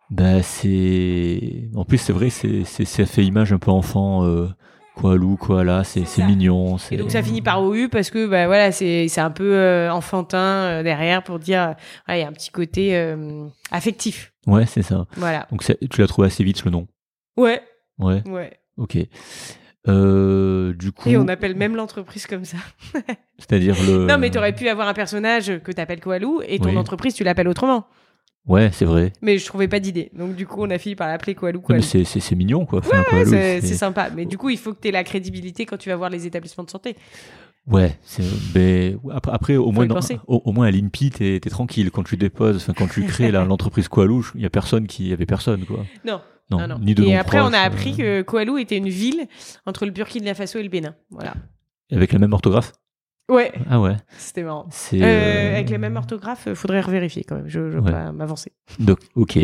Bah, 0.09 0.41
c'est. 0.41 1.67
En 1.75 1.83
plus, 1.83 1.97
c'est 1.97 2.13
vrai, 2.13 2.29
c'est, 2.29 2.63
c'est, 2.63 2.85
ça 2.85 3.05
fait 3.05 3.25
image 3.25 3.51
un 3.51 3.57
peu 3.57 3.71
enfant. 3.71 4.23
Euh... 4.25 4.47
Koalou, 4.95 5.35
koala, 5.35 5.83
c'est, 5.83 6.01
mignon. 6.23 6.77
C'est... 6.79 6.95
et 6.95 6.97
donc 6.97 7.11
ça 7.11 7.21
finit 7.21 7.41
par 7.43 7.61
OU 7.61 7.87
parce 7.87 8.09
que 8.09 8.25
bah 8.25 8.47
voilà 8.47 8.71
c'est 8.71 9.07
c'est 9.09 9.21
un 9.21 9.29
peu 9.29 9.53
euh, 9.53 9.91
enfantin 9.91 10.37
euh, 10.79 10.83
derrière 10.83 11.21
pour 11.21 11.37
dire 11.37 11.75
ouais, 12.07 12.17
il 12.17 12.21
y 12.21 12.23
a 12.23 12.27
un 12.27 12.31
petit 12.31 12.49
côté 12.49 12.97
euh, 12.97 13.45
affectif 13.69 14.33
Ouais, 14.47 14.65
c'est 14.65 14.81
ça. 14.81 15.05
voilà 15.15 15.45
Donc, 15.51 15.63
tu 15.91 16.01
l'as 16.01 16.07
trouvé 16.07 16.25
assez 16.27 16.43
vite, 16.43 16.65
le 16.65 16.71
nom. 16.71 16.87
ouais 17.37 17.61
Ouais, 17.99 18.23
ouais 18.27 18.59
ok. 18.77 18.97
Euh, 19.87 20.73
du 20.73 20.91
coup, 20.91 21.07
et 21.09 21.17
on 21.17 21.27
appelle 21.27 21.55
même 21.55 21.75
l'entreprise 21.75 22.27
comme 22.27 22.43
ça 22.45 22.57
c'est-à-dire 23.37 23.75
le. 23.87 24.05
Non, 24.05 24.17
mais 24.17 24.29
tu 24.29 24.37
aurais 24.37 24.53
pu 24.53 24.67
avoir 24.67 24.87
un 24.87 24.93
personnage 24.93 25.59
que 25.63 25.71
tu 25.71 25.79
appelles 25.79 25.99
Koalou 26.01 26.41
et 26.47 26.59
ton 26.59 26.69
Oui. 26.69 26.77
entreprise, 26.77 27.13
tu 27.13 27.23
l'appelles 27.23 27.47
autrement. 27.47 27.87
Ouais, 28.47 28.69
c'est 28.71 28.85
vrai. 28.85 29.11
Mais 29.21 29.37
je 29.37 29.45
trouvais 29.45 29.67
pas 29.67 29.79
d'idée. 29.79 30.09
Donc, 30.13 30.35
du 30.35 30.47
coup, 30.47 30.63
on 30.63 30.69
a 30.69 30.77
fini 30.77 30.95
par 30.95 31.07
l'appeler 31.09 31.35
Koalou 31.35 31.61
mais 31.69 31.81
c'est, 31.81 32.31
mignon, 32.35 32.65
quoi. 32.65 32.79
Enfin, 32.79 32.99
Ouais, 32.99 33.03
Koalou, 33.09 33.29
c'est 33.31 33.61
sympa. 33.61 34.09
Mais 34.15 34.25
du 34.25 34.37
coup, 34.37 34.49
il 34.49 34.57
faut 34.57 34.73
que 34.73 34.79
tu 34.81 34.87
aies 34.87 34.91
la 34.91 35.03
crédibilité 35.03 35.65
quand 35.65 35.77
tu 35.77 35.89
vas 35.89 35.95
voir 35.97 36.09
les 36.09 36.25
établissements 36.25 36.63
de 36.63 36.69
santé. 36.69 36.95
Ouais, 37.67 37.97
ben, 38.53 38.97
après, 39.29 39.57
au 39.57 39.71
moins, 39.73 39.85
dans- 39.85 39.99
au, 40.27 40.41
au 40.45 40.51
moins 40.53 40.67
à 40.67 40.71
l'INPI, 40.71 41.09
t'es, 41.11 41.39
t'es 41.41 41.49
tranquille. 41.49 41.91
Quand 41.91 42.03
tu 42.03 42.15
déposes, 42.15 42.67
quand 42.77 42.87
tu 42.87 43.03
crées 43.03 43.29
la- 43.29 43.43
l'entreprise 43.45 43.89
Koalou, 43.89 44.25
il 44.35 44.41
y 44.41 44.45
a 44.45 44.49
personne 44.49 44.87
qui, 44.87 45.03
il 45.03 45.09
y 45.09 45.13
avait 45.13 45.25
personne, 45.25 45.65
quoi. 45.65 45.85
Non. 46.05 46.21
Non, 46.49 46.59
non, 46.59 46.67
non. 46.67 46.79
ni 46.79 46.95
de 46.95 47.03
et 47.03 47.17
après, 47.17 47.39
on 47.41 47.51
a 47.53 47.59
appris 47.59 47.95
euh, 47.99 48.23
que 48.23 48.29
Koalou 48.29 48.57
était 48.57 48.77
une 48.77 48.87
ville 48.89 49.27
entre 49.65 49.85
le 49.85 49.91
Burkina 49.91 50.33
Faso 50.33 50.59
et 50.59 50.63
le 50.63 50.69
Bénin. 50.69 50.95
Voilà. 51.11 51.33
Avec 51.91 52.13
la 52.13 52.19
même 52.19 52.31
orthographe? 52.33 52.71
Ouais, 53.29 53.51
Ah 53.69 53.81
ouais. 53.81 53.97
c'était 54.17 54.43
marrant. 54.43 54.67
Euh, 54.93 55.01
euh, 55.01 55.53
Avec 55.55 55.69
les 55.69 55.77
mêmes 55.77 55.97
orthographes, 55.97 56.47
euh, 56.47 56.55
faudrait 56.55 56.79
revérifier 56.79 57.25
quand 57.25 57.35
même. 57.35 57.49
Je 57.49 57.59
ne 57.59 57.65
veux 57.69 57.79
Ouais. 57.81 57.91
pas 57.91 58.13
m'avancer. 58.13 58.53
Donc, 58.79 58.99
ok. 59.15 59.37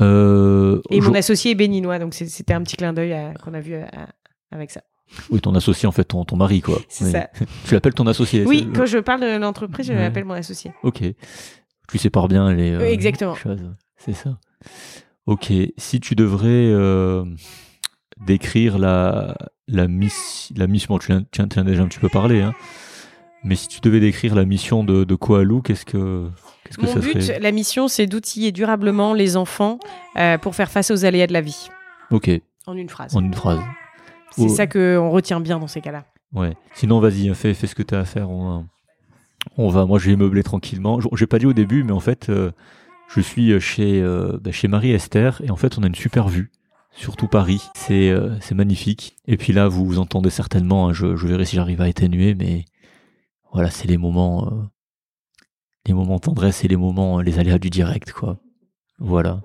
Euh, 0.00 0.80
Et 0.90 1.00
mon 1.00 1.14
associé 1.14 1.50
est 1.50 1.54
béninois, 1.54 1.98
donc 1.98 2.14
c'était 2.14 2.54
un 2.54 2.62
petit 2.62 2.76
clin 2.76 2.92
d'œil 2.92 3.14
qu'on 3.42 3.52
a 3.52 3.60
vu 3.60 3.74
à- 3.74 3.86
à- 3.88 4.08
avec 4.52 4.70
ça. 4.70 4.80
Oui, 5.30 5.40
ton 5.40 5.54
associé, 5.54 5.88
en 5.88 5.92
fait, 5.92 6.04
ton, 6.04 6.24
ton 6.24 6.36
mari, 6.36 6.60
quoi. 6.60 6.78
C'est 6.88 7.04
Oui. 7.06 7.10
ça. 7.12 7.28
Tu 7.66 7.74
l'appelles 7.74 7.94
ton 7.94 8.06
associé. 8.06 8.44
Oui, 8.46 8.68
quand 8.74 8.86
je 8.86 8.98
parle 8.98 9.20
de 9.22 9.36
l'entreprise, 9.38 9.86
je 9.86 9.92
Ouais. 9.92 9.98
l'appelle 10.00 10.24
mon 10.24 10.34
associé. 10.34 10.72
Ok. 10.82 11.02
Tu 11.88 11.98
sépares 11.98 12.28
bien 12.28 12.52
les 12.52 12.74
exactement. 12.92 13.34
choses. 13.34 13.70
C'est 13.96 14.12
ça. 14.12 14.38
Ok. 15.28 15.52
Si 15.76 16.00
tu 16.00 16.14
devrais 16.14 16.48
euh, 16.48 17.24
décrire 18.26 18.78
la, 18.78 19.36
la, 19.68 19.86
miss, 19.88 20.50
la 20.56 20.66
mission, 20.66 20.94
bon, 20.94 20.98
tu 20.98 21.12
en 21.12 21.22
tu 21.30 21.40
en- 21.42 21.46
as 21.60 21.64
déjà 21.64 21.82
un 21.82 21.86
petit 21.86 21.98
peu 21.98 22.08
parlé, 22.08 22.40
hein, 22.42 22.54
mais 23.44 23.54
si 23.54 23.68
tu 23.68 23.80
devais 23.80 24.00
décrire 24.00 24.34
la 24.34 24.44
mission 24.44 24.84
de, 24.84 25.04
de 25.04 25.14
Koalou, 25.14 25.60
qu'est-ce 25.62 25.84
que, 25.84 26.28
qu'est-ce 26.64 26.78
que 26.78 26.86
Mon 26.86 26.94
ça 26.94 26.98
but, 27.00 27.20
serait? 27.22 27.40
la 27.40 27.52
mission, 27.52 27.86
c'est 27.88 28.06
d'outiller 28.06 28.52
durablement 28.52 29.14
les 29.14 29.36
enfants 29.36 29.78
euh, 30.16 30.38
pour 30.38 30.54
faire 30.54 30.70
face 30.70 30.90
aux 30.90 31.04
aléas 31.04 31.26
de 31.26 31.32
la 31.32 31.40
vie. 31.42 31.68
Ok, 32.10 32.30
En 32.66 32.74
une 32.76 32.88
phrase. 32.88 33.14
en 33.16 33.22
une 33.24 33.34
phrase. 33.34 33.60
C'est 34.30 34.42
Oh. 34.44 34.48
ça 34.48 34.66
qu'on 34.66 35.10
retient 35.10 35.40
bien 35.40 35.58
dans 35.58 35.66
ces 35.68 35.80
cas-là. 35.80 36.04
Ouais. 36.34 36.54
Sinon, 36.74 37.00
vas-y, 37.00 37.28
hein, 37.28 37.34
fais, 37.34 37.54
fais 37.54 37.66
ce 37.66 37.74
que 37.74 37.82
tu 37.82 37.94
as 37.94 38.00
à 38.00 38.04
faire. 38.04 38.30
On, 38.30 38.66
on 39.56 39.68
va. 39.68 39.84
Moi, 39.86 39.98
je 39.98 40.10
vais 40.10 40.16
meubler 40.16 40.42
tranquillement. 40.42 41.00
Je- 41.00 41.08
J'ai 41.14 41.26
pas 41.26 41.38
dit 41.38 41.46
au 41.46 41.52
début, 41.54 41.82
mais 41.82 41.92
en 41.92 42.00
fait, 42.00 42.28
euh, 42.28 42.50
je 43.08 43.20
suis 43.20 43.58
chez, 43.60 44.02
euh, 44.02 44.38
bah, 44.40 44.52
chez 44.52 44.68
Marie-Esther 44.68 45.40
et 45.42 45.50
en 45.50 45.56
fait, 45.56 45.78
on 45.78 45.82
a 45.82 45.86
une 45.86 45.94
super 45.94 46.28
vue 46.28 46.50
sur 46.92 47.16
tout 47.16 47.28
Paris. 47.28 47.62
C'est 47.74 48.10
euh, 48.10 48.38
magnifique. 48.54 49.16
Et 49.26 49.36
puis 49.36 49.52
là, 49.52 49.68
vous, 49.68 49.86
vous 49.86 49.98
entendez 49.98 50.30
certainement, 50.30 50.88
hein, 50.88 50.92
je, 50.92 51.16
je 51.16 51.26
verrai 51.26 51.44
si 51.44 51.56
j'arrive 51.56 51.80
à 51.80 51.84
atténuer, 51.84 52.34
mais 52.34 52.64
voilà, 53.52 53.70
c'est 53.70 53.88
les 53.88 53.96
moments, 53.96 54.52
euh, 54.52 54.62
les 55.86 55.94
moments 55.94 56.18
tendresse 56.18 56.64
et 56.64 56.68
les 56.68 56.76
moments, 56.76 57.20
les 57.20 57.38
aléas 57.38 57.58
du 57.58 57.70
direct, 57.70 58.12
quoi. 58.12 58.40
Voilà. 58.98 59.40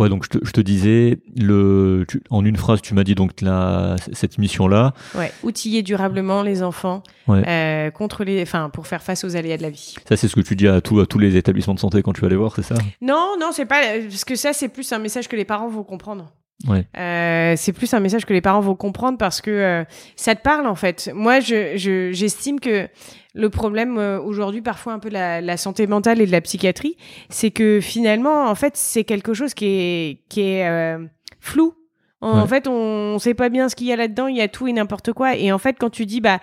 Ouais, 0.00 0.08
donc 0.08 0.24
je 0.24 0.30
te, 0.30 0.44
je 0.44 0.50
te 0.50 0.60
disais, 0.62 1.18
le, 1.36 2.04
tu- 2.08 2.22
en 2.30 2.44
une 2.44 2.56
phrase, 2.56 2.80
tu 2.80 2.94
m'as 2.94 3.04
dit 3.04 3.14
donc 3.14 3.40
la, 3.42 3.96
cette 4.12 4.38
mission-là, 4.38 4.94
Ouais. 5.14 5.30
Outiller 5.42 5.82
durablement 5.82 6.42
les 6.42 6.62
enfants 6.62 7.02
Ouais. 7.28 7.42
euh, 7.46 7.90
contre 7.90 8.24
les, 8.24 8.40
enfin, 8.42 8.70
pour 8.70 8.86
faire 8.86 9.02
face 9.02 9.22
aux 9.24 9.36
aléas 9.36 9.56
de 9.58 9.62
la 9.62 9.70
vie. 9.70 9.94
Ça, 10.08 10.16
c'est 10.16 10.26
ce 10.26 10.34
que 10.34 10.40
tu 10.40 10.56
dis 10.56 10.66
à, 10.66 10.80
tout- 10.80 11.00
à 11.00 11.06
tous 11.06 11.18
les 11.18 11.36
établissements 11.36 11.74
de 11.74 11.80
santé 11.80 12.02
quand 12.02 12.12
tu 12.14 12.22
vas 12.22 12.28
les 12.28 12.36
voir, 12.36 12.52
c'est 12.56 12.62
ça? 12.62 12.74
Non, 13.02 13.34
non, 13.38 13.50
c'est 13.52 13.66
pas 13.66 13.80
parce 14.08 14.24
que 14.24 14.34
ça, 14.36 14.52
c'est 14.54 14.68
plus 14.68 14.90
un 14.92 14.98
message 14.98 15.28
que 15.28 15.36
les 15.36 15.44
parents 15.44 15.68
vont 15.68 15.84
comprendre. 15.84 16.32
Ouais. 16.68 16.84
Euh, 16.98 17.54
c'est 17.56 17.72
plus 17.72 17.92
un 17.94 18.00
message 18.00 18.26
que 18.26 18.32
les 18.34 18.40
parents 18.42 18.60
vont 18.60 18.74
comprendre 18.74 19.16
parce 19.16 19.40
que 19.40 19.50
euh, 19.50 19.84
ça 20.16 20.34
te 20.34 20.42
parle 20.42 20.66
en 20.66 20.74
fait. 20.74 21.10
Moi, 21.14 21.40
je 21.40 21.76
je- 21.76 22.10
j'estime 22.12 22.60
que 22.60 22.86
le 23.34 23.48
problème 23.48 23.96
euh, 23.96 24.20
aujourd'hui, 24.20 24.60
parfois 24.60 24.92
un 24.92 24.98
peu 24.98 25.08
de 25.08 25.14
la, 25.14 25.40
la 25.40 25.56
santé 25.56 25.86
mentale 25.86 26.20
et 26.20 26.26
de 26.26 26.32
la 26.32 26.40
psychiatrie, 26.42 26.96
c'est 27.30 27.50
que 27.50 27.80
finalement, 27.80 28.44
en 28.48 28.54
fait, 28.54 28.76
c'est 28.76 29.04
quelque 29.04 29.32
chose 29.32 29.54
qui 29.54 29.66
est 29.66 30.18
qui 30.28 30.42
est 30.42 30.68
euh, 30.68 30.98
flou. 31.40 31.74
En 32.22 32.42
Ouais. 32.42 32.46
fait, 32.48 32.68
on, 32.68 32.72
on 33.14 33.18
sait 33.18 33.32
pas 33.32 33.48
bien 33.48 33.70
ce 33.70 33.74
qu'il 33.76 33.86
y 33.86 33.92
a 33.94 33.96
là-dedans. 33.96 34.26
Il 34.26 34.36
y 34.36 34.42
a 34.42 34.48
tout 34.48 34.68
et 34.68 34.72
n'importe 34.74 35.14
quoi. 35.14 35.36
Et 35.36 35.52
en 35.52 35.58
fait, 35.58 35.76
quand 35.80 35.88
tu 35.88 36.04
dis 36.04 36.20
bah 36.20 36.40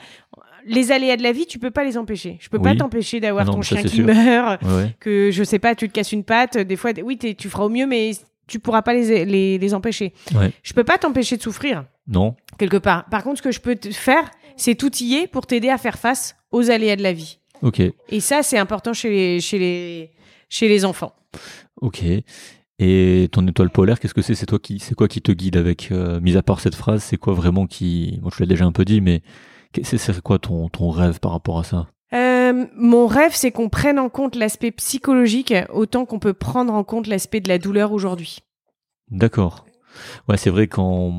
les 0.66 0.92
aléas 0.92 1.16
de 1.18 1.22
la 1.24 1.32
vie, 1.32 1.46
tu 1.46 1.60
peux 1.60 1.70
pas 1.72 1.84
les 1.84 1.98
empêcher. 1.98 2.38
Je 2.42 2.50
peux 2.50 2.60
pas 2.60 2.76
t'empêcher 2.76 3.20
d'avoir 3.20 3.48
Ah 3.48 3.52
ton 3.54 3.62
chien 3.62 3.84
qui 3.84 3.98
sûr. 3.98 4.06
meurt, 4.06 4.60
Ouais, 4.64 4.96
que 5.00 5.30
je 5.32 5.44
sais 5.44 5.60
pas, 5.60 5.76
tu 5.76 5.88
te 5.88 5.94
casses 5.94 6.12
une 6.12 6.24
patte. 6.24 6.58
Des 6.58 6.76
fois, 6.76 6.92
oui, 7.04 7.18
tu 7.18 7.48
feras 7.50 7.64
au 7.66 7.70
mieux, 7.70 7.86
mais 7.86 8.12
tu 8.48 8.60
pourras 8.60 8.82
pas 8.82 8.94
les, 8.94 9.26
les, 9.26 9.58
les 9.58 9.74
empêcher. 9.74 10.14
Ouais. 10.34 10.52
Je 10.64 10.74
peux 10.74 10.84
pas 10.84 10.98
t'empêcher 10.98 11.38
de 11.38 11.42
souffrir 11.42 11.86
Non 12.08 12.36
quelque 12.58 12.78
part. 12.78 13.06
Par 13.10 13.24
contre, 13.24 13.38
ce 13.38 13.42
que 13.44 13.52
je 13.52 13.60
peux 13.60 13.76
te 13.76 13.92
faire, 13.92 14.30
c'est 14.56 14.76
t'outiller 14.76 15.28
pour 15.28 15.46
t'aider 15.46 15.70
à 15.70 15.78
faire 15.78 16.00
face 16.00 16.36
aux 16.52 16.72
aléas 16.72 16.96
de 16.96 17.04
la 17.04 17.14
vie. 17.14 17.40
Ok, 17.62 17.82
Et 18.10 18.20
ça, 18.20 18.44
c'est 18.44 18.58
important 18.58 18.94
chez 18.94 19.10
les, 19.10 19.40
chez 19.42 19.58
les, 19.60 20.12
chez 20.50 20.68
les 20.68 20.86
enfants. 20.86 21.14
ok. 21.82 22.04
Et 22.80 23.28
ton 23.32 23.48
étoile 23.48 23.72
polaire, 23.72 24.00
qu'est-ce 24.00 24.14
que 24.14 24.22
c'est? 24.22 24.36
C'est 24.36 24.46
toi 24.46 24.60
qui, 24.60 24.78
c'est 24.78 24.94
quoi 24.94 25.08
qui 25.08 25.20
te 25.22 25.32
guide 25.32 25.58
avec, 25.58 25.92
euh, 25.92 26.20
mis 26.22 26.38
à 26.38 26.44
part 26.44 26.60
cette 26.60 26.76
phrase, 26.76 27.02
c'est 27.04 27.18
quoi 27.18 27.34
vraiment 27.34 27.66
qui, 27.66 28.20
moi 28.22 28.30
je 28.36 28.40
l'ai 28.44 28.46
déjà 28.48 28.66
un 28.66 28.72
peu 28.72 28.86
dit, 28.86 29.02
mais 29.02 29.24
c'est 29.82 30.22
quoi 30.22 30.38
ton, 30.38 30.70
ton 30.70 30.92
rêve 30.92 31.20
par 31.20 31.32
rapport 31.32 31.58
à 31.58 31.64
ça? 31.64 31.88
Euh, 32.48 32.66
mon 32.76 33.08
rêve, 33.08 33.32
c'est 33.34 33.52
qu'on 33.52 33.70
prenne 33.70 34.00
en 34.00 34.10
compte 34.10 34.36
l'aspect 34.36 34.72
psychologique 34.72 35.54
autant 35.74 36.06
qu'on 36.06 36.20
peut 36.20 36.34
prendre 36.34 36.74
en 36.74 36.84
compte 36.84 37.08
l'aspect 37.08 37.40
de 37.40 37.50
la 37.50 37.58
douleur 37.58 37.92
aujourd'hui. 37.92 38.40
D'accord. 39.12 39.66
Ouais, 40.30 40.38
c'est 40.38 40.52
vrai 40.52 40.68
quand. 40.68 41.12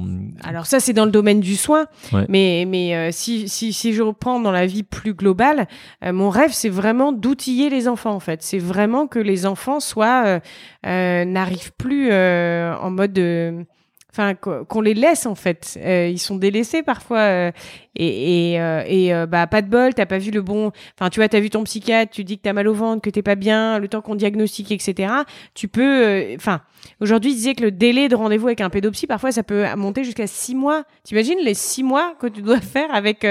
Alors 0.45 0.67
ça, 0.67 0.79
c'est 0.79 0.93
dans 0.93 1.05
le 1.05 1.11
domaine 1.11 1.41
du 1.41 1.57
soin, 1.57 1.87
Ouais. 2.13 2.27
mais, 2.29 2.65
mais 2.65 2.95
euh, 2.95 3.09
si, 3.11 3.49
si, 3.49 3.73
si 3.73 3.93
je 3.93 4.03
reprends 4.03 4.39
dans 4.39 4.53
la 4.53 4.67
vie 4.67 4.85
plus 4.85 5.15
globale, 5.15 5.67
euh, 6.05 6.13
mon 6.13 6.31
rêve, 6.31 6.53
c'est 6.53 6.69
vraiment 6.69 7.11
d'outiller 7.13 7.71
les 7.71 7.89
enfants, 7.89 8.13
en 8.15 8.21
fait. 8.21 8.43
C'est 8.43 8.59
vraiment 8.59 9.09
que 9.09 9.19
les 9.19 9.47
enfants 9.47 9.81
soient 9.81 10.41
euh, 10.87 11.25
n'arrivent 11.25 11.73
plus 11.73 12.13
en 12.13 12.91
mode... 12.91 13.67
Enfin, 14.11 14.35
qu'on 14.35 14.65
qu'on 14.65 14.81
les 14.81 14.95
laisse 14.95 15.27
en 15.27 15.35
fait. 15.35 15.79
Ils 15.85 16.19
sont 16.19 16.37
délaissés 16.37 16.83
parfois 16.83 17.53
et 17.99 18.53
et, 18.55 18.61
euh, 18.61 18.83
et 18.87 19.13
euh, 19.15 19.27
bah 19.27 19.47
pas 19.47 19.61
de 19.63 19.69
bol. 19.69 19.93
T'as 19.95 20.07
pas 20.07 20.19
vu 20.19 20.31
le 20.31 20.41
bon. 20.43 20.71
Enfin, 20.99 21.11
tu 21.11 21.21
vois, 21.21 21.29
t'as 21.29 21.41
vu 21.41 21.51
ton 21.51 21.65
psychiatre. 21.65 22.13
Tu 22.13 22.25
dis 22.25 22.39
que 22.39 22.43
t'as 22.43 22.53
mal 22.53 22.69
au 22.69 22.75
ventre, 22.75 23.03
que 23.03 23.11
t'es 23.11 23.23
pas 23.23 23.35
bien. 23.35 23.79
Le 23.79 23.89
temps 23.89 24.01
qu'on 24.01 24.15
diagnostique, 24.15 24.71
etc. 24.73 25.13
Tu 25.55 25.69
peux. 25.69 25.83
euh, 26.07 26.35
Enfin, 26.37 26.61
Aujourd'hui, 27.01 27.33
il 27.33 27.35
disait 27.35 27.55
que 27.57 27.63
le 27.65 27.71
délai 27.73 28.09
de 28.09 28.15
rendez-vous 28.15 28.47
avec 28.47 28.61
un 28.61 28.71
pédopsie, 28.71 29.09
parfois, 29.09 29.33
ça 29.33 29.43
peut 29.43 29.65
monter 29.77 30.05
jusqu'à 30.05 30.29
six 30.29 30.55
mois. 30.55 30.85
T'imagines 31.03 31.39
les 31.43 31.55
six 31.55 31.83
mois 31.83 32.15
que 32.21 32.29
tu 32.29 32.41
dois 32.41 32.61
faire 32.61 32.87
avec, 32.95 33.27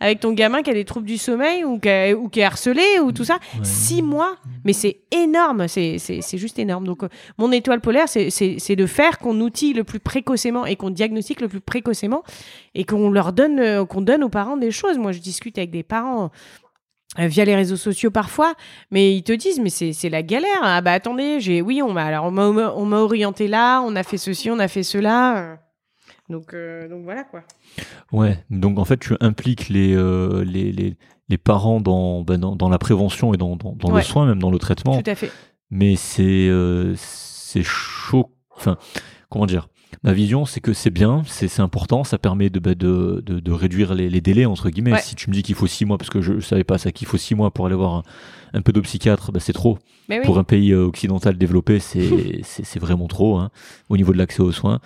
avec 0.00 0.20
ton 0.20 0.32
gamin 0.32 0.62
qui 0.62 0.70
a 0.70 0.74
des 0.74 0.84
troubles 0.84 1.06
du 1.06 1.16
sommeil 1.16 1.64
ou 1.64 1.78
qui, 1.78 1.88
a- 1.88 2.14
ou 2.14 2.28
qui 2.28 2.40
est 2.40 2.44
harcelé 2.44 2.82
ou 3.02 3.10
tout 3.12 3.24
ça? 3.24 3.38
Ouais. 3.54 3.60
Six 3.64 4.02
mois? 4.02 4.36
Mais 4.64 4.74
c'est 4.74 4.98
énorme, 5.10 5.66
c'est 5.66 5.96
c'est- 5.98 6.20
juste 6.38 6.58
énorme. 6.58 6.84
Donc, 6.86 7.00
mon 7.38 7.50
étoile 7.52 7.80
polaire, 7.80 8.06
c'est- 8.08 8.30
de 8.76 8.86
faire 8.86 9.18
qu'on 9.18 9.40
outille 9.40 9.72
le 9.72 9.82
plus 9.84 9.98
précocement 10.00 10.66
et 10.66 10.76
qu'on 10.76 10.90
diagnostique 10.90 11.40
le 11.40 11.48
plus 11.48 11.60
précocement 11.60 12.22
et 12.74 12.84
qu'on 12.84 13.10
leur 13.10 13.32
donne, 13.32 13.86
qu'on 13.86 14.02
donne 14.10 14.22
aux 14.24 14.28
parents 14.40 14.56
des 14.56 14.70
choses. 14.80 14.98
Moi, 14.98 15.12
je 15.12 15.20
discute 15.20 15.56
avec 15.58 15.70
des 15.70 15.82
parents 15.82 16.30
euh, 17.18 17.26
via 17.26 17.44
les 17.44 17.56
réseaux 17.56 17.76
sociaux 17.88 18.10
parfois, 18.10 18.54
mais 18.90 19.14
ils 19.16 19.22
te 19.22 19.32
disent 19.32 19.60
mais 19.60 19.70
c'est 19.70 20.08
la 20.10 20.22
galère. 20.22 20.60
Ah 20.62 20.80
bah 20.80 20.92
attendez, 20.92 21.40
j'ai 21.40 21.60
oui 21.62 21.82
on 21.82 21.92
m'a 21.92 22.04
alors 22.04 22.26
on 22.26 22.86
m'a 22.92 22.98
orienté 22.98 23.48
là, 23.48 23.80
on 23.82 23.96
a 23.96 24.02
fait 24.02 24.18
ceci, 24.18 24.50
on 24.50 24.58
a 24.58 24.68
fait 24.68 24.84
cela. 24.84 25.58
Donc 26.28 26.54
euh, 26.54 26.88
donc 26.88 27.02
voilà 27.04 27.24
quoi. 27.24 27.42
Ouais, 28.12 28.38
donc 28.50 28.78
en 28.78 28.84
fait, 28.84 28.98
tu 28.98 29.14
impliques 29.20 29.68
les, 29.68 29.94
euh, 29.94 30.44
les, 30.44 30.70
les, 30.72 30.96
les 31.28 31.38
parents 31.38 31.80
dans, 31.80 32.22
ben, 32.22 32.38
dans, 32.38 32.54
dans 32.54 32.68
la 32.68 32.78
prévention 32.78 33.34
et 33.34 33.36
dans, 33.36 33.56
dans, 33.56 33.72
dans 33.72 33.90
Ouais. 33.90 33.96
le 34.02 34.02
soin, 34.04 34.26
même 34.26 34.38
dans 34.38 34.50
le 34.52 34.58
traitement. 34.58 35.00
Tout 35.02 35.10
à 35.10 35.14
fait. 35.16 35.32
Mais 35.70 35.96
c'est 35.96 36.48
euh, 36.48 36.94
c'est 36.96 37.64
chaud. 37.64 38.30
Enfin, 38.56 38.76
comment 39.28 39.46
dire? 39.46 39.68
Ma 40.02 40.12
vision, 40.12 40.44
c'est 40.46 40.60
que 40.60 40.72
c'est 40.72 40.90
bien, 40.90 41.22
c'est 41.26 41.60
important, 41.60 42.04
ça 42.04 42.16
permet 42.18 42.48
de, 42.48 42.58
de, 42.60 42.74
de, 43.24 43.40
de 43.40 43.52
réduire 43.52 43.94
les, 43.94 44.08
les 44.08 44.20
délais, 44.20 44.46
entre 44.46 44.70
guillemets. 44.70 44.92
Ouais. 44.92 45.00
Si 45.00 45.14
tu 45.14 45.28
me 45.28 45.34
dis 45.34 45.42
qu'il 45.42 45.54
faut 45.54 45.66
six 45.66 45.84
mois, 45.84 45.98
parce 45.98 46.10
que 46.10 46.20
je 46.20 46.32
ne 46.34 46.40
savais 46.40 46.64
pas 46.64 46.78
ça, 46.78 46.90
qu'il 46.92 47.06
faut 47.06 47.18
six 47.18 47.34
mois 47.34 47.50
pour 47.50 47.66
aller 47.66 47.74
voir 47.74 47.94
un, 47.94 48.02
un 48.54 48.62
pédopsychiatre, 48.62 49.32
ben, 49.32 49.40
c'est 49.40 49.52
trop. 49.52 49.78
Oui. 50.08 50.16
Pour 50.24 50.38
un 50.38 50.44
pays 50.44 50.72
euh, 50.72 50.84
occidental 50.86 51.36
développé, 51.36 51.78
c'est 52.42 52.78
vraiment 52.78 53.08
trop 53.08 53.36
hein, 53.38 53.50
au 53.88 53.96
niveau 53.96 54.12
de 54.12 54.18
l'accès 54.18 54.40
aux 54.40 54.52
soins. 54.52 54.80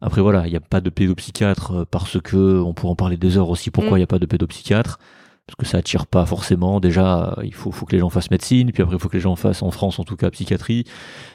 Après 0.00 0.20
voilà, 0.20 0.46
il 0.46 0.50
n'y 0.50 0.56
a 0.56 0.60
pas 0.60 0.80
de 0.80 0.90
pédopsychiatre 0.90 1.70
euh, 1.72 1.84
parce 1.90 2.20
que 2.20 2.60
on 2.60 2.74
pourrait 2.74 2.92
en 2.92 2.96
parler 2.96 3.16
des 3.16 3.36
heures 3.38 3.48
aussi. 3.50 3.70
Pourquoi 3.70 3.92
il 3.92 3.94
Mm. 3.94 3.98
n'y 3.98 4.04
a 4.04 4.08
pas 4.08 4.18
de 4.18 4.26
pédopsychiatre? 4.26 4.98
Parce 5.46 5.56
que 5.58 5.66
ça 5.66 5.78
attire 5.78 6.06
pas 6.06 6.24
forcément. 6.24 6.80
Déjà, 6.80 7.34
euh, 7.38 7.44
il 7.44 7.52
faut, 7.52 7.70
faut 7.70 7.84
que 7.84 7.92
les 7.92 7.98
gens 7.98 8.08
fassent 8.08 8.30
médecine, 8.30 8.72
puis 8.72 8.82
après 8.82 8.96
il 8.96 8.98
faut 8.98 9.08
que 9.10 9.16
les 9.16 9.20
gens 9.20 9.36
fassent 9.36 9.62
en 9.62 9.70
France 9.70 9.98
en 9.98 10.04
tout 10.04 10.16
cas 10.16 10.30
psychiatrie. 10.30 10.84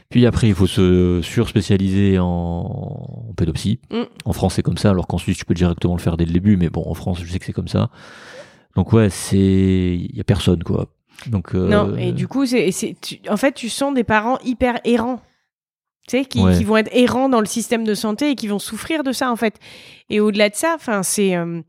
Puis 0.09 0.25
après 0.25 0.47
il 0.47 0.55
faut 0.55 0.65
se 0.67 1.21
surspécialiser 1.21 2.17
en, 2.17 2.25
en 2.25 3.33
pédopsie. 3.37 3.79
Mm. 3.91 4.01
En 4.25 4.33
France 4.33 4.55
c'est 4.55 4.63
comme 4.63 4.77
ça, 4.77 4.89
alors 4.89 5.05
qu'en 5.05 5.19
Suisse 5.19 5.37
tu 5.37 5.45
peux 5.45 5.53
directement 5.53 5.95
le 5.95 6.01
faire 6.01 6.17
dès 6.17 6.25
le 6.25 6.31
début, 6.33 6.57
mais 6.57 6.69
bon 6.69 6.83
en 6.87 6.95
France 6.95 7.19
je 7.23 7.31
sais 7.31 7.37
que 7.37 7.45
c'est 7.45 7.53
comme 7.53 7.67
ça. 7.67 7.91
Donc 8.75 8.93
ouais, 8.93 9.09
c'est 9.11 9.37
il 9.37 10.15
y 10.15 10.19
a 10.21 10.23
personne 10.23 10.63
quoi. 10.63 10.87
Donc 11.27 11.53
euh, 11.53 11.67
Non, 11.67 11.95
et 11.97 12.11
du 12.13 12.27
coup, 12.29 12.45
c'est, 12.45 12.69
en 13.29 13.35
fait, 13.37 13.51
tu 13.51 13.67
sens 13.69 13.93
des 13.93 14.05
parents 14.05 14.39
hyper 14.45 14.79
errants. 14.85 15.19
Tu 16.07 16.17
sais, 16.17 16.25
qui, 16.25 16.39
Ouais. 16.41 16.57
qui 16.57 16.63
vont 16.63 16.77
être 16.77 16.89
errants 16.93 17.27
dans 17.29 17.41
le 17.41 17.45
système 17.45 17.83
de 17.83 17.93
santé 17.93 18.31
et 18.31 18.35
qui 18.35 18.47
vont 18.47 18.57
souffrir 18.57 19.03
de 19.03 19.11
ça, 19.11 19.29
en 19.29 19.35
fait. 19.35 19.59
Et 20.09 20.21
au-delà 20.21 20.47
de 20.49 20.55
ça, 20.55 20.71
enfin, 20.75 21.03
c'est. 21.03 21.35
euh, 21.35 21.61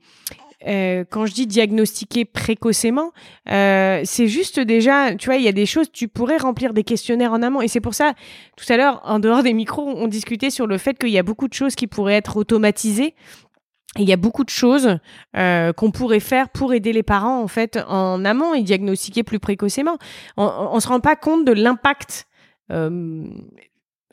euh, 0.67 1.05
quand 1.09 1.27
je 1.27 1.33
dis 1.33 1.47
diagnostiquer 1.47 2.25
précocement, 2.25 3.13
euh, 3.51 4.03
c'est 4.05 4.27
juste 4.27 4.61
déjà, 4.61 5.15
tu 5.15 5.27
vois, 5.27 5.37
il 5.37 5.43
y 5.43 5.49
a 5.49 5.53
des 5.53 5.67
choses, 5.67 5.91
tu 5.91 6.09
pourrais 6.09 6.37
remplir 6.37 6.75
des 6.75 6.85
questionnaires 6.85 7.33
en 7.33 7.43
amont. 7.43 7.63
Et 7.63 7.69
c'est 7.69 7.81
pour 7.81 7.95
ça, 7.95 8.15
tout 8.57 8.71
à 8.71 8.77
l'heure, 8.77 9.01
en 9.05 9.19
dehors 9.19 9.43
des 9.43 9.55
micros, 9.55 9.87
on 9.87 10.07
discutait 10.07 10.51
sur 10.51 10.67
le 10.67 10.79
fait 10.79 10.99
qu'il 10.99 11.11
y 11.11 11.19
a 11.19 11.23
beaucoup 11.23 11.49
de 11.49 11.55
choses 11.55 11.75
qui 11.75 11.87
pourraient 11.87 12.17
être 12.17 12.37
automatisées. 12.37 13.15
Il 13.99 14.09
y 14.09 14.13
a 14.13 14.17
beaucoup 14.17 14.45
de 14.45 14.51
choses 14.51 14.99
euh, 15.37 15.73
qu'on 15.73 15.91
pourrait 15.91 16.21
faire 16.21 16.49
pour 16.51 16.73
aider 16.73 16.93
les 16.93 17.03
parents 17.03 17.43
en 17.43 17.49
fait 17.49 17.77
en 17.89 18.25
amont 18.25 18.55
et 18.55 18.63
diagnostiquer 18.63 19.25
plus 19.25 19.41
précocement. 19.41 19.99
On, 20.37 20.45
on 20.45 20.79
se 20.79 20.87
rend 20.87 21.01
pas 21.01 21.17
compte 21.17 21.45
de 21.45 21.53
l'impact, 21.53 22.29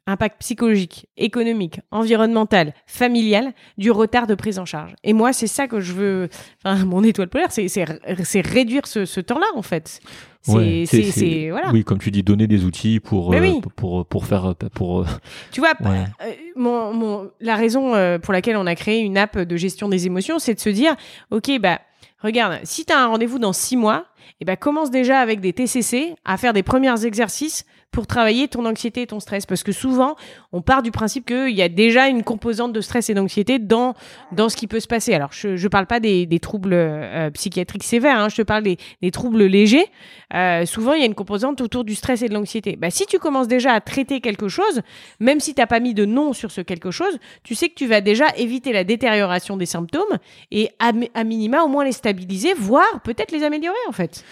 impact 0.08 0.40
psychologique, 0.40 1.06
économique, 1.18 1.80
environnemental, 1.92 2.74
familial 2.88 3.54
du 3.78 3.92
retard 3.92 4.26
de 4.26 4.34
prise 4.36 4.58
en 4.58 4.66
charge. 4.66 4.96
Et 5.04 5.14
moi, 5.14 5.34
c'est 5.34 5.48
ça 5.48 5.68
que 5.68 5.80
je 5.80 5.94
veux. 5.94 6.30
Enfin, 6.64 6.84
mon 6.86 7.04
étoile 7.04 7.28
polaire, 7.28 7.52
c'est 7.52 7.68
c'est 7.68 7.86
c'est 8.24 8.42
réduire 8.42 8.88
ce, 8.88 9.06
ce 9.06 9.20
temps-là 9.20 9.48
en 9.56 9.62
fait. 9.62 10.00
Ouais, 10.48 10.86
c'est 10.88 11.50
voilà. 11.52 11.72
Oui, 11.74 11.84
comme 11.84 11.98
tu 12.00 12.10
dis, 12.10 12.24
donner 12.24 12.48
des 12.48 12.64
outils 12.64 13.02
pour 13.02 13.32
Mais 13.32 13.40
euh, 13.40 13.42
oui. 13.42 13.62
pour, 13.76 14.06
pour 14.06 14.26
faire 14.26 14.56
pour 14.74 15.02
euh, 15.02 15.06
Tu 15.52 15.60
vois, 15.60 15.74
Ouais. 15.82 16.06
euh, 16.26 16.32
mon, 16.56 16.94
mon, 16.94 17.30
la 17.42 17.58
raison 17.58 17.92
pour 18.22 18.32
laquelle 18.32 18.56
on 18.56 18.66
a 18.66 18.76
créé 18.76 19.02
une 19.02 19.18
app 19.18 19.38
de 19.38 19.58
gestion 19.58 19.90
des 19.90 20.06
émotions, 20.08 20.40
c'est 20.40 20.54
de 20.54 20.60
se 20.62 20.70
dire, 20.70 20.96
ok, 21.32 21.60
bah 21.60 21.82
regarde, 22.24 22.60
si 22.64 22.86
tu 22.86 22.94
as 22.94 23.00
un 23.04 23.08
rendez-vous 23.08 23.40
dans 23.40 23.52
six 23.52 23.76
mois, 23.76 24.06
et 24.40 24.46
bah 24.46 24.56
commence 24.56 24.90
déjà 24.90 25.20
avec 25.20 25.42
des 25.42 25.52
TCC 25.52 26.16
à 26.24 26.38
faire 26.38 26.54
des 26.54 26.64
premiers 26.64 27.04
exercices 27.06 27.66
pour 27.92 28.06
travailler 28.06 28.48
ton 28.48 28.66
anxiété 28.66 29.04
et 29.04 29.08
ton 29.08 29.20
stress, 29.20 29.46
parce 29.46 29.64
que 29.64 29.72
souvent 29.72 30.16
on 30.52 30.62
part 30.62 30.84
du 30.84 30.92
principe 30.92 31.26
qu'il 31.26 31.56
y 31.56 31.62
a 31.62 31.70
déjà 31.70 32.08
une 32.08 32.24
composante 32.24 32.74
de 32.74 32.82
stress 32.82 33.10
et 33.10 33.14
d'anxiété 33.14 33.60
dans 33.60 33.96
dans 34.32 34.50
ce 34.50 34.56
qui 34.56 34.68
peut 34.68 34.80
se 34.80 34.88
passer. 34.88 35.14
Alors 35.14 35.32
je 35.32 35.56
je 35.56 35.68
parle 35.68 35.88
pas 35.88 36.00
des, 36.00 36.40
troubles 36.40 36.74
euh, 36.74 37.32
psychiatriques 37.32 37.84
sévères, 37.84 38.20
hein, 38.20 38.30
je 38.30 38.36
te 38.36 38.42
parle 38.42 38.64
des, 38.64 38.78
troubles 39.12 39.46
légers. 39.46 39.86
Euh, 40.34 40.66
souvent 40.66 40.94
il 40.94 41.00
y 41.00 41.04
a 41.04 41.08
une 41.08 41.16
composante 41.16 41.62
autour 41.62 41.84
du 41.84 41.96
stress 41.96 42.22
et 42.22 42.28
de 42.28 42.34
l'anxiété. 42.34 42.76
Bah 42.76 42.92
si 42.92 43.06
tu 43.06 43.20
commences 43.20 43.48
déjà 43.48 43.74
à 43.74 43.82
traiter 43.82 44.22
quelque 44.22 44.48
chose, 44.48 44.82
même 45.20 45.40
si 45.40 45.56
t'as 45.56 45.68
pas 45.68 45.80
mis 45.80 45.94
de 45.94 46.06
nom 46.06 46.34
sur 46.34 46.52
ce 46.52 46.62
quelque 46.62 46.92
chose, 46.92 47.18
tu 47.44 47.56
sais 47.56 47.70
que 47.70 47.76
tu 47.76 47.88
vas 47.88 48.02
déjà 48.02 48.26
éviter 48.38 48.74
la 48.74 48.84
détérioration 48.84 49.58
des 49.58 49.66
symptômes 49.66 50.18
et 50.52 50.70
à 50.80 51.24
minima 51.24 51.64
au 51.64 51.68
moins 51.68 51.86
les 51.86 51.92
stabiliser, 51.92 52.54
voire 52.54 53.02
peut-être 53.04 53.32
les 53.32 53.44
améliorer 53.44 53.78
en 53.88 53.92
fait. 53.92 54.24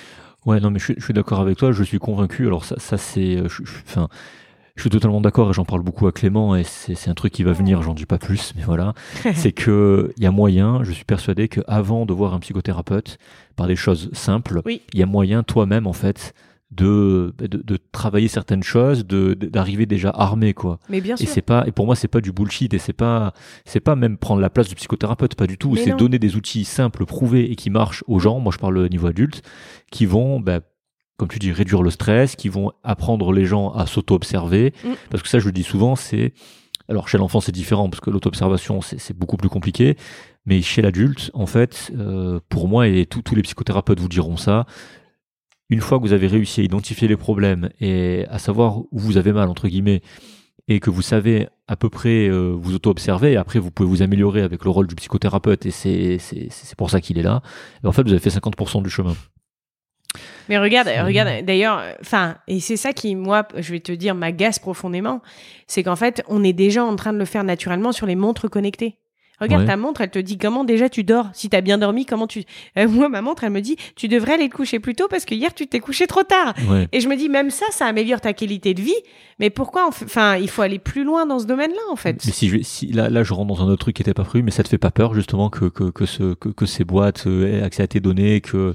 Ouais, 0.45 0.59
non, 0.59 0.69
mais 0.71 0.79
je, 0.79 0.85
suis- 0.85 0.95
je 0.97 1.03
suis 1.03 1.13
d'accord 1.13 1.39
avec 1.39 1.57
toi. 1.57 1.71
Je 1.71 1.83
suis 1.83 1.99
convaincu. 1.99 2.45
Alors 2.47 2.65
ça, 2.65 2.75
ça 2.77 2.97
c'est, 2.97 3.37
euh, 3.37 3.47
enfin, 3.87 4.07
je 4.75 4.81
suis 4.81 4.89
totalement 4.89 5.21
d'accord 5.21 5.49
et 5.49 5.53
j'en 5.53 5.65
parle 5.65 5.81
beaucoup 5.81 6.05
à 6.07 6.11
Clément 6.11 6.55
et 6.55 6.63
c'est 6.63 6.95
c'est 6.95 7.09
un 7.09 7.13
truc 7.13 7.33
qui 7.33 7.43
va 7.43 7.51
venir. 7.53 7.81
J'en 7.81 7.93
dis 7.93 8.05
pas 8.05 8.17
plus, 8.19 8.53
mais 8.55 8.63
voilà. 8.63 8.93
c'est 9.33 9.51
que 9.53 10.11
il 10.17 10.23
y 10.23 10.27
a 10.27 10.31
moyen. 10.31 10.83
Je 10.83 10.91
suis 10.91 11.05
persuadé 11.05 11.47
que 11.47 11.61
avant 11.67 12.05
de 12.05 12.13
voir 12.13 12.33
un 12.33 12.39
psychothérapeute, 12.39 13.17
par 13.55 13.67
des 13.67 13.75
choses 13.75 14.09
simples, 14.13 14.61
il 14.65 14.67
Oui. 14.67 14.81
y 14.93 15.01
a 15.01 15.05
moyen 15.05 15.43
toi-même 15.43 15.87
en 15.87 15.93
fait 15.93 16.33
de, 16.71 17.33
de 17.37 17.45
de 17.61 17.77
travailler 17.91 18.27
certaines 18.27 18.63
choses, 18.63 19.05
d'arriver 19.05 19.85
déjà 19.85 20.09
armé 20.09 20.53
quoi. 20.53 20.79
Mais 20.89 20.99
bien 20.99 21.15
Et 21.15 21.19
sûr. 21.25 21.29
c'est 21.29 21.41
pas 21.41 21.63
et 21.67 21.71
pour 21.71 21.85
moi 21.85 21.95
c'est 21.95 22.07
pas 22.07 22.21
du 22.21 22.31
bullshit 22.31 22.73
et 22.73 22.79
c'est 22.79 22.91
pas 22.93 23.33
c'est 23.65 23.79
pas 23.79 23.95
même 23.95 24.17
prendre 24.17 24.41
la 24.41 24.49
place 24.49 24.67
du 24.67 24.75
psychothérapeute 24.75 25.35
pas 25.35 25.47
du 25.47 25.57
tout 25.57 25.75
c'est 25.75 25.95
donner 25.95 26.19
des 26.19 26.35
outils 26.35 26.65
simples 26.65 27.05
prouvés 27.05 27.51
et 27.51 27.55
qui 27.55 27.69
marchent 27.69 28.03
aux 28.07 28.19
gens 28.19 28.39
moi 28.39 28.51
je 28.51 28.57
parle 28.57 28.77
au 28.79 28.87
niveau 28.89 29.07
adulte 29.07 29.41
qui 29.91 30.05
vont 30.07 30.39
bah, 30.39 30.59
comme 31.17 31.29
tu 31.29 31.39
dis 31.39 31.51
réduire 31.51 31.81
le 31.83 31.91
stress 31.91 32.35
qui 32.35 32.49
vont 32.49 32.71
apprendre 32.83 33.31
les 33.31 33.45
gens 33.45 33.69
à 33.71 33.85
s'auto-observer 33.85 34.73
Mm. 34.83 34.89
parce 35.11 35.21
que 35.23 35.29
ça 35.29 35.39
je 35.39 35.45
le 35.45 35.51
dis 35.53 35.63
souvent 35.63 35.95
c'est 35.95 36.33
alors 36.89 37.07
chez 37.07 37.17
l'enfant 37.19 37.39
c'est 37.41 37.51
différent 37.53 37.89
parce 37.89 38.01
que 38.01 38.09
l'auto-observation 38.09 38.81
c'est 38.81 38.99
c'est 38.99 39.15
beaucoup 39.17 39.37
plus 39.37 39.49
compliqué 39.49 39.97
mais 40.47 40.61
chez 40.63 40.81
l'adulte 40.81 41.29
en 41.35 41.45
fait 41.45 41.91
euh, 41.97 42.39
pour 42.49 42.67
moi 42.67 42.87
et 42.87 43.05
tous 43.05 43.35
les 43.35 43.43
psychothérapeutes 43.43 43.99
vous 43.99 44.09
diront 44.09 44.35
ça 44.37 44.65
une 45.69 45.81
fois 45.81 45.97
que 45.97 46.03
vous 46.03 46.13
avez 46.13 46.27
réussi 46.27 46.61
à 46.61 46.63
identifier 46.63 47.07
les 47.07 47.17
problèmes 47.17 47.69
et 47.79 48.25
à 48.29 48.37
savoir 48.39 48.79
où 48.79 48.87
vous 48.99 49.17
avez 49.17 49.31
mal 49.33 49.49
entre 49.49 49.67
guillemets 49.67 50.01
et 50.67 50.79
que 50.79 50.89
vous 50.89 51.01
savez 51.01 51.47
à 51.67 51.75
peu 51.75 51.89
près 51.89 52.27
euh, 52.27 52.55
vous 52.57 52.73
auto-observer, 52.75 53.33
et 53.33 53.37
après 53.37 53.59
vous 53.59 53.71
pouvez 53.71 53.87
vous 53.89 54.01
améliorer 54.01 54.41
avec 54.41 54.63
le 54.63 54.69
rôle 54.71 54.87
du 54.87 54.95
psychothérapeute, 54.95 55.65
et 55.65 55.71
c'est 55.71 56.17
c'est- 56.19 56.47
c'est 56.49 56.75
pour 56.75 56.89
ça 56.89 57.01
qu'il 57.01 57.17
est 57.19 57.23
là, 57.23 57.41
et 57.83 57.87
en 57.87 57.91
fait 57.91 58.01
vous 58.03 58.11
avez 58.11 58.19
fait 58.19 58.29
50% 58.31 58.81
du 58.81 58.89
chemin. 58.89 59.15
Mais 60.47 60.57
regarde, 60.57 60.87
C'est- 60.87 61.01
regarde, 61.01 61.43
d'ailleurs, 61.45 61.81
enfin, 62.01 62.37
et 62.47 62.59
c'est 62.59 62.77
ça 62.77 62.93
qui, 62.93 63.15
moi, 63.15 63.47
je 63.57 63.71
vais 63.71 63.79
te 63.79 63.91
dire, 63.91 64.15
m'agace 64.15 64.59
profondément, 64.59 65.21
c'est 65.67 65.83
qu'en 65.83 65.95
fait, 65.95 66.23
on 66.29 66.43
est 66.43 66.53
déjà 66.53 66.83
en 66.85 66.95
train 66.95 67.11
de 67.13 67.17
le 67.17 67.25
faire 67.25 67.43
naturellement 67.43 67.91
sur 67.91 68.05
les 68.05 68.15
montres 68.15 68.49
connectées. 68.49 68.95
Regarde 69.39 69.63
Ouais. 69.63 69.67
ta 69.67 69.75
montre, 69.77 70.01
elle 70.01 70.09
te 70.09 70.19
dit 70.19 70.37
comment 70.37 70.63
déjà 70.63 70.87
tu 70.89 71.03
dors. 71.03 71.27
Si 71.33 71.49
t'as 71.49 71.61
bien 71.61 71.77
dormi, 71.77 72.05
comment 72.05 72.27
tu. 72.27 72.43
Euh, 72.77 72.87
moi, 72.87 73.09
ma 73.09 73.21
montre, 73.21 73.43
elle 73.43 73.51
me 73.51 73.61
dit 73.61 73.75
tu 73.95 74.07
devrais 74.07 74.33
aller 74.33 74.49
te 74.49 74.55
coucher 74.55 74.79
plus 74.79 74.95
tôt 74.95 75.07
parce 75.09 75.25
que 75.25 75.35
hier 75.35 75.53
tu 75.53 75.67
t'es 75.67 75.79
couché 75.79 76.07
trop 76.07 76.23
tard. 76.23 76.53
Ouais. 76.69 76.87
Et 76.91 76.99
je 77.01 77.09
me 77.09 77.15
dis 77.15 77.27
même 77.29 77.49
ça, 77.49 77.65
ça 77.71 77.85
améliore 77.85 78.21
ta 78.21 78.33
qualité 78.33 78.73
de 78.73 78.81
vie. 78.81 78.93
Mais 79.39 79.49
pourquoi 79.49 79.87
Enfin, 79.87 80.37
il 80.37 80.49
faut 80.49 80.61
aller 80.61 80.79
plus 80.79 81.03
loin 81.03 81.25
dans 81.25 81.39
ce 81.39 81.45
domaine-là, 81.45 81.81
en 81.91 81.95
fait? 81.97 82.23
Mais 82.25 82.31
si 82.31 82.47
je, 82.47 82.57
si 82.61 82.87
là, 82.93 83.09
là, 83.09 83.23
je 83.23 83.33
rentre 83.33 83.53
dans 83.55 83.63
un 83.63 83.67
autre 83.67 83.81
truc 83.81 83.95
qui 83.97 84.01
était 84.01 84.13
pas 84.13 84.23
prévu, 84.23 84.43
mais 84.43 84.51
ça 84.51 84.63
te 84.63 84.69
fait 84.69 84.77
pas 84.77 84.91
peur 84.91 85.13
justement 85.13 85.49
que 85.49 85.65
que 85.65 85.89
que 85.91 86.05
ce 86.05 86.33
que, 86.35 86.49
que 86.49 86.65
ces 86.65 86.85
boîtes 86.85 87.27
euh, 87.27 87.59
aient 87.59 87.61
accès 87.63 87.83
à 87.83 87.87
tes 87.87 87.99
données, 87.99 88.39
que 88.41 88.73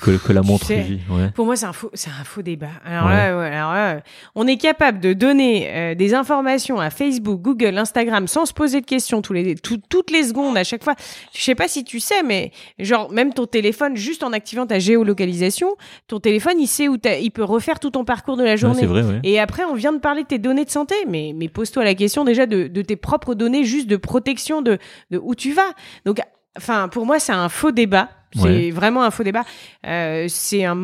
que, 0.00 0.16
que 0.16 0.32
la 0.32 0.42
montre 0.42 0.66
sais, 0.66 0.80
vit. 0.80 1.00
Ouais. 1.10 1.30
Pour 1.34 1.44
moi, 1.46 1.56
c'est 1.56 1.66
un 1.66 1.72
faux, 1.72 1.90
c'est 1.94 2.10
un 2.10 2.24
faux 2.24 2.42
débat. 2.42 2.68
Alors, 2.84 3.06
Ouais. 3.06 3.16
là, 3.16 3.38
ouais, 3.38 3.46
alors 3.46 3.72
là, 3.72 4.00
on 4.34 4.46
est 4.46 4.56
capable 4.56 5.00
de 5.00 5.12
donner 5.12 5.68
euh, 5.70 5.94
des 5.94 6.14
informations 6.14 6.78
à 6.80 6.90
Facebook, 6.90 7.40
Google, 7.42 7.76
Instagram 7.78 8.26
sans 8.28 8.46
se 8.46 8.52
poser 8.52 8.80
de 8.80 8.86
questions 8.86 9.22
tous 9.22 9.32
les, 9.32 9.54
tout- 9.56 9.80
toutes 9.88 10.10
les 10.10 10.24
secondes 10.24 10.56
à 10.56 10.64
chaque 10.64 10.84
fois. 10.84 10.94
Je 11.34 11.42
sais 11.42 11.54
pas 11.54 11.68
si 11.68 11.84
tu 11.84 12.00
sais, 12.00 12.22
mais 12.22 12.52
genre 12.78 13.10
même 13.10 13.32
ton 13.34 13.46
téléphone, 13.46 13.96
juste 13.96 14.22
en 14.22 14.32
activant 14.32 14.66
ta 14.66 14.78
géolocalisation, 14.78 15.76
ton 16.06 16.20
téléphone, 16.20 16.54
il 16.60 16.66
sait 16.68 16.88
où 16.88 16.96
t'as- 16.96 17.18
il 17.18 17.30
peut 17.30 17.44
refaire 17.44 17.80
tout 17.80 17.90
ton 17.90 18.04
parcours 18.04 18.36
de 18.36 18.44
la 18.44 18.56
journée. 18.56 18.86
vrai. 18.86 19.20
Et 19.24 19.40
après, 19.40 19.64
on 19.64 19.74
vient 19.74 19.92
de 19.92 19.98
parler 19.98 20.22
de 20.22 20.28
tes 20.28 20.38
données 20.38 20.64
de 20.64 20.70
santé, 20.70 20.94
mais, 21.08 21.32
mais 21.34 21.48
pose-toi 21.48 21.84
la 21.84 21.94
question 21.94 22.24
déjà 22.24 22.46
de, 22.46 22.66
de 22.68 22.82
tes 22.82 22.96
propres 22.96 23.34
données, 23.34 23.64
juste 23.64 23.88
de 23.88 23.96
protection 23.96 24.62
de, 24.62 24.78
de 25.10 25.18
où 25.18 25.34
tu 25.34 25.52
vas. 25.52 25.70
Donc, 26.04 26.20
enfin, 26.56 26.88
pour 26.88 27.04
moi, 27.06 27.18
c'est 27.18 27.32
un 27.32 27.48
faux 27.48 27.72
débat. 27.72 28.08
C'est 28.34 28.42
Ouais. 28.42 28.70
vraiment 28.70 29.02
un 29.02 29.10
faux 29.10 29.22
débat. 29.24 29.44
Euh, 29.86 30.26
c'est 30.28 30.64
un, 30.64 30.76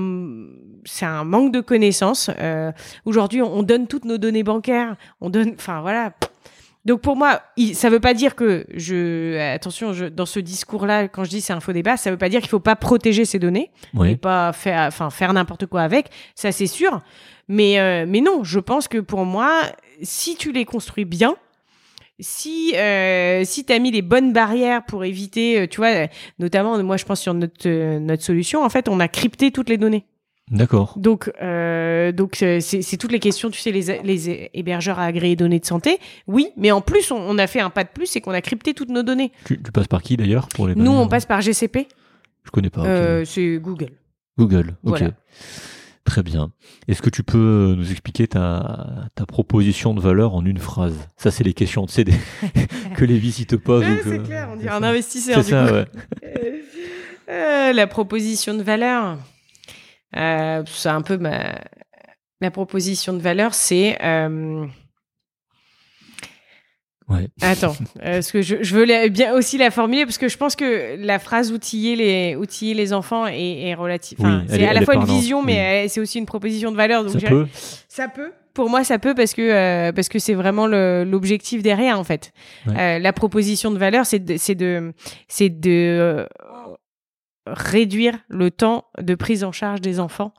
c'est 0.84 1.04
un 1.04 1.24
manque 1.24 1.52
de 1.52 1.60
connaissances. 1.60 2.30
Euh, 2.38 2.72
Aujourd'hui, 3.04 3.42
on, 3.42 3.58
on 3.58 3.62
donne 3.62 3.86
toutes 3.86 4.04
nos 4.04 4.18
données 4.18 4.42
bancaires. 4.42 4.96
On 5.20 5.30
donne, 5.30 5.52
enfin 5.58 5.80
voilà. 5.80 6.12
Donc 6.84 7.00
pour 7.00 7.16
moi, 7.16 7.40
ça 7.72 7.88
veut 7.88 8.00
pas 8.00 8.12
dire 8.12 8.34
que 8.34 8.66
je, 8.74 9.38
attention, 9.54 9.94
je, 9.94 10.04
dans 10.04 10.26
ce 10.26 10.38
discours-là, 10.38 11.08
quand 11.08 11.24
je 11.24 11.30
dis 11.30 11.40
c'est 11.40 11.54
un 11.54 11.60
faux 11.60 11.72
débat, 11.72 11.96
ça 11.96 12.10
veut 12.10 12.18
pas 12.18 12.28
dire 12.28 12.40
qu'il 12.40 12.50
faut 12.50 12.60
pas 12.60 12.76
protéger 12.76 13.24
ces 13.24 13.38
données 13.38 13.70
et 13.94 13.98
Ouais. 13.98 14.16
pas 14.16 14.52
faire, 14.52 14.82
enfin 14.88 15.08
faire 15.08 15.32
n'importe 15.32 15.64
quoi 15.64 15.80
avec. 15.80 16.10
Ça 16.34 16.52
c'est 16.52 16.66
sûr. 16.66 17.00
Mais 17.48 17.78
euh, 17.80 18.04
mais 18.06 18.20
non, 18.20 18.44
je 18.44 18.58
pense 18.60 18.86
que 18.88 18.98
pour 18.98 19.24
moi, 19.24 19.62
si 20.02 20.36
tu 20.36 20.52
les 20.52 20.66
construis 20.66 21.06
bien, 21.06 21.36
si 22.20 22.72
euh, 22.76 23.42
si 23.44 23.64
t'as 23.64 23.78
mis 23.78 23.90
les 23.90 24.02
bonnes 24.02 24.32
barrières 24.32 24.84
pour 24.84 25.04
éviter, 25.04 25.60
euh, 25.60 25.66
tu 25.66 25.78
vois, 25.78 25.88
euh, 25.94 26.06
notamment 26.38 26.82
moi 26.82 26.96
je 26.96 27.04
pense 27.04 27.20
sur 27.20 27.34
notre 27.34 27.66
euh, 27.68 27.98
notre 27.98 28.22
solution, 28.22 28.62
en 28.64 28.68
fait, 28.68 28.88
on 28.88 29.00
a 29.00 29.08
crypté 29.08 29.50
toutes 29.50 29.68
les 29.68 29.78
données. 29.78 30.04
D'accord. 30.50 30.92
Donc 30.98 31.32
euh, 31.42 32.12
donc 32.12 32.36
c'est 32.36 32.96
toutes 32.98 33.12
les 33.12 33.18
questions, 33.18 33.50
tu 33.50 33.58
sais, 33.60 33.72
les 33.72 34.00
les 34.02 34.50
hébergeurs 34.52 34.98
à 34.98 35.04
agréer 35.06 35.36
données 35.36 35.58
de 35.58 35.64
santé, 35.64 35.98
oui, 36.26 36.48
mais 36.58 36.70
en 36.70 36.82
plus 36.82 37.10
on, 37.10 37.16
on 37.16 37.38
a 37.38 37.46
fait 37.46 37.60
un 37.60 37.70
pas 37.70 37.82
de 37.84 37.88
plus, 37.88 38.06
c'est 38.06 38.20
qu'on 38.20 38.32
a 38.32 38.42
crypté 38.42 38.74
toutes 38.74 38.90
nos 38.90 39.02
données. 39.02 39.32
Tu, 39.46 39.60
tu 39.62 39.72
passes 39.72 39.88
par 39.88 40.02
qui 40.02 40.16
d'ailleurs 40.18 40.48
pour 40.48 40.68
les 40.68 40.74
Nous 40.74 40.92
on 40.92 41.08
passe 41.08 41.24
par 41.24 41.40
GCP, 41.40 41.88
Je 42.44 42.50
connais 42.50 42.68
pas. 42.70 42.84
euh, 42.84 43.24
c'est 43.24 43.56
Google. 43.56 43.92
Google. 44.38 44.74
Ok. 44.84 44.98
voilà. 44.98 45.10
Très 46.04 46.22
bien. 46.22 46.50
Est-ce 46.86 47.00
que 47.00 47.08
tu 47.10 47.22
peux 47.22 47.74
nous 47.76 47.90
expliquer 47.90 48.26
ta, 48.28 49.08
ta 49.14 49.24
proposition 49.26 49.94
de 49.94 50.00
valeur 50.00 50.34
en 50.34 50.44
une 50.44 50.58
phrase? 50.58 50.94
Ça, 51.16 51.30
c'est 51.30 51.44
les 51.44 51.54
questions, 51.54 51.86
tu 51.86 51.92
sais, 51.94 52.04
des- 52.04 52.12
que 52.96 53.04
les 53.06 53.16
vies 53.18 53.46
te 53.46 53.56
posent. 53.56 53.82
Ouais, 53.84 54.00
que- 54.04 54.10
c'est 54.10 54.22
clair, 54.22 54.48
on 54.52 54.56
dirait 54.56 54.74
un 54.74 54.82
investisseur 54.82 55.36
C'est 55.42 55.44
du 55.44 55.50
ça, 55.50 55.66
coup. 55.66 55.74
ouais. 55.74 55.86
Euh, 57.30 57.72
la 57.72 57.86
proposition 57.86 58.52
de 58.52 58.62
valeur, 58.62 59.16
euh, 60.14 60.62
c'est 60.66 60.90
un 60.90 61.00
peu 61.00 61.16
ma. 61.16 61.58
La 62.42 62.50
proposition 62.50 63.14
de 63.14 63.18
valeur, 63.22 63.54
c'est. 63.54 63.96
euh, 64.04 64.66
Ouais. 67.08 67.28
Attends, 67.42 67.74
euh, 68.02 68.14
parce 68.14 68.32
que 68.32 68.40
je, 68.40 68.56
je 68.62 68.74
veux 68.74 68.84
la- 68.84 69.08
bien 69.08 69.34
aussi 69.34 69.58
la 69.58 69.70
formuler 69.70 70.06
parce 70.06 70.16
que 70.16 70.28
je 70.28 70.38
pense 70.38 70.56
que 70.56 70.96
la 70.98 71.18
phrase 71.18 71.52
outiller 71.52 71.96
les 71.96 72.34
outiller 72.36 72.72
les 72.72 72.92
enfants 72.94 73.26
est, 73.26 73.68
est 73.68 73.74
relative. 73.74 74.16
Oui, 74.20 74.30
c'est 74.48 74.62
est- 74.62 74.66
à 74.66 74.72
la 74.72 74.80
fois 74.82 74.94
une 74.94 75.04
vision, 75.04 75.42
mais 75.42 75.82
oui. 75.84 75.88
c'est 75.90 76.00
aussi 76.00 76.18
une 76.18 76.24
proposition 76.26 76.72
de 76.72 76.76
valeur. 76.76 77.04
Donc 77.04 77.20
Ça 77.20 77.28
peut 77.28 77.46
ça 77.88 78.08
peut. 78.08 78.30
Pour 78.54 78.70
moi, 78.70 78.84
ça 78.84 78.98
peut 79.00 79.14
parce 79.14 79.34
que 79.34 79.42
euh, 79.42 79.92
parce 79.92 80.08
que 80.08 80.18
c'est 80.20 80.32
vraiment 80.34 80.66
l'objectif 80.68 81.60
derrière 81.62 81.98
en 81.98 82.04
fait. 82.04 82.32
Ouais. 82.66 82.72
Euh, 82.78 82.98
la 83.00 83.12
proposition 83.12 83.70
de 83.72 83.78
valeur, 83.78 84.06
c'est 84.06 84.20
de 84.20 84.36
c'est 84.38 84.54
de 84.54 84.92
c'est 85.28 85.48
de 85.50 85.70
euh, 85.70 86.26
réduire 87.46 88.14
le 88.28 88.50
temps 88.50 88.86
de 89.00 89.14
prise 89.14 89.44
en 89.44 89.52
charge 89.52 89.80
des 89.80 90.00
enfants 90.00 90.32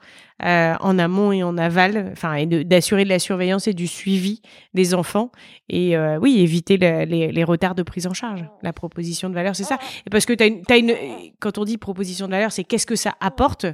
euh, 0.44 0.73
en 0.80 0.98
amont 0.99 1.32
et 1.32 1.44
en 1.44 1.57
aval, 1.57 2.10
enfin 2.11 2.34
et 2.34 2.45
d'assurer 2.45 3.03
de 3.03 3.10
la 3.10 3.19
surveillance 3.19 3.68
et 3.68 3.73
du 3.73 3.88
suivi 3.88 4.41
des 4.73 4.94
enfants 4.94 5.32
et 5.69 5.95
euh, 5.95 6.18
oui 6.19 6.40
éviter 6.40 6.77
le- 6.77 7.06
les, 7.06 7.44
retards 7.44 7.76
de 7.76 7.84
prise 7.84 8.07
en 8.07 8.14
charge. 8.14 8.44
La 8.64 8.73
proposition 8.73 9.30
de 9.30 9.36
valeur, 9.36 9.56
c'est 9.56 9.64
ça. 9.64 9.77
Et 10.06 10.10
parce 10.10 10.26
que 10.26 10.34
t'as 10.34 10.48
une, 10.48 10.61
t'as 10.64 10.77
une, 10.77 10.94
quand 11.40 11.57
on 11.57 11.64
dit 11.64 11.77
proposition 11.77 12.26
de 12.26 12.32
valeur, 12.32 12.52
c'est 12.52 12.64
qu'est-ce 12.64 12.88
que 12.88 12.95
ça 12.95 13.14
apporte? 13.22 13.65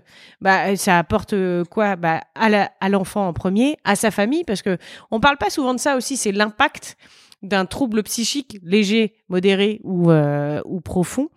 Bah 0.41 0.75
ça 0.75 0.99
apporte 0.99 1.33
euh, 1.33 1.63
quoi? 1.63 1.95
Bah 1.95 2.21
à 2.35 2.89
l'enfant 2.89 3.27
en 3.27 3.33
premier, 3.33 3.77
à 3.83 3.95
sa 3.95 4.11
famille, 4.11 4.43
parce 4.43 4.61
que 4.61 4.77
on 5.09 5.19
parle 5.19 5.37
pas 5.37 5.49
souvent 5.49 5.73
de 5.73 5.79
ça 5.79 5.95
aussi. 5.95 6.17
C'est 6.17 6.31
l'impact 6.31 6.97
d'un 7.41 7.65
trouble 7.65 8.03
psychique 8.03 8.59
léger, 8.63 9.15
modéré 9.29 9.79
ou 9.83 10.11
euh, 10.11 10.61
ou 10.65 10.79
profond 10.81 11.29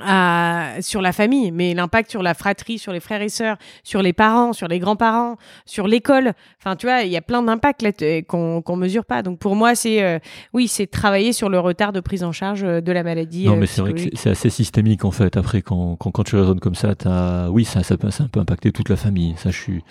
à, 0.00 0.70
sur 0.80 1.02
la 1.02 1.12
famille, 1.12 1.50
mais 1.50 1.74
l'impact 1.74 2.10
sur 2.10 2.22
la 2.22 2.32
fratrie, 2.34 2.78
sur 2.78 2.92
les 2.92 3.00
frères 3.00 3.20
et 3.20 3.28
sœurs, 3.28 3.58
sur 3.84 4.00
les 4.00 4.14
parents, 4.14 4.52
sur 4.54 4.66
les 4.66 4.78
grands-parents, 4.78 5.36
sur 5.66 5.86
l'école. 5.86 6.32
Enfin, 6.58 6.76
tu 6.76 6.86
vois, 6.86 7.02
il 7.02 7.10
y 7.10 7.16
a 7.16 7.20
plein 7.20 7.42
d'impacts 7.42 7.82
là, 7.82 7.92
t- 7.92 8.22
qu'on 8.22 8.62
qu'on 8.62 8.76
mesure 8.76 9.04
pas. 9.04 9.22
Donc 9.22 9.38
pour 9.38 9.54
moi, 9.54 9.74
c'est 9.74 10.02
euh, 10.02 10.18
oui, 10.54 10.66
c'est 10.66 10.86
travailler 10.86 11.32
sur 11.32 11.50
le 11.50 11.60
retard 11.60 11.92
de 11.92 12.00
prise 12.00 12.24
en 12.24 12.32
charge 12.32 12.64
euh, 12.64 12.80
de 12.80 12.90
la 12.90 13.02
maladie. 13.02 13.46
Non, 13.46 13.52
euh, 13.52 13.56
mais 13.56 13.66
c'est 13.66 13.82
vrai 13.82 13.92
que 13.92 14.00
c'est 14.14 14.30
assez 14.30 14.50
systémique 14.50 15.04
en 15.04 15.10
fait. 15.10 15.36
Après, 15.36 15.60
quand, 15.60 15.96
quand, 15.96 16.10
quand 16.10 16.24
tu 16.24 16.36
raisonnes 16.36 16.60
comme 16.60 16.74
ça, 16.74 16.94
as... 17.04 17.50
oui, 17.50 17.64
ça, 17.64 17.82
ça, 17.82 17.98
peut, 17.98 18.10
ça 18.10 18.24
peut 18.32 18.40
impacter 18.40 18.72
toute 18.72 18.88
la 18.88 18.96
famille. 18.96 19.34
Ça, 19.36 19.50
je 19.50 19.60
suis, 19.60 19.84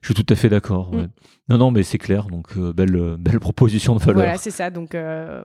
je 0.00 0.12
suis 0.12 0.14
tout 0.14 0.32
à 0.32 0.36
fait 0.36 0.48
d'accord. 0.48 0.92
ouais. 0.92 1.02
Mm. 1.02 1.10
Non, 1.50 1.58
non, 1.58 1.70
mais 1.72 1.82
c'est 1.82 1.98
clair. 1.98 2.26
Donc, 2.26 2.56
euh, 2.56 2.72
belle, 2.72 2.94
euh, 2.94 3.16
belle 3.18 3.40
proposition 3.40 3.94
de 3.96 4.00
valeur. 4.00 4.22
Voilà, 4.22 4.38
c'est 4.38 4.52
ça. 4.52 4.70
Donc 4.70 4.94
euh, 4.94 5.42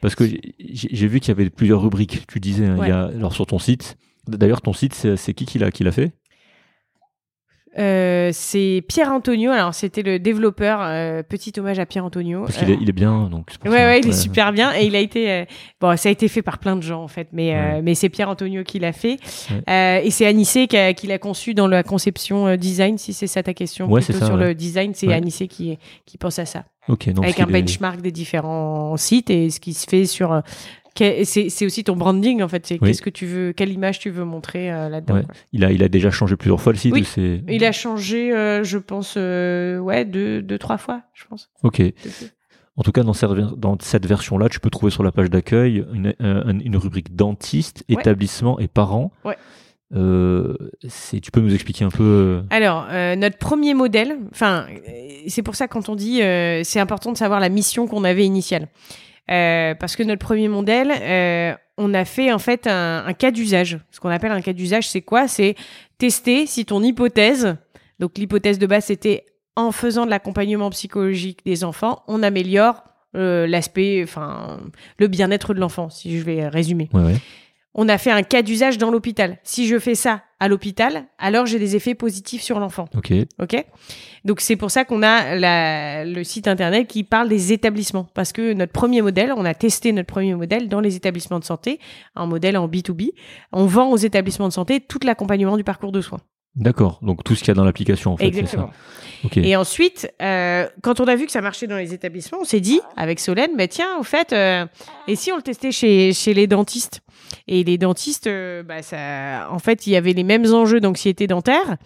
Parce 0.00 0.16
que 0.16 0.24
j'ai 0.58 1.06
vu 1.06 1.20
qu'il 1.20 1.28
y 1.28 1.30
avait 1.30 1.50
plusieurs 1.50 1.80
rubriques. 1.80 2.26
Tu 2.26 2.40
disais, 2.40 2.66
hein, 2.66 2.76
il 2.82 2.88
y 2.88 2.90
a, 2.90 3.04
alors 3.04 3.32
sur 3.32 3.46
ton 3.46 3.58
site. 3.60 3.96
D'ailleurs, 4.26 4.60
ton 4.60 4.72
site, 4.72 4.92
c'est 4.94 5.16
c'est 5.16 5.34
qui 5.34 5.46
qui 5.46 5.60
l'a 5.60 5.70
qui 5.70 5.84
l'a 5.84 5.92
fait? 5.92 6.12
Euh, 7.78 8.30
c'est 8.32 8.82
Pierre 8.88 9.10
Antonio. 9.12 9.50
Alors 9.50 9.74
c'était 9.74 10.02
le 10.02 10.18
développeur. 10.18 10.78
euh, 10.82 11.22
petit 11.22 11.52
hommage 11.58 11.78
à 11.78 11.86
Pierre 11.86 12.04
Antonio. 12.04 12.42
Parce 12.44 12.56
qu'il 12.58 12.70
est, 12.70 12.78
il 12.80 12.88
est 12.88 12.92
bien. 12.92 13.28
Donc 13.30 13.46
pour 13.58 13.70
Ouais, 13.70 13.84
ouais, 13.84 14.00
il 14.00 14.08
est 14.08 14.12
super 14.12 14.52
bien 14.52 14.72
et 14.74 14.84
il 14.86 14.96
a 14.96 15.00
été 15.00 15.30
euh, 15.30 15.44
bon, 15.80 15.96
ça 15.96 16.08
a 16.08 16.12
été 16.12 16.28
fait 16.28 16.42
par 16.42 16.58
plein 16.58 16.76
de 16.76 16.82
gens 16.82 17.02
en 17.02 17.08
fait, 17.08 17.28
mais 17.32 17.50
Ouais. 17.52 17.82
mais 17.82 17.94
c'est 17.94 18.08
Pierre 18.08 18.28
Antonio 18.28 18.62
qui 18.64 18.78
l'a 18.78 18.92
fait 18.92 19.18
Ouais. 19.68 20.06
Et 20.06 20.10
c'est 20.10 20.26
Anissé 20.26 20.66
qui, 20.66 21.06
l'a 21.06 21.18
conçu 21.18 21.54
dans 21.54 21.68
la 21.68 21.82
conception 21.82 22.56
design, 22.56 22.98
si 22.98 23.12
c'est 23.12 23.26
ça 23.26 23.42
ta 23.42 23.54
question. 23.54 23.88
Ouais, 23.90 24.00
c'est 24.00 24.12
ça, 24.12 24.26
sur 24.26 24.36
le 24.36 24.54
design, 24.54 24.92
c'est. 24.94 25.12
Anissé 25.12 25.48
qui 25.48 25.78
qui 26.04 26.18
pense 26.18 26.38
à 26.38 26.44
ça, 26.46 26.64
Ok, 26.88 27.06
non, 27.08 27.22
avec 27.22 27.40
un 27.40 27.46
est- 27.48 27.52
benchmark 27.52 28.00
des 28.00 28.12
différents 28.12 28.96
sites 28.96 29.30
et 29.30 29.50
ce 29.50 29.60
qui 29.60 29.72
se 29.74 29.86
fait 29.88 30.04
sur 30.04 30.42
c'est 31.24 31.64
aussi 31.66 31.84
ton 31.84 31.96
branding 31.96 32.42
en 32.42 32.48
fait, 32.48 32.66
c'est 32.66 32.78
Oui. 32.80 32.88
qu'est-ce 32.88 33.02
que 33.02 33.10
tu 33.10 33.26
veux, 33.26 33.52
quelle 33.52 33.70
image 33.72 33.98
tu 33.98 34.10
veux 34.10 34.24
montrer 34.24 34.72
euh, 34.72 34.88
là-dedans. 34.88 35.14
Ouais. 35.16 35.22
Il 35.52 35.64
a, 35.64 35.72
il 35.72 35.82
a 35.82 35.88
déjà 35.88 36.10
changé 36.10 36.36
plusieurs 36.36 36.60
fois 36.60 36.72
le 36.72 36.78
site. 36.78 36.92
Oui. 36.94 37.06
Il 37.48 37.64
a 37.64 37.72
changé, 37.72 38.32
euh, 38.32 38.64
je 38.64 38.78
pense, 38.78 39.14
euh, 39.16 39.78
ouais, 39.78 40.04
deux, 40.04 40.42
deux, 40.42 40.58
trois 40.58 40.78
fois, 40.78 41.02
je 41.14 41.24
pense. 41.28 41.50
Ok. 41.62 41.82
En 42.78 42.82
tout 42.82 42.92
cas, 42.92 43.02
dans 43.02 43.14
cette, 43.14 43.30
ver- 43.30 43.56
dans 43.56 43.76
cette 43.80 44.04
version-là, 44.06 44.48
tu 44.50 44.60
peux 44.60 44.68
trouver 44.70 44.90
sur 44.92 45.02
la 45.02 45.10
page 45.12 45.30
d'accueil 45.30 45.84
une, 45.94 46.14
un- 46.20 46.58
une 46.58 46.76
rubrique 46.76 47.16
dentiste, 47.16 47.84
Ouais. 47.88 47.96
établissement 48.00 48.58
et 48.58 48.68
parents. 48.68 49.12
Ouais. 49.24 49.36
Euh, 49.94 50.56
tu 51.22 51.30
peux 51.30 51.40
nous 51.40 51.54
expliquer 51.54 51.84
un 51.84 51.90
peu 51.90 52.42
Alors, 52.50 52.86
euh, 52.90 53.14
notre 53.14 53.38
premier 53.38 53.72
modèle, 53.72 54.16
enfin, 54.32 54.66
c'est 55.28 55.42
pour 55.42 55.54
ça 55.54 55.68
quand 55.68 55.88
on 55.88 55.94
dit, 55.94 56.22
euh, 56.22 56.62
c'est 56.64 56.80
important 56.80 57.12
de 57.12 57.16
savoir 57.16 57.38
la 57.40 57.48
mission 57.48 57.86
qu'on 57.86 58.02
avait 58.04 58.24
initiale. 58.26 58.66
Euh, 59.30 59.74
parce 59.74 59.96
que 59.96 60.02
notre 60.02 60.24
premier 60.24 60.48
modèle, 60.48 60.92
euh, 61.00 61.54
on 61.78 61.94
a 61.94 62.04
fait 62.04 62.32
en 62.32 62.38
fait 62.38 62.66
un, 62.66 63.04
un 63.06 63.12
cas 63.12 63.30
d'usage. 63.30 63.78
Ce 63.90 63.98
qu'on 64.00 64.08
appelle 64.08 64.30
un 64.30 64.40
cas 64.40 64.52
d'usage, 64.52 64.88
c'est 64.88 65.02
quoi? 65.02 65.26
C'est 65.26 65.56
tester 65.98 66.46
si 66.46 66.64
ton 66.64 66.82
hypothèse, 66.82 67.56
donc 67.98 68.18
l'hypothèse 68.18 68.58
de 68.58 68.66
base, 68.66 68.84
c'était 68.86 69.24
en 69.56 69.72
faisant 69.72 70.04
de 70.04 70.10
l'accompagnement 70.10 70.70
psychologique 70.70 71.40
des 71.44 71.64
enfants, 71.64 72.02
on 72.06 72.22
améliore 72.22 72.84
euh, 73.16 73.46
l'aspect, 73.46 74.02
enfin, 74.04 74.60
le 74.98 75.08
bien-être 75.08 75.54
de 75.54 75.60
l'enfant, 75.60 75.88
si 75.88 76.18
je 76.18 76.24
vais 76.24 76.46
résumer 76.46 76.90
ouais, 76.92 77.02
ouais. 77.02 77.16
on 77.74 77.88
a 77.88 77.96
fait 77.96 78.10
un 78.10 78.22
cas 78.22 78.42
d'usage 78.42 78.76
dans 78.76 78.90
l'hôpital. 78.90 79.38
Si 79.42 79.66
je 79.66 79.78
fais 79.78 79.94
ça 79.94 80.22
à 80.38 80.48
l'hôpital, 80.48 81.06
alors 81.18 81.46
j'ai 81.46 81.58
des 81.58 81.76
effets 81.76 81.94
positifs 81.94 82.42
sur 82.42 82.60
l'enfant. 82.60 82.86
Ok. 82.96 83.12
Ok? 83.40 83.64
Donc 84.24 84.40
c'est 84.40 84.56
pour 84.56 84.70
ça 84.70 84.84
qu'on 84.84 85.02
a 85.02 85.34
la- 85.34 86.04
le 86.04 86.24
site 86.24 86.46
internet 86.48 86.86
qui 86.86 87.04
parle 87.04 87.28
des 87.28 87.52
établissements. 87.52 88.06
Parce 88.14 88.32
que 88.32 88.52
notre 88.52 88.72
premier 88.72 89.00
modèle, 89.02 89.32
on 89.36 89.44
a 89.44 89.54
testé 89.54 89.92
notre 89.92 90.08
premier 90.08 90.34
modèle 90.34 90.68
dans 90.68 90.80
les 90.80 90.94
établissements 90.96 91.38
de 91.38 91.44
santé, 91.44 91.80
un 92.16 92.26
modèle 92.26 92.56
en 92.58 92.68
B2B. 92.68 93.12
On 93.52 93.66
vend 93.66 93.90
aux 93.90 93.96
établissements 93.96 94.48
de 94.48 94.52
santé 94.52 94.80
tout 94.80 94.98
l'accompagnement 95.04 95.56
du 95.56 95.64
parcours 95.64 95.92
de 95.92 96.00
soins. 96.00 96.20
D'accord. 96.56 96.98
Donc 97.02 97.22
tout 97.22 97.34
ce 97.34 97.40
qu'il 97.40 97.48
y 97.48 97.50
a 97.50 97.54
dans 97.54 97.64
l'application, 97.64 98.12
en 98.12 98.16
fait, 98.16 98.26
c'est 98.26 98.32
ça. 98.32 98.40
Exactement. 98.40 98.70
Ok. 99.24 99.36
Et 99.38 99.56
ensuite, 99.56 100.10
euh, 100.22 100.66
quand 100.82 101.00
on 101.00 101.04
a 101.04 101.16
vu 101.16 101.26
que 101.26 101.32
ça 101.32 101.40
marchait 101.40 101.66
dans 101.66 101.76
les 101.76 101.92
établissements, 101.92 102.38
on 102.40 102.44
s'est 102.44 102.60
dit 102.60 102.80
avec 102.96 103.20
Solène, 103.20 103.56
bah 103.56 103.68
tiens, 103.68 103.98
au 103.98 104.02
fait, 104.02 104.32
euh, 104.32 104.66
et 105.06 105.16
si 105.16 105.32
on 105.32 105.36
le 105.36 105.42
testait 105.42 105.72
chez, 105.72 106.12
chez 106.12 106.34
les 106.34 106.46
dentistes? 106.46 107.02
Et 107.48 107.64
les 107.64 107.76
dentistes, 107.76 108.26
euh, 108.26 108.62
bah, 108.62 108.82
ça, 108.82 109.48
en 109.50 109.58
fait, 109.58 109.86
il 109.86 109.90
y 109.90 109.96
avait 109.96 110.12
les 110.12 110.22
mêmes 110.22 110.46
enjeux 110.52 110.80
d'anxiété 110.80 111.26
dentaire, 111.26 111.76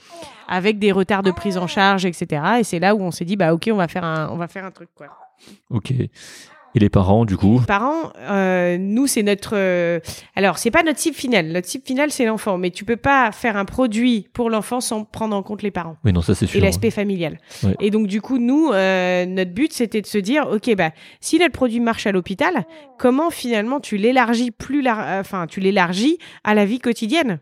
avec 0.48 0.78
des 0.78 0.92
retards 0.92 1.22
de 1.22 1.30
prise 1.30 1.56
en 1.56 1.66
charge, 1.66 2.05
etc. 2.05 2.42
Et 2.60 2.64
c'est 2.64 2.78
là 2.78 2.94
où 2.94 3.02
on 3.02 3.10
s'est 3.10 3.24
dit, 3.24 3.36
bah 3.36 3.55
ok, 3.55 3.70
on 3.72 3.76
va 3.76 3.88
faire 3.88 4.05
un, 4.05 4.28
on 4.30 4.36
va 4.36 4.48
faire 4.48 4.64
un 4.64 4.70
truc 4.70 4.88
quoi. 4.94 5.09
Ok. 5.70 5.92
Et 6.74 6.78
les 6.78 6.88
parents, 6.88 7.24
du 7.24 7.36
coup 7.36 7.60
Parents, 7.66 8.12
euh, 8.18 8.78
nous 8.78 9.06
c'est 9.09 9.24
notre, 9.24 9.55
euh, 9.56 9.98
alors 10.36 10.56
c'est 10.59 10.70
pas 10.70 10.82
notre 10.84 11.01
cible 11.01 11.16
finale. 11.16 11.48
Notre 11.48 11.66
cible 11.66 11.84
finale 11.84 12.10
c'est 12.12 12.24
l'enfant, 12.24 12.59
mais 12.59 12.70
tu 12.70 12.84
peux 12.84 12.97
pas 12.97 13.32
faire 13.32 13.56
un 13.56 13.64
produit 13.64 14.28
pour 14.32 14.51
l'enfant 14.51 14.80
sans 14.80 15.02
prendre 15.05 15.34
en 15.34 15.42
compte 15.42 15.62
les 15.62 15.72
parents 15.72 15.97
Oui, 16.05 16.12
non, 16.12 16.22
ça 16.22 16.34
c'est 16.36 16.44
et 16.44 16.48
sûr. 16.48 16.60
l'aspect 16.60 16.90
familial. 16.92 17.38
Ouais. 17.64 17.74
Et 17.80 17.90
donc 17.90 18.06
du 18.06 18.20
coup, 18.20 18.38
nous, 18.38 18.70
euh, 18.72 19.26
notre 19.26 19.51
but, 19.52 19.72
c'était 19.72 20.01
de 20.01 20.06
se 20.06 20.18
dire, 20.18 20.47
ok, 20.48 20.74
bah 20.76 20.92
si 21.20 21.38
notre 21.40 21.52
produit 21.52 21.80
marche 21.80 22.06
à 22.06 22.12
l'hôpital, 22.12 22.64
comment 22.98 23.30
finalement 23.30 23.80
tu 23.80 23.97
l'élargis 23.97 24.52
plus, 24.52 24.80
lar- 24.80 25.01
euh, 25.01 25.20
enfin 25.20 25.47
tu 25.48 25.59
l'élargis 25.59 26.18
à 26.44 26.55
la 26.55 26.64
vie 26.66 26.78
quotidienne? 26.78 27.40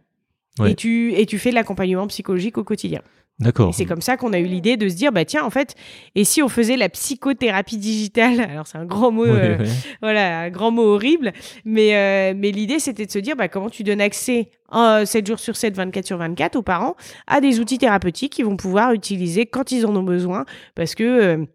Ouais. 0.59 0.73
Et 0.73 0.75
tu 0.75 1.13
et 1.15 1.27
tu 1.27 1.39
fais 1.39 1.51
de 1.51 1.55
l'accompagnement 1.55 2.07
psychologique 2.09 2.57
au 2.59 2.65
quotidien. 2.65 3.03
D'accord. 3.41 3.73
C'est 3.73 3.85
comme 3.85 4.01
ça 4.01 4.17
qu'on 4.17 4.33
a 4.33 4.39
eu 4.39 4.47
l'idée 4.47 4.77
de 4.77 4.89
se 4.89 4.97
dire, 4.97 5.13
bah 5.13 5.25
tiens, 5.25 5.45
en 5.45 5.51
fait, 5.51 5.77
et 6.17 6.25
si 6.25 6.43
on 6.43 6.49
faisait 6.49 6.77
la 6.77 6.89
psychothérapie 6.89 7.77
digitale 7.77 8.41
Alors 8.51 8.67
c'est 8.67 8.79
un 8.79 8.85
grand 8.85 9.13
mot, 9.13 9.27
euh, 9.27 9.65
voilà, 10.03 10.41
un 10.41 10.51
grand 10.51 10.73
mot 10.73 10.83
horrible. 10.83 11.33
Mais, 11.65 11.97
euh, 11.97 12.35
mais 12.37 12.51
l'idée, 12.51 12.81
c'était 12.81 13.07
de 13.07 13.11
se 13.11 13.19
dire 13.21 13.37
bah, 13.37 13.49
comment 13.49 13.71
tu 13.71 13.85
donnes 13.85 14.01
accès 14.01 14.51
euh, 14.75 15.05
7 15.07 15.27
jours 15.27 15.39
sur 15.39 15.57
7, 15.57 15.75
24 15.77 16.05
sur 16.05 16.19
24 16.19 16.57
aux 16.57 16.63
parents 16.63 16.95
à 17.27 17.41
des 17.41 17.61
outils 17.61 17.79
thérapeutiques 17.79 18.35
qu'ils 18.35 18.45
vont 18.45 18.57
pouvoir 18.57 18.93
utiliser 18.93 19.47
quand 19.47 19.73
ils 19.73 19.87
en 19.87 19.97
ont 19.97 20.03
besoin. 20.03 20.45
Parce 20.75 20.95
que 20.95 21.05
euh, 21.05 21.47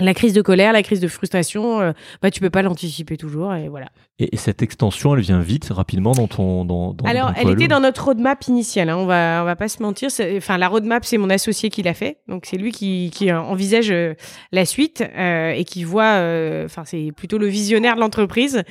la 0.00 0.14
crise 0.14 0.32
de 0.32 0.40
colère, 0.42 0.72
la 0.72 0.82
crise 0.82 1.00
de 1.00 1.08
frustration, 1.08 1.80
euh, 1.80 1.92
bah, 2.22 2.30
tu 2.30 2.40
peux 2.40 2.48
pas 2.50 2.62
l'anticiper 2.62 3.16
toujours. 3.18 3.54
Et 3.54 3.68
voilà. 3.68 3.88
Et, 4.18 4.34
et 4.34 4.36
cette 4.38 4.62
extension, 4.62 5.14
elle 5.14 5.20
vient 5.20 5.40
vite, 5.40 5.68
rapidement 5.70 6.12
dans 6.12 6.26
ton. 6.28 6.64
Dans, 6.64 6.94
dans, 6.94 7.04
Alors, 7.04 7.28
dans 7.28 7.34
elle 7.34 7.50
était 7.50 7.68
dans 7.68 7.80
notre 7.80 8.04
roadmap 8.06 8.46
initiale. 8.48 8.88
hein, 8.88 8.96
on 8.96 9.04
va, 9.06 9.40
on 9.42 9.44
va 9.44 9.54
pas 9.56 9.68
se 9.68 9.82
mentir. 9.82 10.08
Enfin, 10.36 10.56
la 10.56 10.68
roadmap, 10.68 11.04
c'est 11.04 11.18
mon 11.18 11.28
associé 11.30 11.68
qui 11.68 11.82
l'a 11.82 11.94
fait. 11.94 12.18
Donc, 12.26 12.46
c'est 12.46 12.56
lui 12.56 12.72
qui, 12.72 13.10
qui 13.12 13.30
envisage 13.32 13.90
euh, 13.90 14.14
la 14.50 14.64
suite 14.64 15.02
euh, 15.16 15.50
et 15.50 15.64
qui 15.64 15.84
voit. 15.84 16.14
euh, 16.14 16.64
Enfin, 16.64 16.84
c'est 16.86 17.10
plutôt 17.14 17.36
le 17.38 17.46
visionnaire 17.46 17.94
de 17.96 18.00
l'entreprise. 18.00 18.62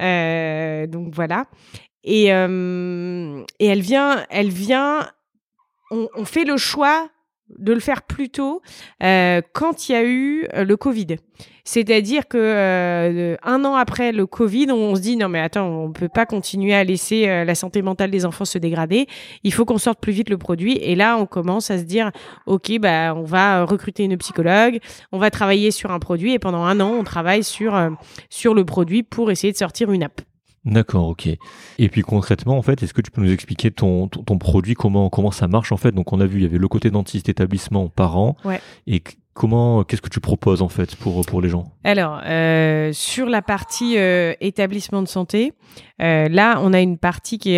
Euh, 0.00 0.86
donc 0.86 1.14
voilà. 1.14 1.46
Et, 2.04 2.32
euh, 2.32 3.42
et 3.58 3.66
elle 3.66 3.80
vient, 3.82 4.24
elle 4.30 4.50
vient. 4.50 5.08
On, 5.90 6.08
on 6.16 6.24
fait 6.24 6.44
le 6.44 6.56
choix 6.56 7.08
de 7.58 7.72
le 7.72 7.80
faire 7.80 8.02
plus 8.02 8.28
tôt 8.28 8.62
euh, 9.02 9.40
quand 9.52 9.88
il 9.88 9.92
y 9.92 9.94
a 9.94 10.04
eu 10.04 10.46
euh, 10.54 10.64
le 10.64 10.76
Covid. 10.76 11.16
C'est-à-dire 11.64 12.28
que 12.28 12.38
euh, 12.38 13.36
un 13.42 13.64
an 13.64 13.74
après 13.74 14.12
le 14.12 14.24
Covid, 14.26 14.70
on 14.70 14.94
se 14.94 15.00
dit 15.00 15.16
non 15.16 15.28
mais 15.28 15.40
attends, 15.40 15.66
on 15.66 15.90
peut 15.90 16.08
pas 16.08 16.24
continuer 16.24 16.74
à 16.74 16.84
laisser 16.84 17.28
euh, 17.28 17.44
la 17.44 17.56
santé 17.56 17.82
mentale 17.82 18.12
des 18.12 18.24
enfants 18.24 18.44
se 18.44 18.56
dégrader. 18.56 19.08
Il 19.42 19.52
faut 19.52 19.64
qu'on 19.64 19.76
sorte 19.76 20.00
plus 20.00 20.12
vite 20.12 20.30
le 20.30 20.38
produit. 20.38 20.78
Et 20.80 20.94
là, 20.94 21.18
on 21.18 21.26
commence 21.26 21.72
à 21.72 21.78
se 21.78 21.82
dire 21.82 22.12
ok, 22.46 22.78
bah 22.78 23.14
on 23.16 23.24
va 23.24 23.64
recruter 23.64 24.04
une 24.04 24.16
psychologue, 24.16 24.78
on 25.10 25.18
va 25.18 25.30
travailler 25.30 25.72
sur 25.72 25.90
un 25.90 25.98
produit 25.98 26.34
et 26.34 26.38
pendant 26.38 26.62
un 26.62 26.78
an, 26.78 26.92
on 26.92 27.04
travaille 27.04 27.42
sur 27.42 27.74
euh, 27.74 27.90
sur 28.30 28.54
le 28.54 28.64
produit 28.64 29.02
pour 29.02 29.32
essayer 29.32 29.52
de 29.52 29.58
sortir 29.58 29.90
une 29.90 30.04
app. 30.04 30.20
D'accord, 30.66 31.08
ok. 31.08 31.28
Et 31.78 31.88
puis 31.88 32.02
concrètement, 32.02 32.58
en 32.58 32.62
fait, 32.62 32.82
est-ce 32.82 32.92
que 32.92 33.00
tu 33.00 33.10
peux 33.10 33.22
nous 33.22 33.32
expliquer 33.32 33.70
ton, 33.70 34.08
ton, 34.08 34.22
ton 34.22 34.36
produit, 34.36 34.74
comment, 34.74 35.08
comment 35.08 35.30
ça 35.30 35.46
marche 35.46 35.72
en 35.72 35.76
fait? 35.76 35.92
Donc 35.92 36.12
on 36.12 36.20
a 36.20 36.26
vu, 36.26 36.40
il 36.40 36.42
y 36.42 36.46
avait 36.46 36.58
le 36.58 36.68
côté 36.68 36.90
dentiste, 36.90 37.28
établissement, 37.28 37.88
parents. 37.88 38.36
Ouais. 38.44 38.60
Et 38.88 39.00
comment, 39.32 39.84
qu'est-ce 39.84 40.02
que 40.02 40.08
tu 40.08 40.18
proposes 40.18 40.62
en 40.62 40.68
fait 40.68 40.96
pour, 40.96 41.24
pour 41.24 41.40
les 41.40 41.48
gens? 41.48 41.64
Alors, 41.84 42.20
euh, 42.24 42.92
sur 42.92 43.26
la 43.26 43.42
partie 43.42 43.96
euh, 43.96 44.34
établissement 44.40 45.02
de 45.02 45.08
santé, 45.08 45.52
euh, 46.02 46.28
là, 46.28 46.58
on 46.60 46.72
a 46.72 46.80
une 46.80 46.98
partie 46.98 47.38
qui, 47.38 47.56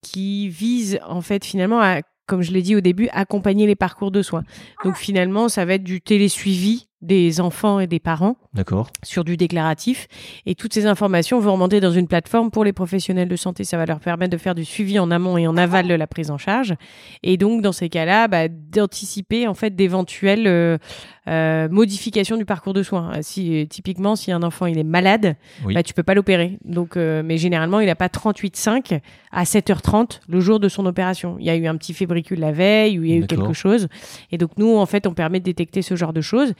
qui 0.00 0.48
vise, 0.48 0.98
en 1.06 1.20
fait, 1.20 1.44
finalement, 1.44 1.80
à, 1.80 2.00
comme 2.26 2.40
je 2.40 2.52
l'ai 2.52 2.62
dit 2.62 2.74
au 2.74 2.80
début, 2.80 3.08
accompagner 3.12 3.66
les 3.66 3.76
parcours 3.76 4.10
de 4.10 4.22
soins. 4.22 4.44
Donc, 4.84 4.96
finalement, 4.96 5.50
ça 5.50 5.66
va 5.66 5.74
être 5.74 5.84
du 5.84 6.00
télésuivi 6.00 6.88
des 7.02 7.40
enfants 7.40 7.80
et 7.80 7.86
des 7.86 7.98
parents 7.98 8.36
D'accord 8.54 8.90
sur 9.02 9.24
du 9.24 9.36
déclaratif. 9.36 10.06
Et 10.46 10.54
toutes 10.54 10.72
ces 10.72 10.86
informations 10.86 11.40
vont 11.40 11.52
remonter 11.52 11.80
dans 11.80 11.90
une 11.90 12.06
plateforme 12.06 12.50
pour 12.50 12.64
les 12.64 12.72
professionnels 12.72 13.28
de 13.28 13.36
santé. 13.36 13.64
Ça 13.64 13.76
va 13.76 13.86
leur 13.86 14.00
permettre 14.00 14.30
de 14.30 14.38
faire 14.38 14.54
du 14.54 14.64
suivi 14.64 14.98
en 14.98 15.10
amont 15.10 15.36
et 15.36 15.46
en 15.46 15.56
aval 15.56 15.88
de 15.88 15.94
la 15.94 16.06
prise 16.06 16.30
en 16.30 16.38
charge. 16.38 16.74
Et 17.22 17.36
donc, 17.36 17.62
dans 17.62 17.72
ces 17.72 17.88
cas-là, 17.88 18.28
bah, 18.28 18.48
d'anticiper 18.48 19.48
en 19.48 19.54
fait 19.54 19.74
d'éventuelles 19.74 20.46
euh, 20.46 20.78
euh, 21.28 21.68
modifications 21.68 22.36
du 22.36 22.44
parcours 22.44 22.72
de 22.74 22.82
soins. 22.82 23.12
Euh, 23.14 23.18
Si 23.22 23.66
typiquement, 23.70 24.16
si 24.16 24.32
un 24.32 24.42
enfant 24.42 24.66
il 24.66 24.76
est 24.78 24.82
malade, 24.84 25.36
Oui. 25.64 25.74
bah, 25.74 25.82
tu 25.82 25.94
peux 25.94 26.02
pas 26.02 26.14
l'opérer. 26.14 26.58
Donc, 26.64 26.96
euh, 26.96 27.22
mais 27.24 27.38
généralement, 27.38 27.80
il 27.80 27.86
n'a 27.86 27.94
pas 27.94 28.08
38,5 28.08 29.00
à 29.30 29.44
7h30 29.44 30.20
le 30.28 30.40
jour 30.40 30.58
de 30.60 30.68
son 30.68 30.84
opération. 30.86 31.36
Il 31.38 31.46
y 31.46 31.50
a 31.50 31.56
eu 31.56 31.66
un 31.66 31.76
petit 31.76 31.94
fébricule 31.94 32.40
la 32.40 32.52
veille 32.52 32.98
ou 32.98 33.04
il 33.04 33.10
y 33.10 33.12
a 33.14 33.16
eu 33.16 33.26
quelque 33.26 33.52
chose. 33.52 33.88
Et 34.32 34.38
donc, 34.38 34.50
nous, 34.56 34.76
en 34.76 34.86
fait, 34.86 35.06
on 35.06 35.14
permet 35.14 35.38
de 35.40 35.44
détecter 35.44 35.82
ce 35.82 35.94
genre 35.96 36.12
de 36.12 36.20
choses. 36.20 36.54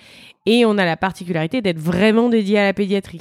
Et 0.47 0.65
on 0.65 0.79
a 0.79 0.85
la 0.85 0.97
particularité 0.97 1.61
d'être 1.61 1.79
vraiment 1.79 2.29
dédié 2.29 2.59
à 2.59 2.65
la 2.65 2.73
pédiatrie. 2.73 3.21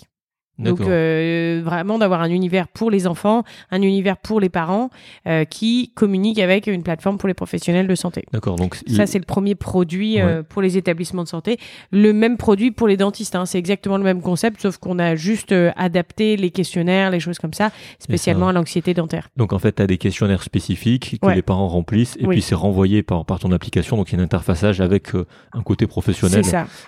Donc 0.69 0.81
euh, 0.81 1.61
vraiment 1.63 1.97
d'avoir 1.97 2.21
un 2.21 2.29
univers 2.29 2.67
pour 2.67 2.91
les 2.91 3.07
enfants, 3.07 3.43
un 3.71 3.81
univers 3.81 4.17
pour 4.17 4.39
les 4.39 4.49
parents 4.49 4.89
euh, 5.27 5.43
qui 5.45 5.91
communique 5.95 6.39
avec 6.39 6.67
une 6.67 6.83
plateforme 6.83 7.17
pour 7.17 7.27
les 7.27 7.33
professionnels 7.33 7.87
de 7.87 7.95
santé. 7.95 8.23
D'accord. 8.31 8.55
Donc 8.55 8.79
Ça, 8.87 9.05
c'est 9.05 9.19
le 9.19 9.25
premier 9.25 9.55
produit 9.55 10.19
euh, 10.19 10.43
pour 10.43 10.61
les 10.61 10.77
établissements 10.77 11.23
de 11.23 11.27
santé. 11.27 11.57
Le 11.91 12.13
même 12.13 12.37
produit 12.37 12.71
pour 12.71 12.87
les 12.87 12.97
dentistes. 12.97 13.35
hein. 13.35 13.45
C'est 13.45 13.59
exactement 13.59 13.97
le 13.97 14.03
même 14.03 14.21
concept, 14.21 14.61
sauf 14.61 14.77
qu'on 14.77 14.99
a 14.99 15.15
juste 15.15 15.51
euh, 15.51 15.71
adapté 15.75 16.37
les 16.37 16.51
questionnaires, 16.51 17.11
les 17.11 17.19
choses 17.19 17.39
comme 17.39 17.53
ça, 17.53 17.71
spécialement 17.99 18.49
à 18.49 18.53
l'anxiété 18.53 18.93
dentaire. 18.93 19.29
Donc 19.37 19.53
en 19.53 19.59
fait, 19.59 19.73
tu 19.73 19.81
as 19.81 19.87
des 19.87 19.97
questionnaires 19.97 20.43
spécifiques 20.43 21.17
que 21.21 21.27
Ouais. 21.27 21.35
les 21.35 21.41
parents 21.41 21.67
remplissent 21.67 22.17
et 22.19 22.25
Oui. 22.25 22.35
puis 22.35 22.41
c'est 22.41 22.55
renvoyé 22.55 23.03
par, 23.03 23.25
par 23.25 23.39
ton 23.39 23.51
application. 23.51 23.97
Donc 23.97 24.11
il 24.11 24.15
y 24.15 24.17
a 24.17 24.21
un 24.21 24.23
interfaçage 24.23 24.81
avec 24.81 25.13
euh, 25.15 25.25
un 25.53 25.61
côté 25.61 25.87
professionnel 25.87 26.43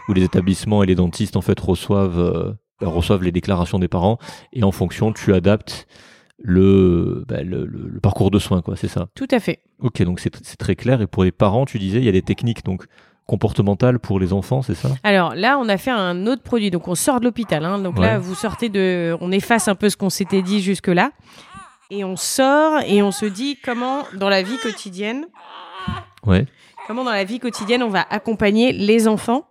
où 0.09 0.13
les 0.13 0.23
établissements 0.23 0.83
et 0.83 0.85
les 0.85 0.95
dentistes 0.95 1.35
en 1.35 1.41
fait 1.41 1.59
reçoivent, 1.59 2.19
euh, 2.19 2.51
reçoivent 2.81 3.23
les 3.23 3.31
déclarations 3.31 3.79
des 3.79 3.87
parents 3.87 4.17
et 4.51 4.63
en 4.63 4.71
fonction, 4.71 5.13
tu 5.13 5.33
adaptes 5.33 5.87
le, 6.39 7.23
bah, 7.27 7.43
le, 7.43 7.65
le- 7.65 7.87
le 7.87 7.99
parcours 7.99 8.31
de 8.31 8.39
soins, 8.39 8.61
quoi. 8.61 8.75
C'est 8.75 8.87
ça? 8.87 9.07
Tout 9.15 9.27
à 9.31 9.39
fait. 9.39 9.59
Ok, 9.79 10.01
donc 10.03 10.19
c'est 10.19 10.31
très 10.57 10.75
clair. 10.75 11.01
Et 11.01 11.07
pour 11.07 11.23
les 11.23 11.31
parents, 11.31 11.65
tu 11.65 11.79
disais, 11.79 11.99
il 11.99 12.03
y 12.05 12.09
a 12.09 12.11
des 12.11 12.21
techniques 12.21 12.63
donc 12.65 12.85
comportementales 13.25 13.99
pour 13.99 14.19
les 14.19 14.33
enfants, 14.33 14.61
c'est 14.61 14.75
ça? 14.75 14.89
Alors 15.03 15.33
là, 15.35 15.57
on 15.57 15.69
a 15.69 15.77
fait 15.77 15.91
un 15.91 16.27
autre 16.27 16.41
produit. 16.43 16.71
Donc 16.71 16.87
on 16.89 16.95
sort 16.95 17.19
de 17.21 17.25
l'hôpital. 17.25 17.63
hein. 17.63 17.79
Donc 17.79 17.97
là, 17.99 18.19
vous 18.19 18.35
sortez 18.35 18.67
de. 18.69 19.15
On 19.21 19.31
efface 19.31 19.67
un 19.69 19.75
peu 19.75 19.89
ce 19.89 19.95
qu'on 19.95 20.09
s'était 20.09 20.41
dit 20.41 20.61
jusque-là. 20.61 21.11
Et 21.89 22.03
on 22.03 22.15
sort 22.17 22.81
et 22.87 23.01
on 23.03 23.11
se 23.11 23.25
dit 23.25 23.57
comment, 23.63 24.03
dans 24.15 24.29
la 24.29 24.41
vie 24.41 24.57
quotidienne, 24.57 25.27
Ouais. 26.25 26.45
comment 26.87 27.03
dans 27.03 27.11
la 27.11 27.23
vie 27.23 27.39
quotidienne, 27.39 27.83
on 27.83 27.89
va 27.89 28.05
accompagner 28.09 28.71
les 28.73 29.07
enfants 29.07 29.45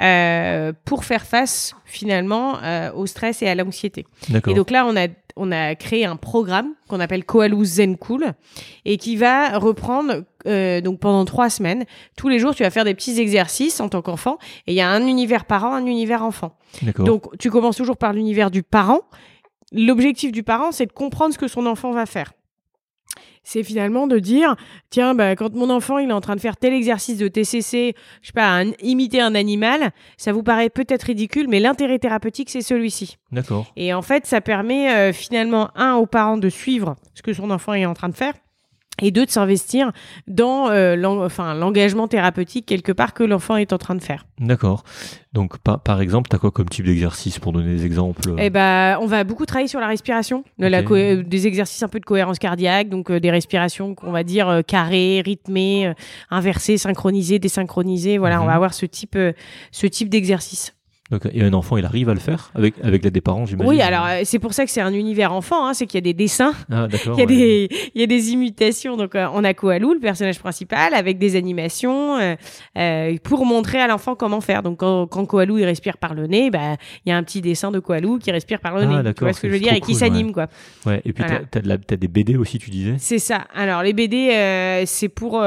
euh, 0.00 0.72
pour 0.84 1.04
faire 1.04 1.24
face 1.24 1.74
finalement 1.84 2.58
euh, 2.62 2.92
au 2.92 3.06
stress 3.06 3.42
et 3.42 3.48
à 3.48 3.54
l'anxiété. 3.54 4.06
Et 4.50 4.54
donc 4.54 4.70
là, 4.70 4.86
on 4.86 4.96
a, 4.96 5.06
on 5.36 5.52
a 5.52 5.74
créé 5.76 6.04
un 6.04 6.16
programme 6.16 6.70
qu'on 6.88 6.98
appelle 7.00 7.24
Koaloo 7.24 7.64
Zen 7.64 7.96
Cool 7.96 8.32
et 8.84 8.96
qui 8.96 9.16
va 9.16 9.58
reprendre 9.58 10.24
euh, 10.46 10.80
donc 10.80 10.98
pendant 10.98 11.24
trois 11.24 11.48
semaines. 11.48 11.84
Tous 12.16 12.28
les 12.28 12.38
jours, 12.38 12.54
tu 12.54 12.64
vas 12.64 12.70
faire 12.70 12.84
des 12.84 12.94
petits 12.94 13.20
exercices 13.20 13.80
en 13.80 13.88
tant 13.88 14.02
qu'enfant 14.02 14.38
et 14.66 14.72
il 14.72 14.76
y 14.76 14.80
a 14.80 14.88
un 14.88 15.06
univers 15.06 15.44
parent, 15.44 15.74
un 15.74 15.86
univers 15.86 16.22
enfant. 16.22 16.56
Donc 16.98 17.38
tu 17.38 17.50
commences 17.50 17.76
toujours 17.76 17.96
par 17.96 18.12
l'univers 18.12 18.50
du 18.50 18.62
parent. 18.62 19.02
L'objectif 19.72 20.32
du 20.32 20.42
parent, 20.42 20.72
c'est 20.72 20.86
de 20.86 20.92
comprendre 20.92 21.34
ce 21.34 21.38
que 21.38 21.48
son 21.48 21.66
enfant 21.66 21.92
va 21.92 22.06
faire. 22.06 22.32
C'est 23.42 23.62
finalement 23.62 24.06
de 24.06 24.18
dire, 24.18 24.56
tiens, 24.90 25.14
bah, 25.14 25.36
quand 25.36 25.54
mon 25.54 25.68
enfant 25.70 25.98
il 25.98 26.08
est 26.10 26.12
en 26.14 26.20
train 26.20 26.34
de 26.36 26.40
faire 26.40 26.56
tel 26.56 26.72
exercice 26.72 27.18
de 27.18 27.28
TCC, 27.28 27.94
je 28.22 28.26
sais 28.28 28.32
pas, 28.32 28.48
un- 28.48 28.72
imiter 28.82 29.20
un 29.20 29.34
animal, 29.34 29.90
ça 30.16 30.32
vous 30.32 30.42
paraît 30.42 30.70
peut-être 30.70 31.02
ridicule, 31.04 31.46
mais 31.48 31.60
l'intérêt 31.60 31.98
thérapeutique 31.98 32.48
c'est 32.50 32.62
celui-ci. 32.62 33.18
D'accord. 33.32 33.66
Et 33.76 33.92
en 33.92 34.02
fait, 34.02 34.26
ça 34.26 34.40
permet 34.40 34.90
euh, 34.94 35.12
finalement, 35.12 35.70
un, 35.74 35.94
aux 35.94 36.06
parents 36.06 36.38
de 36.38 36.48
suivre 36.48 36.96
ce 37.14 37.22
que 37.22 37.32
son 37.32 37.50
enfant 37.50 37.74
est 37.74 37.86
en 37.86 37.94
train 37.94 38.08
de 38.08 38.14
faire. 38.16 38.32
Et 39.02 39.10
deux, 39.10 39.26
de 39.26 39.30
s'investir 39.30 39.90
dans 40.28 40.70
euh, 40.70 41.02
enfin, 41.04 41.54
l'engagement 41.54 42.06
thérapeutique 42.06 42.64
quelque 42.66 42.92
part 42.92 43.12
que 43.12 43.24
l'enfant 43.24 43.56
est 43.56 43.72
en 43.72 43.78
train 43.78 43.94
de 43.96 44.02
faire. 44.02 44.24
D'accord. 44.38 44.84
Donc 45.32 45.58
par, 45.58 45.80
par 45.80 46.00
exemple, 46.00 46.28
tu 46.30 46.36
as 46.36 46.38
quoi 46.38 46.52
comme 46.52 46.68
type 46.68 46.86
d'exercice 46.86 47.38
pour 47.40 47.52
donner 47.52 47.74
des 47.74 47.84
exemples 47.84 48.34
Eh 48.38 48.50
ben, 48.50 48.96
on 49.00 49.06
va 49.06 49.24
beaucoup 49.24 49.46
travailler 49.46 49.66
sur 49.68 49.80
la 49.80 49.88
respiration, 49.88 50.44
la 50.58 50.78
euh, 50.78 51.22
des 51.24 51.46
exercices 51.48 51.82
un 51.82 51.88
peu 51.88 51.98
de 51.98 52.04
cohérence 52.04 52.38
cardiaque, 52.38 52.88
donc 52.88 53.10
euh, 53.10 53.18
des 53.18 53.30
respirations 53.32 53.94
qu'on 53.96 54.12
va 54.12 54.22
dire 54.22 54.48
euh, 54.48 54.62
carrées, 54.62 55.22
rythmées, 55.24 55.88
euh, 55.88 55.94
inversées, 56.30 56.78
synchronisées, 56.78 57.38
désynchronisées. 57.40 58.18
Voilà, 58.18 58.38
on 58.40 58.44
Mhm. 58.44 58.48
va 58.48 58.54
avoir 58.54 58.74
ce 58.74 58.86
type, 58.86 59.16
euh, 59.16 59.32
ce 59.72 59.86
type 59.88 60.08
d'exercice. 60.08 60.73
Donc, 61.10 61.28
et 61.34 61.42
un 61.42 61.52
enfant, 61.52 61.76
il 61.76 61.84
arrive 61.84 62.08
à 62.08 62.14
le 62.14 62.18
faire 62.20 62.50
avec, 62.54 62.74
avec 62.82 63.04
l'aide 63.04 63.12
des 63.12 63.20
parents, 63.20 63.44
j'imagine 63.44 63.68
Oui, 63.70 63.82
alors 63.82 64.06
euh, 64.06 64.20
c'est 64.24 64.38
pour 64.38 64.54
ça 64.54 64.64
que 64.64 64.70
c'est 64.70 64.80
un 64.80 64.94
univers 64.94 65.34
enfant, 65.34 65.66
hein, 65.66 65.74
c'est 65.74 65.84
qu'il 65.84 65.98
y 65.98 65.98
a 65.98 66.00
des 66.00 66.14
dessins, 66.14 66.54
Ah, 66.72 66.88
il 66.90 66.98
y, 67.06 67.08
a 67.10 67.14
ouais. 67.14 67.26
des, 67.26 67.68
il 67.94 68.00
y 68.00 68.04
a 68.04 68.06
des 68.06 68.30
imitations. 68.30 68.96
Donc 68.96 69.14
euh, 69.14 69.26
on 69.34 69.44
a 69.44 69.52
Koalou, 69.52 69.92
le 69.92 70.00
personnage 70.00 70.38
principal, 70.38 70.94
avec 70.94 71.18
des 71.18 71.36
animations 71.36 72.18
euh, 72.78 73.16
pour 73.22 73.44
montrer 73.44 73.80
à 73.80 73.86
l'enfant 73.86 74.14
comment 74.14 74.40
faire. 74.40 74.62
Donc 74.62 74.78
quand, 74.78 75.06
quand 75.06 75.26
Koalou 75.26 75.58
il 75.58 75.66
respire 75.66 75.98
par 75.98 76.14
le 76.14 76.26
nez, 76.26 76.50
bah, 76.50 76.76
il 77.04 77.10
y 77.10 77.12
a 77.12 77.18
un 77.18 77.22
petit 77.22 77.42
dessin 77.42 77.70
de 77.70 77.80
Koalou 77.80 78.18
qui 78.18 78.30
respire 78.32 78.60
par 78.60 78.74
le 78.74 78.84
Ah, 78.84 79.02
nez. 79.02 79.12
Tu 79.14 79.24
vois 79.24 79.34
ce 79.34 79.42
que 79.42 79.48
je 79.48 79.52
veux 79.52 79.60
dire? 79.60 79.74
Et 79.74 79.80
qui 79.80 79.92
cool, 79.92 79.94
s'anime, 79.96 80.32
quoi. 80.32 80.46
Ouais, 80.86 81.02
et 81.04 81.12
puis, 81.12 81.22
Voilà. 81.22 81.40
la- 81.64 81.76
t'as 81.78 81.96
des 81.96 82.08
BD 82.08 82.36
aussi, 82.38 82.58
tu 82.58 82.70
disais? 82.70 82.94
C'est 82.98 83.18
ça. 83.18 83.44
Alors 83.54 83.82
les 83.82 83.92
BD, 83.92 84.82
c'est 84.86 85.10
pour. 85.10 85.44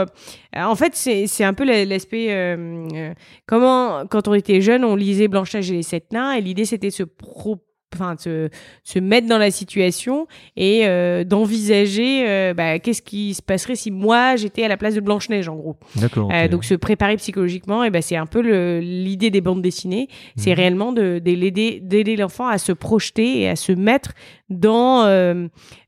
En 0.66 0.76
fait, 0.76 0.92
c'est 0.96 1.44
un 1.44 1.54
peu 1.54 1.64
la- 1.66 1.86
l'aspect. 1.86 2.28
euh, 2.32 2.88
euh, 2.94 3.14
comment, 3.46 4.06
quand 4.10 4.28
on 4.28 4.34
était 4.34 4.62
jeune, 4.62 4.84
on 4.84 4.96
lisait 4.96 5.28
Blanche-Neige 5.28 5.72
et 5.72 5.76
les 5.76 5.84
sept 5.84 6.12
nains, 6.12 6.34
et 6.34 6.42
l'idée 6.42 6.66
c'était 6.66 6.88
de 6.88 6.94
se 6.94 7.04
pro 7.04 7.58
Enfin, 7.96 8.16
de 8.16 8.20
se, 8.20 8.50
se 8.84 9.00
mettre 9.00 9.28
dans 9.28 9.38
la 9.38 9.50
situation 9.50 10.28
et 10.58 10.86
euh, 10.86 11.24
d'envisager 11.24 12.28
euh, 12.28 12.54
bah, 12.54 12.80
qu'est-ce 12.80 13.02
qui 13.02 13.34
se 13.34 13.42
passerait 13.42 13.76
si 13.78 13.92
moi 13.92 14.36
j'étais 14.36 14.66
à 14.66 14.68
la 14.68 14.76
place 14.76 14.94
de 14.94 15.00
Blanche-Neige 15.00 15.48
en 15.48 15.56
gros. 15.56 15.78
D'accord. 15.96 16.30
Euh, 16.34 16.50
donc 16.50 16.66
se 16.66 16.74
préparer 16.76 17.16
psychologiquement, 17.16 17.86
et 17.86 17.90
ben 17.90 18.02
c'est 18.02 18.18
un 18.18 18.26
peu 18.26 18.42
l'idée 18.82 19.30
des 19.32 19.40
bandes 19.40 19.62
dessinées. 19.62 20.10
C'est 20.36 20.50
Mhm. 20.52 20.56
réellement 20.58 20.92
de, 20.92 21.20
d'aider 21.20 22.16
l'enfant 22.18 22.48
à 22.48 22.58
se 22.58 22.74
projeter 22.74 23.40
et 23.40 23.50
à 23.50 23.56
se 23.56 23.72
mettre 23.72 24.12
dans 24.50 25.06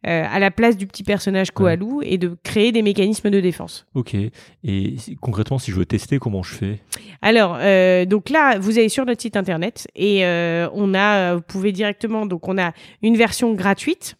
euh, 0.07 0.25
à 0.29 0.39
la 0.39 0.49
place 0.49 0.77
du 0.77 0.87
petit 0.87 1.03
personnage 1.03 1.51
Koalou 1.51 2.01
et 2.03 2.17
de 2.17 2.37
créer 2.43 2.71
des 2.71 2.81
mécanismes 2.81 3.29
de 3.29 3.41
défense. 3.41 3.85
Ok. 3.95 4.15
Et 4.63 4.95
concrètement, 5.19 5.59
si 5.59 5.71
je 5.71 5.75
veux 5.75 5.85
tester, 5.85 6.19
comment 6.19 6.41
je 6.41 6.55
fais? 6.55 6.79
Alors 7.21 7.57
euh, 7.59 8.05
donc 8.05 8.29
là 8.29 8.59
vous 8.59 8.77
allez 8.77 8.87
sur 8.87 9.05
notre 9.05 9.21
site 9.21 9.35
internet 9.35 9.87
et 9.95 10.25
euh, 10.25 10.69
on 10.73 10.93
a 10.93 11.35
vous 11.35 11.41
pouvez 11.41 11.73
directement 11.73 12.25
donc 12.25 12.47
on 12.47 12.57
a 12.57 12.71
une 13.01 13.17
version 13.17 13.53
gratuite. 13.53 14.15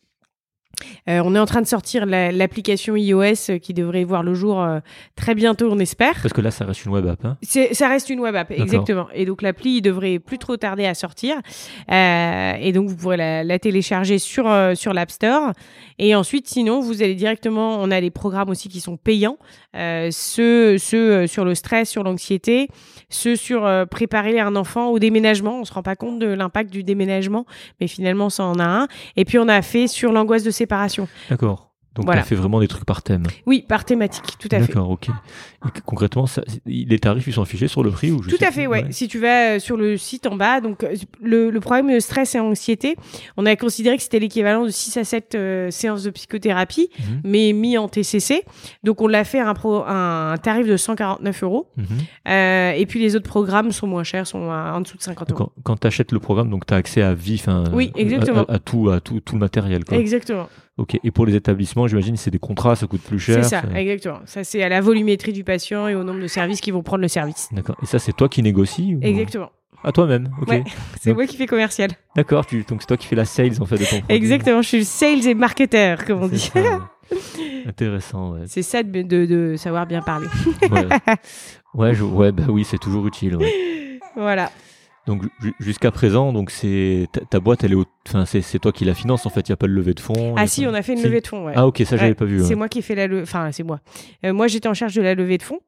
Euh, 1.10 1.22
on 1.26 1.36
est 1.36 1.40
en 1.40 1.46
train 1.46 1.62
de 1.62 1.68
sortir 1.68 2.06
la- 2.06 2.32
l'application 2.32 2.96
iOS 2.96 3.22
euh, 3.50 3.58
qui 3.58 3.74
devrait 3.74 4.06
voir 4.06 4.24
le 4.24 4.34
jour 4.34 4.62
euh, 4.62 4.80
très 5.16 5.36
bientôt, 5.36 5.70
on 5.70 5.78
espère. 5.80 6.14
Parce 6.22 6.34
que 6.34 6.40
là, 6.40 6.52
ça 6.52 6.64
reste 6.66 6.86
une 6.86 6.91
web 6.91 7.06
app. 7.06 7.26
Hein 7.26 7.38
Ça 7.74 7.90
reste 7.90 8.10
une 8.10 8.22
web 8.22 8.34
app, 8.36 8.52
exactement. 8.52 9.08
Et 9.14 9.26
donc 9.26 9.41
l'appli 9.41 9.78
il 9.78 9.82
devrait 9.82 10.20
plus 10.20 10.38
trop 10.38 10.56
tarder 10.56 10.86
à 10.86 10.94
sortir. 10.94 11.36
Euh, 11.91 12.54
et 12.62 12.72
donc 12.72 12.88
vous 12.88 12.96
pourrez 12.96 13.18
la, 13.18 13.44
la 13.44 13.60
télécharger 13.60 14.20
sur 14.20 14.50
sur 14.76 14.94
l'App 14.94 15.12
Store. 15.12 15.52
Et 15.98 16.16
ensuite, 16.16 16.48
sinon, 16.48 16.80
vous 16.80 17.04
allez 17.04 17.16
directement. 17.16 17.78
On 17.82 17.91
a 17.91 18.00
des 18.00 18.12
programmes 18.12 18.50
aussi 18.50 18.70
qui 18.70 18.80
sont 18.80 18.96
payants. 18.96 19.38
Ceux 20.12 20.78
ceux 20.78 21.28
sur 21.28 21.46
le 21.46 21.56
stress, 21.56 21.90
sur 21.90 22.04
l'anxiété, 22.04 22.68
ceux 23.10 23.36
sur 23.36 23.70
préparer 23.90 24.40
un 24.40 24.56
enfant 24.56 24.90
au 24.90 25.00
déménagement. 25.00 25.60
On 25.60 25.66
se 25.66 25.74
rend 25.74 25.84
pas 25.84 25.96
compte 25.96 26.20
de 26.20 26.28
l'impact 26.28 26.72
du 26.72 26.84
déménagement, 26.84 27.46
mais 27.82 27.88
finalement 27.88 28.30
ça 28.30 28.44
en 28.46 28.60
a 28.60 28.64
un. 28.66 28.88
Et 29.18 29.26
puis 29.26 29.38
on 29.40 29.48
a 29.48 29.62
fait 29.62 29.88
sur 29.88 30.12
l'angoisse 30.12 30.44
de 30.44 30.52
D'accord. 31.30 31.69
Donc, 31.95 32.06
Voilà. 32.06 32.22
tu 32.22 32.26
as 32.26 32.28
fait 32.30 32.36
vraiment 32.36 32.60
des 32.60 32.68
trucs 32.68 32.86
par 32.86 33.02
thème. 33.02 33.24
Oui, 33.45 33.66
par 33.68 33.84
thématique, 33.84 34.24
tout 34.40 34.48
à 34.52 34.60
fait. 34.60 34.68
D'accord, 34.68 34.90
ok. 34.91 35.07
Et 35.10 35.82
concrètement, 35.86 36.28
ça, 36.28 36.44
les 36.66 36.99
tarifs, 36.99 37.28
ils 37.28 37.34
sont 37.34 37.41
affichés 37.41 37.68
sur 37.68 37.84
le 37.84 37.90
prix 37.91 38.11
ou 38.11 38.22
je 38.24 38.30
Tout 38.30 38.38
à 38.41 38.52
fait, 38.52 38.68
ouais. 38.68 38.86
Si 38.91 39.07
tu 39.07 39.20
vas 39.20 39.56
euh, 39.56 39.60
sur 39.60 39.76
le 39.76 39.98
site 39.98 40.26
en 40.28 40.36
bas, 40.36 40.61
donc 40.61 40.84
euh, 40.84 40.94
le, 41.22 41.49
le 41.49 41.60
problème 41.60 41.91
de 41.94 41.99
stress 41.99 42.36
et 42.36 42.40
anxiété, 42.40 42.95
on 43.38 43.45
a 43.45 43.56
considéré 43.56 43.98
que 43.98 44.03
c'était 44.03 44.20
l'équivalent 44.20 44.64
de 44.66 44.70
6 44.70 44.95
à 44.98 45.03
7 45.03 45.36
euh, 45.36 45.72
séances 45.72 46.03
de 46.03 46.11
psychothérapie, 46.11 46.90
Mhm. 46.99 47.22
mais 47.26 47.52
mis 47.53 47.78
en 47.78 47.90
TCC. 47.90 48.44
Donc 48.84 49.02
on 49.02 49.07
l'a 49.07 49.24
fait 49.24 49.40
à 49.40 49.49
un, 49.49 49.53
pro- 49.53 49.84
un 49.86 50.36
tarif 50.41 50.68
de 50.68 50.78
149 50.78 51.44
euros. 51.44 51.70
Mhm. 51.76 51.86
Euh, 52.30 52.72
et 52.72 52.86
puis 52.86 52.99
les 52.99 53.16
autres 53.16 53.28
programmes 53.28 53.72
sont 53.72 53.88
moins 53.88 54.03
chers, 54.03 54.28
sont 54.28 54.49
à- 54.52 54.74
en 54.76 54.82
dessous 54.82 54.98
de 54.98 55.02
50 55.03 55.32
euros. 55.32 55.52
Quand, 55.64 55.78
tu 55.78 55.88
achètes 55.88 56.11
le 56.11 56.20
programme, 56.20 56.49
donc 56.49 56.66
tu 56.66 56.74
as 56.74 56.78
accès 56.78 57.02
à 57.02 57.14
enfin, 57.14 57.64
Oui, 57.74 57.91
à- 57.95 57.99
exactement. 57.99 58.44
À, 58.48 58.53
à 58.53 58.60
tout, 58.60 58.90
à 58.90 59.02
tout, 59.02 59.20
tout 59.20 59.34
le 59.36 59.40
matériel. 59.40 59.84
Quoi. 59.86 59.98
Exactement, 59.98 60.48
Ok. 60.80 60.98
Et 61.04 61.12
pour 61.12 61.26
les 61.26 61.36
établissements, 61.36 61.86
j'imagine, 61.88 62.16
c'est 62.16 62.32
des 62.32 62.40
contrats, 62.40 62.76
ça 62.76 62.88
coûte 62.88 63.02
plus 63.02 63.20
cher. 63.20 63.44
c'est 63.44 63.50
ça, 63.50 63.64
exactement. 63.76 64.20
Ça 64.26 64.44
c'est 64.44 64.64
à 64.64 64.70
la 64.70 64.82
volumétrie 64.82 65.34
du 65.34 65.44
patient 65.44 65.88
et 65.88 65.94
au 65.96 66.04
nombre 66.04 66.22
de 66.22 66.28
services 66.28 66.62
qui 66.62 66.72
vont 66.72 66.82
prendre 66.82 67.02
le 67.02 67.08
service. 67.10 67.50
D'accord. 67.52 67.76
Et 67.84 67.86
ça, 67.86 68.00
c'est 68.00 68.14
toi 68.14 68.30
qui 68.30 68.42
négocies 68.42 68.96
ou- 68.96 69.00
Exactement. 69.04 69.52
À 69.84 69.92
toi-même. 69.92 70.30
Ok. 70.42 70.50
Ouais. 70.50 70.64
C'est 71.00 71.12
Donc- 71.12 71.18
moi 71.18 71.26
qui 71.28 71.38
fais 71.38 71.46
commercial. 71.46 71.92
D'accord. 72.16 72.46
Tu, 72.46 72.64
donc 72.64 72.82
c'est 72.82 72.88
toi 72.88 72.98
qui 72.98 73.08
fais 73.08 73.16
la 73.16 73.24
sales 73.24 73.62
en 73.62 73.66
fait 73.66 73.76
de 73.78 73.84
ton 73.86 74.00
produit. 74.00 74.06
Exactement, 74.16 74.62
je 74.62 74.68
suis 74.68 74.78
le 74.80 74.84
sales 74.84 75.26
et 75.28 75.34
marketeur, 75.34 76.04
comme 76.06 76.22
on 76.24 76.28
dit. 76.28 76.38
ça, 76.40 76.60
ouais. 76.62 77.18
Intéressant. 77.66 78.34
Ouais. 78.34 78.42
C'est 78.48 78.62
ça 78.62 78.84
de, 78.84 79.02
de- 79.04 79.26
de 79.26 79.56
savoir 79.58 79.86
bien 79.86 80.02
parler. 80.02 80.28
Ouais. 80.70 80.88
Ouais, 81.76 81.94
je- 81.94 82.04
ouais, 82.04 82.32
bah 82.32 82.44
oui, 82.50 82.66
c'est 82.66 82.80
toujours 82.80 83.06
utile. 83.06 83.38
Voilà. 84.16 84.50
Donc 85.10 85.23
ju- 85.41 85.53
jusqu'à 85.60 85.90
présent, 85.91 86.31
donc 86.31 86.52
c'est 86.52 87.07
ta, 87.11 87.22
ta 87.22 87.40
boîte, 87.40 87.64
elle 87.64 87.73
est, 87.73 87.77
enfin 88.07 88.26
c'est 88.26 88.60
toi 88.60 88.72
qui 88.72 88.86
la 88.86 88.94
finance 88.94 89.26
en 89.26 89.30
fait. 89.30 89.41
Il 89.48 89.49
y 89.49 89.53
a 89.53 89.57
pas 89.57 89.65
de 89.68 89.72
levée 89.73 89.94
de 89.95 89.99
fonds. 89.99 90.36
Ah 90.38 90.45
si, 90.45 90.64
pas- 90.64 90.69
on 90.69 90.73
a 90.76 90.81
fait 90.84 90.91
une 90.94 90.99
Si. 90.99 91.06
levée 91.06 91.22
de 91.22 91.27
fonds. 91.27 91.45
Ouais. 91.45 91.53
Ah 91.56 91.65
ok, 91.65 91.77
ça 91.86 91.98
j'avais 91.98 92.10
Ouais, 92.10 92.14
pas 92.15 92.26
vu. 92.26 92.40
C'est 92.41 92.49
ouais. 92.49 92.56
moi 92.56 92.69
qui 92.69 92.80
ai 92.80 92.81
fait 92.84 92.94
la 92.95 93.07
levée. 93.07 93.23
Enfin, 93.23 93.52
c'est 93.52 93.64
moi. 93.64 93.80
Euh, 94.23 94.34
moi, 94.34 94.48
j'étais 94.48 94.68
en 94.69 94.73
charge 94.76 94.94
de 94.94 95.02
la 95.02 95.15
levée 95.15 95.38
de 95.40 95.44
fonds. 95.44 95.60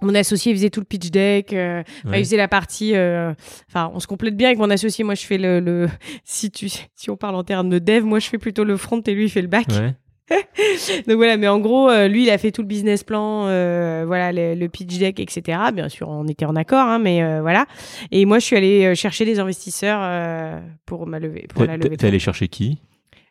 Mon 0.00 0.14
associé 0.14 0.52
faisait 0.54 0.70
tout 0.70 0.78
le 0.78 0.86
pitch 0.86 1.10
deck. 1.10 1.52
euh, 1.52 1.82
Ouais. 2.04 2.20
il 2.20 2.24
faisait 2.24 2.36
la 2.36 2.46
partie. 2.46 2.94
euh, 2.94 3.34
Enfin, 3.68 3.90
on 3.92 3.98
se 3.98 4.06
complète 4.06 4.36
bien 4.36 4.46
avec 4.48 4.58
mon 4.60 4.70
associé. 4.70 5.02
Moi, 5.02 5.14
je 5.16 5.26
fais 5.26 5.38
le. 5.38 5.58
le- 5.58 5.88
Si 6.24 6.52
tu, 6.52 6.68
si 6.68 7.10
on 7.10 7.16
parle 7.16 7.34
en 7.34 7.42
termes 7.42 7.68
de 7.68 7.80
dev, 7.80 8.04
moi, 8.04 8.20
je 8.20 8.28
fais 8.28 8.38
plutôt 8.38 8.62
le 8.62 8.76
front 8.76 9.00
et 9.00 9.12
lui, 9.12 9.24
il 9.24 9.28
fait 9.30 9.42
le 9.42 9.48
back. 9.48 9.66
Ouais. 9.70 9.94
Donc 11.06 11.16
voilà. 11.16 11.36
Mais 11.36 11.48
en 11.48 11.58
gros, 11.58 11.88
euh, 11.90 12.08
lui, 12.08 12.24
il 12.24 12.30
a 12.30 12.38
fait 12.38 12.50
tout 12.52 12.62
le 12.62 12.66
business 12.68 13.04
plan. 13.04 13.46
euh, 13.46 14.04
voilà, 14.06 14.32
le, 14.32 14.54
le 14.54 14.68
pitch 14.68 14.98
deck, 14.98 15.20
etc. 15.20 15.58
Bien 15.72 15.88
sûr, 15.88 16.08
on 16.08 16.26
était 16.26 16.44
en 16.44 16.56
accord, 16.56 16.86
hein, 16.86 16.98
mais 16.98 17.22
euh, 17.22 17.40
voilà. 17.40 17.66
Et 18.10 18.24
moi, 18.24 18.38
je 18.38 18.44
suis 18.44 18.56
allée 18.56 18.84
euh, 18.84 18.94
chercher 18.94 19.24
des 19.24 19.38
investisseurs 19.38 20.00
euh, 20.02 20.60
pour 20.86 21.06
ma 21.06 21.18
levée, 21.18 21.46
pour 21.48 21.64
la 21.64 21.76
levée. 21.76 21.90
t'es 21.90 21.96
de 21.96 22.00
fonds. 22.02 22.08
allé 22.08 22.18
chercher 22.18 22.48
qui? 22.48 22.78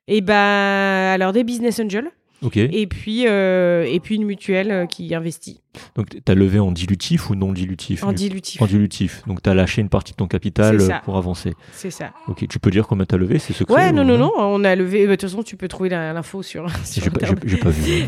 Et 0.07 0.21
ben, 0.21 0.33
alors 0.35 1.33
des 1.33 1.43
business 1.43 1.79
angels. 1.79 2.09
Et 2.55 2.87
puis, 2.87 3.27
euh, 3.27 3.83
et 3.83 3.99
puis 3.99 4.15
une 4.15 4.25
mutuelle 4.25 4.71
euh, 4.71 4.85
qui 4.85 5.13
investit 5.15 5.61
Donc 5.95 6.07
t'as 6.23 6.35
levé 6.35 6.59
en 6.59 6.71
dilutif 6.71 7.29
ou 7.29 7.35
non 7.35 7.51
dilutif 7.51 8.03
en 8.03 8.13
dilutif. 8.13 8.61
En 8.61 8.67
dilutif. 8.67 9.23
Donc 9.27 9.41
t'as 9.41 9.53
lâché 9.53 9.81
une 9.81 9.89
partie 9.89 10.11
de 10.11 10.17
ton 10.17 10.27
capital 10.27 10.79
euh, 10.79 10.89
pour 11.03 11.17
avancer. 11.17 11.53
C'est 11.71 11.91
ça. 11.91 12.11
Ok. 12.27 12.47
Tu 12.47 12.59
peux 12.59 12.69
dire 12.69 12.87
combien 12.87 13.05
t'as 13.05 13.17
levé 13.17 13.39
C'est 13.39 13.53
secret 13.53 13.75
Ouais, 13.75 13.89
ou 13.89 13.93
non, 13.93 14.05
non, 14.05 14.17
non, 14.17 14.31
on 14.37 14.63
a 14.63 14.75
levé. 14.75 15.05
bah, 15.05 15.11
De 15.11 15.15
toute 15.15 15.29
façon, 15.29 15.43
tu 15.43 15.57
peux 15.57 15.67
trouver 15.67 15.89
l'info 15.89 16.43
sur. 16.43 16.67
J'ai 16.85 17.09
pas, 17.57 17.69
vu. 17.69 18.03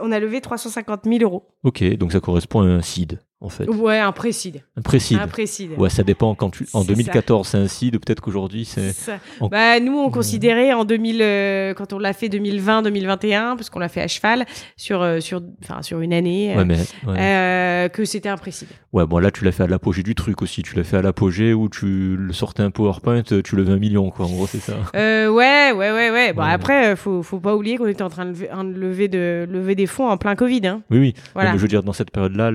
On 0.00 0.12
a 0.12 0.20
levé 0.20 0.40
350 0.40 1.04
000 1.04 1.18
euros. 1.22 1.48
Ok. 1.64 1.84
Donc 1.96 2.12
ça 2.12 2.20
correspond 2.20 2.62
à 2.62 2.66
un 2.66 2.82
seed 2.82 3.20
en 3.40 3.48
fait. 3.48 3.68
Ouais, 3.68 3.98
un 3.98 4.10
précide. 4.12 4.62
Un 4.76 4.82
précide. 4.82 5.18
Un 5.20 5.28
précide. 5.28 5.70
Ouais, 5.78 5.90
ça 5.90 6.02
dépend 6.02 6.34
quand 6.34 6.50
tu. 6.50 6.64
En 6.72 6.80
C'est 6.82 6.88
ça. 6.88 6.92
2014, 6.94 7.46
c'est 7.48 7.58
un 7.58 7.68
seed. 7.68 7.98
Peut-être 7.98 8.20
qu'aujourd'hui, 8.20 8.64
c'est. 8.64 8.92
En- 9.40 9.48
Bah, 9.48 9.78
nous, 9.80 9.96
on 9.96 10.10
considérait 10.10 10.72
en 10.72 10.84
2000, 10.84 11.22
euh, 11.22 11.74
quand 11.74 11.92
on 11.92 11.98
l'a 11.98 12.12
fait 12.12 12.28
2020-2021, 12.28 13.56
parce 13.56 13.70
qu'on 13.70 13.78
l'a 13.78 13.88
fait 13.88 14.00
à 14.02 14.08
cheval 14.08 14.44
sur, 14.76 15.02
euh, 15.02 15.20
sur, 15.20 15.40
sur 15.82 16.00
une 16.00 16.12
année, 16.12 16.54
Ouais, 16.56 16.64
mais. 16.64 16.78
Ouais. 17.06 17.16
euh, 17.18 17.88
que 17.88 18.04
c'était 18.04 18.28
un 18.28 18.36
précide. 18.36 18.68
Ouais, 18.92 19.06
bon, 19.06 19.18
là, 19.18 19.30
tu 19.30 19.44
l'as 19.44 19.52
fait 19.52 19.62
à 19.62 19.66
l'apogée 19.66 20.02
du 20.02 20.14
truc 20.14 20.42
aussi. 20.42 20.62
Tu 20.62 20.74
l'as 20.76 20.84
fait 20.84 20.96
à 20.96 21.02
l'apogée 21.02 21.54
où 21.54 21.68
tu 21.68 22.16
le 22.16 22.32
sortais 22.32 22.62
un 22.62 22.70
PowerPoint, 22.70 23.22
tu 23.22 23.56
levais 23.56 23.72
un 23.72 23.78
million, 23.78 24.10
quoi. 24.10 24.26
En 24.26 24.30
gros, 24.30 24.46
c'est 24.46 24.58
ça. 24.60 24.74
Euh, 24.96 25.28
ouais, 25.28 25.72
ouais, 25.72 25.92
ouais, 25.92 26.10
ouais. 26.10 26.32
Bon, 26.32 26.42
Ouais. 26.42 26.52
après, 26.52 26.92
euh, 26.92 26.96
faut, 26.96 27.22
faut 27.22 27.38
pas 27.40 27.54
oublier 27.54 27.76
qu'on 27.76 27.86
était 27.86 28.02
en 28.02 28.10
train 28.10 28.24
de 28.26 28.30
lever, 28.32 28.48
de 28.48 28.78
lever, 28.78 29.08
de, 29.08 29.46
lever 29.50 29.74
des 29.74 29.86
fonds 29.86 30.08
en 30.08 30.16
plein 30.16 30.34
Covid. 30.34 30.66
Hein. 30.66 30.82
Oui, 30.90 30.98
oui. 30.98 31.14
Voilà. 31.34 31.52
Mais 31.52 31.58
je 31.58 31.62
veux 31.62 31.68
dire, 31.68 31.82
dans 31.82 31.92
cette 31.92 32.10
période-là, 32.10 32.50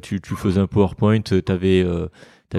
tu, 0.00 0.20
tu 0.26 0.34
faisais 0.36 0.60
un 0.60 0.66
PowerPoint, 0.66 1.20
tu 1.20 1.40
avais, 1.48 1.84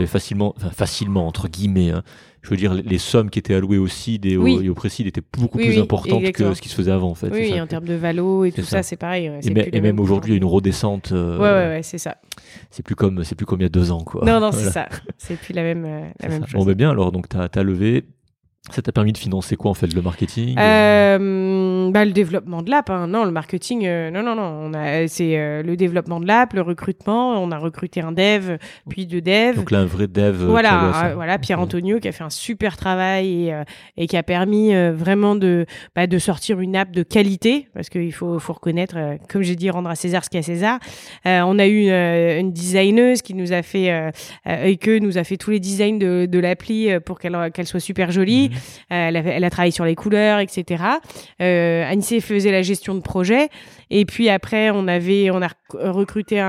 facilement, 0.05 0.53
enfin, 0.57 0.69
facilement, 0.69 1.27
entre 1.27 1.47
guillemets, 1.47 1.91
hein. 1.91 2.03
je 2.41 2.49
veux 2.49 2.57
dire, 2.57 2.73
les- 2.73 2.97
sommes 2.97 3.29
qui 3.29 3.39
étaient 3.39 3.55
allouées 3.55 3.77
au 3.77 3.87
CID 3.87 4.25
et 4.25 4.37
au, 4.37 4.43
Oui. 4.43 4.59
et 4.63 4.69
au 4.69 4.73
Précide 4.75 5.07
étaient 5.07 5.21
beaucoup 5.37 5.57
Oui, 5.57 5.65
plus 5.65 5.75
oui, 5.77 5.79
importantes 5.81 6.19
exactement. 6.19 6.49
que 6.51 6.55
ce 6.55 6.61
qui 6.61 6.69
se 6.69 6.75
faisait 6.75 6.91
avant, 6.91 7.09
en 7.09 7.15
fait. 7.15 7.29
Oui, 7.31 7.49
ça 7.49 7.63
en 7.63 7.67
termes 7.67 7.85
de 7.85 7.93
valo 7.95 8.45
et 8.45 8.51
tout 8.51 8.61
ça. 8.61 8.77
ça, 8.77 8.83
c'est 8.83 8.97
pareil. 8.97 9.29
ouais, 9.29 9.39
Et, 9.43 9.51
plus 9.51 9.81
même 9.81 9.99
aujourd'hui, 9.99 10.31
il 10.33 10.35
y 10.35 10.37
a 10.37 10.41
une 10.41 10.45
redescente. 10.45 11.11
euh, 11.11 11.37
Ouais, 11.37 11.43
ouais, 11.43 11.75
ouais, 11.77 11.83
c'est 11.83 11.97
ça. 11.97 12.17
C'est 12.69 12.83
plus 12.83 12.95
comme, 12.95 13.23
c'est 13.23 13.35
plus 13.35 13.45
comme 13.45 13.61
il 13.61 13.63
y 13.63 13.67
a 13.67 13.69
deux 13.69 13.91
ans, 13.91 14.03
quoi. 14.03 14.23
Non, 14.25 14.39
non, 14.39 14.51
c'est 14.51 14.69
ça. 14.69 14.87
C'est 15.17 15.37
plus 15.39 15.53
la 15.53 15.63
même, 15.63 15.85
euh, 15.85 16.01
la 16.21 16.29
même 16.29 16.45
chose. 16.45 16.53
Bon, 16.53 16.65
ben 16.65 16.75
bien, 16.75 16.89
alors, 16.91 17.11
donc, 17.11 17.27
tu 17.29 17.37
as, 17.37 17.63
levé. 17.63 18.03
Ça 18.71 18.81
t'a 18.81 18.91
permis 18.91 19.13
de 19.13 19.17
financer 19.19 19.55
quoi, 19.55 19.69
en 19.69 19.73
fait 19.75 19.93
Le 19.93 20.01
marketing 20.01 20.55
Euh, 20.57 21.91
bah, 21.91 22.03
le 22.03 22.11
développement 22.11 22.63
de 22.63 22.71
l'app, 22.71 22.89
hein. 22.89 23.05
non, 23.07 23.23
le 23.23 23.31
marketing, 23.31 23.85
euh, 23.85 24.09
non, 24.09 24.23
non, 24.23 24.35
non, 24.35 24.71
c'est 25.07 25.37
euh, 25.37 25.61
le 25.61 25.77
développement 25.77 26.19
de 26.19 26.25
l'app, 26.25 26.53
le 26.53 26.61
recrutement, 26.61 27.41
on 27.41 27.51
a 27.51 27.57
recruté 27.59 28.01
un 28.01 28.11
dev, 28.11 28.57
puis 28.89 29.05
deux 29.05 29.21
devs. 29.21 29.55
Donc 29.55 29.69
là, 29.69 29.79
un 29.79 29.85
vrai 29.85 30.07
dev. 30.07 30.43
voilà, 30.45 31.11
voilà, 31.13 31.37
Pierre. 31.37 31.59
Antonio 31.59 31.99
qui 31.99 32.07
a 32.07 32.11
fait 32.11 32.23
un 32.23 32.29
super 32.29 32.75
travail 32.75 33.49
et, 33.49 33.63
et 33.97 34.07
qui 34.07 34.17
a 34.17 34.23
permis 34.23 34.73
vraiment 34.91 35.35
de, 35.35 35.65
bah, 35.95 36.07
de 36.07 36.17
sortir 36.17 36.59
une 36.59 36.75
app 36.75 36.91
de 36.91 37.03
qualité 37.03 37.67
parce 37.73 37.89
qu'il 37.89 38.11
faut, 38.13 38.39
faut 38.39 38.53
reconnaître, 38.53 38.97
comme 39.29 39.41
j'ai 39.41 39.55
dit, 39.55 39.69
rendre 39.69 39.89
à 39.89 39.95
César 39.95 40.23
ce 40.25 40.29
qu'il 40.29 40.37
y 40.37 40.39
a 40.39 40.43
à 40.43 40.43
César. 40.43 40.79
On 41.25 41.59
a 41.59 41.67
eu 41.67 41.83
une, 41.83 41.91
une 42.39 42.51
designeuse 42.51 43.21
qui 43.21 43.35
nous 43.35 43.53
a 43.53 43.61
fait 43.61 44.11
et 44.45 44.77
que 44.77 44.99
nous 44.99 45.17
a 45.17 45.23
fait 45.23 45.37
tous 45.37 45.51
les 45.51 45.59
designs 45.59 45.97
de, 45.97 46.25
de 46.25 46.39
l'appli 46.39 46.89
pour 47.05 47.19
qu'elle 47.19 47.51
qu'elle 47.53 47.67
soit 47.67 47.79
super 47.79 48.11
jolie. 48.11 48.49
Mhm. 48.49 48.54
Elle, 48.89 49.17
a, 49.17 49.19
elle 49.19 49.43
a 49.43 49.49
travaillé 49.49 49.71
sur 49.71 49.85
les 49.85 49.95
couleurs, 49.95 50.39
etc. 50.39 50.83
Euh, 51.41 51.85
faisait 52.21 52.51
la 52.51 52.61
gestion 52.61 52.95
de 52.95 53.01
projet. 53.01 53.49
Et 53.89 54.05
puis 54.05 54.29
après, 54.29 54.69
on 54.71 54.87
avait, 54.87 55.29
on 55.31 55.41
a 55.41 55.49
recruté 55.73 56.41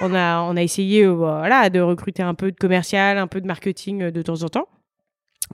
on 0.00 0.14
a, 0.14 0.42
on 0.42 0.56
a 0.56 0.62
essayé, 0.62 1.04
euh, 1.04 1.12
voilà, 1.12 1.70
de 1.70 1.80
recruter 1.80 2.22
un 2.22 2.34
peu 2.34 2.50
de 2.50 2.56
commercial, 2.56 3.18
un 3.18 3.26
peu 3.26 3.40
de 3.40 3.46
marketing 3.46 4.02
euh, 4.02 4.10
de 4.10 4.22
temps 4.22 4.42
en 4.42 4.48
temps 4.48 4.68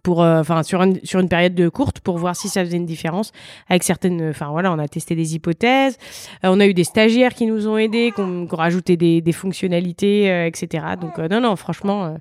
pour 0.03 0.23
euh, 0.23 0.41
enfin 0.41 0.63
sur 0.63 0.83
une 0.83 0.99
sur 1.05 1.21
une 1.21 1.29
période 1.29 1.55
de 1.55 1.69
courte 1.69 2.01
pour 2.01 2.19
voir 2.19 2.35
si 2.35 2.49
ça 2.49 2.65
faisait 2.65 2.77
une 2.77 2.87
différence 2.87 3.33
avec 3.69 3.85
certaines 3.85 4.31
enfin 4.31 4.51
voilà 4.51 4.73
on 4.73 4.79
a 4.79 4.89
testé 4.89 5.15
des 5.15 5.35
hypothèses 5.35 5.99
euh, 6.45 6.49
on 6.51 6.59
a 6.61 6.67
eu 6.67 6.75
des 6.75 6.85
stagiaires 6.85 7.33
qui 7.33 7.47
nous 7.47 7.69
ont 7.69 7.79
aidés 7.79 8.13
qui 8.15 8.21
ont, 8.21 8.47
rajouté 8.51 8.97
des, 8.97 9.33
fonctionnalités 9.33 10.31
euh, 10.31 10.47
etc 10.47 10.85
donc 11.01 11.19
non 11.19 11.41
non 11.41 11.55
franchement 11.57 12.17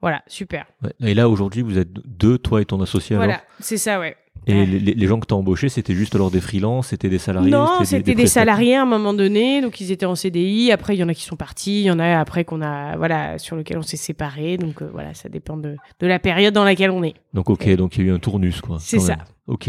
voilà 0.00 0.22
super 0.26 0.66
et 1.00 1.14
là 1.14 1.28
aujourd'hui 1.28 1.62
vous 1.62 1.78
êtes 1.78 1.92
deux 1.92 2.38
toi 2.38 2.60
et 2.60 2.64
ton 2.64 2.80
associé 2.80 3.16
voilà 3.16 3.42
c'est 3.60 3.78
ça 3.78 3.98
ouais 3.98 4.16
et 4.48 4.64
les, 4.64 5.06
gens 5.08 5.18
que 5.18 5.26
tu 5.26 5.34
as 5.34 5.36
embauchés, 5.36 5.68
c'était 5.68 5.94
juste 5.94 6.14
alors 6.14 6.30
des 6.30 6.40
freelances, 6.40 6.88
c'était 6.88 7.08
des 7.08 7.18
salariés 7.18 7.50
Non, 7.50 7.82
c'était 7.82 8.14
des, 8.14 8.28
salariés 8.28 8.76
à 8.76 8.82
un 8.82 8.86
moment 8.86 9.12
donné, 9.12 9.60
donc 9.60 9.80
ils 9.80 9.90
étaient 9.90 10.06
en 10.06 10.14
CDI. 10.14 10.70
Après, 10.70 10.94
il 10.94 11.00
y 11.00 11.02
en 11.02 11.08
a 11.08 11.14
qui 11.14 11.24
sont 11.24 11.34
partis, 11.34 11.80
il 11.80 11.86
y 11.86 11.90
en 11.90 11.98
a 11.98 12.20
après 12.20 12.44
qu'on 12.44 12.62
a, 12.62 12.96
voilà, 12.96 13.38
sur 13.38 13.56
lequel 13.56 13.78
on 13.78 13.82
s'est 13.82 13.96
séparés. 13.96 14.56
Donc 14.56 14.82
euh, 14.82 14.88
voilà, 14.92 15.14
ça 15.14 15.28
dépend 15.28 15.56
de, 15.56 15.74
de, 15.98 16.06
la 16.06 16.20
période 16.20 16.54
dans 16.54 16.62
laquelle 16.62 16.92
on 16.92 17.02
est. 17.02 17.14
Donc 17.34 17.50
ok, 17.50 17.68
donc 17.74 17.96
il 17.96 18.04
y 18.04 18.08
a 18.08 18.12
eu 18.12 18.14
un 18.14 18.20
tournus 18.20 18.60
quoi. 18.60 18.76
C'est 18.78 19.00
ça. 19.00 19.16
Ok. 19.48 19.68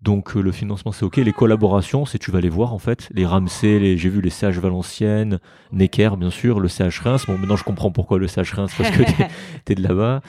Donc 0.00 0.36
euh, 0.36 0.40
le 0.40 0.52
financement 0.52 0.92
c'est 0.92 1.04
ok, 1.04 1.16
les 1.16 1.32
collaborations 1.32 2.06
c'est 2.06 2.18
tu 2.18 2.30
vas 2.30 2.40
les 2.40 2.48
voir 2.48 2.72
en 2.72 2.78
fait, 2.78 3.08
les 3.12 3.26
Ramsey, 3.26 3.80
les 3.80 3.98
j'ai 3.98 4.08
vu 4.08 4.20
les 4.20 4.30
CH 4.30 4.58
Valenciennes, 4.58 5.40
Necker 5.72 6.10
bien 6.16 6.30
sûr, 6.30 6.60
le 6.60 6.68
CH 6.68 7.00
Reims. 7.00 7.24
Bon 7.26 7.36
maintenant 7.36 7.56
je 7.56 7.64
comprends 7.64 7.90
pourquoi 7.90 8.18
le 8.18 8.28
CH 8.28 8.52
Reims 8.52 8.72
parce 8.78 8.90
que 8.90 9.02
t'es 9.02 9.28
es 9.72 9.74
de 9.74 9.82
là-bas. 9.82 10.20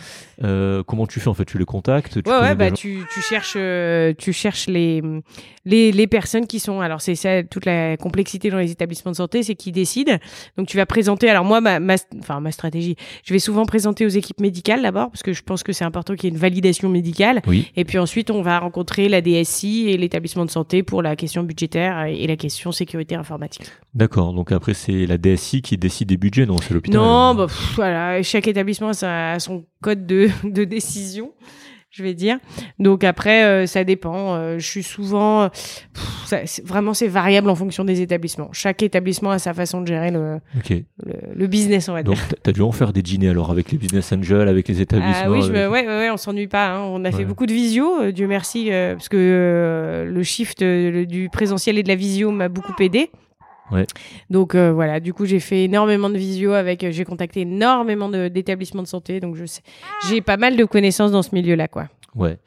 Euh, 0.43 0.81
comment 0.83 1.05
tu 1.05 1.19
fais 1.19 1.27
en 1.27 1.35
fait? 1.35 1.45
Tu 1.45 1.59
les 1.59 1.65
contactes? 1.65 2.23
Tu 2.23 2.29
Ouais 2.29 2.39
ouais 2.39 2.55
bah 2.55 2.71
tu, 2.71 3.03
tu 3.13 3.21
cherches 3.21 3.53
euh, 3.57 4.13
tu 4.17 4.33
cherches 4.33 4.65
les, 4.65 5.03
les 5.65 5.91
les 5.91 6.07
personnes 6.07 6.47
qui 6.47 6.59
sont 6.59 6.81
alors 6.81 7.01
c'est 7.01 7.13
ça 7.15 7.43
toute 7.43 7.65
la 7.65 7.95
complexité 7.95 8.49
dans 8.49 8.57
les 8.57 8.71
établissements 8.71 9.11
de 9.11 9.17
santé 9.17 9.43
c'est 9.43 9.55
qui 9.55 9.71
décident. 9.71 10.17
Donc 10.57 10.65
tu 10.65 10.77
vas 10.77 10.87
présenter 10.87 11.29
alors 11.29 11.45
moi 11.45 11.61
ma, 11.61 11.79
ma 11.79 11.93
enfin 12.17 12.39
ma 12.39 12.51
stratégie, 12.51 12.95
je 13.23 13.33
vais 13.33 13.39
souvent 13.39 13.67
présenter 13.67 14.03
aux 14.03 14.09
équipes 14.09 14.39
médicales 14.39 14.81
d'abord 14.81 15.11
parce 15.11 15.21
que 15.21 15.33
je 15.33 15.43
pense 15.43 15.61
que 15.61 15.73
c'est 15.73 15.85
important 15.85 16.15
qu'il 16.15 16.23
y 16.23 16.27
ait 16.27 16.33
une 16.33 16.41
validation 16.41 16.89
médicale. 16.89 17.43
Oui. 17.45 17.71
Et 17.75 17.85
puis 17.85 17.99
ensuite 17.99 18.31
on 18.31 18.41
va 18.41 18.57
rencontrer 18.57 19.09
la 19.09 19.21
DSI 19.59 19.89
et 19.89 19.97
l'établissement 19.97 20.45
de 20.45 20.49
santé 20.51 20.83
pour 20.83 21.01
la 21.01 21.15
question 21.15 21.43
budgétaire 21.43 22.05
et 22.05 22.27
la 22.27 22.35
question 22.35 22.71
sécurité 22.71 23.15
informatique. 23.15 23.63
D'accord, 23.93 24.33
donc 24.33 24.51
après 24.51 24.73
c'est 24.73 25.05
la 25.05 25.17
DSI 25.17 25.61
qui 25.61 25.77
décide 25.77 26.09
des 26.09 26.17
budgets, 26.17 26.45
non 26.45 26.57
C'est 26.57 26.73
l'hôpital 26.73 26.99
Non, 26.99 27.35
bah, 27.35 27.47
voilà, 27.75 28.21
chaque 28.23 28.47
établissement 28.47 28.91
a 29.01 29.39
son 29.39 29.65
code 29.81 30.05
de, 30.05 30.29
de 30.43 30.63
décision 30.63 31.31
je 31.99 32.03
vais 32.03 32.13
dire. 32.13 32.37
Donc 32.79 33.03
après, 33.03 33.43
euh, 33.43 33.65
ça 33.65 33.83
dépend. 33.83 34.35
Euh, 34.35 34.57
je 34.57 34.65
suis 34.65 34.83
souvent, 34.83 35.49
vraiment, 36.63 36.93
c'est 36.93 37.07
variable 37.07 37.49
en 37.49 37.55
fonction 37.55 37.83
des 37.83 38.01
établissements. 38.01 38.49
Chaque 38.53 38.81
établissement 38.81 39.31
a 39.31 39.39
sa 39.39 39.53
façon 39.53 39.81
de 39.81 39.87
gérer 39.87 40.11
le, 40.11 40.39
le, 41.35 41.47
business, 41.47 41.89
on 41.89 41.93
va 41.93 42.03
dire. 42.03 42.13
Donc, 42.13 42.19
tu 42.43 42.49
as 42.49 42.53
dû 42.53 42.61
en 42.61 42.71
faire 42.71 42.93
des 42.93 43.01
dîners 43.01 43.29
alors 43.29 43.51
avec 43.51 43.71
les 43.71 43.77
business 43.77 44.11
angels, 44.13 44.47
avec 44.47 44.67
les 44.69 44.79
établissements. 44.81 45.23
Ah 45.25 45.29
oui, 45.29 45.41
je 45.41 45.51
ouais, 45.51 45.67
ouais, 45.67 46.09
on 46.09 46.17
s'ennuie 46.17 46.47
pas. 46.47 46.69
Hein. 46.69 46.81
On 46.83 47.03
a 47.03 47.11
fait 47.11 47.25
beaucoup 47.25 47.45
de 47.45 47.53
visio, 47.53 48.01
euh, 48.01 48.11
Dieu 48.11 48.27
merci, 48.27 48.69
parce 48.71 49.09
que 49.09 50.07
le 50.09 50.23
shift 50.23 50.63
du 50.63 51.29
présentiel 51.29 51.77
et 51.77 51.83
de 51.83 51.89
la 51.89 51.95
visio 51.95 52.31
m'a 52.31 52.47
beaucoup 52.47 52.73
aidé. 52.79 53.11
Ouais. 53.71 53.85
Donc 54.29 54.55
euh, 54.55 54.71
voilà, 54.71 54.99
du 54.99 55.13
coup 55.13 55.25
j'ai 55.25 55.39
fait 55.39 55.65
énormément 55.65 56.09
de 56.09 56.17
visio 56.17 56.53
avec, 56.53 56.83
euh, 56.83 56.91
j'ai 56.91 57.05
contacté 57.05 57.41
énormément 57.41 58.09
d'établissements 58.09 58.83
de, 58.83 58.87
santé, 58.87 59.19
donc 59.19 59.35
je 59.35 59.45
sais, 59.45 59.61
j'ai 60.07 60.21
pas 60.21 60.37
mal 60.37 60.55
de 60.55 60.65
connaissances 60.65 61.11
dans 61.11 61.21
ce 61.21 61.33
milieu-là, 61.33 61.67
quoi. 61.67 61.87
Ouais. 62.15 62.37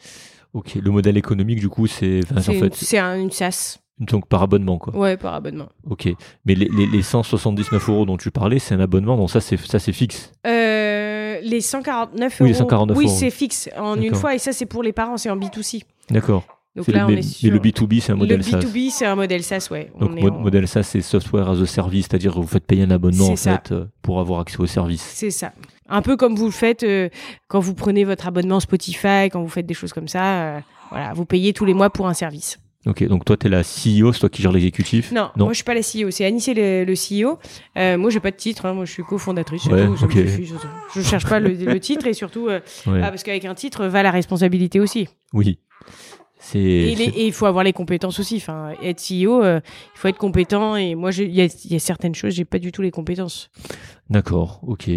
Ok. 0.53 0.75
Le 0.75 0.91
modèle 0.91 1.17
économique 1.17 1.61
du 1.61 1.69
coup 1.69 1.87
c'est, 1.87 2.21
en 2.37 2.41
fait, 2.41 2.75
c'est 2.75 2.99
un, 2.99 3.19
une 3.19 3.31
SaaS. 3.31 3.79
Donc 4.01 4.27
par 4.27 4.43
abonnement 4.43 4.79
quoi. 4.79 4.97
Ouais, 4.97 5.17
par 5.17 5.35
abonnement. 5.35 5.69
Ok. 5.89 6.09
Mais 6.45 6.55
les, 6.55 6.69
les, 6.69 6.87
les 6.87 7.03
179 7.03 7.89
euros 7.89 8.05
dont 8.05 8.17
tu 8.17 8.31
parlais, 8.31 8.59
c'est 8.59 8.75
un 8.75 8.81
abonnement, 8.81 9.17
donc 9.17 9.31
ça 9.31 9.41
c'est 9.41 9.57
ça 9.59 9.79
c'est 9.79 9.93
fixe. 9.93 10.33
Euh, 10.47 11.41
les 11.43 11.61
149 11.61 12.41
euros. 12.41 12.49
Oui, 12.49 12.55
149 12.55 12.97
oui, 12.97 13.09
c'est 13.09 13.31
fixe 13.31 13.71
en 13.79 14.01
une 14.01 14.15
fois 14.15 14.35
et 14.35 14.39
ça 14.39 14.53
c'est 14.53 14.67
pour 14.67 14.83
les 14.83 14.93
parents, 14.93 15.17
c'est 15.17 15.31
en 15.31 15.37
B2C. 15.37 15.83
D'accord. 16.11 16.45
Donc 16.75 16.89
là, 16.89 17.07
le, 17.07 17.15
on 17.15 17.17
est 17.19 17.23
sur... 17.23 17.51
Mais 17.51 17.59
le 17.59 17.63
B2B, 17.63 18.01
c'est 18.01 18.13
un 18.13 18.17
modèle 18.17 18.43
SaaS. 18.43 18.61
Le 18.61 18.63
B2B, 18.63 18.91
c'est 18.91 19.07
un 19.07 19.15
modèle 19.15 19.43
SaaS, 19.43 19.69
ouais. 19.71 19.93
Donc, 20.01 20.13
modèle 20.13 20.67
SaaS, 20.67 20.85
c'est 20.85 21.03
software 21.03 21.49
as 21.51 21.61
a 21.61 21.67
service, 21.67 22.07
c'est-à-dire 22.09 22.33
que 22.33 22.39
vous 22.39 22.47
faites 22.47 22.65
payer 22.67 22.85
un 22.85 22.91
abonnement, 22.91 23.29
en 23.29 23.37
fait, 23.37 23.73
euh, 23.73 23.85
pour 24.01 24.21
avoir 24.21 24.41
accès 24.41 24.59
au 24.59 24.67
service. 24.67 25.03
C'est 25.03 25.31
ça. 25.31 25.53
Un 25.89 26.01
peu 26.01 26.17
comme 26.17 26.35
vous 26.35 26.47
le 26.47 26.53
faites 26.53 26.85
euh, 26.85 27.11
quand 27.49 27.61
vous 27.61 27.75
prenez 27.75 28.05
votre 28.05 28.27
abonnement 28.27 28.61
Spotify, 28.61 29.29
quand 29.31 29.43
vous 29.43 29.49
faites 29.49 29.67
des 29.67 29.75
choses 29.75 29.93
comme 29.93 30.09
ça. 30.09 30.25
Euh, 30.25 30.61
voilà, 30.91 31.13
vous 31.13 31.27
payez 31.27 31.53
tous 31.53 31.67
les 31.67 31.75
mois 31.75 31.91
pour 31.91 32.09
un 32.09 32.15
service. 32.15 32.59
Ok, 32.87 33.07
donc 33.07 33.25
toi, 33.25 33.37
tu 33.37 33.47
es 33.47 33.51
la 33.51 33.63
CEO, 33.63 34.13
c'est 34.13 34.21
toi 34.21 34.29
qui 34.29 34.43
gères 34.43 34.51
l'exécutif? 34.51 35.13
Non, 35.13 35.31
non, 35.37 35.45
moi 35.45 35.53
je 35.53 35.57
suis 35.57 35.65
pas 35.65 35.75
la 35.75 35.83
CEO, 35.83 36.11
c'est 36.11 36.25
Anissé 36.25 36.53
le, 36.53 36.85
le 36.85 36.95
CEO. 36.95 37.39
Euh, 37.77 37.97
moi 37.97 38.11
j'ai 38.11 38.19
pas 38.19 38.33
de 38.33 38.37
titre, 38.37 38.67
hein, 38.67 38.73
moi 38.73 38.87
je 38.87 38.93
suis 38.93 39.05
cofondatrice. 39.05 39.67
Ouais, 39.67 39.87
tout, 39.87 40.05
okay. 40.05 40.27
je, 40.27 40.55
je, 40.95 41.01
cherche 41.01 41.27
pas 41.27 41.39
le, 41.39 41.51
le 41.51 41.79
titre 41.79 42.09
et 42.09 42.13
surtout 42.13 42.47
ouais. 42.47 42.61
ah, 42.87 43.11
parce 43.11 43.23
qu'avec 43.23 43.45
un 43.45 43.55
titre 43.55 43.87
va 43.87 44.03
la 44.03 44.11
responsabilité 44.11 44.81
aussi. 44.81 45.09
Oui. 45.33 45.61
Et, 46.55 47.27
il 47.27 47.33
faut 47.33 47.47
avoir 47.47 47.65
les 47.65 47.73
compétences 47.73 48.19
aussi. 48.21 48.37
Enfin, 48.37 48.73
être 48.83 49.01
CEO, 49.01 49.43
euh, 49.43 49.61
il 49.95 49.99
faut 49.99 50.09
être 50.09 50.19
compétent. 50.19 50.77
Et 50.77 50.95
moi, 50.95 51.11
il 51.13 51.31
y, 51.31 51.41
y 51.41 51.77
a, 51.77 51.79
certaines 51.79 52.15
choses, 52.15 52.35
j'ai 52.35 52.45
pas 52.45 52.59
du 52.59 52.73
tout 52.73 52.83
les 52.83 52.91
compétences. 52.91 53.51
D'accord, 54.11 54.61
ok. 54.67 54.91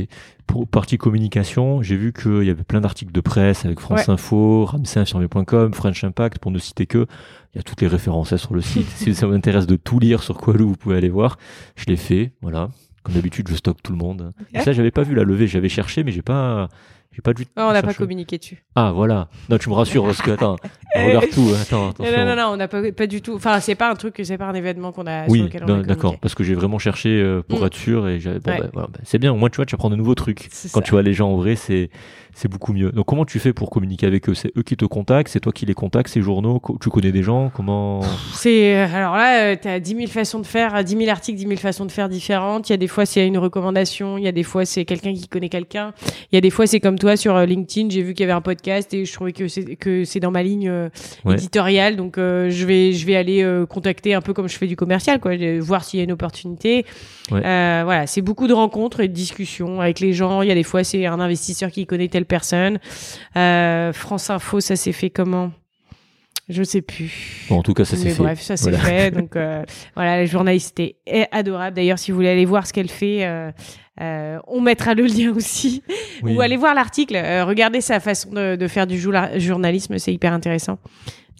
Pour 0.48 0.68
partie 0.68 0.98
communication, 0.98 1.82
j'ai 1.82 1.96
vu 1.96 2.12
qu'il 2.12 2.44
y 2.44 2.50
avait 2.50 2.64
plein 2.64 2.82
d'articles 2.82 3.12
de 3.12 3.22
presse 3.22 3.66
avec 3.66 3.80
France 3.80 4.08
ouais. 4.08 4.14
Info, 4.14 4.66
ramseyinfirmier.com, 4.66 5.74
French 5.74 6.04
Impact, 6.04 6.40
pour 6.40 6.52
ne 6.52 6.60
citer 6.60 6.86
que. 6.86 7.08
Il 7.54 7.58
y 7.58 7.60
a 7.60 7.64
toutes 7.64 7.82
les 7.82 7.88
références 7.88 8.36
sur 8.36 8.54
le 8.54 8.62
site. 8.62 8.88
si 8.96 9.16
ça 9.16 9.28
vous 9.28 9.34
intéresse 9.34 9.68
de 9.68 9.78
tout 9.78 10.00
lire 10.00 10.22
sur 10.22 10.38
Qualou, 10.38 10.70
vous 10.70 10.76
pouvez 10.76 10.98
aller 10.98 11.10
voir. 11.10 11.38
Je 11.76 11.86
l'ai 11.86 11.96
fait, 11.96 12.34
voilà. 12.42 12.70
Comme 13.04 13.16
d'habitude, 13.16 13.48
je 13.48 13.56
stocke 13.56 13.82
tout 13.82 13.94
le 13.94 13.98
monde. 13.98 14.34
Et 14.54 14.60
ça, 14.60 14.74
j'avais 14.74 14.92
pas 14.92 15.04
vu 15.04 15.16
la 15.16 15.24
levée. 15.24 15.48
J'avais 15.48 15.70
cherché, 15.70 16.04
mais 16.04 16.12
j'ai 16.12 16.24
pas. 16.24 16.68
J'ai 17.16 17.22
pas 17.22 17.34
dû. 17.34 17.46
On 17.56 17.72
n'a 17.72 17.82
pas 17.82 17.94
communiqué 17.94 18.38
dessus. 18.38 18.62
Ah 18.76 18.92
voilà. 18.94 19.30
Non, 19.48 19.58
tu 19.58 19.70
me 19.70 19.74
rassures 19.74 20.04
parce 20.04 20.22
que 20.22 20.32
attends, 20.32 20.58
on 20.96 21.06
regarde 21.08 21.30
tout. 21.30 21.50
Attends, 21.62 21.92
attention. 21.92 22.18
Non, 22.18 22.26
non, 22.26 22.36
non, 22.36 22.48
on 22.52 22.58
n'a 22.58 22.68
pas, 22.68 22.92
pas 22.92 23.08
du 23.08 23.22
tout. 23.22 23.36
Enfin, 23.36 23.62
c'est 23.62 23.76
pas 23.76 23.90
un 23.90 23.96
truc, 23.96 24.20
c'est 24.22 24.38
pas 24.38 24.48
un 24.48 24.54
événement 24.54 24.92
qu'on 24.92 25.08
a. 25.08 25.26
Oui, 25.28 25.50
d'accord. 25.86 26.20
Parce 26.20 26.36
que 26.36 26.44
j'ai 26.44 26.56
vraiment 26.56 26.78
cherché 26.78 27.10
euh, 27.10 27.42
pour 27.42 27.62
mm. 27.62 27.66
être 27.68 27.76
sûr 27.76 28.10
et 28.10 28.18
bon, 28.20 28.32
ouais. 28.32 28.40
bah, 28.40 28.68
voilà, 28.74 28.88
bah, 28.90 29.00
c'est 29.04 29.18
bien. 29.18 29.32
Au 29.32 29.38
moins, 29.38 29.50
tu 29.50 29.56
vois, 29.56 29.66
tu 29.66 29.76
apprends 29.76 29.90
de 29.90 29.96
nouveaux 29.96 30.16
trucs. 30.16 30.50
Quand 30.74 30.80
ça. 30.80 30.82
tu 30.82 30.92
vois 30.92 31.04
les 31.04 31.14
gens 31.14 31.30
en 31.30 31.38
vrai, 31.38 31.56
c'est 31.56 31.90
c'est 32.36 32.48
beaucoup 32.48 32.74
mieux. 32.74 32.92
Donc, 32.92 33.08
comment 33.08 33.26
tu 33.26 33.40
fais 33.40 33.54
pour 33.54 33.72
communiquer 33.72 34.06
avec 34.06 34.30
eux? 34.30 34.36
C'est 34.36 34.52
eux 34.56 34.62
qui 34.62 34.78
te 34.78 34.86
contactent, 34.86 35.30
c'est 35.32 35.40
toi 35.40 35.52
qui 35.52 35.66
les 35.66 35.74
contactes, 35.74 36.10
ces 36.10 36.22
journaux? 36.22 36.62
Tu 36.80 36.90
connais 36.90 37.12
des 37.12 37.24
gens? 37.24 37.50
Comment? 37.54 38.02
C'est 38.34 38.76
alors 38.76 39.16
là, 39.16 39.56
tu 39.56 39.68
as 39.68 39.80
10 39.80 39.96
000 39.96 40.08
façons 40.08 40.40
de 40.40 40.46
faire, 40.46 40.84
10 40.84 40.98
000 40.98 41.10
articles, 41.10 41.38
10 41.38 41.48
000 41.48 41.58
façons 41.58 41.86
de 41.86 41.92
faire 41.92 42.10
différentes. 42.10 42.70
Il 42.70 42.74
y 42.74 42.76
a 42.76 42.78
des 42.78 42.88
fois 42.88 43.06
c'est 43.08 43.26
une 43.26 43.38
recommandation, 43.38 44.18
il 44.18 44.24
y 44.24 44.28
a 44.28 44.32
des 44.32 44.44
fois 44.44 44.66
c'est 44.66 44.86
quelqu'un 44.86 45.14
qui 45.14 45.28
connaît 45.28 45.50
quelqu'un, 45.50 45.94
il 46.32 46.36
y 46.36 46.38
a 46.38 46.42
des 46.42 46.50
fois 46.52 46.68
c'est 46.68 46.80
comme 46.80 47.00
toi 47.00 47.18
sur 47.18 47.38
LinkedIn 47.40 47.90
j'ai 47.90 48.02
vu 48.02 48.14
qu'il 48.14 48.24
y 48.24 48.30
avait 48.30 48.38
un 48.38 48.42
podcast 48.42 48.94
et 48.94 49.06
je 49.06 49.14
trouvais 49.14 49.32
que 49.32 49.48
c'est 49.48 49.76
que 49.76 50.04
c'est 50.04 50.20
dans 50.20 50.32
ma 50.32 50.44
ligne 50.44 50.70
euh, 50.70 50.90
ouais. 51.24 51.34
éditoriale 51.34 51.96
donc 51.96 52.18
euh, 52.18 52.50
je 52.50 52.66
vais 52.66 52.92
je 52.92 53.06
vais 53.06 53.16
aller 53.16 53.42
euh, 53.42 53.66
contacter 53.66 54.14
un 54.14 54.22
peu 54.22 54.34
comme 54.34 54.50
je 54.50 54.58
fais 54.58 54.68
du 54.68 54.76
commercial 54.76 55.20
quoi 55.20 55.32
voir 55.60 55.84
s'il 55.84 56.00
y 56.00 56.02
a 56.02 56.04
une 56.04 56.12
opportunité 56.12 56.86
ouais. 57.32 57.42
voilà 57.42 58.08
c'est 58.08 58.22
beaucoup 58.22 58.48
de 58.48 58.54
rencontres 58.54 59.00
et 59.00 59.08
de 59.08 59.14
discussions 59.14 59.82
avec 59.82 60.00
les 60.00 60.14
gens 60.14 60.42
il 60.42 60.50
y 60.50 60.52
a 60.52 60.56
des 60.56 60.64
fois 60.64 60.84
c'est 60.84 61.06
un 61.06 61.20
investisseur 61.20 61.72
qui 61.72 61.86
connaît 61.86 62.10
telle 62.26 62.40
personne 62.40 62.80
France 63.94 64.30
Info 64.30 64.60
ça 64.60 64.76
s'est 64.76 64.92
fait 64.92 65.10
comment? 65.10 65.52
Je 66.48 66.62
sais 66.62 66.82
plus. 66.82 67.46
Bon, 67.50 67.58
en 67.58 67.64
tout 67.64 67.74
cas, 67.74 67.86
ça 67.86 67.98
s'est 67.98 68.12
fait. 68.12 68.22
Bref, 68.22 68.40
ça 68.40 68.56
s'est 68.56 68.70
voilà. 68.70 68.86
fait. 68.86 69.12
Donc 69.20 69.36
euh, 69.36 69.64
voilà, 69.96 70.18
la 70.18 70.26
journaliste 70.26 70.80
est 70.80 71.28
adorable. 71.32 71.76
D'ailleurs, 71.76 71.98
si 71.98 72.12
vous 72.12 72.18
voulez 72.18 72.30
aller 72.30 72.46
voir 72.46 72.68
ce 72.68 72.74
qu'elle 72.74 72.90
fait, 72.90 73.26
euh, 73.26 73.52
euh, 74.00 74.38
on 74.46 74.62
mettra 74.62 74.94
le 74.94 75.06
lien 75.06 75.34
aussi. 75.36 75.82
Oui. 76.22 76.36
Ou 76.36 76.42
aller 76.42 76.58
voir 76.58 76.76
l'article. 76.76 77.16
Euh, 77.16 77.46
regardez 77.46 77.82
sa 77.82 78.00
façon 78.00 78.30
de, 78.32 78.56
de 78.56 78.68
faire 78.68 78.86
du 78.86 79.00
journalisme, 79.00 79.98
c'est 79.98 80.14
hyper 80.14 80.34
intéressant. 80.34 80.78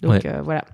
Donc 0.02 0.24
ouais. 0.24 0.40
voilà. 0.42 0.64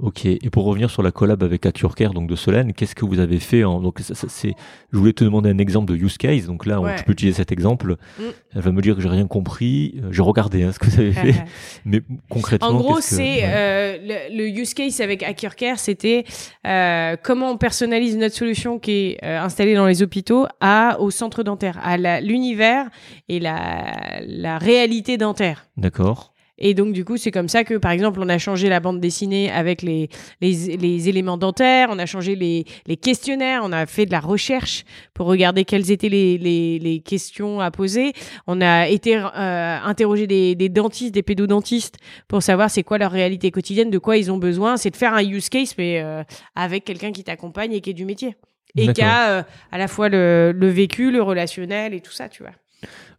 Ok. 0.00 0.26
Et 0.26 0.50
pour 0.50 0.64
revenir 0.64 0.90
sur 0.90 1.02
la 1.02 1.10
collab 1.10 1.42
avec 1.42 1.66
AccureCare, 1.66 2.14
donc 2.14 2.28
de 2.28 2.36
Solène, 2.36 2.72
qu'est-ce 2.72 2.94
que 2.94 3.04
vous 3.04 3.18
avez 3.18 3.40
fait 3.40 3.64
en... 3.64 3.80
Donc, 3.80 3.98
ça, 3.98 4.14
ça, 4.14 4.28
c'est... 4.28 4.54
Je 4.92 4.98
voulais 4.98 5.12
te 5.12 5.24
demander 5.24 5.50
un 5.50 5.58
exemple 5.58 5.92
de 5.92 5.96
use 5.96 6.18
case. 6.18 6.46
Donc 6.46 6.66
là, 6.66 6.80
ouais. 6.80 6.92
on, 6.92 6.96
tu 6.96 7.02
peux 7.04 7.12
utiliser 7.12 7.36
cet 7.36 7.50
exemple. 7.50 7.96
Mm. 8.18 8.22
Elle 8.54 8.60
va 8.62 8.72
me 8.72 8.80
dire 8.80 8.94
que 8.94 9.02
j'ai 9.02 9.08
rien 9.08 9.26
compris. 9.26 10.00
Euh, 10.02 10.12
j'ai 10.12 10.22
regardé 10.22 10.62
hein, 10.62 10.70
ce 10.72 10.78
que 10.78 10.86
vous 10.86 11.00
avez 11.00 11.12
fait. 11.12 11.44
Mais 11.84 12.00
concrètement. 12.30 12.68
En 12.68 12.74
gros, 12.74 12.96
que... 12.96 13.02
c'est 13.02 13.22
ouais. 13.22 13.44
euh, 13.44 13.98
le, 14.30 14.36
le, 14.36 14.60
use 14.60 14.72
case 14.72 15.00
avec 15.00 15.24
AccureCare, 15.24 15.78
c'était 15.78 16.24
euh, 16.66 17.16
comment 17.22 17.50
on 17.50 17.56
personnalise 17.56 18.16
notre 18.16 18.36
solution 18.36 18.78
qui 18.78 18.92
est 18.92 19.24
euh, 19.24 19.40
installée 19.40 19.74
dans 19.74 19.86
les 19.86 20.02
hôpitaux 20.02 20.46
à 20.60 21.00
au 21.00 21.10
centre 21.10 21.42
dentaire, 21.42 21.78
à 21.82 22.20
l'univers 22.20 22.88
et 23.28 23.40
la, 23.40 24.20
la 24.26 24.58
réalité 24.58 25.16
dentaire. 25.16 25.66
D'accord. 25.76 26.32
Et 26.58 26.74
donc, 26.74 26.92
du 26.92 27.04
coup, 27.04 27.16
c'est 27.16 27.30
comme 27.30 27.48
ça 27.48 27.64
que, 27.64 27.74
par 27.74 27.92
exemple, 27.92 28.20
on 28.22 28.28
a 28.28 28.38
changé 28.38 28.68
la 28.68 28.80
bande 28.80 29.00
dessinée 29.00 29.50
avec 29.50 29.82
les, 29.82 30.08
les, 30.40 30.76
les 30.76 31.08
éléments 31.08 31.38
dentaires, 31.38 31.88
on 31.90 31.98
a 31.98 32.06
changé 32.06 32.34
les, 32.34 32.64
les, 32.86 32.96
questionnaires, 32.96 33.62
on 33.64 33.72
a 33.72 33.86
fait 33.86 34.06
de 34.06 34.10
la 34.10 34.20
recherche 34.20 34.84
pour 35.14 35.26
regarder 35.26 35.64
quelles 35.64 35.90
étaient 35.90 36.08
les, 36.08 36.38
les 36.38 37.00
questions 37.00 37.60
à 37.60 37.70
poser. 37.70 38.12
On 38.46 38.60
a 38.60 38.88
été 38.88 39.16
euh, 39.16 39.78
interroger 39.84 40.26
des, 40.26 40.54
des, 40.54 40.68
dentistes, 40.68 41.14
des 41.14 41.22
pédodontistes 41.22 41.96
pour 42.26 42.42
savoir 42.42 42.70
c'est 42.70 42.82
quoi 42.82 42.98
leur 42.98 43.12
réalité 43.12 43.50
quotidienne, 43.50 43.90
de 43.90 43.98
quoi 43.98 44.16
ils 44.16 44.30
ont 44.32 44.38
besoin. 44.38 44.76
C'est 44.76 44.90
de 44.90 44.96
faire 44.96 45.14
un 45.14 45.24
use 45.24 45.48
case, 45.48 45.74
mais 45.78 46.00
euh, 46.02 46.22
avec 46.56 46.84
quelqu'un 46.84 47.12
qui 47.12 47.24
t'accompagne 47.24 47.72
et 47.72 47.80
qui 47.80 47.90
est 47.90 47.94
du 47.94 48.04
métier. 48.04 48.36
Et 48.76 48.92
qui 48.92 49.02
a 49.02 49.30
euh, 49.30 49.42
à 49.72 49.78
la 49.78 49.88
fois 49.88 50.08
le, 50.08 50.52
le 50.54 50.68
vécu, 50.68 51.10
le 51.10 51.22
relationnel 51.22 51.94
et 51.94 52.00
tout 52.00 52.12
ça, 52.12 52.28
tu 52.28 52.42
vois. 52.42 52.52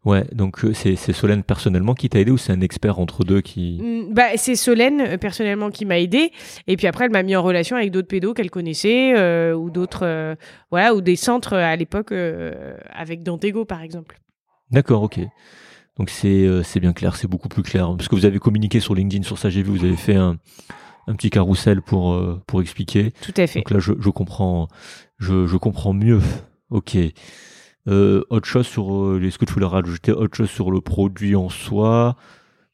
Ouais, 0.06 0.24
donc 0.32 0.64
euh, 0.64 0.74
c'est 0.74 0.96
Solène 0.96 1.44
personnellement 1.44 1.94
qui 1.94 2.08
t'a 2.08 2.20
aidé 2.20 2.32
ou 2.32 2.38
c'est 2.38 2.54
un 2.54 2.62
expert 2.62 3.00
entre 3.00 3.26
deux 3.26 3.42
qui 3.42 3.80
mm, 3.82 4.14
bah, 4.14 4.38
C'est 4.38 4.56
Solène 4.56 5.02
euh, 5.02 5.18
personnellement 5.18 5.70
qui 5.72 5.84
m'a 5.84 6.00
aidé 6.00 6.32
et 6.68 6.78
puis 6.78 6.88
après 6.88 7.06
elle 7.06 7.12
m'a 7.12 7.22
mis 7.22 7.36
en 7.36 7.44
relation 7.44 7.76
avec 7.76 7.92
d'autres 7.92 8.08
pédos 8.08 8.34
qu'elle 8.34 8.50
connaissait 8.50 9.14
euh, 9.18 9.54
ou 9.54 9.70
d'autres 9.70 10.38
voilà 10.72 10.96
ou 10.96 11.02
des 11.02 11.18
centres 11.18 11.54
à 11.54 11.76
l'époque 11.76 12.14
avec 12.94 13.24
Dantego 13.24 13.66
par 13.66 13.82
exemple. 13.82 14.20
D'accord, 14.72 15.04
ok. 15.04 15.20
Donc 15.98 16.10
c'est 16.10 16.48
c'est 16.64 16.80
bien 16.80 16.94
clair, 16.94 17.18
c'est 17.18 17.28
beaucoup 17.28 17.50
plus 17.50 17.64
clair 17.64 17.94
parce 17.98 18.08
que 18.08 18.16
vous 18.16 18.26
avez 18.26 18.40
communiqué 18.40 18.80
sur 18.80 18.96
LinkedIn 18.96 19.24
sur 19.24 19.38
ça, 19.38 19.50
j'ai 19.50 19.64
vu, 19.64 19.72
vous 19.72 19.84
avez 19.84 19.98
fait 19.98 20.16
un, 20.16 20.38
un 21.08 21.16
petit 21.16 21.30
carrousel 21.30 21.82
pour 21.82 22.18
pour 22.48 22.62
expliquer. 22.62 23.12
Tout 23.22 23.34
à 23.36 23.48
fait. 23.48 23.60
Donc 23.60 23.72
là 23.72 23.80
je, 23.80 23.92
je 24.00 24.10
comprends 24.10 24.70
je, 25.18 25.46
je 25.46 25.58
comprends 25.58 25.92
mieux. 25.94 26.22
Ok. 26.70 26.96
Euh, 27.88 28.24
autre 28.30 28.48
chose 28.48 28.68
sur, 28.68 28.94
euh, 28.94 29.22
est-ce 29.24 29.38
que 29.38 29.46
tu 29.46 29.54
voulais 29.54 29.66
rajouter 29.66 30.12
autre 30.12 30.36
chose 30.36 30.50
sur 30.50 30.70
le 30.70 30.82
produit 30.82 31.36
en 31.36 31.50
soi 31.50 32.16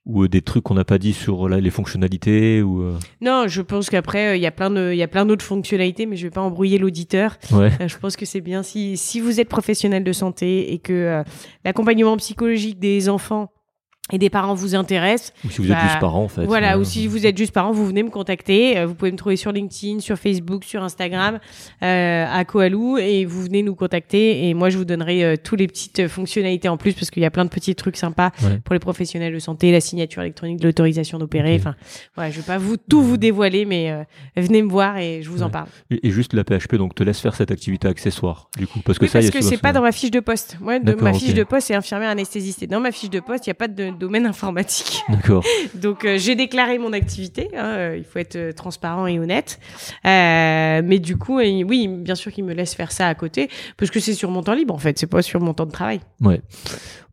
ou 0.06 0.24
euh, 0.24 0.28
des 0.28 0.42
trucs 0.42 0.64
qu'on 0.64 0.74
n'a 0.74 0.84
pas 0.84 0.98
dit 0.98 1.14
sur 1.14 1.48
les 1.48 1.70
fonctionnalités 1.70 2.62
ou 2.62 2.84
Non, 3.22 3.46
je 3.48 3.62
pense 3.62 3.90
qu'après 3.90 4.38
il 4.38 4.42
y 4.42 4.48
a 4.48 4.52
plein 4.52 4.70
de 4.70 4.92
il 4.92 4.98
y 4.98 5.04
a 5.04 5.08
plein 5.08 5.26
d'autres 5.26 5.46
fonctionnalités 5.46 6.06
mais 6.06 6.16
je 6.16 6.28
vais 6.28 6.32
pas 6.32 6.42
embrouiller 6.42 6.78
l'auditeur. 6.78 7.38
Ouais. 7.52 7.72
je 7.88 7.98
pense 7.98 8.16
que 8.16 8.26
c'est 8.26 8.42
bien 8.42 8.64
si 8.64 8.98
si 8.98 9.20
vous 9.20 9.40
êtes 9.40 9.50
professionnel 9.50 10.04
de 10.04 10.14
santé 10.14 10.74
et 10.74 10.80
que 10.80 11.24
l'accompagnement 11.64 12.18
psychologique 12.18 12.80
des 12.80 13.08
enfants 13.08 13.52
et 14.12 14.20
des 14.20 14.30
parents 14.30 14.54
vous 14.54 14.76
intéressent. 14.76 15.34
Ou 15.44 15.50
si 15.50 15.62
vous 15.62 15.72
êtes 15.72 15.78
bah, 15.78 15.84
juste 15.84 16.00
parent, 16.00 16.24
en 16.24 16.28
fait. 16.28 16.46
Voilà, 16.46 16.78
ou 16.78 16.84
si 16.84 17.08
vous 17.08 17.26
êtes 17.26 17.36
juste 17.36 17.52
parent, 17.52 17.72
vous 17.72 17.88
venez 17.88 18.04
me 18.04 18.12
contacter. 18.12 18.78
Euh, 18.78 18.86
vous 18.86 18.94
pouvez 18.94 19.12
me 19.12 19.18
trouver 19.18 19.36
sur 19.36 19.52
LinkedIn, 19.52 20.00
sur 20.00 20.18
Facebook, 20.18 20.64
sur 20.64 20.84
Instagram, 20.84 21.40
euh, 21.82 22.26
à 22.30 22.46
Koalou, 22.46 22.98
et 23.00 23.26
vous 23.26 23.42
venez 23.42 23.64
nous 23.64 23.74
contacter. 23.74 24.48
Et 24.48 24.54
moi, 24.54 24.70
je 24.70 24.78
vous 24.78 24.86
donnerai 24.86 25.24
euh, 25.24 25.36
toutes 25.44 25.60
les 25.60 25.66
petites 25.66 26.08
fonctionnalités 26.08 26.70
en 26.70 26.78
plus, 26.78 26.94
parce 26.94 27.10
qu'il 27.10 27.24
y 27.24 27.26
a 27.26 27.32
plein 27.32 27.46
de 27.46 27.50
petits 27.50 27.74
trucs 27.74 27.98
sympas 27.98 28.30
pour 28.64 28.74
les 28.74 28.80
professionnels 28.80 29.34
de 29.34 29.40
santé, 29.40 29.72
la 29.72 29.82
signature 29.82 30.22
électronique, 30.22 30.64
l'autorisation 30.64 31.18
d'opérer. 31.18 31.56
Enfin, 31.56 31.76
voilà, 32.14 32.30
je 32.30 32.38
vais 32.38 32.46
pas 32.46 32.60
vous 32.60 32.78
tout 32.78 33.02
vous 33.02 33.18
dévoiler, 33.18 33.66
mais 33.66 33.92
euh, 33.92 34.04
venez 34.38 34.62
me 34.62 34.70
voir 34.70 35.00
et 35.00 35.24
je 35.24 35.30
vous 35.32 35.42
en 35.42 35.50
parle. 35.50 35.68
Et, 35.90 36.12
juste 36.12 36.34
la 36.34 36.44
PHP, 36.44 36.76
donc 36.76 36.94
te 36.94 37.04
laisse 37.04 37.20
faire 37.20 37.36
cette 37.36 37.50
activité 37.50 37.88
accessoire, 37.88 38.50
du 38.58 38.68
coup, 38.68 38.82
parce 38.82 39.00
que 39.00 39.08
ça, 39.08 39.20
parce 39.20 39.32
que 39.32 39.42
c'est 39.42 39.58
pas 39.58 39.74
dans 39.74 39.82
ma 39.82 39.92
fiche 39.92 40.12
de 40.12 40.20
poste. 40.20 40.58
Moi, 40.62 40.78
de 40.78 40.94
ma 40.94 41.14
fiche 41.14 41.34
de 41.34 41.44
poste, 41.44 41.68
c'est 41.68 41.76
infirmière 41.76 42.12
anesthésiste. 42.12 42.62
Et 42.62 42.68
dans 42.68 42.80
ma 42.80 42.92
fiche 42.92 43.10
de 43.10 43.20
poste, 43.20 43.48
il 43.48 43.50
y 43.50 43.52
a 43.52 43.56
pas 43.56 43.68
de 43.68 43.95
domaine 43.96 44.26
informatique. 44.26 45.04
D'accord. 45.10 45.44
Donc 45.74 46.06
euh, 46.06 46.18
j'ai 46.18 46.36
déclaré 46.36 46.78
mon 46.78 46.94
activité. 46.94 47.50
Hein, 47.56 47.66
euh, 47.66 47.98
il 47.98 48.04
faut 48.04 48.20
être 48.20 48.36
euh, 48.36 48.52
transparent 48.52 49.08
et 49.08 49.20
honnête. 49.20 49.60
mais 50.04 51.00
du 51.00 51.18
coup, 51.18 51.40
oui, 51.40 51.88
bien 51.88 52.16
sûr 52.16 52.32
qu'il 52.32 52.46
me 52.46 52.54
laisse 52.54 52.76
faire 52.76 52.92
ça 52.92 53.08
à 53.08 53.16
côté 53.16 53.50
parce 53.78 53.92
que 53.92 54.00
c'est 54.00 54.14
sur 54.14 54.30
mon 54.30 54.44
temps 54.44 54.54
libre 54.54 54.74
en 54.74 54.80
fait. 54.80 54.98
C'est 55.00 55.08
pas 55.08 55.22
sur 55.22 55.40
mon 55.40 55.54
temps 55.54 55.66
de 55.66 55.72
travail. 55.72 56.02
Ouais. 56.22 56.42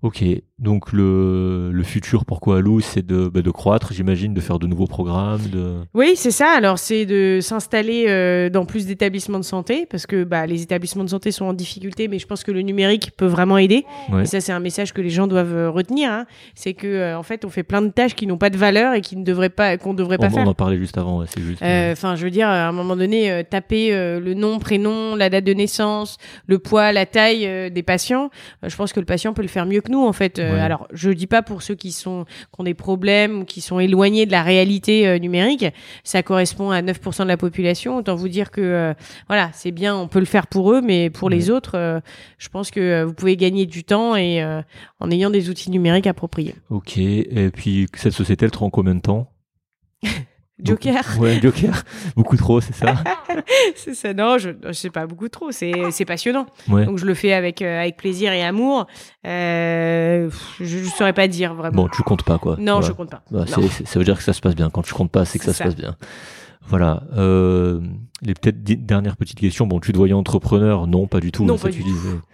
Ok, 0.02 0.24
donc 0.62 0.92
le, 0.92 1.72
le 1.72 1.82
futur 1.82 2.24
pourquoi 2.24 2.58
Alou, 2.58 2.80
c'est 2.80 3.04
de, 3.04 3.28
bah, 3.28 3.42
de 3.42 3.50
croître, 3.50 3.92
j'imagine, 3.92 4.32
de 4.32 4.40
faire 4.40 4.60
de 4.60 4.68
nouveaux 4.68 4.86
programmes. 4.86 5.42
De... 5.50 5.74
Oui, 5.92 6.12
c'est 6.14 6.30
ça. 6.30 6.50
Alors 6.56 6.78
c'est 6.78 7.04
de 7.04 7.40
s'installer 7.42 8.06
euh, 8.08 8.48
dans 8.48 8.64
plus 8.64 8.86
d'établissements 8.86 9.40
de 9.40 9.44
santé 9.44 9.86
parce 9.90 10.06
que 10.06 10.22
bah, 10.22 10.46
les 10.46 10.62
établissements 10.62 11.02
de 11.02 11.08
santé 11.08 11.32
sont 11.32 11.46
en 11.46 11.52
difficulté, 11.52 12.06
mais 12.06 12.20
je 12.20 12.26
pense 12.28 12.44
que 12.44 12.52
le 12.52 12.62
numérique 12.62 13.10
peut 13.16 13.26
vraiment 13.26 13.58
aider. 13.58 13.84
Et 14.20 14.24
ça, 14.26 14.40
c'est 14.40 14.52
un 14.52 14.60
message 14.60 14.92
que 14.92 15.00
les 15.00 15.10
gens 15.10 15.26
doivent 15.26 15.52
euh, 15.52 15.70
retenir. 15.70 16.12
Hein. 16.12 16.26
C'est 16.54 16.74
que 16.74 16.86
euh, 16.86 17.18
en 17.18 17.24
fait, 17.24 17.44
on 17.44 17.50
fait 17.50 17.64
plein 17.64 17.82
de 17.82 17.90
tâches 17.90 18.14
qui 18.14 18.28
n'ont 18.28 18.38
pas 18.38 18.50
de 18.50 18.56
valeur 18.56 18.94
et 18.94 19.00
qui 19.00 19.16
ne 19.16 19.24
devraient 19.24 19.48
pas, 19.48 19.76
qu'on 19.78 19.94
devrait 19.94 20.18
pas 20.18 20.30
faire. 20.30 20.46
On 20.46 20.50
en 20.50 20.54
parlait 20.54 20.78
juste 20.78 20.96
avant. 20.96 21.24
c'est 21.26 21.42
juste. 21.42 21.62
Enfin, 21.62 22.14
je 22.14 22.22
veux 22.22 22.30
dire, 22.30 22.48
à 22.48 22.68
un 22.68 22.72
moment 22.72 22.94
donné, 22.94 23.42
taper 23.50 23.90
le 23.90 24.34
nom, 24.34 24.60
prénom, 24.60 25.16
la 25.16 25.28
date 25.28 25.44
de 25.44 25.54
naissance, 25.54 26.18
le 26.46 26.60
poids, 26.60 26.92
la 26.92 27.04
taille 27.04 27.70
des 27.72 27.82
patients. 27.82 28.30
je 28.62 28.76
pense 28.76 28.92
que 28.92 29.00
le 29.00 29.06
patient 29.06 29.32
peut 29.32 29.42
le 29.42 29.48
faire 29.48 29.66
mieux 29.66 29.80
que 29.80 29.90
nous 29.90 30.06
en 30.06 30.12
fait. 30.12 30.40
Euh, 30.52 30.64
alors 30.64 30.88
je 30.92 31.10
dis 31.10 31.26
pas 31.26 31.42
pour 31.42 31.62
ceux 31.62 31.74
qui 31.74 31.92
sont 31.92 32.24
qui 32.24 32.60
ont 32.60 32.64
des 32.64 32.74
problèmes 32.74 33.40
ou 33.40 33.44
qui 33.44 33.60
sont 33.60 33.78
éloignés 33.78 34.26
de 34.26 34.32
la 34.32 34.42
réalité 34.42 35.06
euh, 35.06 35.18
numérique, 35.18 35.66
ça 36.04 36.22
correspond 36.22 36.70
à 36.70 36.82
9% 36.82 37.22
de 37.22 37.28
la 37.28 37.36
population. 37.36 37.96
Autant 37.96 38.14
vous 38.14 38.28
dire 38.28 38.50
que 38.50 38.60
euh, 38.60 38.94
voilà, 39.28 39.50
c'est 39.52 39.70
bien, 39.70 39.96
on 39.96 40.08
peut 40.08 40.20
le 40.20 40.24
faire 40.26 40.46
pour 40.46 40.72
eux, 40.72 40.80
mais 40.80 41.10
pour 41.10 41.30
les 41.30 41.50
autres, 41.50 42.02
je 42.38 42.48
pense 42.48 42.70
que 42.70 43.04
vous 43.04 43.14
pouvez 43.14 43.36
gagner 43.36 43.66
du 43.66 43.84
temps 43.84 44.16
et 44.16 44.44
en 45.00 45.10
ayant 45.10 45.30
des 45.30 45.48
outils 45.48 45.70
numériques 45.70 46.06
appropriés. 46.06 46.54
Ok. 46.70 46.98
Et 46.98 47.50
puis 47.52 47.86
cette 47.94 48.12
société, 48.12 48.44
elle 48.44 48.50
te 48.50 48.58
rend 48.58 48.70
combien 48.70 48.94
de 48.94 49.00
temps? 49.00 49.30
Joker. 50.62 51.04
ouais, 51.18 51.40
Joker. 51.40 51.82
beaucoup 52.16 52.36
trop, 52.36 52.60
c'est 52.60 52.74
ça 52.74 52.94
C'est 53.76 53.94
ça. 53.94 54.14
Non, 54.14 54.38
je, 54.38 54.50
je 54.66 54.72
sais 54.72 54.90
pas 54.90 55.06
beaucoup 55.06 55.28
trop. 55.28 55.50
C'est, 55.50 55.72
c'est 55.90 56.04
passionnant. 56.04 56.46
Donc 56.68 56.98
je 56.98 57.06
le 57.06 57.14
fais 57.14 57.32
avec 57.32 57.62
euh, 57.62 57.80
avec 57.80 57.96
plaisir 57.96 58.32
et 58.32 58.42
amour. 58.42 58.86
Euh, 59.26 60.30
je, 60.60 60.78
ne 60.78 60.84
saurais 60.84 61.12
pas 61.12 61.28
dire 61.28 61.54
vraiment. 61.54 61.82
Bon, 61.82 61.88
tu 61.88 62.02
comptes 62.02 62.24
pas 62.24 62.38
quoi. 62.38 62.56
Non, 62.58 62.80
je 62.82 62.92
compte 62.92 63.10
pas. 63.10 63.22
Bah, 63.30 63.44
ça 63.46 63.98
veut 63.98 64.04
dire 64.04 64.16
que 64.16 64.22
ça 64.22 64.32
se 64.32 64.40
passe 64.40 64.54
bien. 64.54 64.70
Quand 64.70 64.82
tu 64.82 64.94
comptes 64.94 65.10
pas, 65.10 65.24
c'est 65.24 65.38
que 65.38 65.44
ça, 65.44 65.52
se 65.52 65.62
passe 65.62 65.76
bien. 65.76 65.96
Voilà. 66.68 67.02
Euh, 67.16 67.80
les 68.22 68.34
peut-être 68.34 68.62
dernières 68.62 69.16
petites 69.16 69.38
questions. 69.38 69.66
Bon, 69.66 69.80
tu 69.80 69.92
te 69.92 69.96
voyais 69.96 70.14
entrepreneur? 70.14 70.86
Non, 70.86 71.06
pas 71.08 71.20
du 71.20 71.32
tout. 71.32 71.44
Non, 71.44 71.58
pas 71.58 71.70
du 71.70 71.82
tout. 71.82 71.88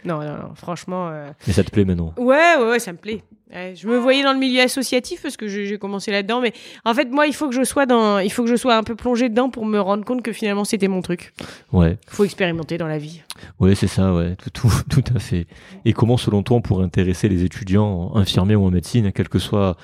Non, 0.05 0.21
non, 0.21 0.37
non. 0.37 0.55
Franchement. 0.55 1.09
Euh... 1.11 1.31
Mais 1.47 1.55
ça 1.55 1.65
te 1.65 1.71
plaît 1.71 1.85
maintenant? 1.85 2.13
Ouais, 2.19 2.57
ouais, 2.59 2.71
ouais, 2.71 2.79
ça 2.79 2.93
me 2.93 2.99
plaît. 2.99 3.23
je 3.51 3.89
me 3.89 3.97
voyais 3.97 4.23
dans 4.23 4.35
le 4.35 4.39
milieu 4.39 4.61
associatif 4.61 5.23
parce 5.23 5.39
que 5.39 5.49
j'ai 5.49 5.79
commencé 5.79 6.11
là-dedans, 6.11 6.43
mais 6.43 6.53
en 6.85 6.93
fait, 6.93 7.11
moi, 7.11 7.27
il 7.27 7.35
faut 7.35 7.49
que 7.49 7.55
je 7.55 7.65
sois 7.65 7.87
dans, 7.87 8.19
il 8.19 8.31
faut 8.31 8.45
que 8.45 8.51
je 8.51 8.57
sois 8.57 8.77
un 8.77 8.83
peu 8.83 8.97
plongé 8.97 9.31
dedans 9.31 9.49
pour 9.49 9.65
me 9.65 9.81
rendre 9.81 10.05
compte 10.05 10.23
que 10.23 10.33
finalement, 10.33 10.65
c'était 10.65 10.89
mon 10.89 11.01
truc. 11.01 11.33
Ouais. 11.73 11.97
Faut 12.07 12.25
expérimenter 12.25 12.77
dans 12.77 12.89
la 12.89 12.99
vie. 12.99 13.23
Ouais, 13.59 13.75
c'est 13.75 13.87
ça, 13.87 14.13
ouais, 14.13 14.37
tout, 14.37 14.51
tout, 14.51 14.73
tout 14.91 15.15
à 15.15 15.19
fait. 15.19 15.47
Et 15.87 15.95
comment, 15.95 16.19
selon 16.19 16.43
toi, 16.43 16.59
on 16.59 16.61
pourrait 16.61 16.85
intéresser 16.85 17.31
les 17.31 17.45
étudiants 17.45 18.15
infirmiers 18.15 18.57
ou 18.57 18.67
en 18.67 18.71
médecine, 18.71 19.11
quels 19.13 19.31
que 19.31 19.39
soient 19.39 19.79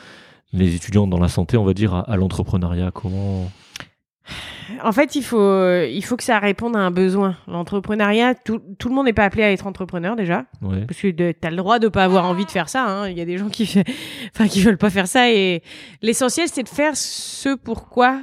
les 0.53 0.75
étudiants 0.75 1.07
dans 1.07 1.19
la 1.19 1.29
santé, 1.29 1.57
on 1.57 1.65
va 1.65 1.73
dire, 1.73 1.95
à 1.95 2.17
l'entrepreneuriat? 2.17 2.91
Comment 2.93 3.51
en 4.83 4.93
fait, 4.93 5.15
il 5.15 5.23
faut, 5.23 5.83
il 5.83 6.03
faut 6.03 6.17
que 6.17 6.25
ça 6.25 6.39
réponde 6.39 6.77
à 6.77 6.81
un 6.81 6.91
besoin. 6.91 7.37
L'entrepreneuriat, 7.47 8.35
tout, 8.35 8.61
tout, 8.79 8.89
le 8.89 8.95
monde 8.95 9.07
n'est 9.07 9.13
pas 9.13 9.25
appelé 9.25 9.43
à 9.43 9.53
être 9.53 9.67
entrepreneur 9.67 10.17
déjà. 10.17 10.45
Parce 10.61 11.01
que 11.01 11.09
tu 11.09 11.35
as 11.43 11.51
le 11.51 11.57
droit 11.57 11.79
de 11.79 11.89
pas 11.89 12.05
avoir 12.05 12.25
envie 12.25 12.47
de 12.47 12.51
faire 12.51 12.69
ça. 12.69 12.85
Hein. 12.85 13.09
Il 13.09 13.19
y 13.19 13.21
a 13.21 13.25
des 13.25 13.37
gens 13.37 13.49
qui, 13.49 13.67
fait, 13.67 13.85
enfin, 14.35 14.49
qui 14.49 14.63
veulent 14.63 14.79
pas 14.79 14.91
faire 14.91 15.09
ça. 15.09 15.31
Et 15.31 15.63
l'essentiel, 16.03 16.49
c'est 16.49 16.63
de 16.63 16.69
faire 16.69 16.97
ce 16.97 17.55
pourquoi 17.55 18.23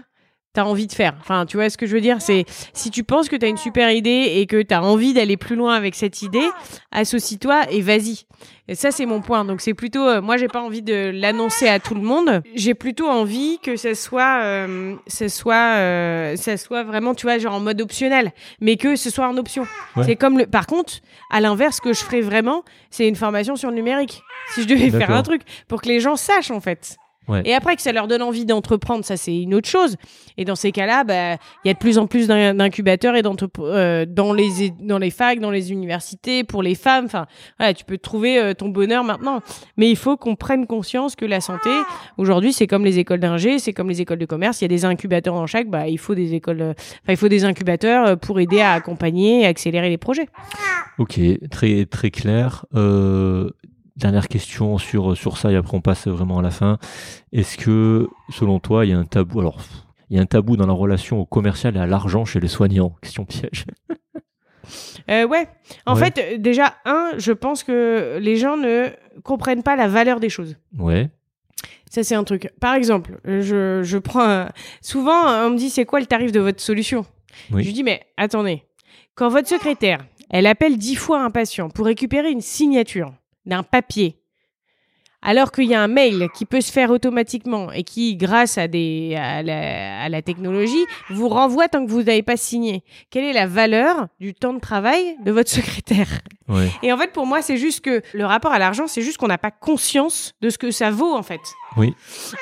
t'as 0.54 0.64
envie 0.64 0.88
de 0.88 0.92
faire. 0.92 1.16
Enfin, 1.22 1.46
tu 1.46 1.58
vois 1.58 1.70
ce 1.70 1.78
que 1.78 1.86
je 1.86 1.94
veux 1.94 2.02
dire? 2.02 2.22
C'est 2.22 2.46
si 2.74 2.92
tu 2.92 3.04
penses 3.04 3.30
que 3.30 3.36
t'as 3.36 3.48
une 3.48 3.58
super 3.58 3.92
idée 3.92 4.34
et 4.36 4.46
que 4.46 4.62
t'as 4.62 4.82
envie 4.82 5.14
d'aller 5.14 5.38
plus 5.38 5.56
loin 5.56 5.76
avec 5.76 5.96
cette 5.96 6.22
idée, 6.22 6.48
associe-toi 6.92 7.72
et 7.72 7.82
vas-y. 7.82 8.26
Et 8.68 8.76
ça, 8.76 8.92
c'est 8.92 9.06
mon 9.06 9.22
point. 9.22 9.44
Donc, 9.44 9.60
c'est 9.60 9.74
plutôt, 9.74 10.08
euh, 10.08 10.22
moi, 10.22 10.38
j'ai 10.38 10.48
pas 10.48 10.62
envie 10.62 10.82
de 10.82 11.12
l'annoncer 11.14 11.68
à 11.68 11.80
tout 11.80 11.94
le 11.94 12.02
monde. 12.02 12.42
J'ai 12.56 12.74
plutôt 12.74 13.08
envie 13.08 13.60
que 13.60 13.76
ça 13.76 13.96
soit, 13.96 14.44
euh, 14.44 14.96
ça 15.08 15.30
soit, 15.30 15.76
euh, 15.78 16.36
ça 16.36 16.58
soit 16.58 16.84
vraiment, 16.84 17.14
tu 17.14 17.26
vois, 17.26 17.38
genre 17.38 17.56
en 17.56 17.60
mode 17.60 17.82
optionnel, 17.82 18.32
mais 18.62 18.78
que 18.78 18.96
ce 18.96 19.10
soit 19.10 19.28
en 19.28 19.38
option. 19.38 19.66
C'est 20.04 20.16
comme 20.16 20.38
le. 20.38 20.48
Par 20.48 20.68
contre, 20.68 20.94
à 21.30 21.42
l'inverse, 21.42 21.78
ce 21.78 21.82
que 21.82 21.94
je 21.94 22.00
ferais 22.00 22.22
vraiment, 22.22 22.64
c'est 22.90 23.08
une 23.08 23.16
formation 23.16 23.56
sur 23.56 23.70
le 23.70 23.76
numérique. 23.76 24.22
Si 24.54 24.64
je 24.64 24.68
devais 24.68 24.90
faire 24.90 25.12
un 25.12 25.24
truc 25.24 25.42
pour 25.68 25.82
que 25.82 25.88
les 25.88 26.00
gens 26.00 26.16
sachent 26.16 26.52
en 26.52 26.62
fait. 26.62 26.98
Et 27.46 27.54
après 27.54 27.76
que 27.76 27.82
ça 27.82 27.92
leur 27.92 28.08
donne 28.08 28.22
envie 28.22 28.46
d'entreprendre, 28.46 29.06
ça 29.06 29.18
c'est 29.18 29.38
une 29.38 29.54
autre 29.54 29.70
chose. 29.70 29.98
Et 30.38 30.46
dans 30.46 30.56
ces 30.56 30.72
cas-là, 30.72 31.04
bah, 31.04 31.38
il 31.64 31.68
y 31.68 31.72
a 31.72 31.74
de 31.74 31.80
plus 31.80 31.98
en 31.98 32.08
plus 32.08 32.28
d'incubateurs 32.28 33.16
et 33.16 33.22
euh, 33.60 34.06
dans 34.08 34.34
les 34.34 34.72
dans 34.80 34.98
les 34.98 35.10
facs, 35.10 35.40
dans 35.40 35.52
les 35.52 35.72
universités 35.72 36.44
pour 36.44 36.64
les 36.64 36.76
femmes. 36.76 37.06
Enfin, 37.06 37.28
voilà, 37.58 37.74
tu 37.74 37.86
peux 37.86 37.98
trouver 37.98 38.40
euh, 38.40 38.54
ton 38.54 38.70
bonheur 38.70 39.04
maintenant. 39.04 39.42
Mais 39.78 39.90
il 39.90 39.96
faut 39.96 40.18
qu'on 40.18 40.36
prenne 40.36 40.68
conscience 40.68 41.16
que 41.16 41.26
la 41.26 41.42
santé 41.42 41.70
aujourd'hui, 42.18 42.54
c'est 42.54 42.68
comme 42.68 42.86
les 42.86 43.00
écoles 43.00 43.20
d'ingé, 43.20 43.60
c'est 43.60 43.74
comme 43.74 43.90
les 43.90 44.02
écoles 44.02 44.20
de 44.20 44.26
commerce. 44.26 44.62
Il 44.62 44.64
y 44.64 44.66
a 44.66 44.70
des 44.70 44.86
incubateurs 44.86 45.36
dans 45.36 45.48
chaque. 45.48 45.70
Bah, 45.70 45.88
il 45.88 46.00
faut 46.00 46.16
des 46.16 46.34
écoles. 46.34 46.62
Euh, 46.62 46.74
il 47.08 47.18
faut 47.18 47.30
des 47.30 47.46
incubateurs 47.46 48.18
pour 48.18 48.40
aider 48.40 48.62
à 48.62 48.74
accompagner 48.74 49.42
et 49.42 49.46
accélérer 49.46 49.90
les 49.90 49.98
projets. 49.98 50.28
Ok, 50.98 51.20
très 51.50 51.86
très 51.86 52.12
clair. 52.12 52.66
Euh, 54.02 54.08
Dernière 54.08 54.28
question 54.28 54.78
sur, 54.78 55.16
sur 55.16 55.38
ça, 55.38 55.52
et 55.52 55.56
après 55.56 55.78
on 55.78 55.82
passe 55.82 56.08
vraiment 56.08 56.40
à 56.40 56.42
la 56.42 56.52
fin. 56.52 56.78
Est-ce 57.32 57.58
que, 57.58 58.08
selon 58.30 58.60
toi, 58.60 58.86
il 58.86 58.90
y 58.90 58.94
a 58.94 58.98
un 58.98 59.06
tabou 59.06 59.40
Alors, 59.40 59.60
il 60.10 60.18
y 60.18 60.20
a 60.20 60.24
un 60.24 60.26
tabou 60.26 60.58
dans 60.58 60.66
la 60.68 60.74
relation 60.74 61.20
au 61.20 61.26
commercial 61.26 61.76
et 61.78 61.80
à 61.80 61.86
l'argent 61.86 62.26
chez 62.26 62.40
les 62.40 62.48
soignants? 62.48 62.96
Question 63.02 63.26
piège. 63.26 63.66
euh, 65.10 65.26
ouais. 65.28 65.48
En 65.86 65.96
fait, 65.96 66.42
déjà, 66.42 66.76
un, 66.86 67.12
je 67.18 67.32
pense 67.32 67.64
que 67.64 68.18
les 68.20 68.38
gens 68.38 68.58
ne 68.58 68.88
comprennent 69.24 69.64
pas 69.64 69.76
la 69.76 69.88
valeur 69.88 70.20
des 70.20 70.30
choses. 70.30 70.56
Ouais. 70.78 71.10
Ça, 71.90 72.04
c'est 72.04 72.16
un 72.16 72.24
truc. 72.24 72.50
Par 72.60 72.74
exemple, 72.76 73.20
je, 73.26 73.82
je 73.84 73.98
prends. 73.98 74.24
un- 74.28 74.50
Souvent, 74.82 75.46
on 75.46 75.52
me 75.52 75.58
dit 75.58 75.70
c'est 75.70 75.86
quoi 75.86 76.00
le 76.00 76.06
tarif 76.06 76.32
de 76.32 76.40
votre 76.40 76.62
solution? 76.62 77.06
Oui. 77.52 77.62
Je 77.64 77.68
lui 77.68 77.74
dis 77.74 77.84
mais 77.84 78.02
attendez. 78.18 78.64
Quand 79.16 79.30
votre 79.30 79.48
secrétaire, 79.50 80.00
elle 80.30 80.48
appelle 80.48 80.78
dix 80.78 80.96
fois 80.96 81.22
un 81.24 81.30
patient 81.32 81.70
pour 81.70 81.86
récupérer 81.86 82.32
une 82.32 82.40
signature 82.42 83.14
d'un 83.46 83.64
papier, 83.64 84.22
alors 85.22 85.52
qu'il 85.52 85.66
y 85.66 85.76
a 85.76 85.82
un 85.82 85.88
mail 85.88 86.30
qui 86.34 86.46
peut 86.46 86.62
se 86.62 86.72
faire 86.72 86.90
automatiquement 86.90 87.72
et 87.72 87.84
qui, 87.84 88.16
grâce 88.16 88.58
à, 88.58 88.68
des, 88.68 89.16
à, 89.16 89.44
la, 89.44 90.02
à 90.04 90.10
la 90.10 90.22
technologie, 90.22 90.86
vous 91.10 91.30
renvoie 91.30 91.68
tant 91.68 91.86
que 91.86 91.92
vous 91.92 92.04
n'avez 92.04 92.24
pas 92.24 92.38
signé. 92.38 92.84
Quelle 93.10 93.26
est 93.26 93.34
la 93.34 93.46
valeur 93.46 94.08
du 94.20 94.34
temps 94.34 94.54
de 94.54 94.60
travail 94.60 95.16
de 95.24 95.32
votre 95.32 95.50
secrétaire? 95.60 96.22
Ouais. 96.52 96.70
Et 96.84 96.92
en 96.94 96.98
fait, 96.98 97.12
pour 97.14 97.26
moi, 97.26 97.42
c'est 97.42 97.58
juste 97.58 97.82
que 97.84 98.02
le 98.14 98.26
rapport 98.26 98.52
à 98.52 98.60
l'argent, 98.60 98.86
c'est 98.88 99.02
juste 99.02 99.18
qu'on 99.18 99.28
n'a 99.28 99.38
pas 99.38 99.52
conscience 99.52 100.34
de 100.42 100.50
ce 100.50 100.58
que 100.58 100.72
ça 100.72 100.92
vaut, 100.92 101.14
en 101.16 101.24
fait. 101.24 101.40
Oui. 101.78 101.96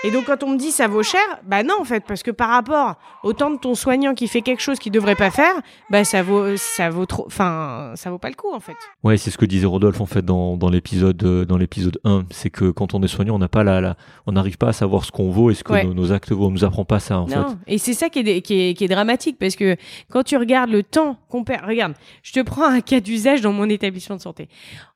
Et 0.03 0.10
donc, 0.11 0.26
quand 0.26 0.41
on 0.44 0.49
me 0.49 0.57
dit 0.57 0.72
ça 0.72 0.88
vaut 0.88 1.03
cher, 1.03 1.22
bah 1.45 1.61
non, 1.64 1.76
en 1.80 1.84
fait, 1.84 2.03
parce 2.07 2.23
que 2.23 2.31
par 2.31 2.49
rapport 2.49 2.95
au 3.23 3.34
temps 3.34 3.52
de 3.52 3.57
ton 3.57 3.76
soignant 3.76 4.15
qui 4.15 4.27
fait 4.27 4.41
quelque 4.41 4.61
chose 4.61 4.80
qu'il 4.80 4.91
devrait 4.91 5.15
pas 5.15 5.30
faire, 5.30 5.53
bah 5.91 6.03
ça 6.03 6.23
vaut, 6.23 6.57
ça 6.57 6.90
vaut 6.90 7.06
trop, 7.06 7.26
enfin, 7.27 7.91
ça 7.95 8.10
vaut 8.10 8.18
pas 8.18 8.30
le 8.30 8.36
coup, 8.36 8.52
en 8.52 8.60
fait. 8.60 8.76
Ouais, 9.03 9.18
c'est 9.18 9.30
ce 9.30 9.38
que 9.38 9.45
disait 9.45 9.68
Rodolphe 9.68 10.02
en 10.02 10.07
fait 10.07 10.23
dans, 10.26 10.57
dans 10.57 10.69
l'épisode 10.69 11.22
euh, 11.23 11.45
dans 11.45 11.57
l'épisode 11.57 11.99
1, 12.06 12.23
c'est 12.31 12.49
que 12.49 12.72
quand 12.72 12.95
on 12.95 13.03
est 13.03 13.07
soignant, 13.07 13.36
on 13.36 13.40
n'a 13.40 13.48
pas 13.48 13.64
la, 13.64 13.80
la 13.81 13.95
on 14.26 14.31
n'arrive 14.31 14.57
pas 14.57 14.69
à 14.69 14.73
savoir 14.73 15.06
ce 15.06 15.11
qu'on 15.11 15.30
vaut 15.30 15.52
et 15.52 15.53
ce 15.53 15.64
que 15.64 15.73
Ouais. 15.73 15.84
nos, 15.84 15.94
nos 15.94 16.11
actes 16.11 16.31
vaut. 16.31 16.48
On 16.48 16.52
nous 16.52 16.65
apprend 16.65 16.84
pas 16.86 16.99
ça 16.99 17.19
en 17.19 17.27
fait. 17.27 17.36
Non, 17.36 17.57
et 17.68 17.77
c'est 17.77 17.94
ça 17.94 18.10
qui 18.10 18.19
est, 18.19 18.23
dé- 18.23 18.41
qui, 18.41 18.69
est, 18.69 18.73
qui 18.73 18.86
est 18.86 18.88
dramatique 18.88 19.38
parce 19.40 19.56
que 19.56 19.76
quand 20.10 20.23
tu 20.23 20.36
regardes 20.38 20.72
le 20.72 20.81
temps 20.81 21.18
qu'on 21.30 21.44
perd, 21.44 21.65
regarde, 21.68 21.94
je 22.23 22.31
te 22.34 22.40
prends 22.40 22.65
un 22.68 22.81
cas 22.81 22.99
d'usage 22.99 23.41
dans 23.41 23.53
mon 23.53 23.69
établissement 23.69 23.99
de 24.16 24.22
santé. 24.22 24.50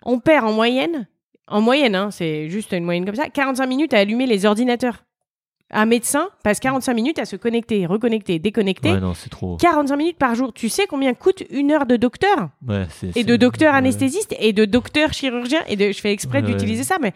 On 0.04 0.20
perd 0.20 0.46
en 0.46 0.54
moyenne, 0.54 1.08
en 1.48 1.62
moyenne, 1.62 1.96
hein, 1.96 2.10
c'est 2.12 2.50
juste 2.50 2.72
une 2.72 2.84
moyenne 2.86 3.06
comme 3.06 3.16
ça, 3.16 3.30
45 3.30 3.66
minutes 3.68 3.94
à 3.94 4.00
allumer 4.00 4.26
les 4.26 4.46
ordinateurs. 4.46 5.04
Un 5.76 5.88
médecin 5.88 6.30
passe 6.44 6.60
45 6.60 6.94
minutes 6.94 7.18
à 7.18 7.26
se 7.26 7.36
connecter, 7.36 7.88
reconnecter, 7.88 8.38
déconnecter. 8.38 8.92
Ouais, 8.92 9.00
non, 9.00 9.16
c'est 9.16 9.30
trop. 9.32 9.58
45 9.58 9.96
minutes 9.96 10.18
par 10.20 10.36
jour. 10.36 10.54
Tu 10.54 10.70
sais 10.70 10.86
combien 10.86 11.16
coûte 11.16 11.42
une 11.50 11.72
heure 11.72 11.88
de 11.88 11.96
docteur 11.96 12.50
Ouais, 12.68 12.86
c'est, 12.92 13.18
et 13.18 13.24
de 13.24 13.36
docteur 13.36 13.72
ouais. 13.72 13.80
anesthésiste 13.80 14.36
et 14.40 14.54
de 14.54 14.66
docteur 14.66 15.14
chirurgien 15.14 15.62
et 15.68 15.76
de 15.76 15.92
je 15.92 16.00
fais 16.00 16.12
exprès 16.12 16.42
Ouais, 16.44 16.48
d'utiliser 16.52 16.84
ça 16.84 16.98
mais 17.02 17.14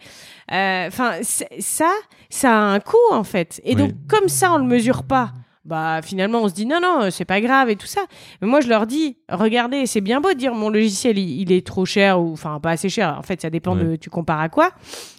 euh, 0.50 0.88
enfin 0.88 1.18
ça 1.22 1.92
ça 2.30 2.50
a 2.50 2.60
un 2.72 2.80
coût 2.80 2.96
en 3.12 3.22
fait 3.22 3.60
et 3.64 3.76
donc 3.76 3.92
comme 4.08 4.28
ça 4.28 4.52
on 4.52 4.58
le 4.58 4.64
mesure 4.64 5.04
pas 5.04 5.32
bah 5.68 6.00
finalement 6.02 6.40
on 6.42 6.48
se 6.48 6.54
dit 6.54 6.66
non 6.66 6.78
non 6.82 7.10
c'est 7.10 7.24
pas 7.26 7.40
grave 7.40 7.68
et 7.70 7.76
tout 7.76 7.86
ça 7.86 8.00
mais 8.40 8.48
moi 8.48 8.60
je 8.60 8.68
leur 8.68 8.86
dis 8.86 9.18
regardez 9.28 9.86
c'est 9.86 10.00
bien 10.00 10.20
beau 10.20 10.30
de 10.30 10.38
dire 10.38 10.54
mon 10.54 10.70
logiciel 10.70 11.18
il, 11.18 11.40
il 11.42 11.52
est 11.52 11.64
trop 11.66 11.84
cher 11.84 12.20
ou 12.20 12.32
enfin 12.32 12.58
pas 12.60 12.70
assez 12.70 12.88
cher 12.88 13.16
en 13.18 13.22
fait 13.22 13.40
ça 13.42 13.50
dépend 13.50 13.76
Ouais. 13.76 13.84
de 13.84 13.96
tu 13.96 14.08
compares 14.10 14.40
à 14.40 14.48
quoi 14.48 14.70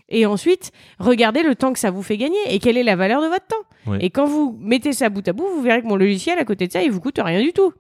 et 0.10 0.26
ensuite 0.26 0.72
regardez 0.98 1.44
le 1.44 1.54
temps 1.56 1.72
que 1.72 1.78
ça 1.80 1.92
vous 1.92 2.02
fait 2.02 2.18
gagner 2.18 2.38
et 2.50 2.58
quelle 2.60 2.78
est 2.78 2.84
la 2.84 2.96
valeur 2.96 3.22
de 3.22 3.28
votre 3.28 3.46
temps 3.48 3.56
Ouais. 3.88 4.00
et 4.02 4.10
quand 4.10 4.26
vous 4.26 4.58
mettez 4.60 4.92
ça 4.92 5.10
bout 5.10 5.26
à 5.28 5.32
bout 5.34 5.48
vous 5.56 5.62
verrez 5.62 5.82
que 5.82 5.88
mon 5.88 5.96
logiciel 5.96 6.38
à 6.40 6.44
côté 6.46 6.68
de 6.68 6.72
ça 6.74 6.82
il 6.84 6.92
vous 6.92 7.00
coûte 7.00 7.20
rien 7.24 7.42
du 7.42 7.54
tout 7.54 7.72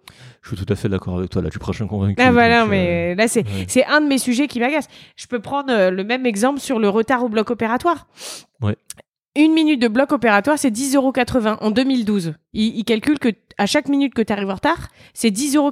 Je 0.44 0.56
suis 0.56 0.58
tout 0.66 0.72
à 0.72 0.76
fait 0.76 0.88
d'accord 0.90 1.18
avec 1.18 1.30
toi 1.30 1.42
là. 1.42 1.50
Tu 1.50 1.60
prêches 1.60 1.82
un 1.82 1.88
convaincu. 1.88 2.16
ah 2.22 2.32
voilà, 2.32 2.62
donc, 2.62 2.68
euh, 2.68 2.72
mais 2.72 3.16
là 3.16 3.28
c'est 3.28 3.42
ouais. 3.46 3.66
c'est 3.68 3.86
un 3.86 4.00
de 4.00 4.08
mes 4.08 4.18
sujets 4.18 4.48
qui 4.48 4.60
m'agace. 4.62 4.88
Je 5.18 5.28
peux 5.28 5.40
prendre 5.42 5.72
euh, 5.74 5.92
le 5.92 6.04
même 6.06 6.26
exemple 6.26 6.62
sur 6.62 6.80
le 6.80 6.88
retard 6.88 7.24
au 7.26 7.30
bloc 7.30 7.50
opératoire. 7.52 8.08
Ouais. 8.62 8.78
Une 9.42 9.54
minute 9.54 9.82
de 9.82 9.88
bloc 9.88 10.12
opératoire, 10.12 10.58
c'est 10.60 10.70
10,80 10.70 10.96
euros 10.98 11.14
en 11.62 11.72
2012. 11.72 12.34
Il, 12.54 12.78
il 12.78 12.84
calcule 12.84 13.20
que 13.20 13.30
à 13.58 13.66
chaque 13.66 13.88
minute 13.88 14.14
que 14.14 14.22
tu 14.22 14.34
arrives 14.34 14.50
en 14.50 14.56
retard, 14.56 14.90
c'est 15.14 15.30
10,80 15.30 15.56
euros 15.58 15.72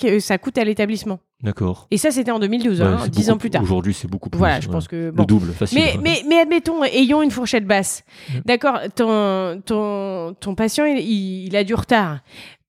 que 0.00 0.20
ça 0.20 0.38
coûte 0.38 0.56
à 0.56 0.62
l'établissement. 0.64 1.18
D'accord. 1.42 1.88
Et 1.90 1.98
ça, 1.98 2.12
c'était 2.12 2.30
en 2.30 2.38
2012, 2.38 2.80
Ouais, 2.80 2.86
hein, 2.86 2.98
c'est 3.02 3.10
10 3.10 3.18
beaucoup- 3.26 3.30
ans 3.34 3.38
plus 3.38 3.50
tard. 3.50 3.62
Aujourd'hui, 3.62 3.92
c'est 3.94 4.08
beaucoup 4.08 4.30
plus. 4.30 4.38
Voilà, 4.38 4.60
je 4.60 4.66
ouais. 4.68 4.72
pense 4.72 4.86
que 4.86 5.12
Le 5.16 5.24
double, 5.24 5.52
facile. 5.52 5.78
Mais, 5.78 5.92
ouais. 5.96 6.00
mais, 6.02 6.22
mais 6.28 6.38
admettons, 6.40 6.84
ayons 6.84 7.22
une 7.22 7.30
fourchette 7.32 7.66
basse. 7.66 8.04
Mm. 8.28 8.32
D'accord, 8.44 8.78
ton, 8.94 9.60
ton, 9.66 10.34
ton 10.38 10.54
patient, 10.54 10.84
il, 10.84 11.56
a 11.56 11.64
du 11.64 11.74
retard. 11.74 12.18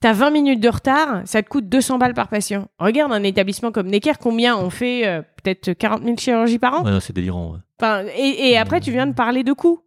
T'as 0.02 0.14
20 0.14 0.32
minutes 0.32 0.60
de 0.62 0.70
retard, 0.70 1.22
ça 1.26 1.44
te 1.44 1.50
coûte 1.50 1.68
200 1.70 1.98
balles 2.00 2.14
par 2.16 2.28
patient. 2.28 2.68
Regarde 2.80 3.12
un 3.12 3.22
établissement 3.24 3.72
comme 3.72 3.88
Necker, 3.88 4.14
combien 4.20 4.58
on 4.58 4.70
fait 4.72 5.06
euh, 5.06 5.22
peut-être 5.44 5.74
40 5.74 6.04
000 6.04 6.16
chirurgies 6.18 6.58
par 6.60 6.82
an 6.82 6.86
Ouais, 6.86 7.00
c'est 7.02 7.14
délirant. 7.14 7.58
Enfin, 7.80 8.06
et, 8.18 8.50
et 8.52 8.58
après, 8.58 8.80
tu 8.80 8.92
viens 8.92 9.08
de 9.08 9.14
parler 9.14 9.44
de 9.44 9.54
coûts. 9.54 9.80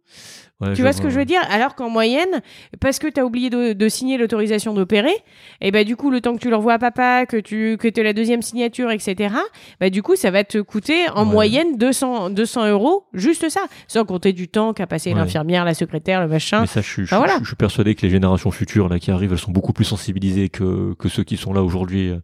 Ouais, 0.63 0.73
Tu 0.73 0.81
vois 0.81 0.93
ce 0.93 1.01
que 1.01 1.09
je 1.09 1.17
veux 1.19 1.25
dire? 1.25 1.41
Alors 1.49 1.75
qu'en 1.75 1.89
moyenne, 1.89 2.41
parce 2.79 2.99
que 2.99 3.07
tu 3.07 3.19
as 3.19 3.25
oublié 3.25 3.49
de, 3.49 3.73
de 3.73 3.89
signer 3.89 4.17
l'autorisation 4.17 4.73
d'opérer, 4.73 5.13
et 5.61 5.71
ben 5.71 5.85
du 5.85 5.95
coup, 5.95 6.09
le 6.11 6.21
temps 6.21 6.33
que 6.33 6.39
tu 6.39 6.49
l'envoies 6.49 6.73
à 6.73 6.79
papa, 6.79 7.25
que 7.25 7.37
tu 7.37 7.77
que 7.79 7.87
aies 7.87 8.03
la 8.03 8.13
deuxième 8.13 8.41
signature, 8.41 8.89
etc., 8.91 9.33
bah, 9.79 9.89
du 9.89 10.01
coup, 10.03 10.15
ça 10.15 10.31
va 10.31 10.43
te 10.43 10.57
coûter 10.59 11.09
en 11.15 11.25
Ouais. 11.25 11.31
moyenne 11.31 11.77
200, 11.77 12.29
200 12.31 12.67
euros, 12.69 13.05
juste 13.13 13.49
ça. 13.49 13.61
Sans 13.87 14.05
compter 14.05 14.33
du 14.33 14.47
temps 14.47 14.73
qu'a 14.73 14.87
passé 14.87 15.11
Ouais. 15.11 15.19
l'infirmière, 15.19 15.65
la 15.65 15.73
secrétaire, 15.73 16.21
le 16.21 16.27
machin. 16.27 16.61
Mais 16.61 16.67
ça, 16.67 16.81
je, 16.81 16.87
suis- 16.89 17.05
je, 17.05 17.13
Ah, 17.15 17.17
voilà. 17.19 17.35
je- 17.39 17.43
je 17.43 17.47
suis 17.47 17.55
persuadé 17.55 17.95
que 17.95 18.01
les 18.03 18.09
générations 18.09 18.51
futures 18.51 18.89
là 18.89 18.99
qui 18.99 19.11
arrivent, 19.11 19.31
elles 19.33 19.37
sont 19.39 19.51
beaucoup 19.51 19.73
plus 19.73 19.85
sensibilisées 19.85 20.49
que, 20.49 20.93
que 20.97 21.09
ceux 21.09 21.23
qui 21.23 21.37
sont 21.37 21.53
là 21.53 21.61
aujourd'hui 21.63 22.09
euh, 22.09 22.17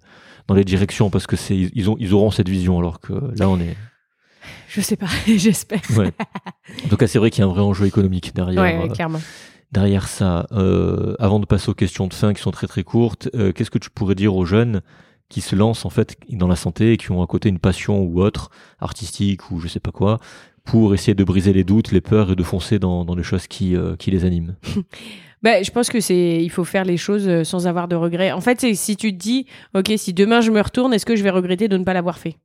dans 0.47 0.55
les 0.55 0.63
directions 0.63 1.09
parce 1.09 1.27
que 1.27 1.35
c'est 1.35 1.55
ils 1.55 1.89
ont 1.89 1.95
ils 1.99 2.13
auront 2.13 2.31
cette 2.31 2.49
vision 2.49 2.79
alors 2.79 2.99
que 2.99 3.13
là 3.37 3.47
on 3.49 3.59
est. 3.59 3.75
Je 4.69 4.81
sais 4.81 4.95
pas, 4.95 5.07
j'espère. 5.27 5.81
Ouais. 5.97 6.11
en 6.85 6.89
tout 6.89 6.97
cas, 6.97 7.07
c'est 7.07 7.19
vrai 7.19 7.31
qu'il 7.31 7.41
y 7.43 7.43
a 7.43 7.49
un 7.49 7.51
vrai 7.53 7.61
enjeu 7.61 7.85
économique 7.87 8.33
derrière. 8.35 8.61
Ouais, 8.61 8.79
euh, 8.85 8.93
clairement. 8.93 9.19
derrière 9.71 10.07
ça, 10.07 10.47
euh, 10.51 11.15
avant 11.19 11.39
de 11.39 11.45
passer 11.45 11.69
aux 11.69 11.73
questions 11.73 12.07
de 12.07 12.13
fin 12.13 12.33
qui 12.33 12.41
sont 12.41 12.51
très 12.51 12.67
très 12.67 12.83
courtes, 12.83 13.29
euh, 13.35 13.51
qu'est-ce 13.51 13.71
que 13.71 13.79
tu 13.79 13.89
pourrais 13.89 14.15
dire 14.15 14.35
aux 14.35 14.45
jeunes 14.45 14.81
qui 15.27 15.41
se 15.41 15.55
lancent 15.55 15.85
en 15.85 15.89
fait 15.89 16.17
dans 16.29 16.47
la 16.47 16.55
santé 16.55 16.93
et 16.93 16.97
qui 16.97 17.11
ont 17.11 17.21
à 17.21 17.27
côté 17.27 17.49
une 17.49 17.59
passion 17.59 18.01
ou 18.01 18.21
autre, 18.21 18.49
artistique 18.79 19.51
ou 19.51 19.59
je 19.59 19.67
sais 19.67 19.79
pas 19.79 19.91
quoi, 19.91 20.19
pour 20.63 20.93
essayer 20.93 21.15
de 21.15 21.23
briser 21.23 21.51
les 21.53 21.63
doutes, 21.63 21.91
les 21.91 22.01
peurs 22.01 22.31
et 22.31 22.35
de 22.35 22.43
foncer 22.43 22.77
dans, 22.79 23.05
dans 23.05 23.15
les 23.15 23.23
choses 23.23 23.47
qui, 23.47 23.75
euh, 23.75 23.95
qui 23.95 24.11
les 24.11 24.23
animent? 24.25 24.55
Bah, 25.41 25.63
je 25.63 25.71
pense 25.71 25.87
que 25.89 26.01
c'est, 26.01 26.43
il 26.43 26.49
faut 26.49 26.65
faire 26.65 26.83
les 26.83 26.97
choses 26.97 27.43
sans 27.43 27.65
avoir 27.65 27.87
de 27.87 27.95
regrets. 27.95 28.33
En 28.33 28.41
fait, 28.41 28.59
c'est 28.59 28.73
si 28.73 28.97
tu 28.97 29.13
te 29.13 29.17
dis, 29.17 29.45
ok, 29.73 29.93
si 29.95 30.11
demain 30.13 30.41
je 30.41 30.51
me 30.51 30.59
retourne, 30.59 30.93
est-ce 30.93 31.05
que 31.05 31.15
je 31.15 31.23
vais 31.23 31.29
regretter 31.29 31.69
de 31.69 31.77
ne 31.77 31.85
pas 31.85 31.93
l'avoir 31.93 32.17
fait? 32.17 32.35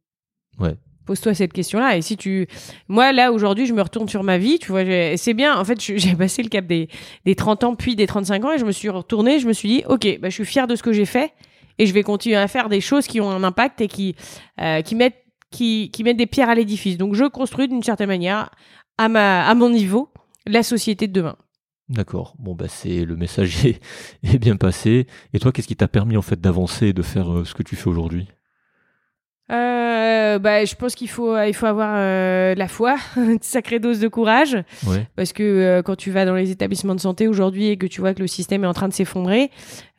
Ouais. 0.61 0.77
Pose-toi 1.07 1.35
cette 1.35 1.53
question-là. 1.53 1.97
Et 1.97 2.03
si 2.03 2.17
tu, 2.17 2.47
moi 2.89 3.13
là 3.13 3.33
aujourd'hui, 3.33 3.67
je 3.67 3.75
me 3.75 3.83
retourne 3.83 4.09
sur 4.09 4.23
ma 4.23 4.39
vie, 4.39 4.59
tu 4.59 4.73
vois, 4.73 4.85
c'est 5.17 5.35
bien. 5.35 5.59
En 5.59 5.65
fait, 5.65 5.81
j'ai 5.99 6.15
passé 6.15 6.43
le 6.43 6.49
cap 6.49 6.67
des, 6.67 6.89
des 7.25 7.35
30 7.35 7.65
ans 7.65 7.75
puis 7.75 7.97
des 7.97 8.07
35 8.07 8.45
ans 8.45 8.53
et 8.53 8.59
je 8.59 8.65
me 8.65 8.73
suis 8.73 8.89
retournée. 8.89 9.39
Je 9.39 9.47
me 9.47 9.53
suis 9.53 9.69
dit, 9.69 9.83
ok, 9.89 10.19
bah, 10.21 10.29
je 10.31 10.35
suis 10.35 10.45
fière 10.45 10.67
de 10.67 10.77
ce 10.77 10.83
que 10.83 10.93
j'ai 10.93 11.07
fait 11.07 11.33
et 11.79 11.87
je 11.87 11.93
vais 11.93 12.03
continuer 12.03 12.37
à 12.37 12.49
faire 12.49 12.69
des 12.69 12.81
choses 12.81 13.07
qui 13.07 13.21
ont 13.21 13.31
un 13.31 13.45
impact 13.45 13.81
et 13.81 13.89
qui, 13.89 14.15
euh, 14.61 14.83
qui 14.83 14.95
mettent, 14.95 15.25
qui, 15.51 15.91
mettent 16.05 16.17
des 16.17 16.27
pierres 16.27 16.49
à 16.49 16.55
l'édifice. 16.55 16.97
Donc, 16.97 17.15
je 17.15 17.25
construis 17.25 17.69
d'une 17.69 17.83
certaine 17.83 18.09
manière 18.09 18.51
à 18.99 19.09
ma, 19.09 19.47
à 19.47 19.55
mon 19.55 19.71
niveau 19.71 20.09
la 20.47 20.63
société 20.63 21.07
de 21.07 21.13
demain. 21.13 21.37
D'accord. 21.89 22.35
Bon, 22.39 22.55
bah, 22.55 22.67
c'est 22.69 23.05
le 23.05 23.17
message 23.17 23.67
est, 23.67 23.81
est 24.23 24.39
bien 24.39 24.57
passé. 24.57 25.07
Et 25.33 25.39
toi, 25.39 25.53
qu'est-ce 25.53 25.69
qui 25.69 25.77
t'a 25.77 25.89
permis 25.89 26.17
en 26.17 26.23
fait 26.23 26.41
d'avancer 26.41 26.89
et 26.89 26.93
de 26.93 27.03
faire 27.03 27.33
euh, 27.33 27.45
ce 27.45 27.55
que 27.55 27.63
tu 27.63 27.77
fais 27.77 27.89
aujourd'hui? 27.89 28.29
Euh, 29.53 30.39
bah, 30.39 30.65
je 30.65 30.75
pense 30.75 30.95
qu'il 30.95 31.09
faut, 31.11 31.39
il 31.43 31.53
faut 31.55 31.67
avoir 31.67 31.93
euh, 31.97 32.55
de 32.55 32.59
la 32.59 32.69
foi, 32.69 32.97
une 33.17 33.39
sacrée 33.43 33.79
dose 33.79 34.01
de 34.01 34.09
courage, 34.09 34.55
Ouais. 34.87 35.07
parce 35.17 35.33
que 35.33 35.43
euh, 35.43 35.83
quand 35.83 35.97
tu 35.97 36.11
vas 36.11 36.25
dans 36.25 36.35
les 36.35 36.51
établissements 36.51 36.95
de 36.95 37.01
santé 37.01 37.29
aujourd'hui 37.29 37.69
et 37.69 37.77
que 37.77 37.87
tu 37.87 38.01
vois 38.01 38.15
que 38.15 38.21
le 38.23 38.27
système 38.27 38.65
est 38.65 38.67
en 38.67 38.73
train 38.73 38.89
de 38.89 38.95
s'effondrer, 38.95 39.51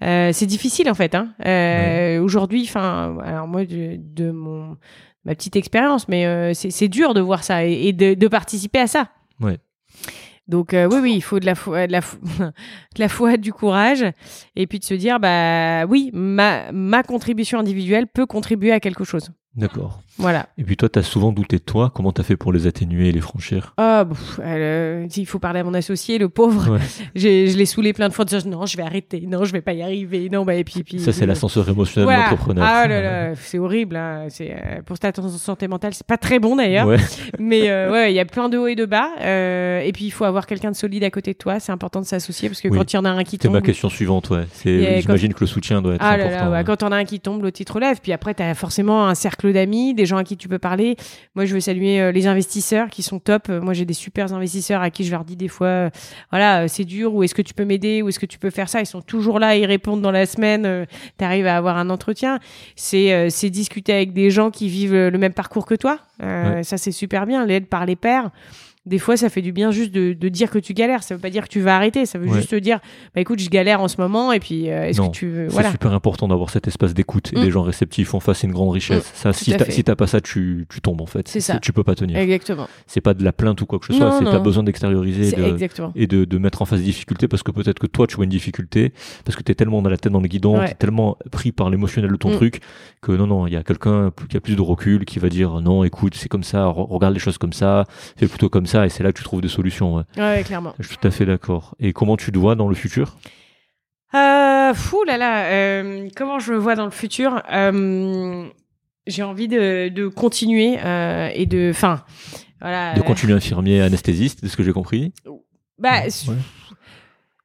euh, 0.03 0.31
c'est 0.33 0.47
difficile 0.47 0.89
en 0.89 0.95
fait. 0.95 1.13
Hein. 1.15 1.29
Euh, 1.45 2.19
Aujourd'hui, 2.21 2.63
enfin, 2.67 3.17
alors 3.23 3.47
moi 3.47 3.65
de, 3.65 3.97
de 3.99 4.31
mon 4.31 4.77
ma 5.25 5.35
petite 5.35 5.55
expérience, 5.55 6.07
mais 6.07 6.25
euh, 6.25 6.53
c'est 6.53 6.69
c'est 6.71 6.87
dur 6.87 7.13
de 7.13 7.21
voir 7.21 7.43
ça 7.43 7.65
et, 7.65 7.87
et 7.87 7.93
de, 7.93 8.13
de 8.13 8.27
participer 8.27 8.79
à 8.79 8.87
ça. 8.87 9.09
Ouais. 9.39 9.57
Donc 10.47 10.73
euh, 10.73 10.87
oui, 10.91 10.99
oui, 11.01 11.13
il 11.15 11.21
faut 11.21 11.39
de 11.39 11.45
la 11.45 11.55
foi, 11.55 11.87
de 11.87 11.91
la, 11.91 12.01
foi- 12.01 12.19
de 12.95 12.99
la 13.31 13.37
du 13.37 13.51
courage, 13.53 14.05
et 14.55 14.67
puis 14.67 14.79
de 14.79 14.83
se 14.83 14.93
dire, 14.93 15.19
bah 15.19 15.85
oui, 15.85 16.11
ma, 16.13 16.71
ma 16.71 17.03
contribution 17.03 17.59
individuelle 17.59 18.07
peut 18.07 18.25
contribuer 18.25 18.71
à 18.71 18.79
quelque 18.79 19.03
chose. 19.03 19.29
D'accord. 19.55 20.01
Voilà. 20.17 20.47
Et 20.57 20.63
puis 20.63 20.75
toi, 20.77 20.87
t'as 20.89 21.01
souvent 21.03 21.31
douté 21.31 21.57
de 21.57 21.61
toi. 21.61 21.91
Comment 21.93 22.11
t'as 22.11 22.23
fait 22.23 22.35
pour 22.37 22.51
les 22.53 22.67
atténuer 22.67 23.09
et 23.09 23.11
les 23.11 23.19
franchir? 23.21 23.73
Ah, 23.77 24.05
pff, 24.07 24.39
euh, 24.43 25.07
il 25.15 25.25
faut 25.25 25.39
parler 25.39 25.59
à 25.61 25.63
mon 25.63 25.73
associé, 25.73 26.17
le 26.17 26.29
pauvre. 26.29 26.73
Ouais. 26.73 26.79
Je 27.15 27.27
l'ai 27.57 27.65
saoulé 27.65 27.93
plein 27.93 28.07
de 28.09 28.13
fois 28.13 28.23
de 28.25 28.29
dire 28.29 28.45
non, 28.47 28.65
je 28.65 28.75
vais 28.77 28.83
arrêter, 28.83 29.25
non, 29.27 29.43
je 29.45 29.51
vais 29.51 29.61
pas 29.61 29.73
y 29.73 29.81
arriver, 29.81 30.29
non, 30.29 30.43
bah 30.45 30.55
et 30.55 30.63
puis, 30.63 30.83
puis 30.83 30.99
Ça, 30.99 31.11
c'est 31.11 31.25
l'ascenseur 31.25 31.67
émotionnel 31.67 32.05
Voilà. 32.05 32.25
de 32.25 32.29
l'entrepreneur. 32.31 32.65
Ah 32.67 32.87
là 32.87 33.01
là, 33.01 33.35
c'est 33.41 33.57
horrible. 33.59 33.95
Hein. 33.95 34.25
C'est 34.29 34.51
euh, 34.51 34.81
pour 34.85 34.97
ta 34.99 35.11
santé 35.13 35.67
mentale, 35.67 35.93
c'est 35.93 36.07
pas 36.07 36.17
très 36.17 36.39
bon 36.39 36.55
d'ailleurs. 36.55 36.87
Ouais. 36.87 36.97
Mais 37.39 37.69
euh, 37.69 37.91
ouais, 37.91 38.11
il 38.11 38.15
y 38.15 38.19
a 38.19 38.25
plein 38.25 38.47
de 38.49 38.57
hauts 38.57 38.67
et 38.67 38.75
de 38.75 38.85
bas. 38.85 39.09
Euh, 39.21 39.79
et 39.81 39.91
puis 39.91 40.05
il 40.05 40.11
faut 40.11 40.25
avoir 40.25 40.47
quelqu'un 40.47 40.71
de 40.71 40.75
solide 40.75 41.03
à 41.03 41.09
côté 41.09 41.33
de 41.33 41.37
toi. 41.37 41.59
C'est 41.59 41.71
important 41.71 41.99
de 42.01 42.05
s'associer 42.05 42.49
parce 42.49 42.61
que 42.61 42.67
Oui. 42.69 42.77
quand 42.77 42.91
il 42.91 42.95
y 42.95 42.99
en 42.99 43.05
a 43.05 43.09
un 43.09 43.23
qui 43.23 43.31
C'est 43.31 43.47
tombe, 43.47 43.53
ma 43.53 43.61
question 43.61 43.89
suivante, 43.89 44.29
ouais. 44.29 44.45
C'est, 44.53 44.77
quand- 44.95 45.01
j'imagine 45.01 45.33
que 45.33 45.41
le 45.41 45.47
soutien 45.47 45.81
doit 45.81 45.95
être 45.95 46.01
ah 46.03 46.17
là 46.17 46.25
important. 46.25 46.45
là, 46.45 46.51
ouais. 46.59 46.63
quand 46.63 46.83
on 46.83 46.91
a 46.91 46.95
un 46.97 47.05
qui 47.05 47.19
tombe, 47.19 47.41
l'autre 47.43 47.57
il 47.59 47.65
te 47.65 47.73
relève. 47.73 47.99
Puis 48.01 48.11
après, 48.13 48.33
tu 48.33 48.43
as 48.43 48.53
forcément 48.55 49.07
un 49.07 49.15
cercle 49.15 49.44
d'amis, 49.53 49.93
des 49.93 50.05
gens 50.05 50.17
à 50.17 50.23
qui 50.23 50.37
tu 50.37 50.47
peux 50.47 50.59
parler. 50.59 50.95
Moi, 51.35 51.45
je 51.45 51.53
veux 51.53 51.59
saluer 51.59 51.99
euh, 52.01 52.11
les 52.11 52.27
investisseurs 52.27 52.89
qui 52.89 53.03
sont 53.03 53.19
top. 53.19 53.47
Euh, 53.49 53.61
Moi, 53.61 53.73
j'ai 53.73 53.85
des 53.85 53.93
super 53.93 54.33
investisseurs 54.33 54.81
à 54.81 54.89
qui 54.89 55.03
je 55.03 55.11
leur 55.11 55.25
dis 55.25 55.35
des 55.35 55.47
fois, 55.47 55.67
euh, 55.67 55.89
voilà, 56.31 56.67
c'est 56.67 56.85
dur, 56.85 57.13
ou 57.13 57.23
est-ce 57.23 57.35
que 57.35 57.41
tu 57.41 57.53
peux 57.53 57.65
m'aider, 57.65 58.01
ou 58.01 58.09
est-ce 58.09 58.19
que 58.19 58.25
tu 58.25 58.39
peux 58.39 58.49
faire 58.49 58.69
ça? 58.69 58.81
Ils 58.81 58.85
sont 58.85 59.01
toujours 59.01 59.39
là, 59.39 59.55
ils 59.55 59.65
répondent 59.65 60.01
dans 60.01 60.11
la 60.11 60.25
semaine. 60.25 60.85
tu 61.17 61.25
arrives 61.25 61.47
à 61.47 61.57
avoir 61.57 61.77
un 61.77 61.89
entretien. 61.89 62.39
C'est 62.75 63.29
c'est 63.29 63.49
discuter 63.49 63.93
avec 63.93 64.13
des 64.13 64.29
gens 64.29 64.51
qui 64.51 64.69
vivent 64.69 64.95
le 64.95 65.17
même 65.17 65.33
parcours 65.33 65.65
que 65.65 65.75
toi. 65.75 65.99
Euh, 66.23 66.63
Ça, 66.63 66.77
c'est 66.77 66.91
super 66.91 67.25
bien. 67.25 67.45
L'aide 67.45 67.67
par 67.67 67.85
les 67.85 67.95
pairs. 67.95 68.31
Des 68.85 68.99
fois, 68.99 69.17
ça 69.17 69.29
fait 69.29 69.41
du 69.41 69.51
bien 69.51 69.71
juste 69.71 69.91
de, 69.91 70.13
de 70.13 70.29
dire 70.29 70.49
que 70.51 70.59
tu 70.59 70.73
galères. 70.73 71.01
Ça 71.03 71.15
veut 71.15 71.21
pas 71.21 71.29
dire 71.31 71.43
que 71.43 71.49
tu 71.49 71.59
vas 71.59 71.75
arrêter. 71.75 72.05
Ça 72.05 72.19
veut 72.19 72.27
Ouais. 72.27 72.37
juste 72.37 72.51
te 72.51 72.55
dire, 72.55 72.79
bah 73.15 73.21
écoute, 73.21 73.39
je 73.39 73.49
galère 73.49 73.81
en 73.81 73.87
ce 73.87 73.99
moment. 73.99 74.31
Et 74.31 74.39
puis, 74.39 74.69
euh, 74.69 74.85
est-ce 74.85 75.01
que 75.01 75.09
tu 75.11 75.27
veux. 75.27 75.47
C'est 75.49 75.53
Voilà. 75.53 75.71
super 75.71 75.93
important 75.93 76.27
d'avoir 76.27 76.49
cet 76.51 76.67
espace 76.67 76.93
d'écoute 76.93 77.31
et 77.33 77.37
Mm. 77.39 77.41
des 77.41 77.51
gens 77.51 77.63
réceptifs 77.63 78.13
en 78.13 78.19
face, 78.19 78.39
c'est 78.39 78.47
une 78.47 78.53
grande 78.53 78.69
richesse. 78.71 79.11
ça, 79.15 79.33
si 79.33 79.51
t'as 79.55 79.65
si 79.71 79.83
pas 79.83 80.07
ça, 80.07 80.21
tu, 80.21 80.65
tu 80.69 80.81
tombes 80.81 81.01
en 81.01 81.05
fait. 81.05 81.27
C'est 81.27 81.39
ça. 81.39 81.59
Tu 81.59 81.73
peux 81.73 81.83
pas 81.83 81.95
tenir. 81.95 82.17
Exactement. 82.17 82.67
C'est 82.87 83.01
pas 83.01 83.13
de 83.13 83.23
la 83.23 83.33
plainte 83.33 83.59
ou 83.61 83.65
quoi 83.65 83.79
que 83.79 83.85
ce 83.85 83.93
soit, 83.93 84.11
c'est 84.19 84.25
t'as 84.25 84.39
besoin 84.39 84.63
d'extérioriser 84.63 85.31
C'est 85.31 85.35
de- 85.37 85.91
et 85.95 86.07
de, 86.07 86.25
de 86.25 86.37
mettre 86.37 86.61
en 86.61 86.65
face 86.65 86.79
des 86.79 86.85
difficultés 86.85 87.27
parce 87.27 87.41
que 87.43 87.51
peut-être 87.51 87.79
que 87.79 87.87
toi 87.87 88.05
tu 88.07 88.15
vois 88.15 88.25
une 88.25 88.29
difficulté 88.31 88.93
parce 89.23 89.35
que 89.35 89.41
t'es 89.43 89.55
tellement 89.55 89.81
dans 89.81 89.89
la 89.89 89.97
tête 89.97 90.11
dans 90.11 90.19
le 90.21 90.27
guidon, 90.27 90.59
Ouais. 90.59 90.67
t'es 90.69 90.73
tellement 90.75 91.17
pris 91.31 91.51
par 91.51 91.69
l'émotionnel 91.69 92.11
de 92.11 92.15
ton 92.17 92.29
Mm. 92.31 92.35
truc 92.35 92.61
que 93.01 93.11
non 93.11 93.25
non, 93.27 93.47
il 93.47 93.53
y 93.53 93.55
a 93.57 93.63
quelqu'un 93.63 94.11
qui 94.29 94.37
a 94.37 94.41
plus 94.41 94.55
de 94.55 94.61
recul 94.61 95.05
qui 95.05 95.19
va 95.19 95.29
dire 95.29 95.61
non, 95.61 95.83
écoute, 95.83 96.15
c'est 96.15 96.29
comme 96.29 96.43
ça, 96.43 96.65
re- 96.65 96.87
regarde 96.87 97.13
les 97.13 97.19
choses 97.19 97.37
comme 97.37 97.53
ça, 97.53 97.85
fais 98.17 98.27
plutôt 98.27 98.49
comme 98.49 98.65
ça 98.65 98.74
et 98.83 98.89
c'est 98.89 99.03
là 99.03 99.11
que 99.13 99.17
tu 99.17 99.23
trouves 99.23 99.41
des 99.41 99.47
solutions. 99.47 99.95
ouais. 99.95 100.03
Ouais, 100.17 100.43
clairement. 100.43 100.73
Je 100.79 100.87
suis 100.87 100.97
tout 100.97 101.07
à 101.07 101.11
fait 101.11 101.25
d'accord. 101.25 101.75
Et 101.79 101.93
comment 101.93 102.17
tu 102.17 102.31
te 102.31 102.37
vois 102.37 102.55
dans 102.55 102.67
le 102.67 102.75
futur? 102.75 103.15
Euh, 104.13 104.73
fou 104.73 105.03
là 105.05 105.17
là, 105.17 105.45
euh, 105.47 106.09
comment 106.15 106.39
je 106.39 106.53
me 106.53 106.57
vois 106.57 106.75
dans 106.75 106.85
le 106.85 106.91
futur? 106.91 107.41
Euh, 107.51 108.45
J'ai 109.07 109.23
envie 109.23 109.47
de, 109.47 109.89
de 109.89 110.07
continuer 110.07 110.77
euh, 110.83 111.29
et 111.33 111.45
de, 111.45 111.69
enfin, 111.71 112.03
voilà. 112.61 112.93
De 112.95 113.01
continuer 113.01 113.33
infirmier 113.33 113.81
anesthésiste, 113.81 114.39
c'est 114.41 114.47
ce 114.49 114.57
que 114.57 114.63
j'ai 114.63 114.71
compris? 114.73 115.13
Bah, 115.77 116.01
Ouais. 116.03 116.35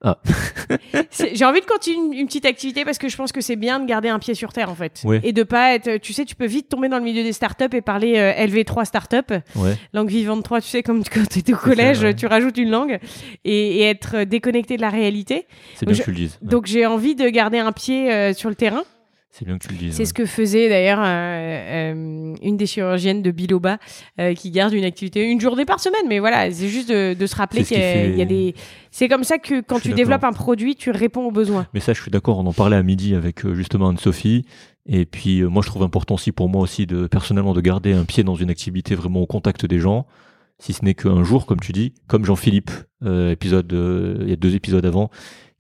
Ah. 0.03 0.19
j'ai 1.35 1.45
envie 1.45 1.61
de 1.61 1.67
continuer 1.67 1.99
une, 2.07 2.13
une 2.21 2.27
petite 2.27 2.47
activité 2.47 2.85
parce 2.85 2.97
que 2.99 3.09
je 3.09 3.17
pense 3.17 3.33
que 3.33 3.41
c'est 3.41 3.57
bien 3.57 3.81
de 3.81 3.87
garder 3.87 4.09
un 4.09 4.19
pied 4.19 4.35
sur 4.35 4.53
terre 4.53 4.71
en 4.71 4.75
fait 4.75 5.03
Ouais. 5.05 5.21
et 5.23 5.33
de 5.33 5.43
pas 5.43 5.75
être. 5.75 5.99
Tu 5.99 6.13
sais, 6.13 6.25
tu 6.25 6.35
peux 6.35 6.47
vite 6.47 6.69
tomber 6.69 6.89
dans 6.89 6.99
le 6.99 7.05
milieu 7.05 7.23
des 7.23 7.33
startups 7.33 7.75
et 7.75 7.81
parler 7.83 8.15
euh, 8.17 8.33
LV3 8.47 8.85
startup, 8.87 9.33
Ouais. 9.57 9.77
langue 9.93 10.09
vivante 10.09 10.43
3. 10.43 10.61
Tu 10.63 10.69
sais, 10.69 10.83
comme 10.83 11.03
quand 11.05 11.29
tu 11.29 11.41
étais 11.41 11.53
au 11.53 11.59
collège, 11.59 12.07
tu 12.17 12.27
rajoutes 12.27 12.57
une 12.57 12.71
langue 12.71 12.99
et, 13.45 13.79
et 13.79 13.83
être 13.83 14.23
déconnecté 14.25 14.77
de 14.77 14.83
la 14.83 14.91
réalité. 14.91 15.47
C'est 15.75 15.87
bien 15.87 15.97
que 15.99 16.03
tu 16.03 16.11
le 16.11 16.17
dises. 16.17 16.39
Ouais. 16.43 16.49
Donc 16.49 16.67
j'ai 16.67 16.87
envie 16.87 17.15
de 17.15 17.29
garder 17.29 17.59
un 17.59 17.73
pied 17.73 18.11
euh, 18.13 18.33
sur 18.33 18.49
le 18.49 18.55
terrain. 18.55 18.83
C'est 19.33 19.45
bien 19.45 19.59
que 19.59 19.67
tu 19.67 19.73
le 19.73 19.79
dises. 19.79 19.95
C'est 19.95 20.01
ouais. 20.03 20.07
ce 20.07 20.13
que 20.13 20.27
faisait 20.27 20.69
d'ailleurs 20.69 20.99
euh, 21.01 21.05
euh, 21.93 22.35
une 22.43 22.57
des 22.57 22.67
chirurgiennes 22.67 23.23
de 23.23 23.31
Biloba 23.31 23.79
euh, 24.19 24.35
qui 24.35 24.51
garde 24.51 24.73
une 24.73 24.85
activité 24.85 25.23
une 25.25 25.41
journée 25.41 25.65
par 25.65 25.79
semaine. 25.79 26.03
Mais 26.09 26.19
voilà, 26.19 26.51
c'est 26.51 26.67
juste 26.69 26.89
de, 26.91 27.15
de 27.15 27.27
se 27.27 27.37
rappeler 27.37 27.63
qu'il 27.63 27.77
y, 27.79 27.81
a- 27.81 27.93
fait- 27.93 28.11
il 28.11 28.17
y 28.19 28.23
a 28.23 28.25
des. 28.25 28.55
C'est 28.91 29.09
comme 29.09 29.23
ça 29.23 29.39
que 29.39 29.61
quand 29.61 29.79
tu 29.79 29.93
développes 29.93 30.25
un 30.25 30.33
produit, 30.33 30.75
tu 30.75 30.91
réponds 30.91 31.27
aux 31.27 31.31
besoins. 31.31 31.67
Mais 31.75 31.81
ça, 31.81 31.93
je 31.93 32.03
suis 32.03 32.11
d'accord. 32.11 32.39
On 32.39 32.47
en 32.47 32.53
parlait 32.53 32.77
à 32.77 32.83
midi 32.83 33.15
avec 33.15 33.47
justement 33.55 33.89
Anne-Sophie. 33.91 34.45
Et 34.87 35.05
puis, 35.07 35.43
moi, 35.43 35.63
je 35.65 35.69
trouve 35.69 35.85
important 35.85 36.15
aussi 36.17 36.33
pour 36.33 36.49
moi 36.49 36.63
aussi 36.63 36.87
de 36.87 37.07
personnellement 37.07 37.55
de 37.55 37.61
garder 37.61 37.93
un 37.93 38.05
pied 38.05 38.25
dans 38.25 38.35
une 38.35 38.51
activité 38.51 38.97
vraiment 38.97 39.21
au 39.21 39.27
contact 39.27 39.65
des 39.65 39.79
gens. 39.79 40.07
Si 40.59 40.73
ce 40.73 40.85
n'est 40.85 40.95
qu'un 40.95 41.23
jour, 41.23 41.47
comme 41.47 41.61
tu 41.61 41.71
dis, 41.73 41.95
comme 42.09 42.25
Jean-Philippe, 42.25 42.71
euh, 43.05 43.31
épisode, 43.31 43.73
euh, 43.73 44.19
il 44.23 44.29
y 44.31 44.33
a 44.33 44.37
deux 44.37 44.55
épisodes 44.57 44.85
avant, 44.85 45.09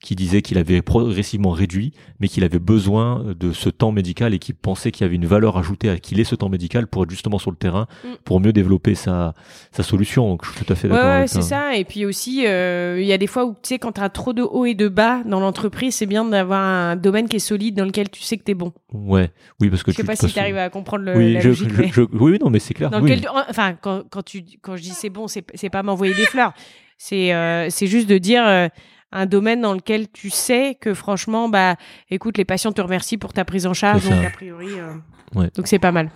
qui 0.02 0.16
disait 0.16 0.40
qu'il 0.40 0.56
avait 0.56 0.80
progressivement 0.80 1.50
réduit, 1.50 1.92
mais 2.20 2.28
qu'il 2.28 2.42
avait 2.42 2.58
besoin 2.58 3.22
de 3.38 3.52
ce 3.52 3.68
temps 3.68 3.92
médical 3.92 4.32
et 4.32 4.38
qu'il 4.38 4.54
pensait 4.54 4.90
qu'il 4.92 5.04
y 5.04 5.06
avait 5.06 5.16
une 5.16 5.26
valeur 5.26 5.58
ajoutée 5.58 5.90
à 5.90 5.98
qu'il 5.98 6.18
ait 6.20 6.24
ce 6.24 6.34
temps 6.34 6.48
médical 6.48 6.86
pour 6.86 7.02
être 7.04 7.10
justement 7.10 7.38
sur 7.38 7.50
le 7.50 7.56
terrain, 7.58 7.86
Mm. 8.04 8.08
pour 8.24 8.40
mieux 8.40 8.52
développer 8.54 8.94
sa, 8.94 9.34
sa 9.72 9.82
solution. 9.82 10.26
Donc, 10.26 10.46
je 10.46 10.52
suis 10.52 10.64
tout 10.64 10.72
à 10.72 10.74
fait 10.76 10.88
Ouais, 10.88 10.94
d'accord 10.94 11.10
ouais, 11.10 11.16
avec 11.16 11.28
c'est 11.28 11.42
ça. 11.42 11.76
Et 11.76 11.84
puis 11.84 12.06
aussi, 12.06 12.46
euh, 12.46 12.96
il 12.98 13.06
y 13.06 13.12
a 13.12 13.18
des 13.18 13.26
fois 13.26 13.44
où, 13.44 13.50
tu 13.52 13.58
sais, 13.64 13.78
quand 13.78 13.92
tu 13.92 14.00
as 14.00 14.08
trop 14.08 14.32
de 14.32 14.42
hauts 14.42 14.64
et 14.64 14.74
de 14.74 14.88
bas 14.88 15.22
dans 15.26 15.38
l'entreprise, 15.38 15.94
c'est 15.94 16.06
bien 16.06 16.24
d'avoir 16.24 16.62
un 16.62 16.96
domaine 16.96 17.28
qui 17.28 17.36
est 17.36 17.38
solide 17.40 17.76
dans 17.76 17.84
lequel 17.84 18.08
tu 18.08 18.22
sais 18.22 18.38
que 18.38 18.44
tu 18.44 18.52
es 18.52 18.54
bon. 18.54 18.72
Ouais, 18.94 19.30
oui, 19.60 19.68
parce 19.68 19.82
que 19.82 19.92
Je 19.92 19.96
sais 19.96 20.02
tu 20.02 20.06
pas 20.06 20.16
si 20.16 20.32
tu 20.32 20.38
arrives 20.38 20.56
à 20.56 20.70
comprendre 20.70 21.04
le, 21.04 21.14
Oui, 21.14 21.34
la 21.34 21.40
je, 21.40 21.48
logique. 21.48 21.68
je- 21.74 21.80
mais- 21.82 21.90
je- 21.92 22.00
oui, 22.12 22.38
non, 22.42 22.48
mais 22.48 22.58
c'est 22.58 22.72
clair. 22.72 22.88
dans 22.88 23.02
oui. 23.02 23.10
lequel, 23.10 23.28
enfin, 23.50 23.74
quand, 23.74 24.02
quand, 24.08 24.22
tu, 24.22 24.42
quand 24.62 24.76
je 24.76 24.82
dis 24.82 24.90
c'est 24.94 25.10
bon, 25.10 25.26
c'est 25.28 25.42
pas 25.70 25.82
m'envoyer 25.82 26.14
des 26.14 26.24
fleurs. 26.24 26.54
C'est 26.96 27.32
euh, 27.34 27.68
juste 27.70 28.08
de 28.08 28.18
dire 28.18 28.46
euh, 28.46 28.68
un 29.12 29.26
domaine 29.26 29.60
dans 29.60 29.72
lequel 29.74 30.08
tu 30.10 30.30
sais 30.30 30.76
que 30.80 30.94
franchement, 30.94 31.48
bah, 31.48 31.76
écoute, 32.10 32.38
les 32.38 32.44
patients 32.44 32.72
te 32.72 32.80
remercient 32.80 33.18
pour 33.18 33.32
ta 33.32 33.44
prise 33.44 33.66
en 33.66 33.74
charge, 33.74 34.08
donc 34.08 34.24
a 34.24 34.30
priori, 34.30 34.68
euh, 34.78 34.94
Ouais. 35.38 35.48
donc 35.54 35.66
c'est 35.66 35.78
pas 35.78 35.92
mal. 35.92 36.10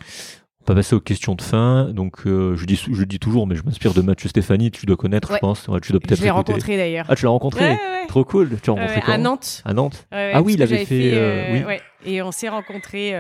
On 0.66 0.72
va 0.72 0.76
passer 0.76 0.94
aux 0.96 1.00
questions 1.00 1.34
de 1.34 1.42
fin. 1.42 1.90
Donc, 1.90 2.26
euh, 2.26 2.56
je 2.56 2.64
dis, 2.64 2.82
je 2.90 3.04
dis 3.04 3.18
toujours, 3.18 3.46
mais 3.46 3.54
je 3.54 3.62
m'inspire 3.64 3.92
de 3.92 4.00
Mathieu 4.00 4.30
Stéphanie. 4.30 4.70
Tu 4.70 4.86
dois 4.86 4.96
connaître, 4.96 5.28
Ouais. 5.30 5.36
je 5.36 5.40
pense. 5.40 5.68
Ouais, 5.68 5.78
tu 5.80 5.92
dois 5.92 6.00
Je 6.02 6.08
peut-être 6.08 6.20
l'ai 6.20 6.28
écouter. 6.28 6.52
rencontré 6.52 6.76
d'ailleurs. 6.78 7.04
Ah, 7.10 7.14
tu 7.16 7.24
l'as 7.26 7.30
rencontré? 7.32 7.64
Ouais, 7.66 7.70
ouais, 7.72 7.76
ouais. 7.76 8.06
Trop 8.08 8.24
cool. 8.24 8.48
Tu 8.62 8.70
l'as 8.70 8.72
rencontré 8.72 8.96
ouais, 8.96 9.02
quand 9.04 9.12
à 9.12 9.18
Nantes. 9.18 9.62
À 9.66 9.74
Nantes? 9.74 10.06
Ouais, 10.10 10.16
ouais, 10.18 10.32
Ah 10.34 10.40
oui, 10.40 10.54
il 10.54 10.62
avait 10.62 10.86
fait, 10.86 11.12
euh, 11.12 11.16
euh, 11.18 11.52
oui. 11.52 11.64
ouais. 11.64 11.80
Et 12.06 12.22
on 12.22 12.32
s'est 12.32 12.48
rencontrés. 12.48 13.12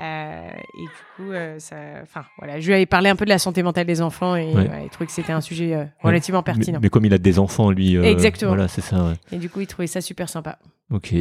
Euh, 0.00 0.50
et 0.76 0.82
du 0.82 0.88
coup, 1.16 1.30
euh, 1.30 1.58
ça, 1.58 1.76
enfin, 2.02 2.24
voilà, 2.38 2.58
je 2.58 2.66
lui 2.66 2.74
avais 2.74 2.86
parlé 2.86 3.08
un 3.10 3.16
peu 3.16 3.24
de 3.24 3.30
la 3.30 3.38
santé 3.38 3.62
mentale 3.62 3.86
des 3.86 4.00
enfants 4.02 4.34
et 4.34 4.46
Ouais. 4.52 4.68
ouais, 4.68 4.82
il 4.84 4.90
trouvait 4.90 5.06
que 5.06 5.12
c'était 5.12 5.32
un 5.32 5.40
sujet 5.40 5.74
euh, 5.74 5.84
relativement 6.02 6.42
pertinent. 6.42 6.80
mais 6.82 6.88
comme 6.88 7.04
il 7.04 7.14
a 7.14 7.18
des 7.18 7.38
enfants, 7.38 7.70
lui. 7.70 7.96
Exactement. 7.96 8.50
Voilà, 8.52 8.68
c'est 8.68 8.80
ça. 8.80 9.04
ouais. 9.04 9.14
Et 9.32 9.36
du 9.38 9.48
coup, 9.48 9.60
il 9.60 9.66
trouvait 9.66 9.86
ça 9.86 10.00
super 10.00 10.28
sympa. 10.28 10.58
Ok. 10.90 11.14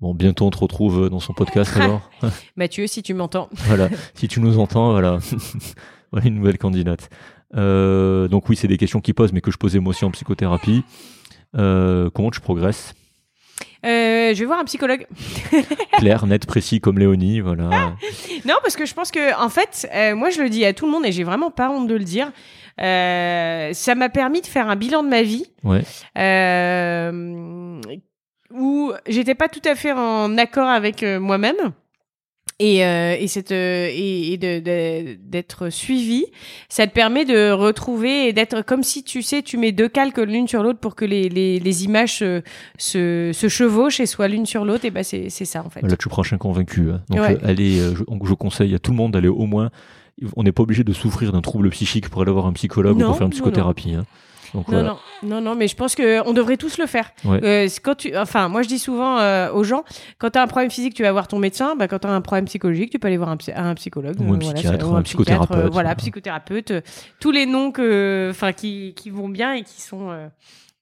Bon, 0.00 0.14
bientôt 0.14 0.46
on 0.46 0.50
te 0.50 0.58
retrouve 0.58 1.08
dans 1.08 1.20
son 1.20 1.32
podcast 1.32 1.76
alors. 1.80 2.10
Mathieu, 2.56 2.86
si 2.86 3.02
tu 3.02 3.14
m'entends. 3.14 3.48
voilà. 3.66 3.88
Si 4.14 4.28
tu 4.28 4.40
nous 4.40 4.58
entends, 4.58 4.92
voilà. 4.92 5.18
voilà 6.12 6.26
une 6.28 6.34
nouvelle 6.36 6.58
candidate. 6.58 7.08
Donc 7.54 8.48
oui, 8.48 8.56
c'est 8.56 8.68
des 8.68 8.76
questions 8.78 9.00
qui 9.00 9.14
posent, 9.14 9.32
mais 9.32 9.40
que 9.40 9.50
je 9.50 9.56
posais 9.58 9.80
moi 9.80 9.90
aussi 9.90 10.04
en 10.04 10.10
psychothérapie. 10.10 10.84
Comment 11.54 12.30
tu 12.32 12.40
progresses? 12.40 12.94
Euh, 13.86 14.34
je 14.34 14.38
vais 14.40 14.44
voir 14.46 14.58
un 14.58 14.64
psychologue. 14.64 15.06
Clair, 15.98 16.26
net, 16.26 16.44
précis 16.46 16.80
comme 16.80 16.98
Léonie, 16.98 17.40
voilà. 17.40 17.94
Non, 18.44 18.54
parce 18.62 18.76
que 18.76 18.84
je 18.84 18.92
pense 18.94 19.10
que, 19.10 19.40
en 19.40 19.48
fait, 19.48 19.88
euh, 19.94 20.14
moi, 20.14 20.30
je 20.30 20.42
le 20.42 20.50
dis 20.50 20.64
à 20.64 20.72
tout 20.74 20.84
le 20.86 20.92
monde 20.92 21.06
et 21.06 21.12
j'ai 21.12 21.24
vraiment 21.24 21.50
pas 21.50 21.70
honte 21.70 21.86
de 21.88 21.94
le 21.94 22.04
dire. 22.04 22.30
Euh, 22.80 23.72
ça 23.72 23.94
m'a 23.94 24.08
permis 24.10 24.42
de 24.42 24.46
faire 24.46 24.68
un 24.68 24.76
bilan 24.76 25.02
de 25.02 25.08
ma 25.08 25.22
vie 25.22 25.46
Ouais. 25.64 25.82
où 28.50 28.92
j'étais 29.06 29.34
pas 29.34 29.48
tout 29.48 29.62
à 29.64 29.74
fait 29.74 29.92
en 29.92 30.36
accord 30.38 30.68
avec 30.68 31.02
moi-même. 31.02 31.56
Et, 32.58 32.84
euh, 32.86 33.14
et, 33.20 33.28
cette, 33.28 33.52
euh, 33.52 33.86
et, 33.92 34.32
et 34.32 34.36
de- 34.38 34.60
de- 34.60 35.18
d'être 35.22 35.68
suivi, 35.68 36.24
ça 36.70 36.86
te 36.86 36.92
permet 36.94 37.26
de 37.26 37.50
retrouver 37.50 38.28
et 38.28 38.32
d'être 38.32 38.62
comme 38.64 38.82
si 38.82 39.04
tu 39.04 39.20
sais, 39.20 39.42
tu 39.42 39.58
mets 39.58 39.72
deux 39.72 39.88
calques 39.90 40.16
l'une 40.16 40.48
sur 40.48 40.62
l'autre 40.62 40.78
pour 40.78 40.94
que 40.94 41.04
les, 41.04 41.28
les, 41.28 41.58
les 41.60 41.84
images 41.84 42.16
se, 42.20 42.40
se, 42.78 43.30
se 43.34 43.48
chevauchent 43.50 44.00
et 44.00 44.06
soient 44.06 44.28
l'une 44.28 44.46
sur 44.46 44.64
l'autre. 44.64 44.86
Et 44.86 44.90
ben 44.90 45.02
c'est 45.04 45.28
c'est 45.28 45.44
ça 45.44 45.62
en 45.66 45.68
fait. 45.68 45.82
Là, 45.82 45.96
tu 45.98 46.08
prends 46.08 46.22
un 46.30 46.38
convaincu. 46.38 46.90
hein. 46.90 47.02
Donc, 47.10 47.20
Ouais. 47.20 47.34
euh, 47.42 47.46
allez, 47.48 47.78
euh, 47.78 47.94
je, 47.94 48.04
donc, 48.04 48.26
je 48.26 48.32
conseille 48.32 48.74
à 48.74 48.78
tout 48.78 48.90
le 48.92 48.96
monde 48.96 49.12
d'aller 49.12 49.28
au 49.28 49.44
moins. 49.44 49.70
On 50.34 50.42
n'est 50.42 50.52
pas 50.52 50.62
obligé 50.62 50.82
de 50.82 50.94
souffrir 50.94 51.32
d'un 51.32 51.42
trouble 51.42 51.68
psychique 51.68 52.08
pour 52.08 52.22
aller 52.22 52.32
voir 52.32 52.46
un 52.46 52.54
psychologue 52.54 52.96
ou 52.96 53.04
pour 53.04 53.18
faire 53.18 53.26
une 53.26 53.32
non, 53.32 53.34
psychothérapie. 53.34 53.92
hein. 53.92 54.06
Donc, 54.54 54.68
Non, 54.68 54.74
voilà. 54.78 54.88
non, 54.88 54.98
non, 55.22 55.40
non, 55.40 55.54
mais 55.54 55.68
je 55.68 55.76
pense 55.76 55.94
que 55.94 56.26
on 56.28 56.32
devrait 56.32 56.56
tous 56.56 56.78
le 56.78 56.86
faire. 56.86 57.10
Ouais. 57.24 57.40
Euh, 57.42 57.68
quand 57.82 57.94
tu, 57.96 58.16
enfin, 58.16 58.48
moi 58.48 58.62
je 58.62 58.68
dis 58.68 58.78
souvent 58.78 59.18
euh, 59.18 59.50
aux 59.52 59.64
gens, 59.64 59.84
quand 60.18 60.30
tu 60.30 60.38
as 60.38 60.42
un 60.42 60.46
problème 60.46 60.70
physique, 60.70 60.94
tu 60.94 61.02
vas 61.02 61.12
voir 61.12 61.28
ton 61.28 61.38
médecin. 61.38 61.76
Bah, 61.76 61.88
quand 61.88 61.98
tu 62.00 62.06
as 62.06 62.10
un 62.10 62.20
problème 62.20 62.44
psychologique, 62.46 62.90
tu 62.90 62.98
peux 62.98 63.08
aller 63.08 63.16
voir 63.16 63.28
un, 63.30 63.36
psy- 63.36 63.52
un 63.54 63.74
psychologue, 63.74 64.16
Ou 64.20 64.34
un 64.34 64.38
voilà, 64.38 64.52
psychiatre, 64.54 64.92
un 64.94 65.02
psychothérapeute, 65.02 65.56
euh, 65.58 65.68
voilà, 65.70 65.94
psychothérapeute. 65.94 66.70
euh, 66.70 66.80
tous 67.20 67.30
les 67.32 67.46
noms 67.46 67.70
que, 67.72 68.28
enfin, 68.30 68.52
qui, 68.52 68.94
qui 68.96 69.10
vont 69.10 69.28
bien 69.28 69.54
et 69.54 69.62
qui 69.62 69.80
sont, 69.82 70.10
euh, 70.10 70.28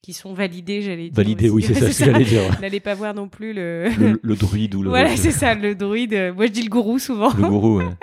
qui 0.05 0.12
sont 0.12 0.35
validés, 0.35 0.82
j'allais 0.82 1.05
dire. 1.05 1.12
Validé, 1.14 1.48
oui, 1.48 1.62
c'est 1.62 1.72
ça 1.72 1.90
ce 1.93 1.98
que 2.05 2.05
j'allais 2.12 2.24
dire. 2.26 2.43
N'allez 2.60 2.81
pas 2.81 2.93
voir 2.94 3.14
non 3.14 3.26
plus 3.28 3.55
le. 3.55 3.89
Le, 3.98 4.20
le 4.22 4.35
druide 4.36 4.74
ou 4.74 4.82
le, 4.82 4.90
voilà, 4.90 5.16
c'est 5.16 5.31
ça, 5.31 5.55
le 5.55 5.74
druide. 5.74 6.32
Moi, 6.36 6.47
je 6.47 6.51
dis 6.52 6.62
le 6.62 6.68
gourou 6.68 6.98
souvent. 6.98 7.31
le 7.35 7.43
gourou. 7.48 7.78
ouais. 7.78 7.85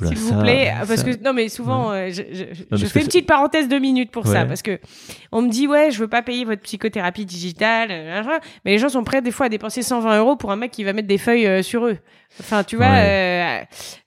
S'il 0.00 0.16
vous 0.16 0.28
ça- 0.28 0.36
plaît, 0.36 0.72
parce 0.86 0.94
ça- 0.94 1.02
que 1.02 1.24
non 1.24 1.32
mais 1.32 1.48
souvent 1.48 1.90
euh, 1.90 2.10
je, 2.12 2.86
fais 2.86 3.00
une 3.00 3.06
petite 3.06 3.26
parenthèse 3.26 3.66
de 3.66 3.78
minutes 3.80 4.12
pour 4.12 4.28
ça 4.28 4.44
parce 4.44 4.62
que 4.62 4.78
on 5.32 5.42
me 5.42 5.48
dit 5.48 5.66
ouais 5.66 5.90
je 5.90 5.98
veux 5.98 6.06
pas 6.06 6.22
payer 6.22 6.44
votre 6.44 6.62
psychothérapie 6.62 7.24
digitale 7.26 7.88
euh, 7.90 8.22
machin. 8.22 8.38
mais 8.64 8.70
les 8.70 8.78
gens 8.78 8.90
sont 8.90 9.02
prêts 9.02 9.22
des 9.22 9.32
fois 9.32 9.46
à 9.46 9.48
dépenser 9.48 9.82
120 9.82 10.18
euros 10.20 10.36
pour 10.36 10.52
un 10.52 10.56
mec 10.56 10.70
qui 10.70 10.84
va 10.84 10.92
mettre 10.92 11.08
des 11.08 11.18
feuilles 11.18 11.48
euh, 11.48 11.62
sur 11.64 11.84
eux 11.84 11.98
enfin 12.38 12.62
tu 12.62 12.76
vois 12.76 12.86
euh, 12.86 13.58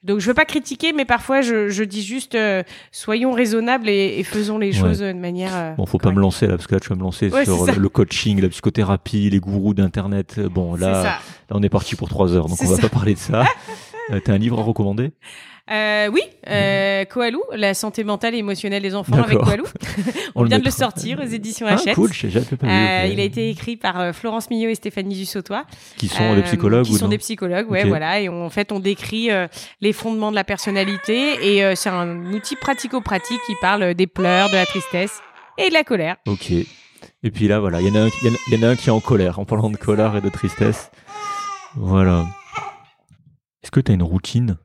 donc 0.04 0.20
je 0.20 0.28
veux 0.28 0.34
pas 0.34 0.46
critiquer 0.46 0.94
mais 0.94 1.04
parfois 1.04 1.42
je, 1.42 1.68
je 1.68 1.84
dis 1.84 2.04
juste 2.04 2.36
euh, 2.36 2.64
soyons 2.94 3.34
raisonnables 3.34 3.90
et, 3.90 4.18
et 4.18 4.24
faisons 4.24 4.58
les 4.60 4.72
choses 4.72 5.00
de 5.00 5.12
manière 5.12 5.52
euh, 5.54 5.72
Bon, 5.74 5.86
faut 5.86 5.98
pas 5.98 6.12
me 6.12 6.22
lancer 6.22 6.48
là, 6.48 6.54
parce 6.56 6.68
que 6.68 6.76
là, 6.76 6.80
tu 6.80 6.88
vas 6.88 6.96
me 6.96 7.01
lancer 7.02 7.30
Ouais, 7.30 7.44
sur 7.46 7.66
le, 7.66 7.74
le 7.74 7.90
coaching, 7.90 8.40
la 8.42 8.50
psychothérapie, 8.50 9.30
les 9.30 9.40
gourous 9.40 9.74
d'internet. 9.74 10.40
Bon, 10.40 10.76
là, 10.76 11.04
là, 11.04 11.20
on 11.52 11.62
est 11.62 11.70
parti 11.70 11.96
pour 11.96 12.08
trois 12.10 12.34
heures, 12.34 12.48
donc 12.48 12.58
on 12.62 12.68
va 12.68 12.76
ça. 12.78 12.82
pas 12.84 12.90
parler 12.90 13.14
de 13.16 13.20
ça. 13.20 13.46
Euh, 14.12 14.20
T'as 14.20 14.34
un 14.34 14.38
livre 14.40 14.60
à 14.60 14.64
recommander? 14.64 15.12
Euh, 15.72 16.10
oui, 16.12 16.22
euh, 16.50 17.06
Koalou, 17.06 17.44
la 17.56 17.74
santé 17.76 18.04
mentale 18.04 18.34
et 18.34 18.40
émotionnelle 18.40 18.82
des 18.82 18.96
enfants 18.96 19.22
avec. 19.22 19.38
Koalou. 19.38 19.64
on, 20.36 20.42
On 20.42 20.44
le 20.44 20.50
vient 20.50 20.60
de 20.60 20.66
le 20.66 20.72
sortir 20.72 21.20
aux 21.20 21.28
éditions 21.28 21.68
Ah, 21.70 21.76
Hachette. 21.76 21.94
cool, 21.96 22.12
jamais 22.12 22.44
pas 22.60 22.66
vu. 22.68 22.74
Euh, 22.74 23.14
il 23.14 23.20
a 23.20 23.24
été 23.24 23.50
écrit 23.52 23.78
par 23.78 24.00
euh, 24.00 24.12
Florence 24.12 24.50
Millot 24.50 24.70
et 24.72 24.76
Stéphanie 24.76 25.16
Dussautois. 25.16 25.66
Qui 25.98 26.08
sont 26.08 26.34
des 26.34 26.42
Euh, 26.42 26.44
psychologues 26.44 26.86
Qui 26.88 26.94
ou 26.94 26.98
sont 26.98 27.08
des 27.08 27.20
psychologues, 27.20 27.70
ouais, 27.70 27.86
voilà. 27.86 28.20
Et 28.20 28.28
on- 28.28 28.44
en 28.46 28.50
fait, 28.50 28.72
on 28.72 28.80
décrit 28.80 29.30
les 29.82 29.94
fondements 29.94 30.32
de 30.32 30.36
la 30.36 30.44
personnalité 30.44 31.60
et 31.60 31.76
c'est 31.76 31.90
un 31.90 32.34
outil 32.34 32.56
pratico-pratique 32.56 33.40
qui 33.46 33.54
parle 33.62 33.94
des 33.94 34.08
pleurs, 34.08 34.50
de 34.50 34.56
la 34.56 34.66
tristesse 34.66 35.20
et 35.60 35.70
de 35.70 35.74
la 35.74 35.84
colère. 35.84 36.18
Ok. 36.28 36.52
Et 37.24 37.32
puis 37.32 37.48
là, 37.48 37.60
voilà, 37.60 37.82
il 37.82 37.88
y, 37.88 37.92
en 37.92 37.96
a 37.96 38.06
un- 38.06 38.10
il 38.24 38.28
y 38.28 38.32
en 38.32 38.34
a- 38.34 38.38
il 38.52 38.60
y 38.60 38.64
en 38.66 38.68
a 38.68 38.72
un 38.72 38.76
qui 38.76 38.90
est 38.90 38.92
en 38.92 39.00
colère, 39.00 39.40
en 39.40 39.46
parlant 39.46 39.70
de 39.70 39.78
colère 39.78 40.16
et 40.16 40.22
de 40.22 40.30
tristesse. 40.30 40.92
Voilà. 41.76 42.26
Est-ce 43.64 43.72
que 43.72 43.80
tu 43.80 43.92
as 43.92 43.96
une 43.96 44.04
routine? 44.04 44.58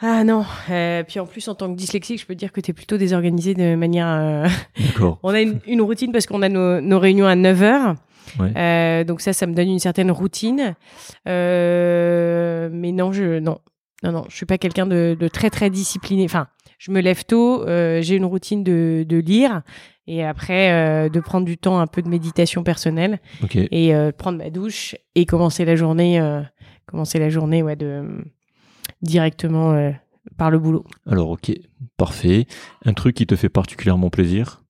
Ah 0.00 0.24
non. 0.24 0.44
Euh, 0.70 1.02
puis 1.04 1.18
en 1.20 1.26
plus, 1.26 1.48
en 1.48 1.54
tant 1.54 1.70
que 1.72 1.76
dyslexique, 1.78 2.20
je 2.20 2.26
peux 2.26 2.34
te 2.34 2.38
dire 2.38 2.52
que 2.52 2.60
tu 2.60 2.70
es 2.70 2.74
plutôt 2.74 2.98
désorganisé 2.98 3.54
de 3.54 3.74
manière. 3.76 4.06
euh, 4.08 4.48
D'accord. 4.78 5.18
On 5.22 5.30
a 5.30 5.40
une, 5.40 5.58
une 5.66 5.80
routine 5.80 6.12
parce 6.12 6.26
qu'on 6.26 6.42
a 6.42 6.48
nos, 6.48 6.80
nos 6.80 6.98
réunions 6.98 7.26
à 7.26 7.34
9 7.34 7.62
heures. 7.62 7.94
Ouais. 8.38 8.52
Euh, 8.56 9.04
donc 9.04 9.20
ça, 9.20 9.32
ça 9.32 9.46
me 9.46 9.54
donne 9.54 9.68
une 9.70 9.78
certaine 9.78 10.10
routine. 10.10 10.74
Mais 11.24 12.92
non, 12.92 13.12
je 13.12 13.38
non, 13.38 13.58
non, 14.02 14.12
non, 14.12 14.24
je 14.28 14.36
suis 14.36 14.46
pas 14.46 14.58
quelqu'un 14.58 14.86
de, 14.86 15.16
de 15.18 15.28
très 15.28 15.50
très 15.50 15.70
discipliné. 15.70 16.24
Enfin, 16.24 16.48
je 16.78 16.90
me 16.90 17.00
lève 17.00 17.24
tôt, 17.24 17.62
euh, 17.62 18.02
j'ai 18.02 18.16
une 18.16 18.24
routine 18.24 18.62
de, 18.62 19.04
de 19.08 19.16
lire 19.16 19.62
et 20.06 20.24
après 20.24 20.72
euh, 20.72 21.08
de 21.08 21.20
prendre 21.20 21.46
du 21.46 21.58
temps 21.58 21.78
un 21.78 21.86
peu 21.86 22.02
de 22.02 22.08
méditation 22.08 22.62
personnelle 22.62 23.20
et 23.54 23.94
euh, 23.94 24.12
prendre 24.12 24.38
ma 24.38 24.50
douche 24.50 24.94
et 25.14 25.26
commencer 25.26 25.64
la 25.64 25.76
journée, 25.76 26.20
euh, 26.20 26.42
commencer 26.86 27.18
la 27.18 27.28
journée, 27.28 27.62
ouais, 27.62 27.76
de 27.76 28.24
directement 29.02 29.92
par 30.36 30.50
le 30.50 30.58
boulot. 30.58 30.84
Alors, 31.06 31.30
ok. 31.30 31.52
Parfait. 31.96 32.46
Un 32.84 32.94
truc 32.94 33.16
qui 33.16 33.26
te 33.26 33.36
fait 33.36 33.48
particulièrement 33.48 34.10
plaisir? 34.10 34.62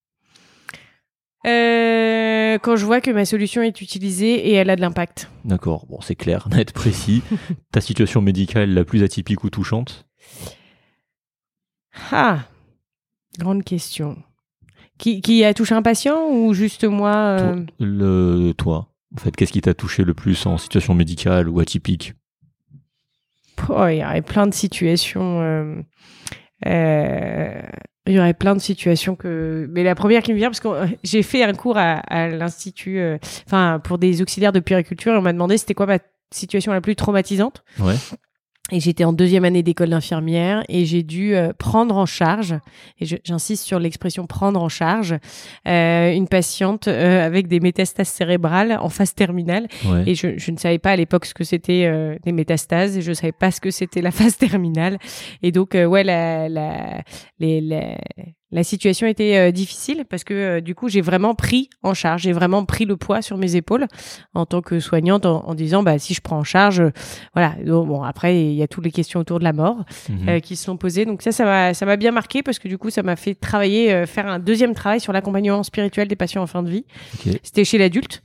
Quand 2.63 2.75
je 2.75 2.87
vois 2.87 3.01
que 3.01 3.11
ma 3.11 3.25
solution 3.25 3.63
est 3.63 3.81
utilisée 3.81 4.49
et 4.49 4.55
elle 4.55 4.71
a 4.71 4.77
de 4.77 4.81
l'impact. 4.81 5.31
D'accord. 5.45 5.87
Bon, 5.87 6.01
c'est 6.01 6.15
clair, 6.15 6.49
net, 6.55 6.73
précis. 6.73 7.23
Ta 7.71 7.81
situation 7.81 8.23
médicale 8.23 8.71
la 8.71 8.85
plus 8.85 9.03
atypique 9.03 9.45
ou 9.45 9.51
touchante? 9.51 10.07
Ah, 12.13 12.41
grande 13.39 13.65
question. 13.65 14.17
Qui, 14.99 15.21
qui 15.21 15.45
a 15.45 15.53
touché 15.53 15.75
un 15.75 15.83
patient 15.83 16.29
ou 16.31 16.55
juste 16.55 16.85
moi 16.85 17.15
euh, 17.15 17.55
Toi, 17.55 17.65
le, 17.81 18.53
toi, 18.57 18.89
en 19.15 19.21
fait, 19.21 19.35
qu'est-ce 19.37 19.53
qui 19.53 19.61
t'a 19.61 19.75
touché 19.75 20.05
le 20.05 20.15
plus 20.15 20.47
en 20.47 20.57
situation 20.57 20.95
médicale 20.95 21.49
ou 21.49 21.61
atypique? 21.61 22.15
Oh, 23.69 23.87
Il 23.89 23.97
y 23.99 24.05
aurait 24.05 24.23
plein 24.23 24.47
de 24.47 24.55
situations. 24.55 25.41
euh, 25.43 25.75
euh, 26.67 27.63
il 28.07 28.15
y 28.15 28.19
aurait 28.19 28.35
plein 28.35 28.55
de 28.55 28.61
situations 28.61 29.17
que. 29.17 29.69
Mais 29.71 29.83
la 29.83 29.95
première 29.95 30.23
qui 30.23 30.33
me 30.33 30.39
vient, 30.39 30.49
parce 30.49 30.61
que 30.61 30.69
j'ai 31.03 31.23
fait 31.23 31.43
un 31.43 31.53
cours 31.55 31.77
à, 31.77 31.95
à 31.99 32.29
l'Institut, 32.29 33.01
enfin, 33.47 33.81
pour 33.83 33.99
des 33.99 34.23
auxiliaires 34.23 34.53
de 34.53 34.61
puériculture, 34.61 35.13
et 35.13 35.17
on 35.17 35.23
m'a 35.23 35.33
demandé 35.33 35.59
c'était 35.59 35.75
quoi 35.75 35.87
ma 35.87 35.99
situation 36.33 36.73
la 36.73 36.81
plus 36.81 36.95
traumatisante. 36.97 37.65
Ouais. 37.81 37.97
Et 38.73 38.81
j'étais 38.81 39.05
en 39.05 39.13
deuxième 39.13 39.45
année 39.45 39.63
d'école 39.63 39.91
d'infirmière 39.91 40.65
et 40.69 40.87
j'ai 40.87 41.05
dû 41.05 41.37
euh, 41.37 41.53
prendre 41.57 41.97
en 41.97 42.07
charge, 42.07 42.57
et 43.01 43.07
j'insiste 43.25 43.65
sur 43.65 43.79
l'expression 43.79 44.27
prendre 44.27 44.61
en 44.61 44.69
charge, 44.69 45.15
euh, 45.69 46.13
une 46.13 46.27
patiente 46.27 46.89
euh, 46.89 47.25
avec 47.25 47.47
des 47.47 47.61
métastases 47.61 48.09
cérébrales 48.09 48.77
en 48.81 48.89
phase 48.89 49.15
terminale. 49.15 49.69
Ouais. 49.85 50.03
Et 50.07 50.15
je, 50.17 50.37
je 50.37 50.51
ne 50.51 50.57
savais 50.57 50.81
pas 50.81 50.91
à 50.91 50.97
l'époque 50.97 51.27
ce 51.27 51.35
que 51.35 51.45
c'était 51.45 52.19
des 52.25 52.33
métastases 52.33 52.99
et 52.99 53.03
je 53.03 53.11
ne 53.11 53.15
savais 53.15 53.33
pas 53.33 53.53
ce 53.53 53.61
que 53.61 53.71
c'était 53.71 54.03
la 54.03 54.11
phase 54.11 54.37
terminale. 54.37 54.99
Et 55.43 55.53
donc, 55.53 55.75
ouais, 55.75 56.03
la, 56.03 56.49
la, 56.49 57.03
les, 57.39 57.61
la, 57.61 57.97
la 58.53 58.63
situation 58.63 59.07
était 59.09 59.37
euh, 59.37 59.51
difficile 59.51 60.05
parce 60.09 60.23
que 60.23 60.33
euh, 60.35 60.61
du 60.61 60.75
coup, 60.77 60.89
j'ai 60.89 61.01
vraiment 61.01 61.35
pris 61.35 61.69
en 61.83 61.95
charge, 61.95 62.23
j'ai 62.23 62.33
vraiment 62.33 62.65
pris 62.65 62.85
le 62.85 62.97
poids 62.97 63.21
sur 63.21 63.37
mes 63.39 63.57
épaules 63.57 63.87
en 64.35 64.47
tant 64.47 64.63
que 64.63 64.79
soignante 64.79 65.27
en, 65.27 65.45
en 65.49 65.55
disant, 65.55 65.83
bah, 65.83 65.99
si 65.99 66.15
je 66.15 66.21
prends 66.21 66.39
en 66.39 66.45
charge, 66.45 66.81
euh, 66.81 66.91
voilà. 67.35 67.55
Donc, 67.65 67.89
bon, 67.89 68.03
après, 68.03 68.41
il 68.41 68.53
y 68.55 68.63
a 68.63 68.69
toutes 68.69 68.85
les 68.85 68.93
questions 68.93 69.19
autour 69.21 69.39
de 69.41 69.45
la 69.45 69.53
mort 69.53 69.85
Mhm. 70.09 70.29
euh, 70.29 70.41
qui 70.41 70.55
se 70.55 70.65
sont 70.65 70.77
posées. 70.77 71.05
Donc 71.05 71.23
ça, 71.23 71.33
ça 71.33 71.45
m'a, 71.45 71.75
ça 71.75 71.87
m'a 71.87 71.97
bien 71.97 72.13
marqué 72.13 72.43
parce 72.43 72.59
que 72.61 72.69
du 72.69 72.79
coup, 72.79 72.91
ça 72.91 73.03
m'a 73.03 73.17
fait 73.17 73.35
travailler, 73.35 73.93
euh, 73.93 74.07
faire 74.07 74.27
un 74.29 74.39
deuxième 74.39 74.75
travail 74.75 75.01
sur 75.01 75.13
l'accompagnement 75.13 75.63
spirituel 75.65 76.07
des 76.07 76.17
patients 76.17 76.43
en 76.43 76.47
fin 76.47 76.63
de 76.63 76.71
vie. 76.71 76.85
C'était 77.43 77.65
chez 77.65 77.79
l'adulte. 77.79 78.23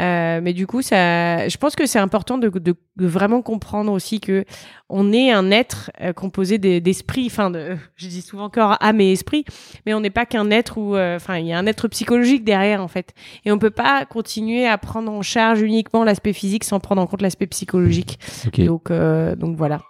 Euh, 0.00 0.40
mais 0.42 0.54
du 0.54 0.66
coup, 0.66 0.80
ça, 0.80 1.48
je 1.48 1.56
pense 1.58 1.76
que 1.76 1.84
c'est 1.84 1.98
important 1.98 2.38
de, 2.38 2.48
de, 2.48 2.74
de 2.96 3.06
vraiment 3.06 3.42
comprendre 3.42 3.92
aussi 3.92 4.20
que 4.20 4.44
on 4.88 5.12
est 5.12 5.30
un 5.30 5.50
être 5.50 5.90
euh, 6.00 6.12
composé 6.14 6.56
des- 6.58 6.80
d'esprit. 6.80 7.26
Enfin, 7.26 7.50
de, 7.50 7.76
je 7.96 8.08
dis 8.08 8.22
souvent 8.22 8.44
encore 8.44 8.76
âme 8.80 9.00
et 9.02 9.12
esprit, 9.12 9.44
mais 9.84 9.92
on 9.92 10.00
n'est 10.00 10.08
pas 10.10 10.24
qu'un 10.24 10.50
être 10.50 10.78
où, 10.78 10.96
euh, 10.96 11.16
enfin, 11.16 11.36
il 11.36 11.46
y 11.46 11.52
a 11.52 11.58
un 11.58 11.66
être 11.66 11.88
psychologique 11.88 12.42
derrière 12.44 12.82
en 12.82 12.88
fait. 12.88 13.12
Et 13.44 13.52
on 13.52 13.58
peut 13.58 13.70
pas 13.70 14.06
continuer 14.06 14.66
à 14.66 14.78
prendre 14.78 15.12
en 15.12 15.20
charge 15.22 15.60
uniquement 15.60 16.04
l'aspect 16.04 16.32
physique 16.32 16.64
sans 16.64 16.80
prendre 16.80 17.02
en 17.02 17.06
compte 17.06 17.20
l'aspect 17.22 17.46
psychologique. 17.46 18.18
Donc, 18.66 18.90
donc 18.90 19.56
voilà. 19.56 19.82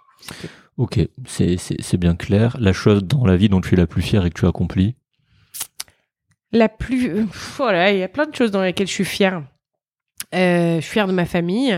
Ok. 0.77 0.99
C'est 1.27 1.97
bien 1.97 2.15
clair. 2.15 2.57
La 2.59 2.73
chose 2.73 3.03
dans 3.05 3.25
la 3.25 3.37
vie 3.37 3.47
dont 3.47 3.61
tu 3.61 3.75
es 3.75 3.77
la 3.77 3.87
plus 3.87 4.01
fière 4.01 4.25
et 4.25 4.29
que 4.31 4.39
tu 4.39 4.45
as 4.45 4.49
accomplie 4.49 4.95
La 6.51 6.67
plus, 6.69 7.25
voilà, 7.57 7.91
il 7.91 7.99
y 7.99 8.03
a 8.03 8.07
plein 8.07 8.25
de 8.25 8.35
choses 8.35 8.51
dans 8.51 8.61
lesquelles 8.61 8.87
je 8.87 8.91
suis 8.93 9.05
fière. 9.05 9.43
Euh, 10.33 10.75
je 10.77 10.81
suis 10.81 10.91
fière 10.93 11.07
de 11.07 11.13
ma 11.13 11.25
famille. 11.25 11.77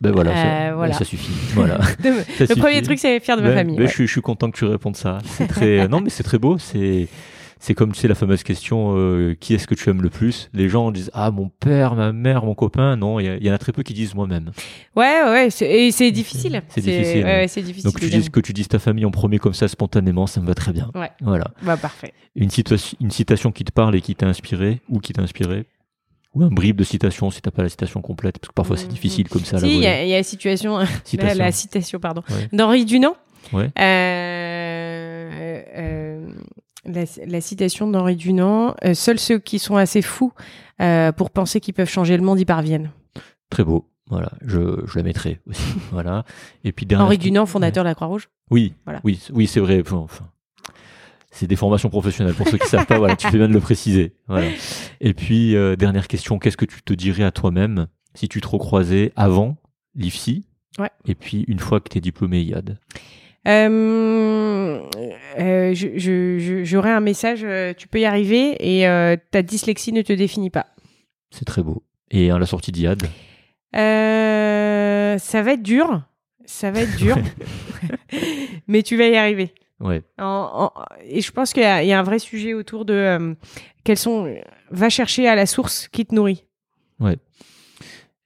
Ben 0.00 0.12
voilà, 0.12 0.30
Euh, 0.30 0.68
ça, 0.70 0.74
voilà. 0.76 0.94
ça 0.94 1.04
suffit. 1.04 1.32
Voilà. 1.54 1.78
De- 2.02 2.04
Ça 2.04 2.20
le 2.40 2.46
suffit. 2.46 2.60
premier 2.60 2.82
truc, 2.82 2.98
c'est 2.98 3.20
fière 3.20 3.36
de 3.36 3.42
ma 3.42 3.48
Ben, 3.48 3.54
famille. 3.56 3.76
ben, 3.76 3.82
ouais. 3.82 3.88
je, 3.88 3.94
suis, 3.94 4.06
je 4.06 4.12
suis 4.12 4.22
content 4.22 4.50
que 4.50 4.56
tu 4.56 4.64
répondes 4.64 4.96
ça. 4.96 5.18
C'est 5.24 5.46
très. 5.46 5.86
non, 5.88 6.00
mais 6.00 6.10
c'est 6.10 6.22
très 6.22 6.38
beau. 6.38 6.58
C'est. 6.58 7.08
C'est 7.62 7.74
comme 7.74 7.92
tu 7.92 8.00
sais 8.00 8.08
la 8.08 8.14
fameuse 8.14 8.42
question 8.42 8.94
euh, 8.96 9.36
qui 9.38 9.52
est-ce 9.52 9.66
que 9.66 9.74
tu 9.74 9.90
aimes 9.90 10.00
le 10.00 10.08
plus? 10.08 10.48
Les 10.54 10.70
gens 10.70 10.90
disent 10.90 11.10
ah 11.12 11.30
mon 11.30 11.50
père, 11.50 11.94
ma 11.94 12.10
mère, 12.10 12.42
mon 12.46 12.54
copain. 12.54 12.96
Non, 12.96 13.20
il 13.20 13.44
y, 13.44 13.50
en 13.50 13.52
a 13.52 13.58
très 13.58 13.72
peu 13.72 13.82
qui 13.82 13.92
disent 13.92 14.14
moi-même. 14.14 14.50
Ouais, 14.96 15.20
ouais, 15.26 15.48
et 15.60 15.90
c'est 15.90 16.10
difficile. 16.10 16.62
C'est 16.68 16.80
difficile, 16.80 17.18
Ouais, 17.18 17.24
ouais. 17.24 17.36
ouais, 17.40 17.48
c'est 17.48 17.60
difficile. 17.60 17.90
Donc 17.90 18.00
tu 18.00 18.08
dis 18.08 18.30
que 18.30 18.40
tu 18.40 18.54
dises 18.54 18.68
ta 18.68 18.78
famille 18.78 19.04
en 19.04 19.10
premier 19.10 19.38
comme 19.38 19.52
ça 19.52 19.68
spontanément, 19.68 20.26
ça 20.26 20.40
me 20.40 20.46
va 20.46 20.54
très 20.54 20.72
bien. 20.72 20.90
Ouais. 20.94 21.10
Voilà. 21.20 21.48
Bah, 21.62 21.76
parfait. 21.76 22.14
Une, 22.34 22.48
une 23.02 23.10
citation 23.10 23.52
qui 23.52 23.64
te 23.64 23.72
parle 23.72 23.94
et 23.94 24.00
qui 24.00 24.14
t'a 24.14 24.26
inspiré 24.26 24.80
ou 24.88 24.98
qui 24.98 25.12
t'a 25.12 25.20
inspiré? 25.20 25.66
Ou 26.34 26.42
un 26.44 26.48
bribe 26.48 26.76
de 26.76 26.84
citation 26.84 27.30
si 27.30 27.40
t'as 27.42 27.50
pas 27.50 27.62
la 27.62 27.68
citation 27.68 28.00
complète 28.00 28.38
parce 28.38 28.48
que 28.50 28.54
parfois 28.54 28.76
c'est 28.76 28.84
Mhm. 28.86 28.92
difficile 28.92 29.28
comme 29.28 29.44
ça. 29.44 29.58
Si, 29.58 29.66
il 29.66 29.80
y, 29.82 29.86
a 29.86 30.02
il 30.04 30.08
y 30.08 30.14
a 30.14 30.18
la 30.18 30.22
situation, 30.22 30.78
Citation. 31.04 31.38
la 31.38 31.52
citation, 31.52 31.98
pardon, 32.00 32.22
Ouais. 32.30 32.48
d'Henri 32.52 32.84
Dunant. 32.84 33.16
Ouais. 33.52 33.70
Euh, 33.80 35.62
euh, 35.76 36.32
la, 36.84 37.02
la 37.26 37.40
citation 37.40 37.88
d'Henri 37.88 38.16
Dunant 38.16 38.74
euh, 38.84 38.94
Seuls 38.94 39.18
ceux 39.18 39.38
qui 39.38 39.58
sont 39.58 39.76
assez 39.76 40.02
fous 40.02 40.32
pour 41.16 41.30
penser 41.30 41.60
qu'ils 41.60 41.74
peuvent 41.74 41.90
changer 41.90 42.16
le 42.16 42.22
monde 42.22 42.40
y 42.40 42.44
parviennent. 42.46 42.90
Très 43.50 43.64
beau. 43.64 43.86
Voilà, 44.08 44.30
je, 44.44 44.82
je 44.86 44.96
la 44.98 45.02
mettrai 45.04 45.40
aussi. 45.46 45.62
voilà. 45.92 46.24
Et 46.64 46.72
puis 46.72 46.86
Henri 46.96 47.18
Dunant, 47.18 47.46
fondateur 47.46 47.84
de 47.84 47.88
la 47.88 47.94
Croix-Rouge. 47.94 48.28
Oui, 48.50 48.72
Voilà. 48.84 49.00
oui, 49.04 49.20
oui, 49.32 49.46
c'est 49.46 49.60
vrai. 49.60 49.82
Enfin, 49.88 50.06
c'est 51.30 51.46
des 51.46 51.56
formations 51.56 51.88
professionnelles. 51.90 52.34
Pour 52.34 52.48
ceux 52.48 52.58
qui 52.58 52.68
savent 52.68 52.86
pas, 52.86 52.98
voilà, 52.98 53.16
tu 53.16 53.28
fais 53.28 53.38
bien 53.38 53.48
de 53.48 53.52
le 53.52 53.60
préciser. 53.60 54.12
Voilà. 54.28 54.48
Et 55.00 55.14
puis 55.14 55.54
euh, 55.56 55.76
dernière 55.76 56.08
question, 56.08 56.38
qu'est-ce 56.38 56.56
que 56.56 56.64
tu 56.64 56.82
te 56.82 56.92
dirais 56.92 57.22
à 57.24 57.30
toi-même 57.30 57.86
si 58.14 58.28
tu 58.28 58.40
te 58.40 58.48
recroisais 58.48 59.12
avant 59.16 59.56
l'IFSI 59.94 60.44
Ouais. 60.78 60.88
et 61.04 61.16
puis 61.16 61.44
une 61.48 61.58
fois 61.58 61.80
que 61.80 61.88
tu 61.88 61.98
es 61.98 62.00
diplômé 62.00 62.40
IAD 62.42 62.78
Euh, 63.48 64.80
euh, 65.38 65.74
J'aurais 66.64 66.90
un 66.92 67.00
message, 67.00 67.40
euh, 67.42 67.74
tu 67.76 67.88
peux 67.88 68.00
y 68.00 68.04
arriver 68.04 68.56
et 68.60 68.86
euh, 68.86 69.16
ta 69.32 69.42
dyslexie 69.42 69.92
ne 69.92 70.02
te 70.02 70.12
définit 70.12 70.50
pas. 70.50 70.66
C'est 71.32 71.44
très 71.44 71.62
beau. 71.62 71.82
Et 72.12 72.30
à 72.30 72.38
la 72.38 72.46
sortie 72.46 72.70
d'IAD 72.72 73.02
ça 73.72 75.42
va 75.42 75.52
être 75.52 75.62
dur, 75.62 76.02
ça 76.44 76.70
va 76.70 76.80
être 76.82 76.96
dur, 76.96 77.16
mais 78.68 78.82
tu 78.82 78.96
vas 78.96 79.06
y 79.06 79.16
arriver. 79.16 79.52
Ouais. 79.80 80.02
En- 80.18 80.70
en- 80.76 80.84
et 81.04 81.20
je 81.22 81.32
pense 81.32 81.52
qu'il 81.52 81.62
y, 81.62 81.66
a 81.66 81.82
il 81.82 81.88
y 81.88 81.92
a 81.92 81.98
un 81.98 82.02
vrai 82.02 82.18
sujet 82.18 82.52
autour 82.54 82.84
de 82.84 82.92
euh, 82.94 83.34
quels 83.82 83.96
sont. 83.98 84.32
Va 84.70 84.88
chercher 84.90 85.26
à 85.26 85.34
la 85.34 85.46
source 85.46 85.88
qui 85.88 86.04
te 86.06 86.14
nourrit. 86.14 86.44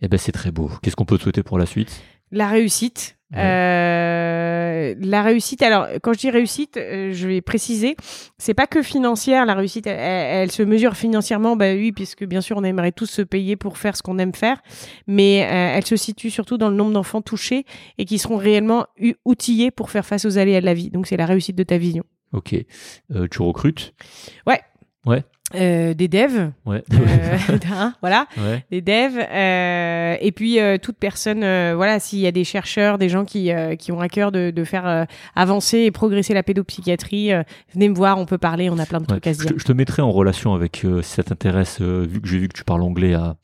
Eh 0.01 0.09
ben 0.09 0.19
c'est 0.19 0.33
très 0.33 0.51
beau. 0.51 0.71
Qu'est-ce 0.83 0.97
qu'on 0.97 1.05
peut 1.07 1.17
te 1.17 1.23
souhaiter 1.23 1.43
pour 1.43 1.59
la 1.59 1.65
suite? 1.67 2.03
La 2.31 2.49
réussite. 2.49 3.17
Ouais. 3.33 3.39
Euh, 3.41 4.34
la 5.01 5.23
réussite. 5.23 5.63
Alors, 5.63 5.87
quand 6.03 6.13
je 6.13 6.19
dis 6.19 6.31
réussite, 6.31 6.77
euh, 6.77 7.13
je 7.13 7.29
vais 7.29 7.41
préciser, 7.41 7.97
c'est 8.39 8.55
pas 8.55 8.67
que 8.67 8.83
financière. 8.83 9.47
La 9.47 9.55
réussite, 9.55 9.87
elle, 9.87 9.99
elle- 9.99 10.43
elle 10.45 10.51
se 10.53 10.63
mesure 10.63 10.97
financièrement, 10.97 11.57
bah 11.57 11.73
oui, 11.75 11.93
puisque 11.93 12.25
bien 12.25 12.41
sûr, 12.41 12.57
on 12.57 12.65
aimerait 12.65 12.93
tous 12.93 13.07
se 13.07 13.23
payer 13.23 13.57
pour 13.57 13.79
faire 13.79 13.97
ce 13.97 14.03
qu'on 14.03 14.19
aime 14.19 14.35
faire, 14.35 14.61
mais 15.07 15.43
euh, 15.45 15.77
elle 15.77 15.87
se 15.87 15.97
situe 15.97 16.31
surtout 16.31 16.59
dans 16.59 16.69
le 16.71 16.77
nombre 16.77 16.93
d'enfants 16.93 17.23
touchés 17.23 17.65
et 17.99 18.05
qui 18.05 18.19
seront 18.19 18.37
réellement 18.37 18.87
outillés 19.25 19.71
pour 19.71 19.91
faire 19.91 20.05
face 20.07 20.25
aux 20.25 20.39
aléas 20.39 20.61
de 20.61 20.67
la 20.67 20.75
vie. 20.75 20.91
Donc, 20.91 21.07
c'est 21.07 21.17
la 21.17 21.27
réussite 21.27 21.57
de 21.57 21.63
ta 21.65 21.79
vision. 21.79 22.05
Ok. 22.33 22.55
Euh, 23.15 23.27
tu 23.31 23.43
recrutes? 23.43 23.95
Euh, 25.55 25.95
des 25.95 26.09
devs, 26.09 26.51
Ouais. 26.67 26.83
euh, 26.93 27.37
hein, 27.73 27.95
voilà. 28.01 28.27
ouais. 28.39 28.65
des 28.71 28.81
devs 28.81 29.19
euh, 29.19 30.17
et 30.21 30.33
puis 30.33 30.59
euh, 30.61 30.79
toute 30.79 30.97
personne 30.97 31.43
euh, 31.45 31.75
voilà 31.77 32.01
s'il 32.01 32.19
y 32.19 32.27
a 32.27 32.33
des 32.33 32.45
chercheurs 32.45 32.99
des 32.99 33.09
gens 33.09 33.25
qui 33.25 33.53
euh, 33.53 33.77
qui 33.77 33.93
ont 33.93 34.01
à 34.01 34.09
cœur 34.09 34.33
de, 34.33 34.51
de 34.51 34.65
faire 34.65 35.07
avancer 35.37 35.79
et 35.79 35.91
progresser 35.91 36.35
la 36.35 36.43
pédopsychiatrie 36.43 37.33
euh, 37.33 37.43
venez 37.75 37.89
me 37.89 37.95
voir 37.95 38.19
on 38.19 38.27
peut 38.27 38.39
parler 38.39 38.69
on 38.71 38.79
a 38.79 38.87
plein 38.87 38.99
de 38.99 39.05
Ouais. 39.05 39.21
trucs 39.21 39.27
à 39.27 39.35
se 39.35 39.43
dire 39.47 39.53
je 39.57 39.65
te 39.65 39.73
mettrai 39.73 40.03
en 40.03 40.11
relation 40.11 40.55
avec, 40.55 40.85
euh, 40.85 41.03
si 41.03 41.13
ça 41.13 41.23
t'intéresse, 41.23 41.79
euh, 41.81 42.07
vu 42.09 42.21
que 42.21 42.27
j'ai 42.29 42.39
vu 42.39 42.49
que 42.49 42.57
tu 42.57 42.65
parles 42.65 42.83
anglais 42.83 43.15
à 43.15 43.37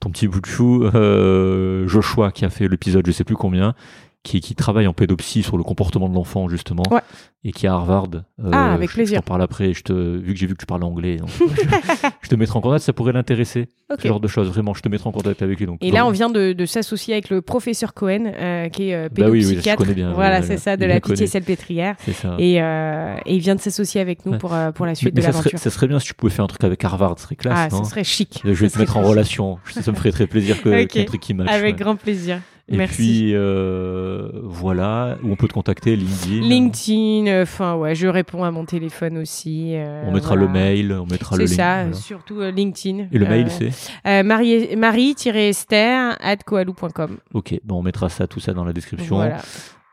ton 0.00 0.10
petit 0.10 0.28
bout 0.28 0.40
de 0.40 0.46
chou, 0.46 0.84
euh, 0.84 1.86
Joshua 1.88 2.30
qui 2.32 2.44
a 2.46 2.50
fait 2.50 2.68
l'épisode 2.68 3.06
je 3.06 3.12
sais 3.12 3.24
plus 3.24 3.36
combien, 3.36 3.74
qui, 4.22 4.40
qui 4.40 4.54
travaille 4.54 4.86
en 4.86 4.92
pédopsie 4.92 5.42
sur 5.42 5.56
le 5.56 5.62
comportement 5.64 6.08
de 6.08 6.14
l'enfant 6.14 6.46
justement 6.48 6.82
Ouais. 6.90 7.00
et 7.42 7.52
qui 7.52 7.64
est 7.64 7.70
à 7.70 7.72
Harvard. 7.72 8.08
Euh, 8.14 8.50
Ah, 8.52 8.74
avec 8.74 8.90
je- 8.90 8.94
plaisir. 8.94 9.16
Je 9.16 9.22
t'en 9.22 9.28
parle 9.28 9.42
après. 9.42 9.72
Je 9.72 9.82
te, 9.82 9.92
vu 9.94 10.34
que 10.34 10.38
j'ai 10.38 10.46
vu 10.46 10.52
que 10.54 10.60
tu 10.60 10.66
parles 10.66 10.84
anglais, 10.84 11.16
donc, 11.16 11.30
je, 11.30 11.44
je 12.22 12.28
te 12.28 12.34
mettrai 12.34 12.58
en 12.58 12.60
contact. 12.60 12.84
Ça 12.84 12.92
pourrait 12.92 13.14
l'intéresser. 13.14 13.68
Ce 13.98 14.06
genre 14.06 14.20
de 14.20 14.28
choses. 14.28 14.48
Vraiment, 14.48 14.74
je 14.74 14.82
te 14.82 14.88
mettrai 14.90 15.08
en 15.08 15.12
contact 15.12 15.40
avec 15.40 15.58
lui. 15.58 15.64
Donc, 15.66 15.78
Et 15.82 15.90
là, 15.90 16.04
on 16.06 16.10
vient 16.10 16.28
de, 16.28 16.52
de 16.52 16.66
s'associer 16.66 17.14
avec 17.14 17.30
le 17.30 17.40
professeur 17.40 17.94
Cohen, 17.94 18.26
euh, 18.26 18.68
qui 18.68 18.90
est 18.90 18.94
euh, 18.94 19.08
Bah 19.10 19.24
oui, 19.24 19.30
oui, 19.30 19.40
je 19.40 19.48
pédopsychiatre. 19.48 19.82
connais 19.82 19.94
bien, 19.94 20.12
Voilà, 20.12 20.42
c'est 20.42 20.58
ça, 20.58 20.76
de 20.76 20.84
la 20.84 21.00
pitié 21.00 21.26
salpêtrière. 21.26 21.96
Et, 22.38 22.60
euh, 22.62 23.16
et 23.24 23.34
il 23.34 23.40
vient 23.40 23.54
de 23.54 23.60
s'associer 23.60 24.02
avec 24.02 24.26
nous 24.26 24.32
Ouais. 24.32 24.38
pour, 24.38 24.54
pour 24.74 24.84
la 24.84 24.92
mais 24.92 24.94
suite 24.96 25.14
mais 25.14 25.22
de 25.22 25.26
ça, 25.26 25.32
serait, 25.32 25.38
l'aventure. 25.44 25.58
ça 25.58 25.70
serait 25.70 25.88
bien 25.88 25.98
si 25.98 26.06
tu 26.08 26.14
pouvais 26.14 26.30
faire 26.30 26.44
un 26.44 26.48
truc 26.48 26.62
avec 26.62 26.84
Harvard. 26.84 27.14
Ce 27.18 27.24
serait 27.24 27.36
classe, 27.36 27.58
Ah, 27.58 27.68
non? 27.74 27.84
ça 27.84 27.90
serait 27.90 28.04
chic. 28.04 28.40
Je 28.44 28.50
vais 28.50 28.68
Ça 28.68 28.74
te 28.74 28.78
mettre 28.80 28.98
en 28.98 29.02
relation. 29.02 29.58
Ça 29.70 29.90
me 29.90 29.96
ferait 29.96 30.12
très 30.12 30.26
plaisir 30.26 30.62
que 30.62 30.68
Ok. 30.82 30.88
qu'il 30.88 30.98
y 31.00 31.02
ait 31.02 31.06
un 31.06 31.08
truc 31.08 31.20
qui 31.22 31.32
match. 31.32 31.48
Avec 31.50 31.76
grand 31.76 31.96
plaisir. 31.96 32.38
Et 32.72 32.76
Merci. 32.76 32.94
puis, 32.96 33.30
euh, 33.34 34.28
voilà, 34.44 35.18
où 35.24 35.32
on 35.32 35.34
peut 35.36 35.48
te 35.48 35.52
contacter, 35.52 35.96
LinkedIn. 35.96 36.40
LinkedIn, 36.46 37.26
euh, 37.26 37.42
enfin 37.42 37.74
ouais, 37.74 37.96
je 37.96 38.06
réponds 38.06 38.44
à 38.44 38.52
mon 38.52 38.64
téléphone 38.64 39.18
aussi. 39.18 39.72
euh, 39.74 40.04
On 40.06 40.12
mettra 40.12 40.36
voilà. 40.36 40.42
le 40.46 40.48
mail, 40.52 40.92
on 40.92 41.04
mettra 41.06 41.36
le 41.36 41.46
C'est 41.48 41.54
link. 41.54 41.60
ça, 41.60 41.80
voilà. 41.82 41.96
surtout 41.96 42.40
euh, 42.40 42.52
LinkedIn. 42.52 43.06
Et 43.10 43.18
le 43.18 43.26
mail, 43.26 43.48
c'est 43.50 44.22
Marie- 44.22 44.76
Marie-Esther 44.76 46.16
at 46.20 46.36
koalou.com. 46.36 47.16
Ok, 47.34 47.58
bon, 47.64 47.78
on 47.78 47.82
mettra 47.82 48.08
ça, 48.08 48.26
tout 48.28 48.40
ça 48.40 48.52
dans 48.52 48.64
la 48.64 48.72
description. 48.72 49.16
Voilà. 49.16 49.38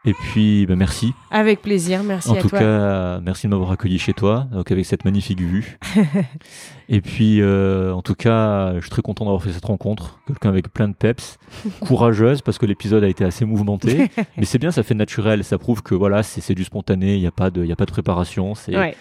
Et 0.07 0.13
puis, 0.13 0.65
ben, 0.65 0.75
merci. 0.77 1.13
Avec 1.31 1.61
plaisir, 1.61 2.01
merci 2.01 2.29
en 2.29 2.35
à 2.35 2.37
tout 2.37 2.47
toi. 2.49 2.59
cas, 2.59 3.19
merci 3.19 3.45
de 3.45 3.51
m'avoir 3.51 3.71
accueilli 3.71 3.99
chez 3.99 4.13
toi, 4.13 4.47
donc 4.53 4.71
avec 4.71 4.85
cette 4.85 5.03
magnifique 5.03 5.39
vue. 5.41 5.77
Et 6.89 7.01
puis, 7.01 7.41
euh, 7.41 7.91
en 7.93 8.01
tout 8.01 8.15
cas, 8.15 8.73
je 8.75 8.79
suis 8.81 8.89
très 8.89 9.01
content 9.01 9.25
d'avoir 9.25 9.43
fait 9.43 9.51
cette 9.51 9.65
rencontre. 9.65 10.19
Quelqu'un 10.25 10.47
avec 10.49 10.71
plein 10.71 10.87
de 10.87 10.93
peps, 10.93 11.37
courageuse, 11.85 12.41
parce 12.41 12.57
que 12.57 12.65
l'épisode 12.65 13.03
a 13.03 13.09
été 13.09 13.25
assez 13.25 13.43
mouvementé. 13.43 14.09
mais 14.37 14.45
c'est 14.45 14.59
bien, 14.59 14.71
ça 14.71 14.81
fait 14.83 14.95
naturel. 14.95 15.43
Ça 15.43 15.57
prouve 15.57 15.83
que 15.83 15.93
voilà, 15.93 16.23
c'est 16.23 16.55
du 16.55 16.63
spontané, 16.63 17.15
il 17.15 17.19
n'y 17.19 17.27
a, 17.27 17.31
pas 17.31 17.49
de- 17.49 17.65
y 17.65 17.71
a 17.73 17.75
pas 17.75 17.85
de 17.85 17.91
préparation. 17.91 18.55
C'est 18.55 18.77
Ouais. 18.77 18.95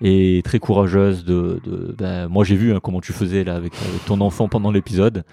et 0.00 0.42
très 0.44 0.60
courageuse 0.60 1.24
de, 1.24 1.60
de- 1.64 1.94
ben, 1.98 2.28
moi 2.28 2.44
j'ai 2.44 2.56
vu 2.56 2.72
hein, 2.74 2.78
comment 2.82 3.00
tu 3.00 3.12
faisais 3.12 3.42
là 3.44 3.54
avec, 3.56 3.72
avec 3.88 4.04
ton 4.04 4.20
enfant 4.20 4.46
pendant 4.48 4.70
l'épisode 4.70 5.24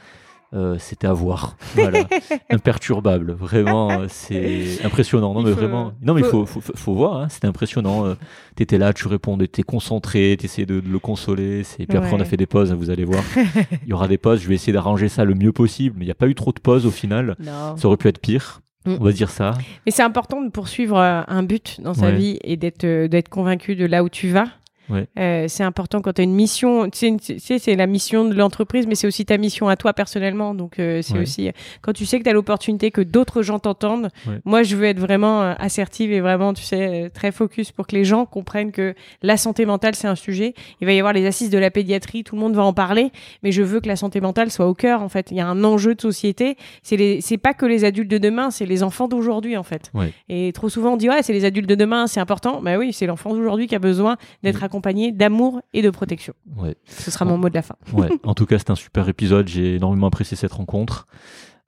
Euh, 0.53 0.77
c'était 0.79 1.05
à 1.07 1.13
voir. 1.13 1.55
Voilà. 1.75 2.05
Imperturbable. 2.49 3.33
Vraiment 3.33 3.91
euh, 3.91 4.05
c'est 4.09 4.79
impressionnant. 4.83 5.33
Non 5.33 5.41
Il 5.41 5.45
mais 5.47 5.51
faut- 5.53 5.57
vraiment. 5.59 5.91
Non 6.01 6.13
mais 6.13 6.21
il 6.21 6.27
faut- 6.27 6.45
faut, 6.45 6.93
voir 6.93 7.17
hein, 7.17 7.27
c'était 7.29 7.47
impressionnant. 7.47 8.05
Euh, 8.05 8.15
t'étais 8.55 8.77
là 8.77 8.91
tu 8.93 9.07
répondais 9.07 9.47
t'es 9.47 9.63
concentré 9.63 10.35
t'essayais 10.39 10.65
de, 10.65 10.79
de 10.79 10.89
le 10.89 10.99
consoler. 10.99 11.63
C'est 11.63 11.85
puis 11.85 11.97
après 11.97 12.13
on 12.13 12.19
a 12.19 12.25
fait 12.25 12.37
des 12.37 12.47
pauses 12.47 12.71
hein, 12.71 12.75
vous 12.75 12.89
allez 12.89 13.05
voir. 13.05 13.23
Il 13.83 13.89
y 13.89 13.93
aura 13.93 14.07
des 14.07 14.17
pauses. 14.17 14.41
Je 14.41 14.47
vais 14.47 14.55
essayer 14.55 14.73
d'arranger 14.73 15.07
ça 15.09 15.23
le 15.25 15.35
mieux 15.35 15.51
possible 15.51 15.95
mais 15.99 16.05
il 16.05 16.07
n'y 16.07 16.11
a 16.11 16.15
pas 16.15 16.27
eu 16.27 16.35
trop 16.35 16.51
de 16.51 16.59
pauses 16.59 16.85
au 16.85 16.91
final. 16.91 17.35
Non. 17.39 17.77
ça 17.77 17.87
aurait 17.87 17.97
pu 17.97 18.07
être 18.07 18.19
pire. 18.19 18.61
Mm. 18.85 18.95
on 19.01 19.03
va 19.03 19.11
dire 19.11 19.29
ça. 19.29 19.51
Mais 19.85 19.91
c'est 19.91 20.03
important 20.03 20.41
de 20.41 20.49
poursuivre 20.49 20.97
euh, 20.97 21.21
un 21.27 21.43
but 21.43 21.81
dans 21.81 21.93
sa 21.93 22.07
Ouais. 22.07 22.15
vie 22.15 22.39
et 22.45 22.55
d'être 22.55 22.85
d'être 23.07 23.27
convaincu 23.27 23.75
de 23.75 23.85
là 23.85 24.03
où 24.05 24.09
tu 24.09 24.29
vas. 24.29 24.45
Ouais. 24.89 25.07
Euh, 25.19 25.45
c'est 25.47 25.63
important 25.63 26.01
quand 26.01 26.13
tu 26.13 26.21
as 26.21 26.23
une 26.23 26.33
mission. 26.33 26.89
Tu 26.89 27.17
sais, 27.39 27.59
c'est 27.59 27.75
la 27.75 27.87
mission 27.87 28.25
de 28.25 28.33
l'entreprise, 28.33 28.87
mais 28.87 28.95
c'est 28.95 29.07
aussi 29.07 29.25
ta 29.25 29.37
mission 29.37 29.67
à 29.69 29.75
toi 29.75 29.93
personnellement. 29.93 30.53
Donc, 30.55 30.79
euh, 30.79 31.01
c'est 31.01 31.13
Ouais. 31.13 31.21
aussi 31.21 31.49
quand 31.81 31.93
tu 31.93 32.05
sais 32.05 32.17
que 32.19 32.23
tu 32.23 32.29
as 32.29 32.33
l'opportunité 32.33 32.91
que 32.91 33.01
d'autres 33.01 33.41
gens 33.41 33.59
t'entendent. 33.59 34.09
Ouais. 34.27 34.39
Moi, 34.45 34.63
je 34.63 34.75
veux 34.75 34.85
être 34.85 34.99
vraiment 34.99 35.41
euh, 35.41 35.53
assertive 35.59 36.11
et 36.11 36.21
vraiment, 36.21 36.53
tu 36.53 36.63
sais, 36.63 37.05
euh, 37.05 37.09
très 37.09 37.31
focus 37.31 37.71
pour 37.71 37.87
que 37.87 37.95
les 37.95 38.03
gens 38.05 38.25
comprennent 38.25 38.71
que 38.71 38.93
la 39.21 39.37
santé 39.37 39.65
mentale, 39.65 39.95
c'est 39.95 40.07
un 40.07 40.15
sujet. 40.15 40.53
Il 40.81 40.87
va 40.87 40.93
y 40.93 40.99
avoir 40.99 41.13
les 41.13 41.25
assises 41.25 41.49
de 41.49 41.57
la 41.57 41.71
pédiatrie, 41.71 42.23
tout 42.23 42.35
le 42.35 42.41
monde 42.41 42.55
va 42.55 42.63
en 42.63 42.73
parler, 42.73 43.11
mais 43.43 43.51
je 43.51 43.61
veux 43.63 43.79
que 43.79 43.87
la 43.87 43.95
santé 43.95 44.21
mentale 44.21 44.51
soit 44.51 44.67
au 44.67 44.73
cœur. 44.73 45.01
En 45.01 45.09
fait, 45.09 45.31
il 45.31 45.37
y 45.37 45.41
a 45.41 45.47
un 45.47 45.63
enjeu 45.63 45.95
de 45.95 46.01
société. 46.01 46.57
C'est 46.83 46.97
les, 46.97 47.19
pas 47.41 47.53
que 47.53 47.65
les 47.65 47.85
adultes 47.85 48.09
de 48.11 48.17
demain, 48.17 48.51
c'est 48.51 48.65
les 48.65 48.83
enfants 48.83 49.07
d'aujourd'hui, 49.07 49.55
en 49.57 49.63
fait. 49.63 49.91
Et 50.29 50.51
trop 50.53 50.69
souvent, 50.69 50.93
on 50.93 50.97
dit 50.97 51.09
ouais, 51.09 51.21
c'est 51.23 51.33
les 51.33 51.45
adultes 51.45 51.69
de 51.69 51.75
demain, 51.75 52.07
c'est 52.07 52.19
important. 52.19 52.61
Bah 52.61 52.77
oui, 52.77 52.93
c'est 52.93 53.05
l'enfant 53.05 53.33
d'aujourd'hui 53.33 53.67
qui 53.67 53.75
a 53.75 53.79
besoin 53.79 54.17
d'être 54.43 54.59
Mm. 54.59 54.63
Accompagné 54.79 55.11
d'amour 55.11 55.61
et 55.73 55.81
de 55.81 55.89
protection. 55.89 56.33
ouais 56.57 56.75
Ce 56.85 57.11
sera 57.11 57.25
mon 57.25 57.37
mot 57.37 57.49
de 57.49 57.53
la 57.55 57.61
fin. 57.61 57.75
Ouais, 57.93 58.09
en 58.23 58.33
tout 58.33 58.45
cas, 58.45 58.57
c'est 58.57 58.69
un 58.69 58.75
super 58.75 59.09
épisode. 59.09 59.47
J'ai 59.47 59.75
énormément 59.75 60.07
apprécié 60.07 60.37
cette 60.37 60.53
rencontre. 60.53 61.05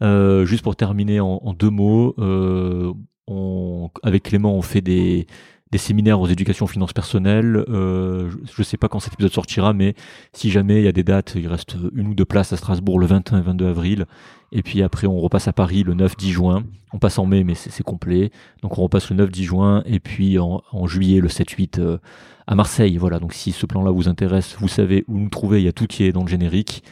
Euh, 0.01 0.45
juste 0.45 0.63
pour 0.63 0.75
terminer 0.75 1.19
en, 1.19 1.41
en 1.43 1.53
deux 1.53 1.69
mots, 1.69 2.15
euh, 2.19 2.93
on, 3.27 3.89
avec 4.01 4.23
Clément, 4.23 4.55
on 4.55 4.61
fait 4.61 4.81
des, 4.81 5.27
des 5.71 5.77
séminaires 5.77 6.19
aux 6.21 6.27
éducations 6.27 6.67
finances 6.67 6.93
personnelles. 6.93 7.65
Euh, 7.69 8.29
je 8.29 8.61
ne 8.61 8.63
sais 8.63 8.77
pas 8.77 8.87
quand 8.87 8.99
cet 8.99 9.13
épisode 9.13 9.33
sortira, 9.33 9.73
mais 9.73 9.93
si 10.33 10.49
jamais 10.49 10.77
il 10.81 10.85
y 10.85 10.87
a 10.87 10.91
des 10.93 11.03
dates, 11.03 11.33
il 11.35 11.47
reste 11.47 11.75
une 11.93 12.07
ou 12.07 12.13
deux 12.15 12.25
places 12.25 12.53
à 12.53 12.57
Strasbourg 12.57 12.97
le 12.97 13.05
21 13.07 13.39
et 13.39 13.41
22 13.41 13.67
avril. 13.67 14.05
Et 14.53 14.63
puis 14.63 14.81
après, 14.81 15.07
on 15.07 15.19
repasse 15.19 15.47
à 15.47 15.53
Paris 15.53 15.83
le 15.83 15.93
9-10 15.93 16.29
juin. 16.29 16.63
On 16.93 16.99
passe 16.99 17.19
en 17.19 17.25
mai, 17.25 17.43
mais 17.43 17.55
c'est 17.55 17.69
c'est 17.71 17.83
complet. 17.83 18.31
Donc 18.63 18.77
on 18.77 18.83
repasse 18.83 19.11
le 19.11 19.25
9-10 19.25 19.43
juin. 19.43 19.83
Et 19.85 19.99
puis 19.99 20.39
en, 20.39 20.61
en 20.71 20.87
juillet, 20.87 21.19
le 21.21 21.29
7-8 21.29 21.79
euh, 21.79 21.97
à 22.47 22.55
Marseille. 22.55 22.97
Voilà, 22.97 23.19
donc 23.19 23.33
si 23.33 23.51
ce 23.51 23.65
plan-là 23.65 23.91
vous 23.91 24.07
intéresse, 24.09 24.55
vous 24.59 24.67
savez 24.67 25.03
où 25.07 25.17
nous 25.17 25.29
trouver. 25.29 25.61
Il 25.61 25.65
y 25.65 25.67
a 25.69 25.73
tout 25.73 25.87
qui 25.87 26.03
est 26.03 26.11
dans 26.11 26.23
le 26.23 26.27
générique. 26.29 26.83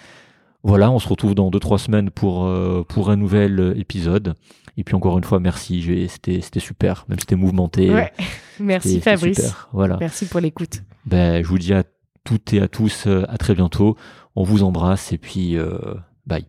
Voilà, 0.63 0.91
on 0.91 0.99
se 0.99 1.07
retrouve 1.07 1.35
dans 1.35 1.49
2-3 1.49 1.77
semaines 1.77 2.09
pour, 2.09 2.45
euh, 2.45 2.83
pour 2.87 3.09
un 3.09 3.15
nouvel 3.15 3.59
euh, 3.59 3.79
épisode. 3.79 4.35
Et 4.77 4.83
puis 4.83 4.93
encore 4.95 5.17
une 5.17 5.23
fois, 5.23 5.39
merci. 5.39 5.81
J'ai- 5.81 6.07
C'était 6.09 6.41
c'était 6.41 6.59
super, 6.59 7.05
même 7.07 7.17
si 7.17 7.21
c'était 7.23 7.35
mouvementé. 7.37 7.89
Ouais. 7.93 8.11
Merci 8.59 8.95
c'était 8.95 9.11
Fabrice. 9.15 9.37
super. 9.37 9.69
Voilà. 9.71 9.97
Merci 10.01 10.25
pour 10.25 10.41
l'écoute. 10.41 10.83
Ben, 11.05 11.41
je 11.41 11.47
vous 11.47 11.57
dis 11.57 11.73
à 11.73 11.83
toutes 12.25 12.51
et 12.53 12.61
à 12.61 12.67
tous 12.67 13.05
euh, 13.07 13.23
à 13.29 13.37
très 13.37 13.55
bientôt. 13.55 13.95
On 14.35 14.43
vous 14.43 14.63
embrasse 14.63 15.13
et 15.13 15.17
puis 15.17 15.57
euh, 15.57 15.77
bye. 16.25 16.45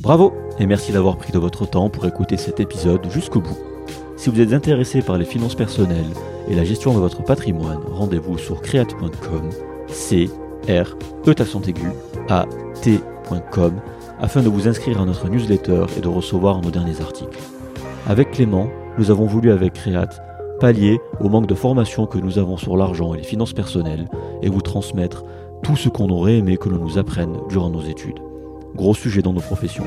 Bravo 0.00 0.32
et 0.58 0.66
merci 0.66 0.90
d'avoir 0.92 1.16
pris 1.18 1.32
de 1.32 1.38
votre 1.38 1.66
temps 1.70 1.88
pour 1.88 2.04
écouter 2.06 2.36
cet 2.36 2.58
épisode 2.60 3.08
jusqu'au 3.10 3.40
bout. 3.40 3.56
Si 4.16 4.28
vous 4.30 4.40
êtes 4.40 4.52
intéressé 4.52 5.02
par 5.02 5.18
les 5.18 5.24
finances 5.24 5.54
personnelles 5.54 6.06
et 6.48 6.54
la 6.54 6.64
gestion 6.64 6.94
de 6.94 6.98
votre 6.98 7.22
patrimoine, 7.22 7.80
rendez-vous 7.90 8.38
sur 8.38 8.60
create.com, 8.60 9.50
c 9.88 10.30
r 10.68 10.96
e 11.26 11.30
accent 11.30 11.62
aigu 11.62 11.88
a 12.28 12.46
afin 14.20 14.42
de 14.42 14.48
vous 14.48 14.66
inscrire 14.68 15.00
à 15.00 15.04
notre 15.04 15.28
newsletter 15.28 15.84
et 15.96 16.00
de 16.00 16.08
recevoir 16.08 16.60
nos 16.60 16.70
derniers 16.70 17.00
articles. 17.00 17.38
Avec 18.06 18.30
Clément, 18.32 18.68
nous 18.98 19.10
avons 19.10 19.26
voulu 19.26 19.50
avec 19.50 19.74
Create 19.74 20.20
pallier 20.60 21.00
au 21.20 21.28
manque 21.28 21.46
de 21.46 21.54
formation 21.54 22.06
que 22.06 22.18
nous 22.18 22.38
avons 22.38 22.56
sur 22.56 22.76
l'argent 22.76 23.14
et 23.14 23.18
les 23.18 23.24
finances 23.24 23.52
personnelles 23.52 24.08
et 24.42 24.48
vous 24.48 24.62
transmettre 24.62 25.24
tout 25.62 25.76
ce 25.76 25.88
qu'on 25.88 26.08
aurait 26.08 26.38
aimé 26.38 26.56
que 26.56 26.68
l'on 26.68 26.78
nous 26.78 26.98
apprenne 26.98 27.36
durant 27.48 27.70
nos 27.70 27.82
études. 27.82 28.18
Gros 28.74 28.94
sujet 28.94 29.22
dans 29.22 29.32
nos 29.32 29.40
professions. 29.40 29.86